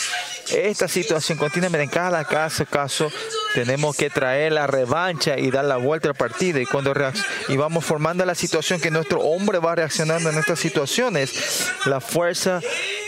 Esta 0.53 0.89
situación 0.89 1.39
continuamente, 1.39 1.85
en 1.85 1.91
cada 1.91 2.25
caso, 2.25 2.67
caso, 2.67 3.11
tenemos 3.55 3.97
que 3.97 4.11
traer 4.11 4.53
la 4.53 4.67
revancha 4.67 5.39
y 5.39 5.51
dar 5.51 5.65
la 5.65 5.77
vuelta 5.77 6.09
al 6.09 6.15
partido. 6.15 6.61
Y 6.61 6.67
cuando 6.67 6.93
y 7.49 7.57
vamos 7.57 7.85
formando 7.85 8.25
la 8.25 8.35
situación 8.35 8.81
que 8.81 8.91
nuestro 8.91 9.21
hombre 9.21 9.59
va 9.59 9.75
reaccionando 9.75 10.31
en 10.31 10.39
estas 10.39 10.59
situaciones, 10.59 11.71
la 11.87 12.01
fuerza 12.01 12.61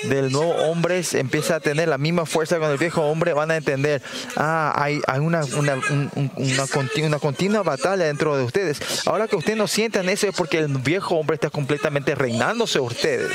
del 0.05 0.33
nuevo 0.33 0.53
hombre 0.55 1.03
empieza 1.13 1.57
a 1.57 1.61
tener 1.61 1.89
la 1.89 1.99
misma 1.99 2.27
fuerza 2.27 2.59
con 2.59 2.71
el 2.71 2.79
viejo 2.79 3.03
hombre. 3.03 3.33
Van 3.33 3.51
a 3.51 3.57
entender, 3.57 4.03
ah, 4.37 4.73
hay, 4.77 5.01
una, 5.19 5.45
una, 5.45 5.75
un- 5.75 6.11
un- 6.15 6.33
una, 6.37 6.67
conti- 6.67 7.03
una 7.05 7.19
continua 7.19 7.63
batalla 7.63 8.05
dentro 8.05 8.37
de 8.37 8.45
ustedes. 8.45 8.79
Ahora 9.07 9.29
que 9.29 9.37
ustedes 9.37 9.59
no 9.59 9.67
sientan 9.69 10.09
eso 10.09 10.27
es 10.27 10.35
porque 10.35 10.59
el 10.59 10.69
viejo 10.69 11.17
hombre 11.17 11.35
está 11.35 11.51
completamente 11.51 12.15
reinándose 12.15 12.81
ustedes. 12.81 13.33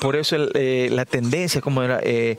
Por 0.00 0.16
eso 0.16 0.36
el, 0.36 0.50
eh, 0.54 0.88
la 0.90 1.04
tendencia 1.04 1.60
como 1.60 1.82
era 1.82 2.00
eh, 2.02 2.38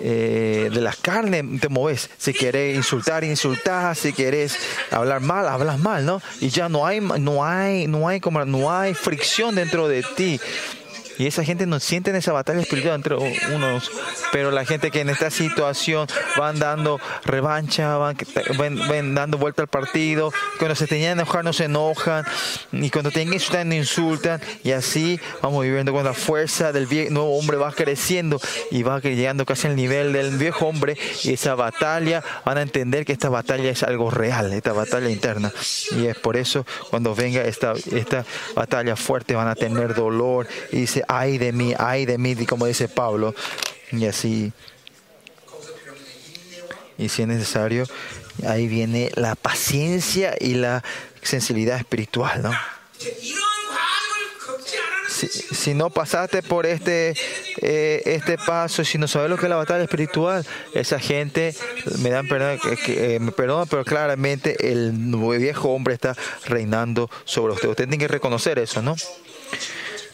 eh, 0.00 0.70
de 0.72 0.80
las 0.80 0.96
carnes 0.96 1.44
te 1.60 1.68
mueves. 1.68 2.10
Si 2.18 2.32
quieres 2.32 2.76
insultar, 2.76 3.24
insultas. 3.24 3.98
Si 3.98 4.12
quieres 4.12 4.56
hablar 4.90 5.20
mal, 5.20 5.48
hablas 5.48 5.78
mal, 5.78 6.04
¿no? 6.04 6.20
Y 6.40 6.48
ya 6.48 6.68
no 6.68 6.86
hay, 6.86 7.00
no 7.00 7.44
hay, 7.44 7.86
no 7.86 8.08
hay 8.08 8.20
como 8.20 8.44
no 8.44 8.72
hay 8.72 8.94
fricción 8.94 9.54
dentro 9.54 9.88
de 9.88 10.02
ti. 10.16 10.40
Y 11.18 11.26
esa 11.26 11.44
gente 11.44 11.66
no 11.66 11.78
siente 11.80 12.16
esa 12.16 12.32
batalla 12.32 12.60
espiritual 12.60 12.94
entre 12.96 13.16
unos, 13.54 13.90
pero 14.32 14.50
la 14.50 14.64
gente 14.64 14.90
que 14.90 15.00
en 15.00 15.10
esta 15.10 15.30
situación 15.30 16.06
van 16.36 16.58
dando 16.58 17.00
revancha, 17.24 17.96
van, 17.96 18.16
van- 18.58 18.78
van 18.88 19.14
dando 19.14 19.38
vuelta 19.38 19.62
al 19.62 19.68
partido, 19.68 20.32
cuando 20.58 20.74
se 20.74 20.86
tenían 20.86 21.16
que 21.16 21.22
enojar 21.22 21.44
no 21.44 21.52
se 21.52 21.64
enojan, 21.64 22.24
y 22.72 22.90
cuando 22.90 23.10
tienen 23.10 23.30
que 23.30 23.36
insultar 23.36 23.66
no 23.66 23.74
insultan, 23.74 24.40
y 24.62 24.72
así 24.72 25.20
vamos 25.42 25.62
viviendo 25.64 25.92
con 25.92 26.04
la 26.04 26.14
fuerza 26.14 26.72
del 26.72 26.88
vie- 26.88 27.10
nuevo 27.10 27.38
hombre 27.38 27.56
va 27.56 27.72
creciendo 27.72 28.40
y 28.70 28.82
va 28.82 29.00
llegando 29.00 29.44
casi 29.46 29.66
al 29.68 29.76
nivel 29.76 30.12
del 30.12 30.36
viejo 30.36 30.66
hombre, 30.66 30.96
y 31.22 31.32
esa 31.32 31.54
batalla 31.54 32.22
van 32.44 32.58
a 32.58 32.62
entender 32.62 33.04
que 33.04 33.12
esta 33.12 33.28
batalla 33.28 33.70
es 33.70 33.82
algo 33.82 34.10
real, 34.10 34.52
esta 34.52 34.72
batalla 34.72 35.10
interna, 35.10 35.52
y 35.96 36.06
es 36.06 36.16
por 36.16 36.36
eso 36.36 36.66
cuando 36.90 37.14
venga 37.14 37.42
esta, 37.42 37.74
esta 37.92 38.24
batalla 38.54 38.96
fuerte 38.96 39.34
van 39.34 39.48
a 39.48 39.54
tener 39.54 39.94
dolor, 39.94 40.46
y 40.72 40.86
ay 41.08 41.38
de 41.38 41.52
mí, 41.52 41.74
ay 41.78 42.06
de 42.06 42.18
mí, 42.18 42.34
como 42.46 42.66
dice 42.66 42.88
Pablo. 42.88 43.34
Y 43.92 44.06
así, 44.06 44.52
y 46.98 47.08
si 47.08 47.22
es 47.22 47.28
necesario, 47.28 47.86
ahí 48.46 48.68
viene 48.68 49.10
la 49.14 49.34
paciencia 49.34 50.34
y 50.38 50.54
la 50.54 50.82
sensibilidad 51.22 51.78
espiritual. 51.78 52.42
¿no? 52.42 52.52
Si, 55.08 55.28
si, 55.28 55.74
no 55.74 55.90
pasaste 55.90 56.42
por 56.42 56.66
este, 56.66 57.14
eh, 57.58 58.02
este 58.04 58.36
paso, 58.36 58.84
si 58.84 58.98
no 58.98 59.06
sabes 59.06 59.30
lo 59.30 59.36
que 59.36 59.46
es 59.46 59.50
la 59.50 59.56
batalla 59.56 59.84
espiritual, 59.84 60.44
esa 60.74 60.98
gente, 60.98 61.54
me 62.00 62.10
dan 62.10 62.26
perdón, 62.26 62.58
eh, 62.88 63.18
me 63.20 63.30
perdona, 63.30 63.64
pero 63.66 63.84
claramente 63.84 64.72
el 64.72 64.92
viejo 65.38 65.70
hombre 65.70 65.94
está 65.94 66.16
reinando 66.46 67.08
sobre 67.24 67.54
usted. 67.54 67.68
Usted 67.68 67.84
tiene 67.84 67.98
que 67.98 68.08
reconocer 68.08 68.58
eso, 68.58 68.82
¿no? 68.82 68.96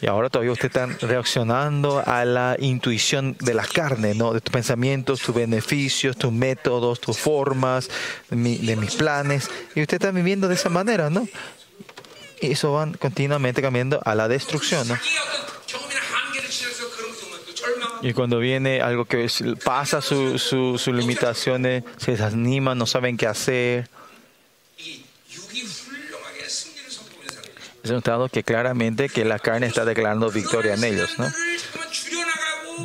Y 0.02 0.06
ahora 0.06 0.30
todavía 0.30 0.52
usted 0.52 0.66
está 0.66 0.86
reaccionando 0.86 2.02
a 2.04 2.24
la 2.24 2.56
intuición 2.58 3.36
de 3.40 3.52
la 3.52 3.66
carne, 3.66 4.14
¿no? 4.14 4.32
De 4.32 4.40
tus 4.40 4.52
pensamientos, 4.52 5.20
tus 5.20 5.34
beneficios, 5.34 6.16
tus 6.16 6.32
métodos, 6.32 7.00
tus 7.00 7.18
formas, 7.18 7.90
de, 8.30 8.36
mis 8.36 8.94
planes. 8.94 9.50
Y 9.74 9.82
usted 9.82 9.96
está 9.96 10.10
viviendo 10.10 10.48
de 10.48 10.54
esa 10.54 10.70
manera, 10.70 11.10
¿no? 11.10 11.28
Y 12.40 12.52
eso 12.52 12.72
van 12.72 12.94
continuamente 12.94 13.60
cambiando 13.60 14.00
a 14.04 14.14
la 14.14 14.28
destrucción, 14.28 14.88
¿no? 14.88 14.98
Y 18.02 18.14
cuando 18.14 18.38
viene 18.38 18.80
algo 18.80 19.04
que 19.04 19.28
pasa 19.62 20.00
sus 20.00 20.42
su, 20.42 20.78
su 20.78 20.92
limitaciones, 20.94 21.84
se 21.98 22.12
desaniman, 22.12 22.78
no 22.78 22.86
saben 22.86 23.18
qué 23.18 23.26
hacer. 23.26 23.90
es 27.82 27.90
notado 27.90 28.28
que 28.28 28.42
claramente 28.42 29.08
que 29.08 29.24
la 29.24 29.38
carne 29.38 29.66
está 29.66 29.84
declarando 29.84 30.30
victoria 30.30 30.74
en 30.74 30.84
ellos. 30.84 31.18
¿no? 31.18 31.26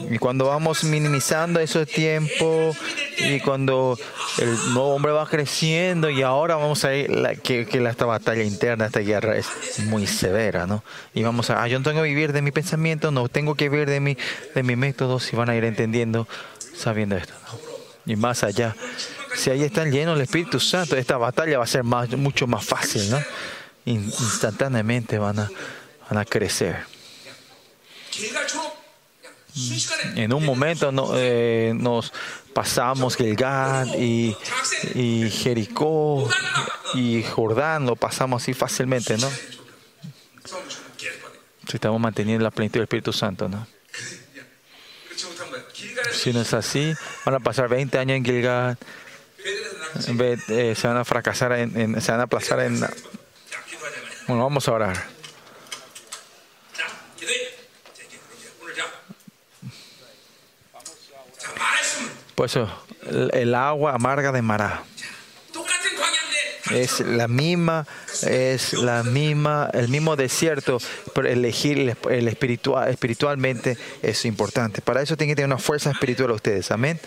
Y 0.10 0.18
cuando 0.18 0.46
vamos 0.46 0.84
minimizando 0.84 1.60
ese 1.60 1.86
tiempo 1.86 2.76
y 3.18 3.40
cuando 3.40 3.98
el 4.38 4.50
nuevo 4.74 4.96
hombre 4.96 5.12
va 5.12 5.28
creciendo 5.28 6.10
y 6.10 6.22
ahora 6.22 6.56
vamos 6.56 6.86
a 6.86 6.94
ir, 6.94 7.10
la, 7.10 7.36
que, 7.36 7.66
que, 7.66 7.84
esta 7.86 8.06
batalla 8.06 8.44
interna, 8.44 8.86
esta 8.86 9.00
guerra 9.00 9.36
es 9.38 9.80
muy 9.86 10.06
severa, 10.06 10.68
¿no? 10.68 10.84
Y 11.14 11.24
vamos 11.24 11.50
a, 11.50 11.64
ah, 11.64 11.68
yo 11.68 11.80
no 11.80 11.84
tengo 11.84 12.02
que 12.02 12.10
vivir 12.10 12.34
de 12.34 12.42
mi 12.42 12.52
pensamiento, 12.52 13.12
no 13.12 13.30
tengo 13.30 13.56
que 13.56 13.70
vivir 13.70 13.90
de 13.90 14.00
mi, 14.00 14.18
de 14.54 14.64
mi 14.64 14.76
método, 14.76 15.20
si 15.20 15.36
van 15.36 15.50
a 15.50 15.56
ir 15.56 15.64
entendiendo, 15.64 16.28
sabiendo 16.76 17.16
esto, 17.16 17.34
¿no? 17.52 17.66
Y 18.06 18.16
más 18.16 18.44
allá, 18.44 18.76
si 19.36 19.50
ahí 19.50 19.64
están 19.64 19.92
llenos 19.92 20.16
el 20.18 20.24
Espíritu 20.24 20.60
Santo, 20.60 20.96
esta 20.96 21.18
batalla 21.18 21.58
va 21.58 21.64
a 21.64 21.68
ser 21.68 21.84
más, 21.84 22.10
mucho 22.12 22.46
más 22.46 22.64
fácil, 22.64 23.10
¿no? 23.10 23.20
instantáneamente 23.86 25.18
van 25.18 25.40
a, 25.40 25.52
van 26.10 26.18
a 26.20 26.26
crecer. 26.26 26.86
Mm. 29.56 30.18
En 30.18 30.34
un 30.34 30.44
momento 30.44 30.92
no, 30.92 31.12
eh, 31.16 31.72
nos 31.76 32.12
pasamos 32.54 33.16
Gilgad 33.16 33.88
y, 33.98 34.36
y 34.96 35.30
Jericó 35.30 36.30
y 36.94 37.24
Jordán, 37.24 37.86
lo 37.86 37.96
pasamos 37.96 38.44
así 38.44 38.54
fácilmente, 38.54 39.18
¿no? 39.18 39.30
Si 41.68 41.78
estamos 41.78 42.00
manteniendo 42.00 42.44
la 42.44 42.52
plenitud 42.52 42.76
del 42.76 42.84
Espíritu 42.84 43.14
Santo, 43.14 43.48
¿no? 43.48 43.66
Si 46.12 46.34
no 46.34 46.42
es 46.42 46.54
así, 46.54 46.94
van 47.26 47.36
a 47.36 47.40
pasar 47.40 47.70
20 47.70 47.98
años 47.98 48.18
en 48.18 48.26
Gilgad, 48.26 48.78
eh, 50.50 50.76
se 50.76 50.88
van 50.88 50.98
a 50.98 51.06
fracasar, 51.06 51.54
en, 51.54 51.80
en, 51.80 52.02
se 52.02 52.12
van 52.12 52.20
a 52.20 52.24
aplazar 52.24 52.60
en 52.60 52.86
bueno, 54.28 54.44
vamos 54.44 54.68
a 54.68 54.72
orar. 54.72 55.16
Por 62.36 62.48
eso, 62.48 62.70
el 63.32 63.56
agua 63.56 63.94
amarga 63.94 64.32
de 64.32 64.42
Mará. 64.42 64.84
Es 66.72 67.00
la 67.00 67.28
misma, 67.28 67.88
es 68.24 68.74
la 68.74 69.04
misma, 69.04 69.70
el 69.74 69.88
mismo 69.88 70.16
desierto, 70.16 70.80
pero 71.14 71.30
elegir 71.30 71.96
el 72.10 72.28
espiritual, 72.28 72.90
espiritualmente 72.90 73.78
es 74.02 74.26
importante. 74.26 74.82
Para 74.82 75.02
eso 75.02 75.16
tienen 75.16 75.34
que 75.34 75.42
tener 75.42 75.54
una 75.54 75.62
fuerza 75.62 75.92
espiritual 75.92 76.32
ustedes. 76.32 76.72
Amén 76.72 77.00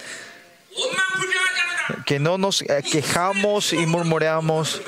que 2.05 2.19
no 2.19 2.39
nos 2.39 2.63
eh, 2.63 2.83
quejamos 2.91 3.73
y 3.73 3.87
murmuramos. 3.87 4.81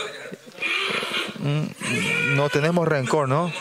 Mm, 1.38 1.64
no 2.40 2.48
tenemos 2.48 2.88
rencor, 2.88 3.28
¿no? 3.28 3.52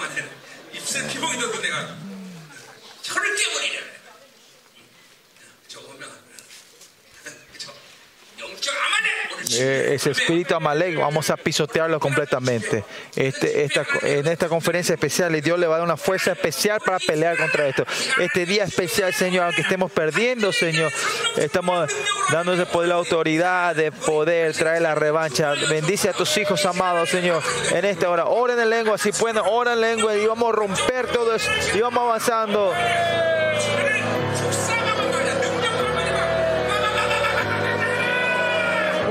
Eh, 9.52 9.94
ese 9.96 10.12
espíritu 10.12 10.56
amalek, 10.56 10.98
vamos 10.98 11.30
a 11.30 11.38
pisotearlo 11.38 12.00
completamente. 12.00 12.84
Este, 13.16 13.64
esta, 13.64 13.86
en 14.04 14.28
esta 14.28 14.48
conferencia 14.48 14.94
especial, 14.94 15.36
y 15.36 15.42
Dios 15.42 15.60
le 15.60 15.68
va 15.68 15.76
a 15.76 15.78
dar 15.80 15.86
una 15.86 15.98
fuerza 15.98 16.32
especial 16.32 16.80
para 16.84 17.00
pelear 17.00 17.38
contra 17.38 17.68
esto. 17.68 17.86
Este 18.20 18.46
día 18.46 18.64
especial, 18.64 19.14
Señor, 19.14 19.46
aunque 19.46 19.62
estemos 19.62 19.92
perdiendo, 19.92 20.52
Señor, 20.52 20.92
estamos 21.38 21.90
dando 22.32 22.54
ese 22.54 22.66
poder, 22.66 22.90
la 22.90 22.96
autoridad 22.96 23.76
de 23.76 23.92
poder 23.92 24.54
traer 24.54 24.82
la 24.82 24.96
revancha. 24.96 25.54
Bendice 25.70 26.10
a 26.10 26.14
tus 26.14 26.36
hijos 26.38 26.66
amados, 26.66 27.10
Señor, 27.10 27.42
en 27.72 27.86
esta 27.86 28.10
hora. 28.10 28.26
Oren 28.26 28.60
en 28.60 28.70
lengua, 28.70 28.98
si 28.98 29.12
pueden, 29.12 29.42
oren 29.46 29.74
en 29.74 29.82
lengua 29.82 30.16
y 30.16 30.26
vamos 30.26 30.50
a 30.50 30.56
romper 30.56 31.08
todo 31.08 31.36
eso 31.36 31.50
y 31.76 31.82
vamos 31.82 32.04
avanzando. 32.04 32.74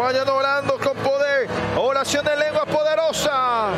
Vayan 0.08 0.26
orando 0.30 0.78
con 0.78 0.96
poder. 0.96 1.46
Oración 1.76 2.24
de 2.24 2.34
lengua 2.34 2.64
poderosa. 2.64 3.68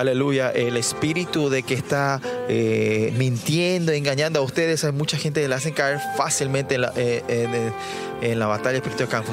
Aleluya, 0.00 0.50
el 0.50 0.76
espíritu 0.76 1.50
de 1.50 1.62
que 1.62 1.74
está 1.74 2.20
eh, 2.48 3.12
mintiendo, 3.16 3.92
engañando 3.92 4.40
a 4.40 4.42
ustedes, 4.42 4.82
hay 4.84 4.92
mucha 4.92 5.16
gente 5.16 5.42
que 5.42 5.48
le 5.48 5.54
hacen 5.54 5.74
caer 5.74 6.00
fácilmente 6.16 6.76
en 6.76 6.80
la, 6.80 6.92
eh, 6.96 7.22
en, 7.28 8.30
en 8.30 8.38
la 8.38 8.46
batalla 8.46 8.78
espiritual. 8.78 9.24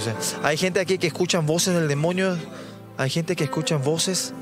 Hay 0.43 0.57
gente 0.57 0.79
aquí 0.79 0.97
que 0.97 1.07
escuchan 1.07 1.45
voces 1.45 1.73
del 1.73 1.87
demonio, 1.87 2.37
hay 2.97 3.09
gente 3.09 3.35
que 3.35 3.45
escuchan 3.45 3.81
voces, 3.81 4.33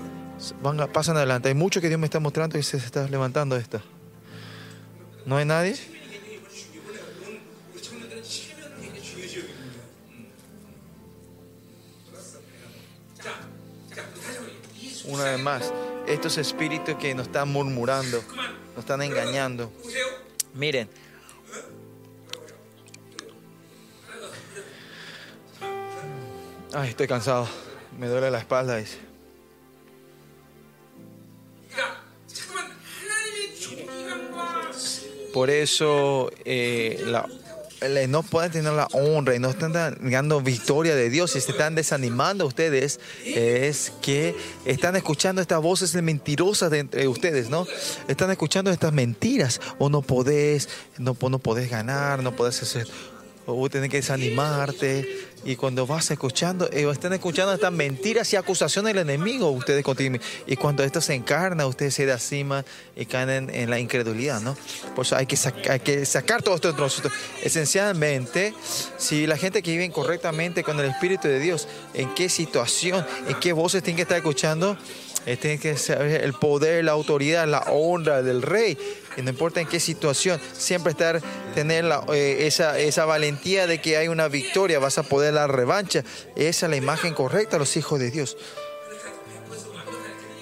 van 0.61 0.77
pasan 0.91 1.15
adelante. 1.17 1.49
Hay 1.49 1.55
mucho 1.55 1.79
que 1.79 1.87
Dios 1.87 1.99
me 1.99 2.05
está 2.05 2.19
mostrando 2.19 2.57
y 2.57 2.63
se 2.63 2.77
está 2.77 3.07
levantando 3.07 3.55
esto. 3.55 3.81
¿No 5.25 5.37
hay 5.37 5.45
nadie? 5.45 5.75
Una 15.07 15.23
vez 15.23 15.39
más, 15.39 15.71
estos 16.15 16.37
espíritus 16.37 16.95
que 16.95 17.13
nos 17.13 17.27
están 17.27 17.49
murmurando, 17.49 18.23
nos 18.69 18.79
están 18.79 19.01
engañando. 19.01 19.71
Miren. 20.53 20.89
Ay, 26.73 26.89
estoy 26.89 27.07
cansado. 27.07 27.47
Me 27.99 28.07
duele 28.07 28.31
la 28.31 28.39
espalda, 28.39 28.77
dice. 28.77 28.97
Por 35.33 35.49
eso 35.49 36.31
eh, 36.45 37.03
la 37.05 37.27
no 38.07 38.23
pueden 38.23 38.51
tener 38.51 38.73
la 38.73 38.87
honra 38.93 39.35
y 39.35 39.39
no 39.39 39.49
están 39.49 39.73
dando 39.73 40.41
victoria 40.41 40.95
de 40.95 41.09
Dios 41.09 41.35
y 41.35 41.41
se 41.41 41.51
están 41.51 41.75
desanimando 41.75 42.45
ustedes. 42.45 42.99
Es 43.25 43.91
que 44.01 44.35
están 44.65 44.95
escuchando 44.95 45.41
estas 45.41 45.61
voces 45.61 45.93
mentirosas 46.01 46.71
de 46.71 46.79
entre 46.79 47.07
ustedes, 47.07 47.49
¿no? 47.49 47.67
Están 48.07 48.31
escuchando 48.31 48.71
estas 48.71 48.93
mentiras. 48.93 49.61
O 49.79 49.89
no 49.89 50.01
podés, 50.01 50.69
no, 50.97 51.15
no 51.29 51.39
podés 51.39 51.69
ganar, 51.69 52.21
no 52.23 52.35
podés 52.35 52.61
hacer. 52.61 52.87
O 53.45 53.69
tienes 53.69 53.89
que 53.89 53.97
desanimarte. 53.97 55.25
Y 55.43 55.55
cuando 55.55 55.85
vas 55.85 56.09
escuchando, 56.09 56.67
eh, 56.71 56.89
están 56.91 57.13
escuchando 57.13 57.53
estas 57.53 57.71
mentiras 57.71 58.33
y 58.33 58.35
acusaciones 58.35 58.95
del 58.95 59.07
enemigo, 59.07 59.51
ustedes 59.51 59.83
continúan. 59.83 60.19
Y 60.47 60.55
cuando 60.55 60.83
esto 60.83 61.01
se 61.01 61.13
encarna, 61.13 61.67
ustedes 61.67 61.93
se 61.93 62.07
desanima 62.07 62.65
y 62.95 63.05
caen 63.05 63.51
en, 63.51 63.69
la 63.69 63.79
incredulidad, 63.79 64.41
¿no? 64.41 64.57
Por 64.95 65.05
eso 65.05 65.15
hay 65.15 65.27
que, 65.27 65.37
hay 65.69 65.79
que 65.81 66.03
sacar 66.07 66.41
todo 66.41 66.55
esto 66.55 66.73
de. 66.73 67.11
Esencialmente, 67.43 68.55
si 68.97 69.27
la 69.27 69.37
gente 69.37 69.61
que 69.61 69.71
vive 69.71 69.91
correctamente 69.91 70.63
con 70.63 70.79
el 70.79 70.87
Espíritu 70.87 71.27
de 71.27 71.39
Dios, 71.39 71.67
¿en 71.93 72.13
qué 72.15 72.27
situación, 72.27 73.05
en 73.27 73.39
qué 73.39 73.53
voces 73.53 73.83
tienen 73.83 73.97
que 73.97 74.01
estar 74.03 74.17
escuchando? 74.17 74.75
Eh, 75.27 75.37
tienen 75.37 75.59
que 75.59 75.75
saber 75.75 76.23
el 76.23 76.33
poder, 76.33 76.85
la 76.85 76.91
autoridad, 76.91 77.47
la 77.47 77.61
honra 77.71 78.21
del 78.21 78.43
rey. 78.43 78.77
Y 79.17 79.21
no 79.21 79.29
importa 79.29 79.61
en 79.61 79.67
qué 79.67 79.79
situación, 79.79 80.39
siempre 80.53 80.91
estar, 80.91 81.21
tener 81.53 81.85
eh, 82.13 82.47
esa, 82.47 82.77
esa 82.77 83.05
valentía 83.05 83.65
de 83.65 83.79
que 83.79 83.97
hay 83.97 84.09
una 84.09 84.27
victoria, 84.27 84.79
vas 84.79 84.97
a 84.97 85.03
poder 85.03 85.33
la 85.33 85.47
revancha. 85.47 86.03
Esa 86.35 86.65
es 86.65 86.69
la 86.69 86.75
imagen 86.75 87.13
correcta 87.13 87.55
a 87.55 87.59
los 87.59 87.77
hijos 87.77 87.99
de 87.99 88.11
Dios. 88.11 88.37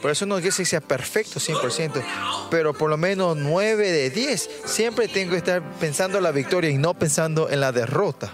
Por 0.03 0.11
eso 0.11 0.25
no 0.25 0.35
quiere 0.41 0.53
que 0.53 0.65
sea 0.65 0.81
perfecto 0.81 1.39
100%, 1.39 2.03
pero 2.51 2.73
por 2.73 2.89
lo 2.89 2.97
menos 2.97 3.37
9 3.37 3.89
de 3.89 4.09
10. 4.09 4.49
Siempre 4.65 5.07
tengo 5.07 5.31
que 5.31 5.37
estar 5.37 5.63
pensando 5.79 6.17
en 6.17 6.25
la 6.25 6.31
victoria 6.31 6.69
y 6.69 6.77
no 6.77 6.93
pensando 6.93 7.49
en 7.49 7.61
la 7.61 7.71
derrota. 7.71 8.33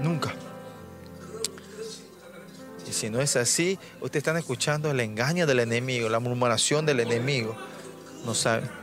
Nunca. 0.00 0.34
Y 2.86 2.92
si 2.92 3.08
no 3.08 3.22
es 3.22 3.36
así, 3.36 3.78
ustedes 4.02 4.20
están 4.20 4.36
escuchando 4.36 4.90
el 4.90 5.00
engaño 5.00 5.46
del 5.46 5.60
enemigo, 5.60 6.10
la 6.10 6.20
murmuración 6.20 6.84
del 6.84 7.00
enemigo. 7.00 7.56
No 8.26 8.34
saben. 8.34 8.77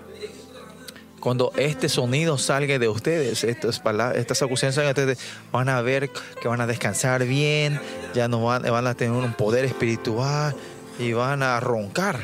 Cuando 1.26 1.52
este 1.58 1.90
sonido 1.90 2.38
salga 2.38 2.78
de 2.78 2.88
ustedes, 2.88 3.44
estas, 3.44 3.80
palabras, 3.80 4.20
estas 4.20 4.44
acusaciones 4.44 4.76
salgan 4.76 4.94
de 4.94 5.02
ustedes, 5.02 5.28
van 5.52 5.70
a 5.70 5.82
ver 5.82 6.12
que 6.40 6.48
van 6.48 6.62
a 6.62 6.68
descansar 6.68 7.26
bien, 7.26 7.82
ya 8.14 8.28
no 8.28 8.44
van, 8.44 8.62
van 8.62 8.86
a 8.86 8.94
tener 8.94 9.12
un 9.12 9.34
poder 9.34 9.66
espiritual 9.66 10.56
y 11.00 11.14
van 11.14 11.42
a 11.42 11.60
roncar. 11.60 12.20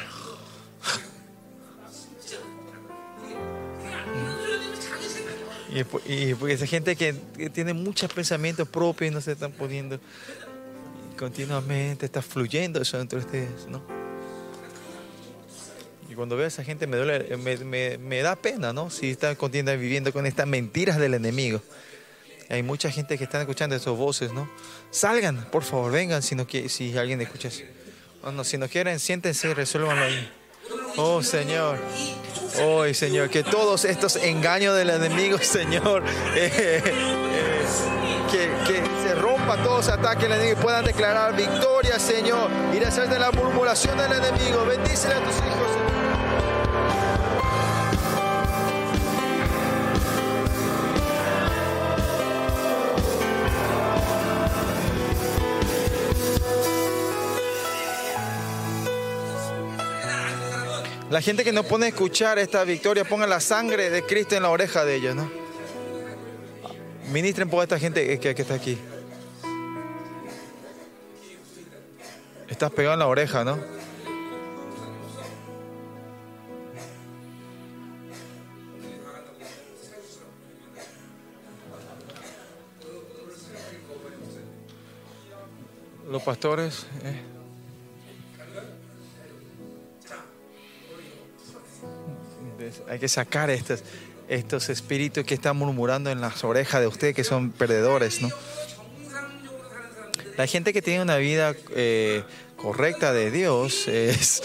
Y, 5.73 5.79
y 6.13 6.35
porque 6.35 6.53
esa 6.53 6.67
gente 6.67 6.95
que, 6.95 7.13
tiene 7.51 7.73
muchos 7.73 8.13
pensamientos 8.13 8.67
propios 8.67 9.09
y 9.09 9.15
no 9.15 9.19
se 9.19 9.31
están 9.31 9.51
poniendo 9.51 9.99
continuamente, 11.17 12.05
está 12.05 12.21
fluyendo 12.21 12.79
eso 12.79 12.99
dentro 12.99 13.17
de 13.17 13.25
ustedes, 13.25 13.67
¿no? 13.67 14.00
Cuando 16.21 16.35
veo 16.35 16.45
a 16.45 16.49
esa 16.49 16.63
gente 16.63 16.85
me, 16.85 16.97
duele, 16.97 17.35
me, 17.65 17.97
me- 17.97 18.21
da 18.21 18.35
pena, 18.35 18.71
¿no? 18.73 18.91
Si 18.91 19.09
están 19.09 19.33
continuamente 19.35 19.81
viviendo 19.81 20.13
con 20.13 20.27
estas 20.27 20.45
mentiras 20.45 20.99
del 20.99 21.15
enemigo. 21.15 21.63
Hay 22.47 22.61
mucha 22.61 22.91
gente 22.91 23.17
que 23.17 23.23
están 23.23 23.41
escuchando 23.41 23.75
esas 23.75 23.95
voces, 23.97 24.31
¿no? 24.31 24.47
Salgan, 24.91 25.47
por 25.49 25.63
favor, 25.63 25.91
vengan 25.91 26.21
si, 26.21 26.35
no, 26.35 26.45
si 26.67 26.95
alguien 26.95 27.21
escucha 27.21 27.47
eso. 27.47 27.63
Bueno, 28.21 28.43
si 28.43 28.59
no 28.59 28.67
quieren, 28.69 28.99
siéntense 28.99 29.49
y 29.49 29.53
resuélvanlo 29.55 30.03
ahí. 30.03 30.31
Oh 30.97 31.23
Señor. 31.23 31.79
Hoy, 32.63 32.93
Señor, 32.93 33.31
que 33.31 33.41
todos 33.41 33.83
estos 33.83 34.15
engaños 34.17 34.77
del 34.77 34.91
enemigo, 34.91 35.37
Señor, 35.41 36.03
eh, 36.35 36.51
eh, 36.85 37.63
que, 38.29 38.71
que 38.71 38.83
se 39.07 39.15
rompa 39.15 39.57
todos 39.63 39.87
los 39.87 39.89
ataques 39.89 40.21
del 40.29 40.33
enemigo 40.33 40.59
y 40.59 40.61
puedan 40.61 40.85
declarar 40.85 41.35
victoria, 41.35 41.97
Señor, 41.97 42.51
y 42.75 42.77
deshacer 42.77 43.09
de 43.09 43.17
la 43.17 43.31
murmuración 43.31 43.97
del 43.97 44.11
enemigo. 44.11 44.63
Bendícele 44.67 45.15
a 45.15 45.23
tus 45.23 45.35
hijos. 45.37 45.80
La 61.11 61.21
gente 61.21 61.43
que 61.43 61.51
no 61.51 61.63
pone 61.63 61.87
a 61.87 61.89
escuchar 61.89 62.39
esta 62.39 62.63
victoria, 62.63 63.03
ponga 63.03 63.27
la 63.27 63.41
sangre 63.41 63.89
de 63.89 64.05
Cristo 64.05 64.37
en 64.37 64.43
la 64.43 64.49
oreja 64.49 64.85
de 64.85 64.95
ellos, 64.95 65.13
¿no? 65.13 65.29
Ministren 67.11 67.49
por 67.49 67.61
esta 67.61 67.77
gente 67.77 68.17
que, 68.17 68.29
está 68.29 68.53
aquí. 68.53 68.77
Estás 72.47 72.71
pegado 72.71 72.93
en 72.93 72.99
la 72.99 73.07
oreja, 73.07 73.43
¿no? 73.43 73.59
Los 86.09 86.23
pastores. 86.23 86.85
eh. 87.03 87.30
Hay 92.89 92.99
que 92.99 93.07
sacar 93.07 93.49
estos, 93.49 93.83
estos 94.27 94.69
espíritus 94.69 95.25
que 95.25 95.33
están 95.33 95.57
murmurando 95.57 96.09
en 96.09 96.21
las 96.21 96.43
orejas 96.43 96.81
de 96.81 96.87
ustedes 96.87 97.15
que 97.15 97.23
son 97.23 97.51
perdedores, 97.51 98.21
¿no? 98.21 98.29
La 100.37 100.47
gente 100.47 100.73
que 100.73 100.81
tiene 100.81 101.01
una 101.01 101.17
vida 101.17 101.53
eh, 101.75 102.23
correcta 102.55 103.13
de 103.13 103.31
Dios 103.31 103.87
es. 103.87 104.41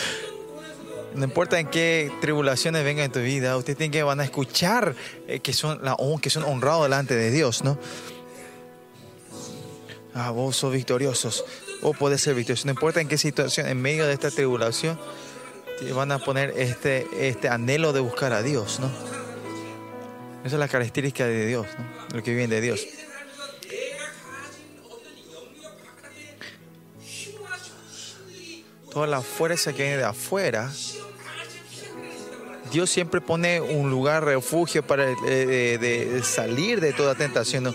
No 1.14 1.24
importa 1.24 1.58
en 1.58 1.68
qué 1.68 2.12
tribulaciones 2.20 2.84
vengan 2.84 3.06
en 3.06 3.12
tu 3.12 3.20
vida, 3.20 3.56
ustedes 3.56 3.78
tienen 3.78 3.92
que 3.92 4.02
van 4.02 4.20
a 4.20 4.24
escuchar 4.24 4.94
eh, 5.26 5.40
que 5.40 5.54
son 5.54 5.82
la 5.82 5.96
que 6.20 6.28
son 6.28 6.42
honrados 6.42 6.82
delante 6.82 7.14
de 7.14 7.30
Dios, 7.30 7.64
¿no? 7.64 7.78
Ah, 10.12 10.30
vos 10.30 10.56
sos 10.56 10.72
victoriosos. 10.72 11.44
Vos 11.80 11.96
podés 11.96 12.20
ser 12.20 12.34
victorioso. 12.34 12.66
No 12.66 12.72
importa 12.72 13.00
en 13.00 13.08
qué 13.08 13.16
situación, 13.16 13.66
en 13.66 13.80
medio 13.80 14.06
de 14.06 14.12
esta 14.12 14.30
tribulación, 14.30 14.98
van 15.94 16.12
a 16.12 16.18
poner 16.18 16.54
este, 16.56 17.06
este 17.28 17.48
anhelo 17.48 17.92
de 17.92 18.00
buscar 18.00 18.32
a 18.32 18.42
Dios, 18.42 18.80
¿no? 18.80 18.90
Esa 20.44 20.56
es 20.56 20.60
la 20.60 20.68
característica 20.68 21.26
de 21.26 21.46
Dios, 21.46 21.66
¿no? 21.78 22.16
Lo 22.16 22.22
que 22.22 22.30
viven 22.30 22.50
de 22.50 22.60
Dios. 22.60 22.86
Toda 28.92 29.06
la 29.06 29.20
fuerza 29.20 29.72
que 29.74 29.82
viene 29.82 29.98
de 29.98 30.04
afuera, 30.04 30.72
Dios 32.72 32.90
siempre 32.90 33.20
pone 33.20 33.60
un 33.60 33.90
lugar, 33.90 34.24
refugio 34.24 34.86
para 34.86 35.10
eh, 35.26 35.78
de, 35.78 36.22
salir 36.22 36.80
de 36.80 36.92
toda 36.92 37.14
tentación. 37.14 37.74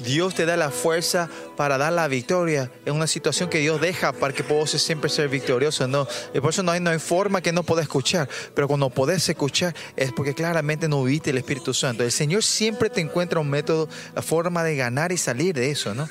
Dios 0.00 0.34
te 0.34 0.46
da 0.46 0.56
la 0.56 0.70
fuerza 0.70 1.28
para 1.56 1.78
dar 1.78 1.92
la 1.92 2.08
victoria 2.08 2.70
en 2.84 2.94
una 2.94 3.06
situación 3.06 3.48
que 3.48 3.58
Dios 3.58 3.80
deja 3.80 4.12
para 4.12 4.34
que 4.34 4.44
puedas 4.44 4.70
siempre 4.70 5.10
ser 5.10 5.28
victorioso. 5.28 5.88
¿no? 5.88 6.06
Y 6.34 6.40
por 6.40 6.50
eso 6.50 6.62
no 6.62 6.72
hay, 6.72 6.80
no 6.80 6.90
hay 6.90 6.98
forma 6.98 7.40
que 7.40 7.52
no 7.52 7.62
puedas 7.62 7.84
escuchar. 7.84 8.28
Pero 8.54 8.68
cuando 8.68 8.90
podés 8.90 9.28
escuchar 9.28 9.74
es 9.96 10.12
porque 10.12 10.34
claramente 10.34 10.88
no 10.88 11.02
viste 11.04 11.30
el 11.30 11.38
Espíritu 11.38 11.72
Santo. 11.74 12.04
El 12.04 12.12
Señor 12.12 12.42
siempre 12.42 12.90
te 12.90 13.00
encuentra 13.00 13.40
un 13.40 13.48
método, 13.48 13.88
la 14.14 14.22
forma 14.22 14.62
de 14.64 14.76
ganar 14.76 15.12
y 15.12 15.16
salir 15.16 15.54
de 15.54 15.70
eso. 15.70 15.94
¿no? 15.94 16.08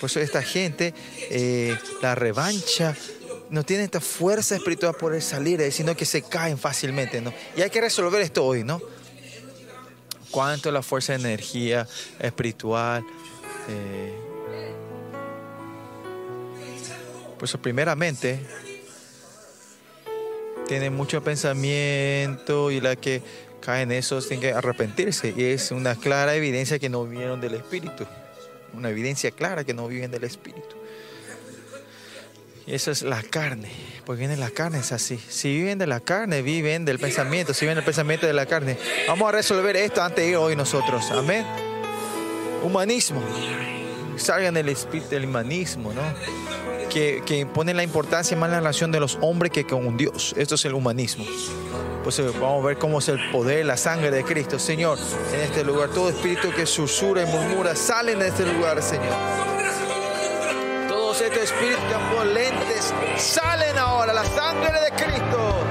Por 0.00 0.10
eso 0.10 0.20
esta 0.20 0.42
gente, 0.42 0.94
eh, 1.30 1.76
la 2.00 2.14
revancha, 2.14 2.96
no 3.50 3.64
tiene 3.64 3.84
esta 3.84 4.00
fuerza 4.00 4.56
espiritual 4.56 4.94
por 4.98 5.20
salir, 5.20 5.70
sino 5.72 5.94
que 5.94 6.06
se 6.06 6.22
caen 6.22 6.56
fácilmente. 6.58 7.20
¿no? 7.20 7.32
Y 7.56 7.62
hay 7.62 7.70
que 7.70 7.80
resolver 7.80 8.20
esto 8.22 8.44
hoy, 8.44 8.64
¿no? 8.64 8.80
cuánto 10.32 10.70
es 10.70 10.72
la 10.72 10.82
fuerza 10.82 11.12
de 11.12 11.20
energía 11.20 11.86
espiritual. 12.18 13.04
eh. 13.68 14.21
Por 17.42 17.48
eso, 17.48 17.58
primeramente, 17.60 18.38
tiene 20.68 20.90
mucho 20.90 21.24
pensamiento 21.24 22.70
y 22.70 22.80
la 22.80 22.94
que 22.94 23.20
cae 23.60 23.82
en 23.82 23.90
eso 23.90 24.22
tiene 24.22 24.42
que 24.42 24.52
arrepentirse. 24.52 25.34
Y 25.36 25.46
es 25.46 25.72
una 25.72 25.96
clara 25.96 26.36
evidencia 26.36 26.78
que 26.78 26.88
no 26.88 27.02
vivieron 27.04 27.40
del 27.40 27.54
Espíritu. 27.54 28.06
Una 28.74 28.90
evidencia 28.90 29.32
clara 29.32 29.64
que 29.64 29.74
no 29.74 29.88
viven 29.88 30.12
del 30.12 30.22
Espíritu. 30.22 30.76
Y 32.64 32.74
eso 32.76 32.92
es 32.92 33.02
la 33.02 33.20
carne, 33.24 33.72
porque 34.06 34.20
viene 34.20 34.36
la 34.36 34.50
carne, 34.50 34.78
es 34.78 34.92
así. 34.92 35.18
Si 35.28 35.52
viven 35.52 35.78
de 35.78 35.88
la 35.88 35.98
carne, 35.98 36.42
viven 36.42 36.84
del 36.84 37.00
pensamiento, 37.00 37.54
si 37.54 37.64
viven 37.64 37.74
del 37.74 37.84
pensamiento 37.84 38.24
de 38.24 38.34
la 38.34 38.46
carne. 38.46 38.78
Vamos 39.08 39.28
a 39.28 39.32
resolver 39.32 39.74
esto 39.74 40.00
antes 40.00 40.24
de 40.24 40.30
ir 40.30 40.36
hoy 40.36 40.54
nosotros. 40.54 41.10
Amén. 41.10 41.44
Humanismo. 42.62 43.20
Salgan 44.16 44.54
del 44.54 44.68
espíritu 44.68 45.08
del 45.08 45.24
humanismo, 45.24 45.92
¿no? 45.92 46.02
Que, 46.92 47.22
que 47.24 47.46
la 47.72 47.82
importancia 47.82 48.36
más 48.36 48.48
en 48.48 48.52
la 48.52 48.58
relación 48.58 48.92
de 48.92 49.00
los 49.00 49.16
hombres 49.22 49.50
que 49.50 49.64
con 49.64 49.96
Dios. 49.96 50.34
Esto 50.36 50.56
es 50.56 50.64
el 50.66 50.74
humanismo. 50.74 51.24
Pues 52.02 52.18
eh, 52.18 52.30
vamos 52.38 52.62
a 52.62 52.66
ver 52.66 52.76
cómo 52.76 52.98
es 52.98 53.08
el 53.08 53.30
poder, 53.30 53.64
la 53.64 53.78
sangre 53.78 54.10
de 54.10 54.22
Cristo. 54.24 54.58
Señor, 54.58 54.98
en 55.32 55.40
este 55.40 55.64
lugar, 55.64 55.88
todo 55.88 56.10
espíritu 56.10 56.50
que 56.54 56.66
susurra 56.66 57.22
y 57.22 57.26
murmura, 57.26 57.74
salen 57.76 58.18
de 58.18 58.28
este 58.28 58.44
lugar, 58.44 58.82
Señor. 58.82 59.14
Todos 60.88 61.20
estos 61.22 61.44
espíritus 61.44 61.82
lentes 62.34 62.92
salen 63.16 63.78
ahora. 63.78 64.12
La 64.12 64.24
sangre 64.24 64.78
de 64.80 64.90
Cristo. 64.90 65.61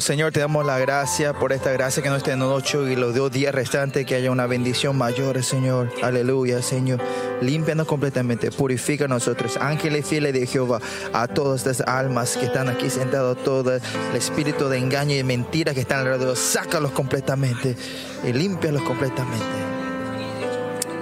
Señor, 0.00 0.32
te 0.32 0.40
damos 0.40 0.64
la 0.64 0.78
gracia 0.78 1.34
por 1.34 1.52
esta 1.52 1.72
gracia 1.72 2.02
que 2.02 2.08
nos 2.08 2.26
en 2.26 2.40
ocho 2.40 2.88
y 2.88 2.96
los 2.96 3.14
dos 3.14 3.30
días 3.30 3.54
restantes, 3.54 4.06
que 4.06 4.14
haya 4.14 4.30
una 4.30 4.46
bendición 4.46 4.96
mayor, 4.96 5.42
Señor. 5.42 5.92
Aleluya, 6.02 6.62
Señor. 6.62 7.00
Límpianos 7.42 7.86
completamente, 7.86 8.50
purifica 8.50 9.04
a 9.04 9.08
nosotros, 9.08 9.58
ángeles 9.58 10.06
fieles 10.06 10.32
de 10.32 10.46
Jehová, 10.46 10.80
a 11.12 11.28
todas 11.28 11.66
estas 11.66 11.86
almas 11.86 12.36
que 12.36 12.46
están 12.46 12.68
aquí 12.68 12.88
sentados, 12.88 13.42
todo 13.44 13.74
el 13.74 13.82
espíritu 14.14 14.68
de 14.68 14.78
engaño 14.78 15.12
y 15.12 15.18
de 15.18 15.24
mentira 15.24 15.74
que 15.74 15.80
están 15.80 16.00
alrededor, 16.00 16.36
sácalos 16.36 16.92
completamente 16.92 17.76
y 18.24 18.32
límpialos 18.32 18.82
completamente. 18.82 19.44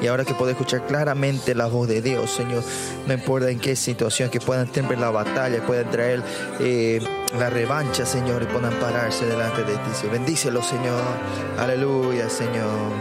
Y 0.01 0.07
ahora 0.07 0.25
que 0.25 0.35
puedo 0.35 0.51
escuchar 0.51 0.87
claramente 0.87 1.55
la 1.55 1.67
voz 1.67 1.89
de 1.89 2.01
Dios, 2.01 2.31
Señor, 2.31 2.63
no 3.07 3.15
importa 3.15 3.51
en 3.51 3.59
qué 3.59 3.75
situación, 3.75 4.31
que 4.31 4.41
puedan 4.41 4.69
tener 4.69 4.99
la 4.99 5.11
batalla, 5.11 5.65
puedan 5.67 5.91
traer 5.91 6.23
eh, 6.61 7.01
la 7.37 7.51
revancha, 7.51 8.07
Señor, 8.07 8.43
y 8.43 8.47
puedan 8.47 8.73
pararse 8.75 9.27
delante 9.27 9.63
de 9.65 9.75
ti. 9.75 10.09
Bendícelo, 10.11 10.63
Señor. 10.63 11.03
Aleluya, 11.59 12.29
Señor. 12.31 12.93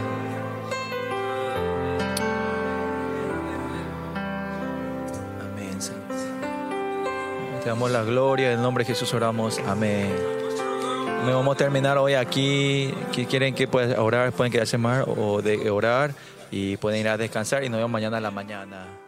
Amén, 5.40 5.80
Señor. 5.80 6.02
Te 7.62 7.68
damos 7.68 7.90
la 7.90 8.02
gloria, 8.02 8.48
en 8.48 8.58
el 8.58 8.62
nombre 8.62 8.84
de 8.84 8.88
Jesús 8.88 9.12
oramos. 9.14 9.58
Amén. 9.66 10.14
Amén. 11.22 11.34
Vamos 11.34 11.54
a 11.54 11.58
terminar 11.58 11.98
hoy 11.98 12.14
aquí. 12.14 12.94
Si 13.12 13.26
quieren 13.26 13.54
que 13.54 13.66
puedan 13.66 13.98
orar, 13.98 14.32
pueden 14.32 14.52
quedarse 14.52 14.78
más 14.78 15.04
o 15.06 15.42
de 15.42 15.70
orar 15.70 16.12
y 16.50 16.76
pueden 16.76 17.00
ir 17.00 17.08
a 17.08 17.16
descansar 17.16 17.64
y 17.64 17.68
nos 17.68 17.78
vemos 17.78 17.90
mañana 17.90 18.18
a 18.18 18.20
la 18.20 18.30
mañana. 18.30 19.07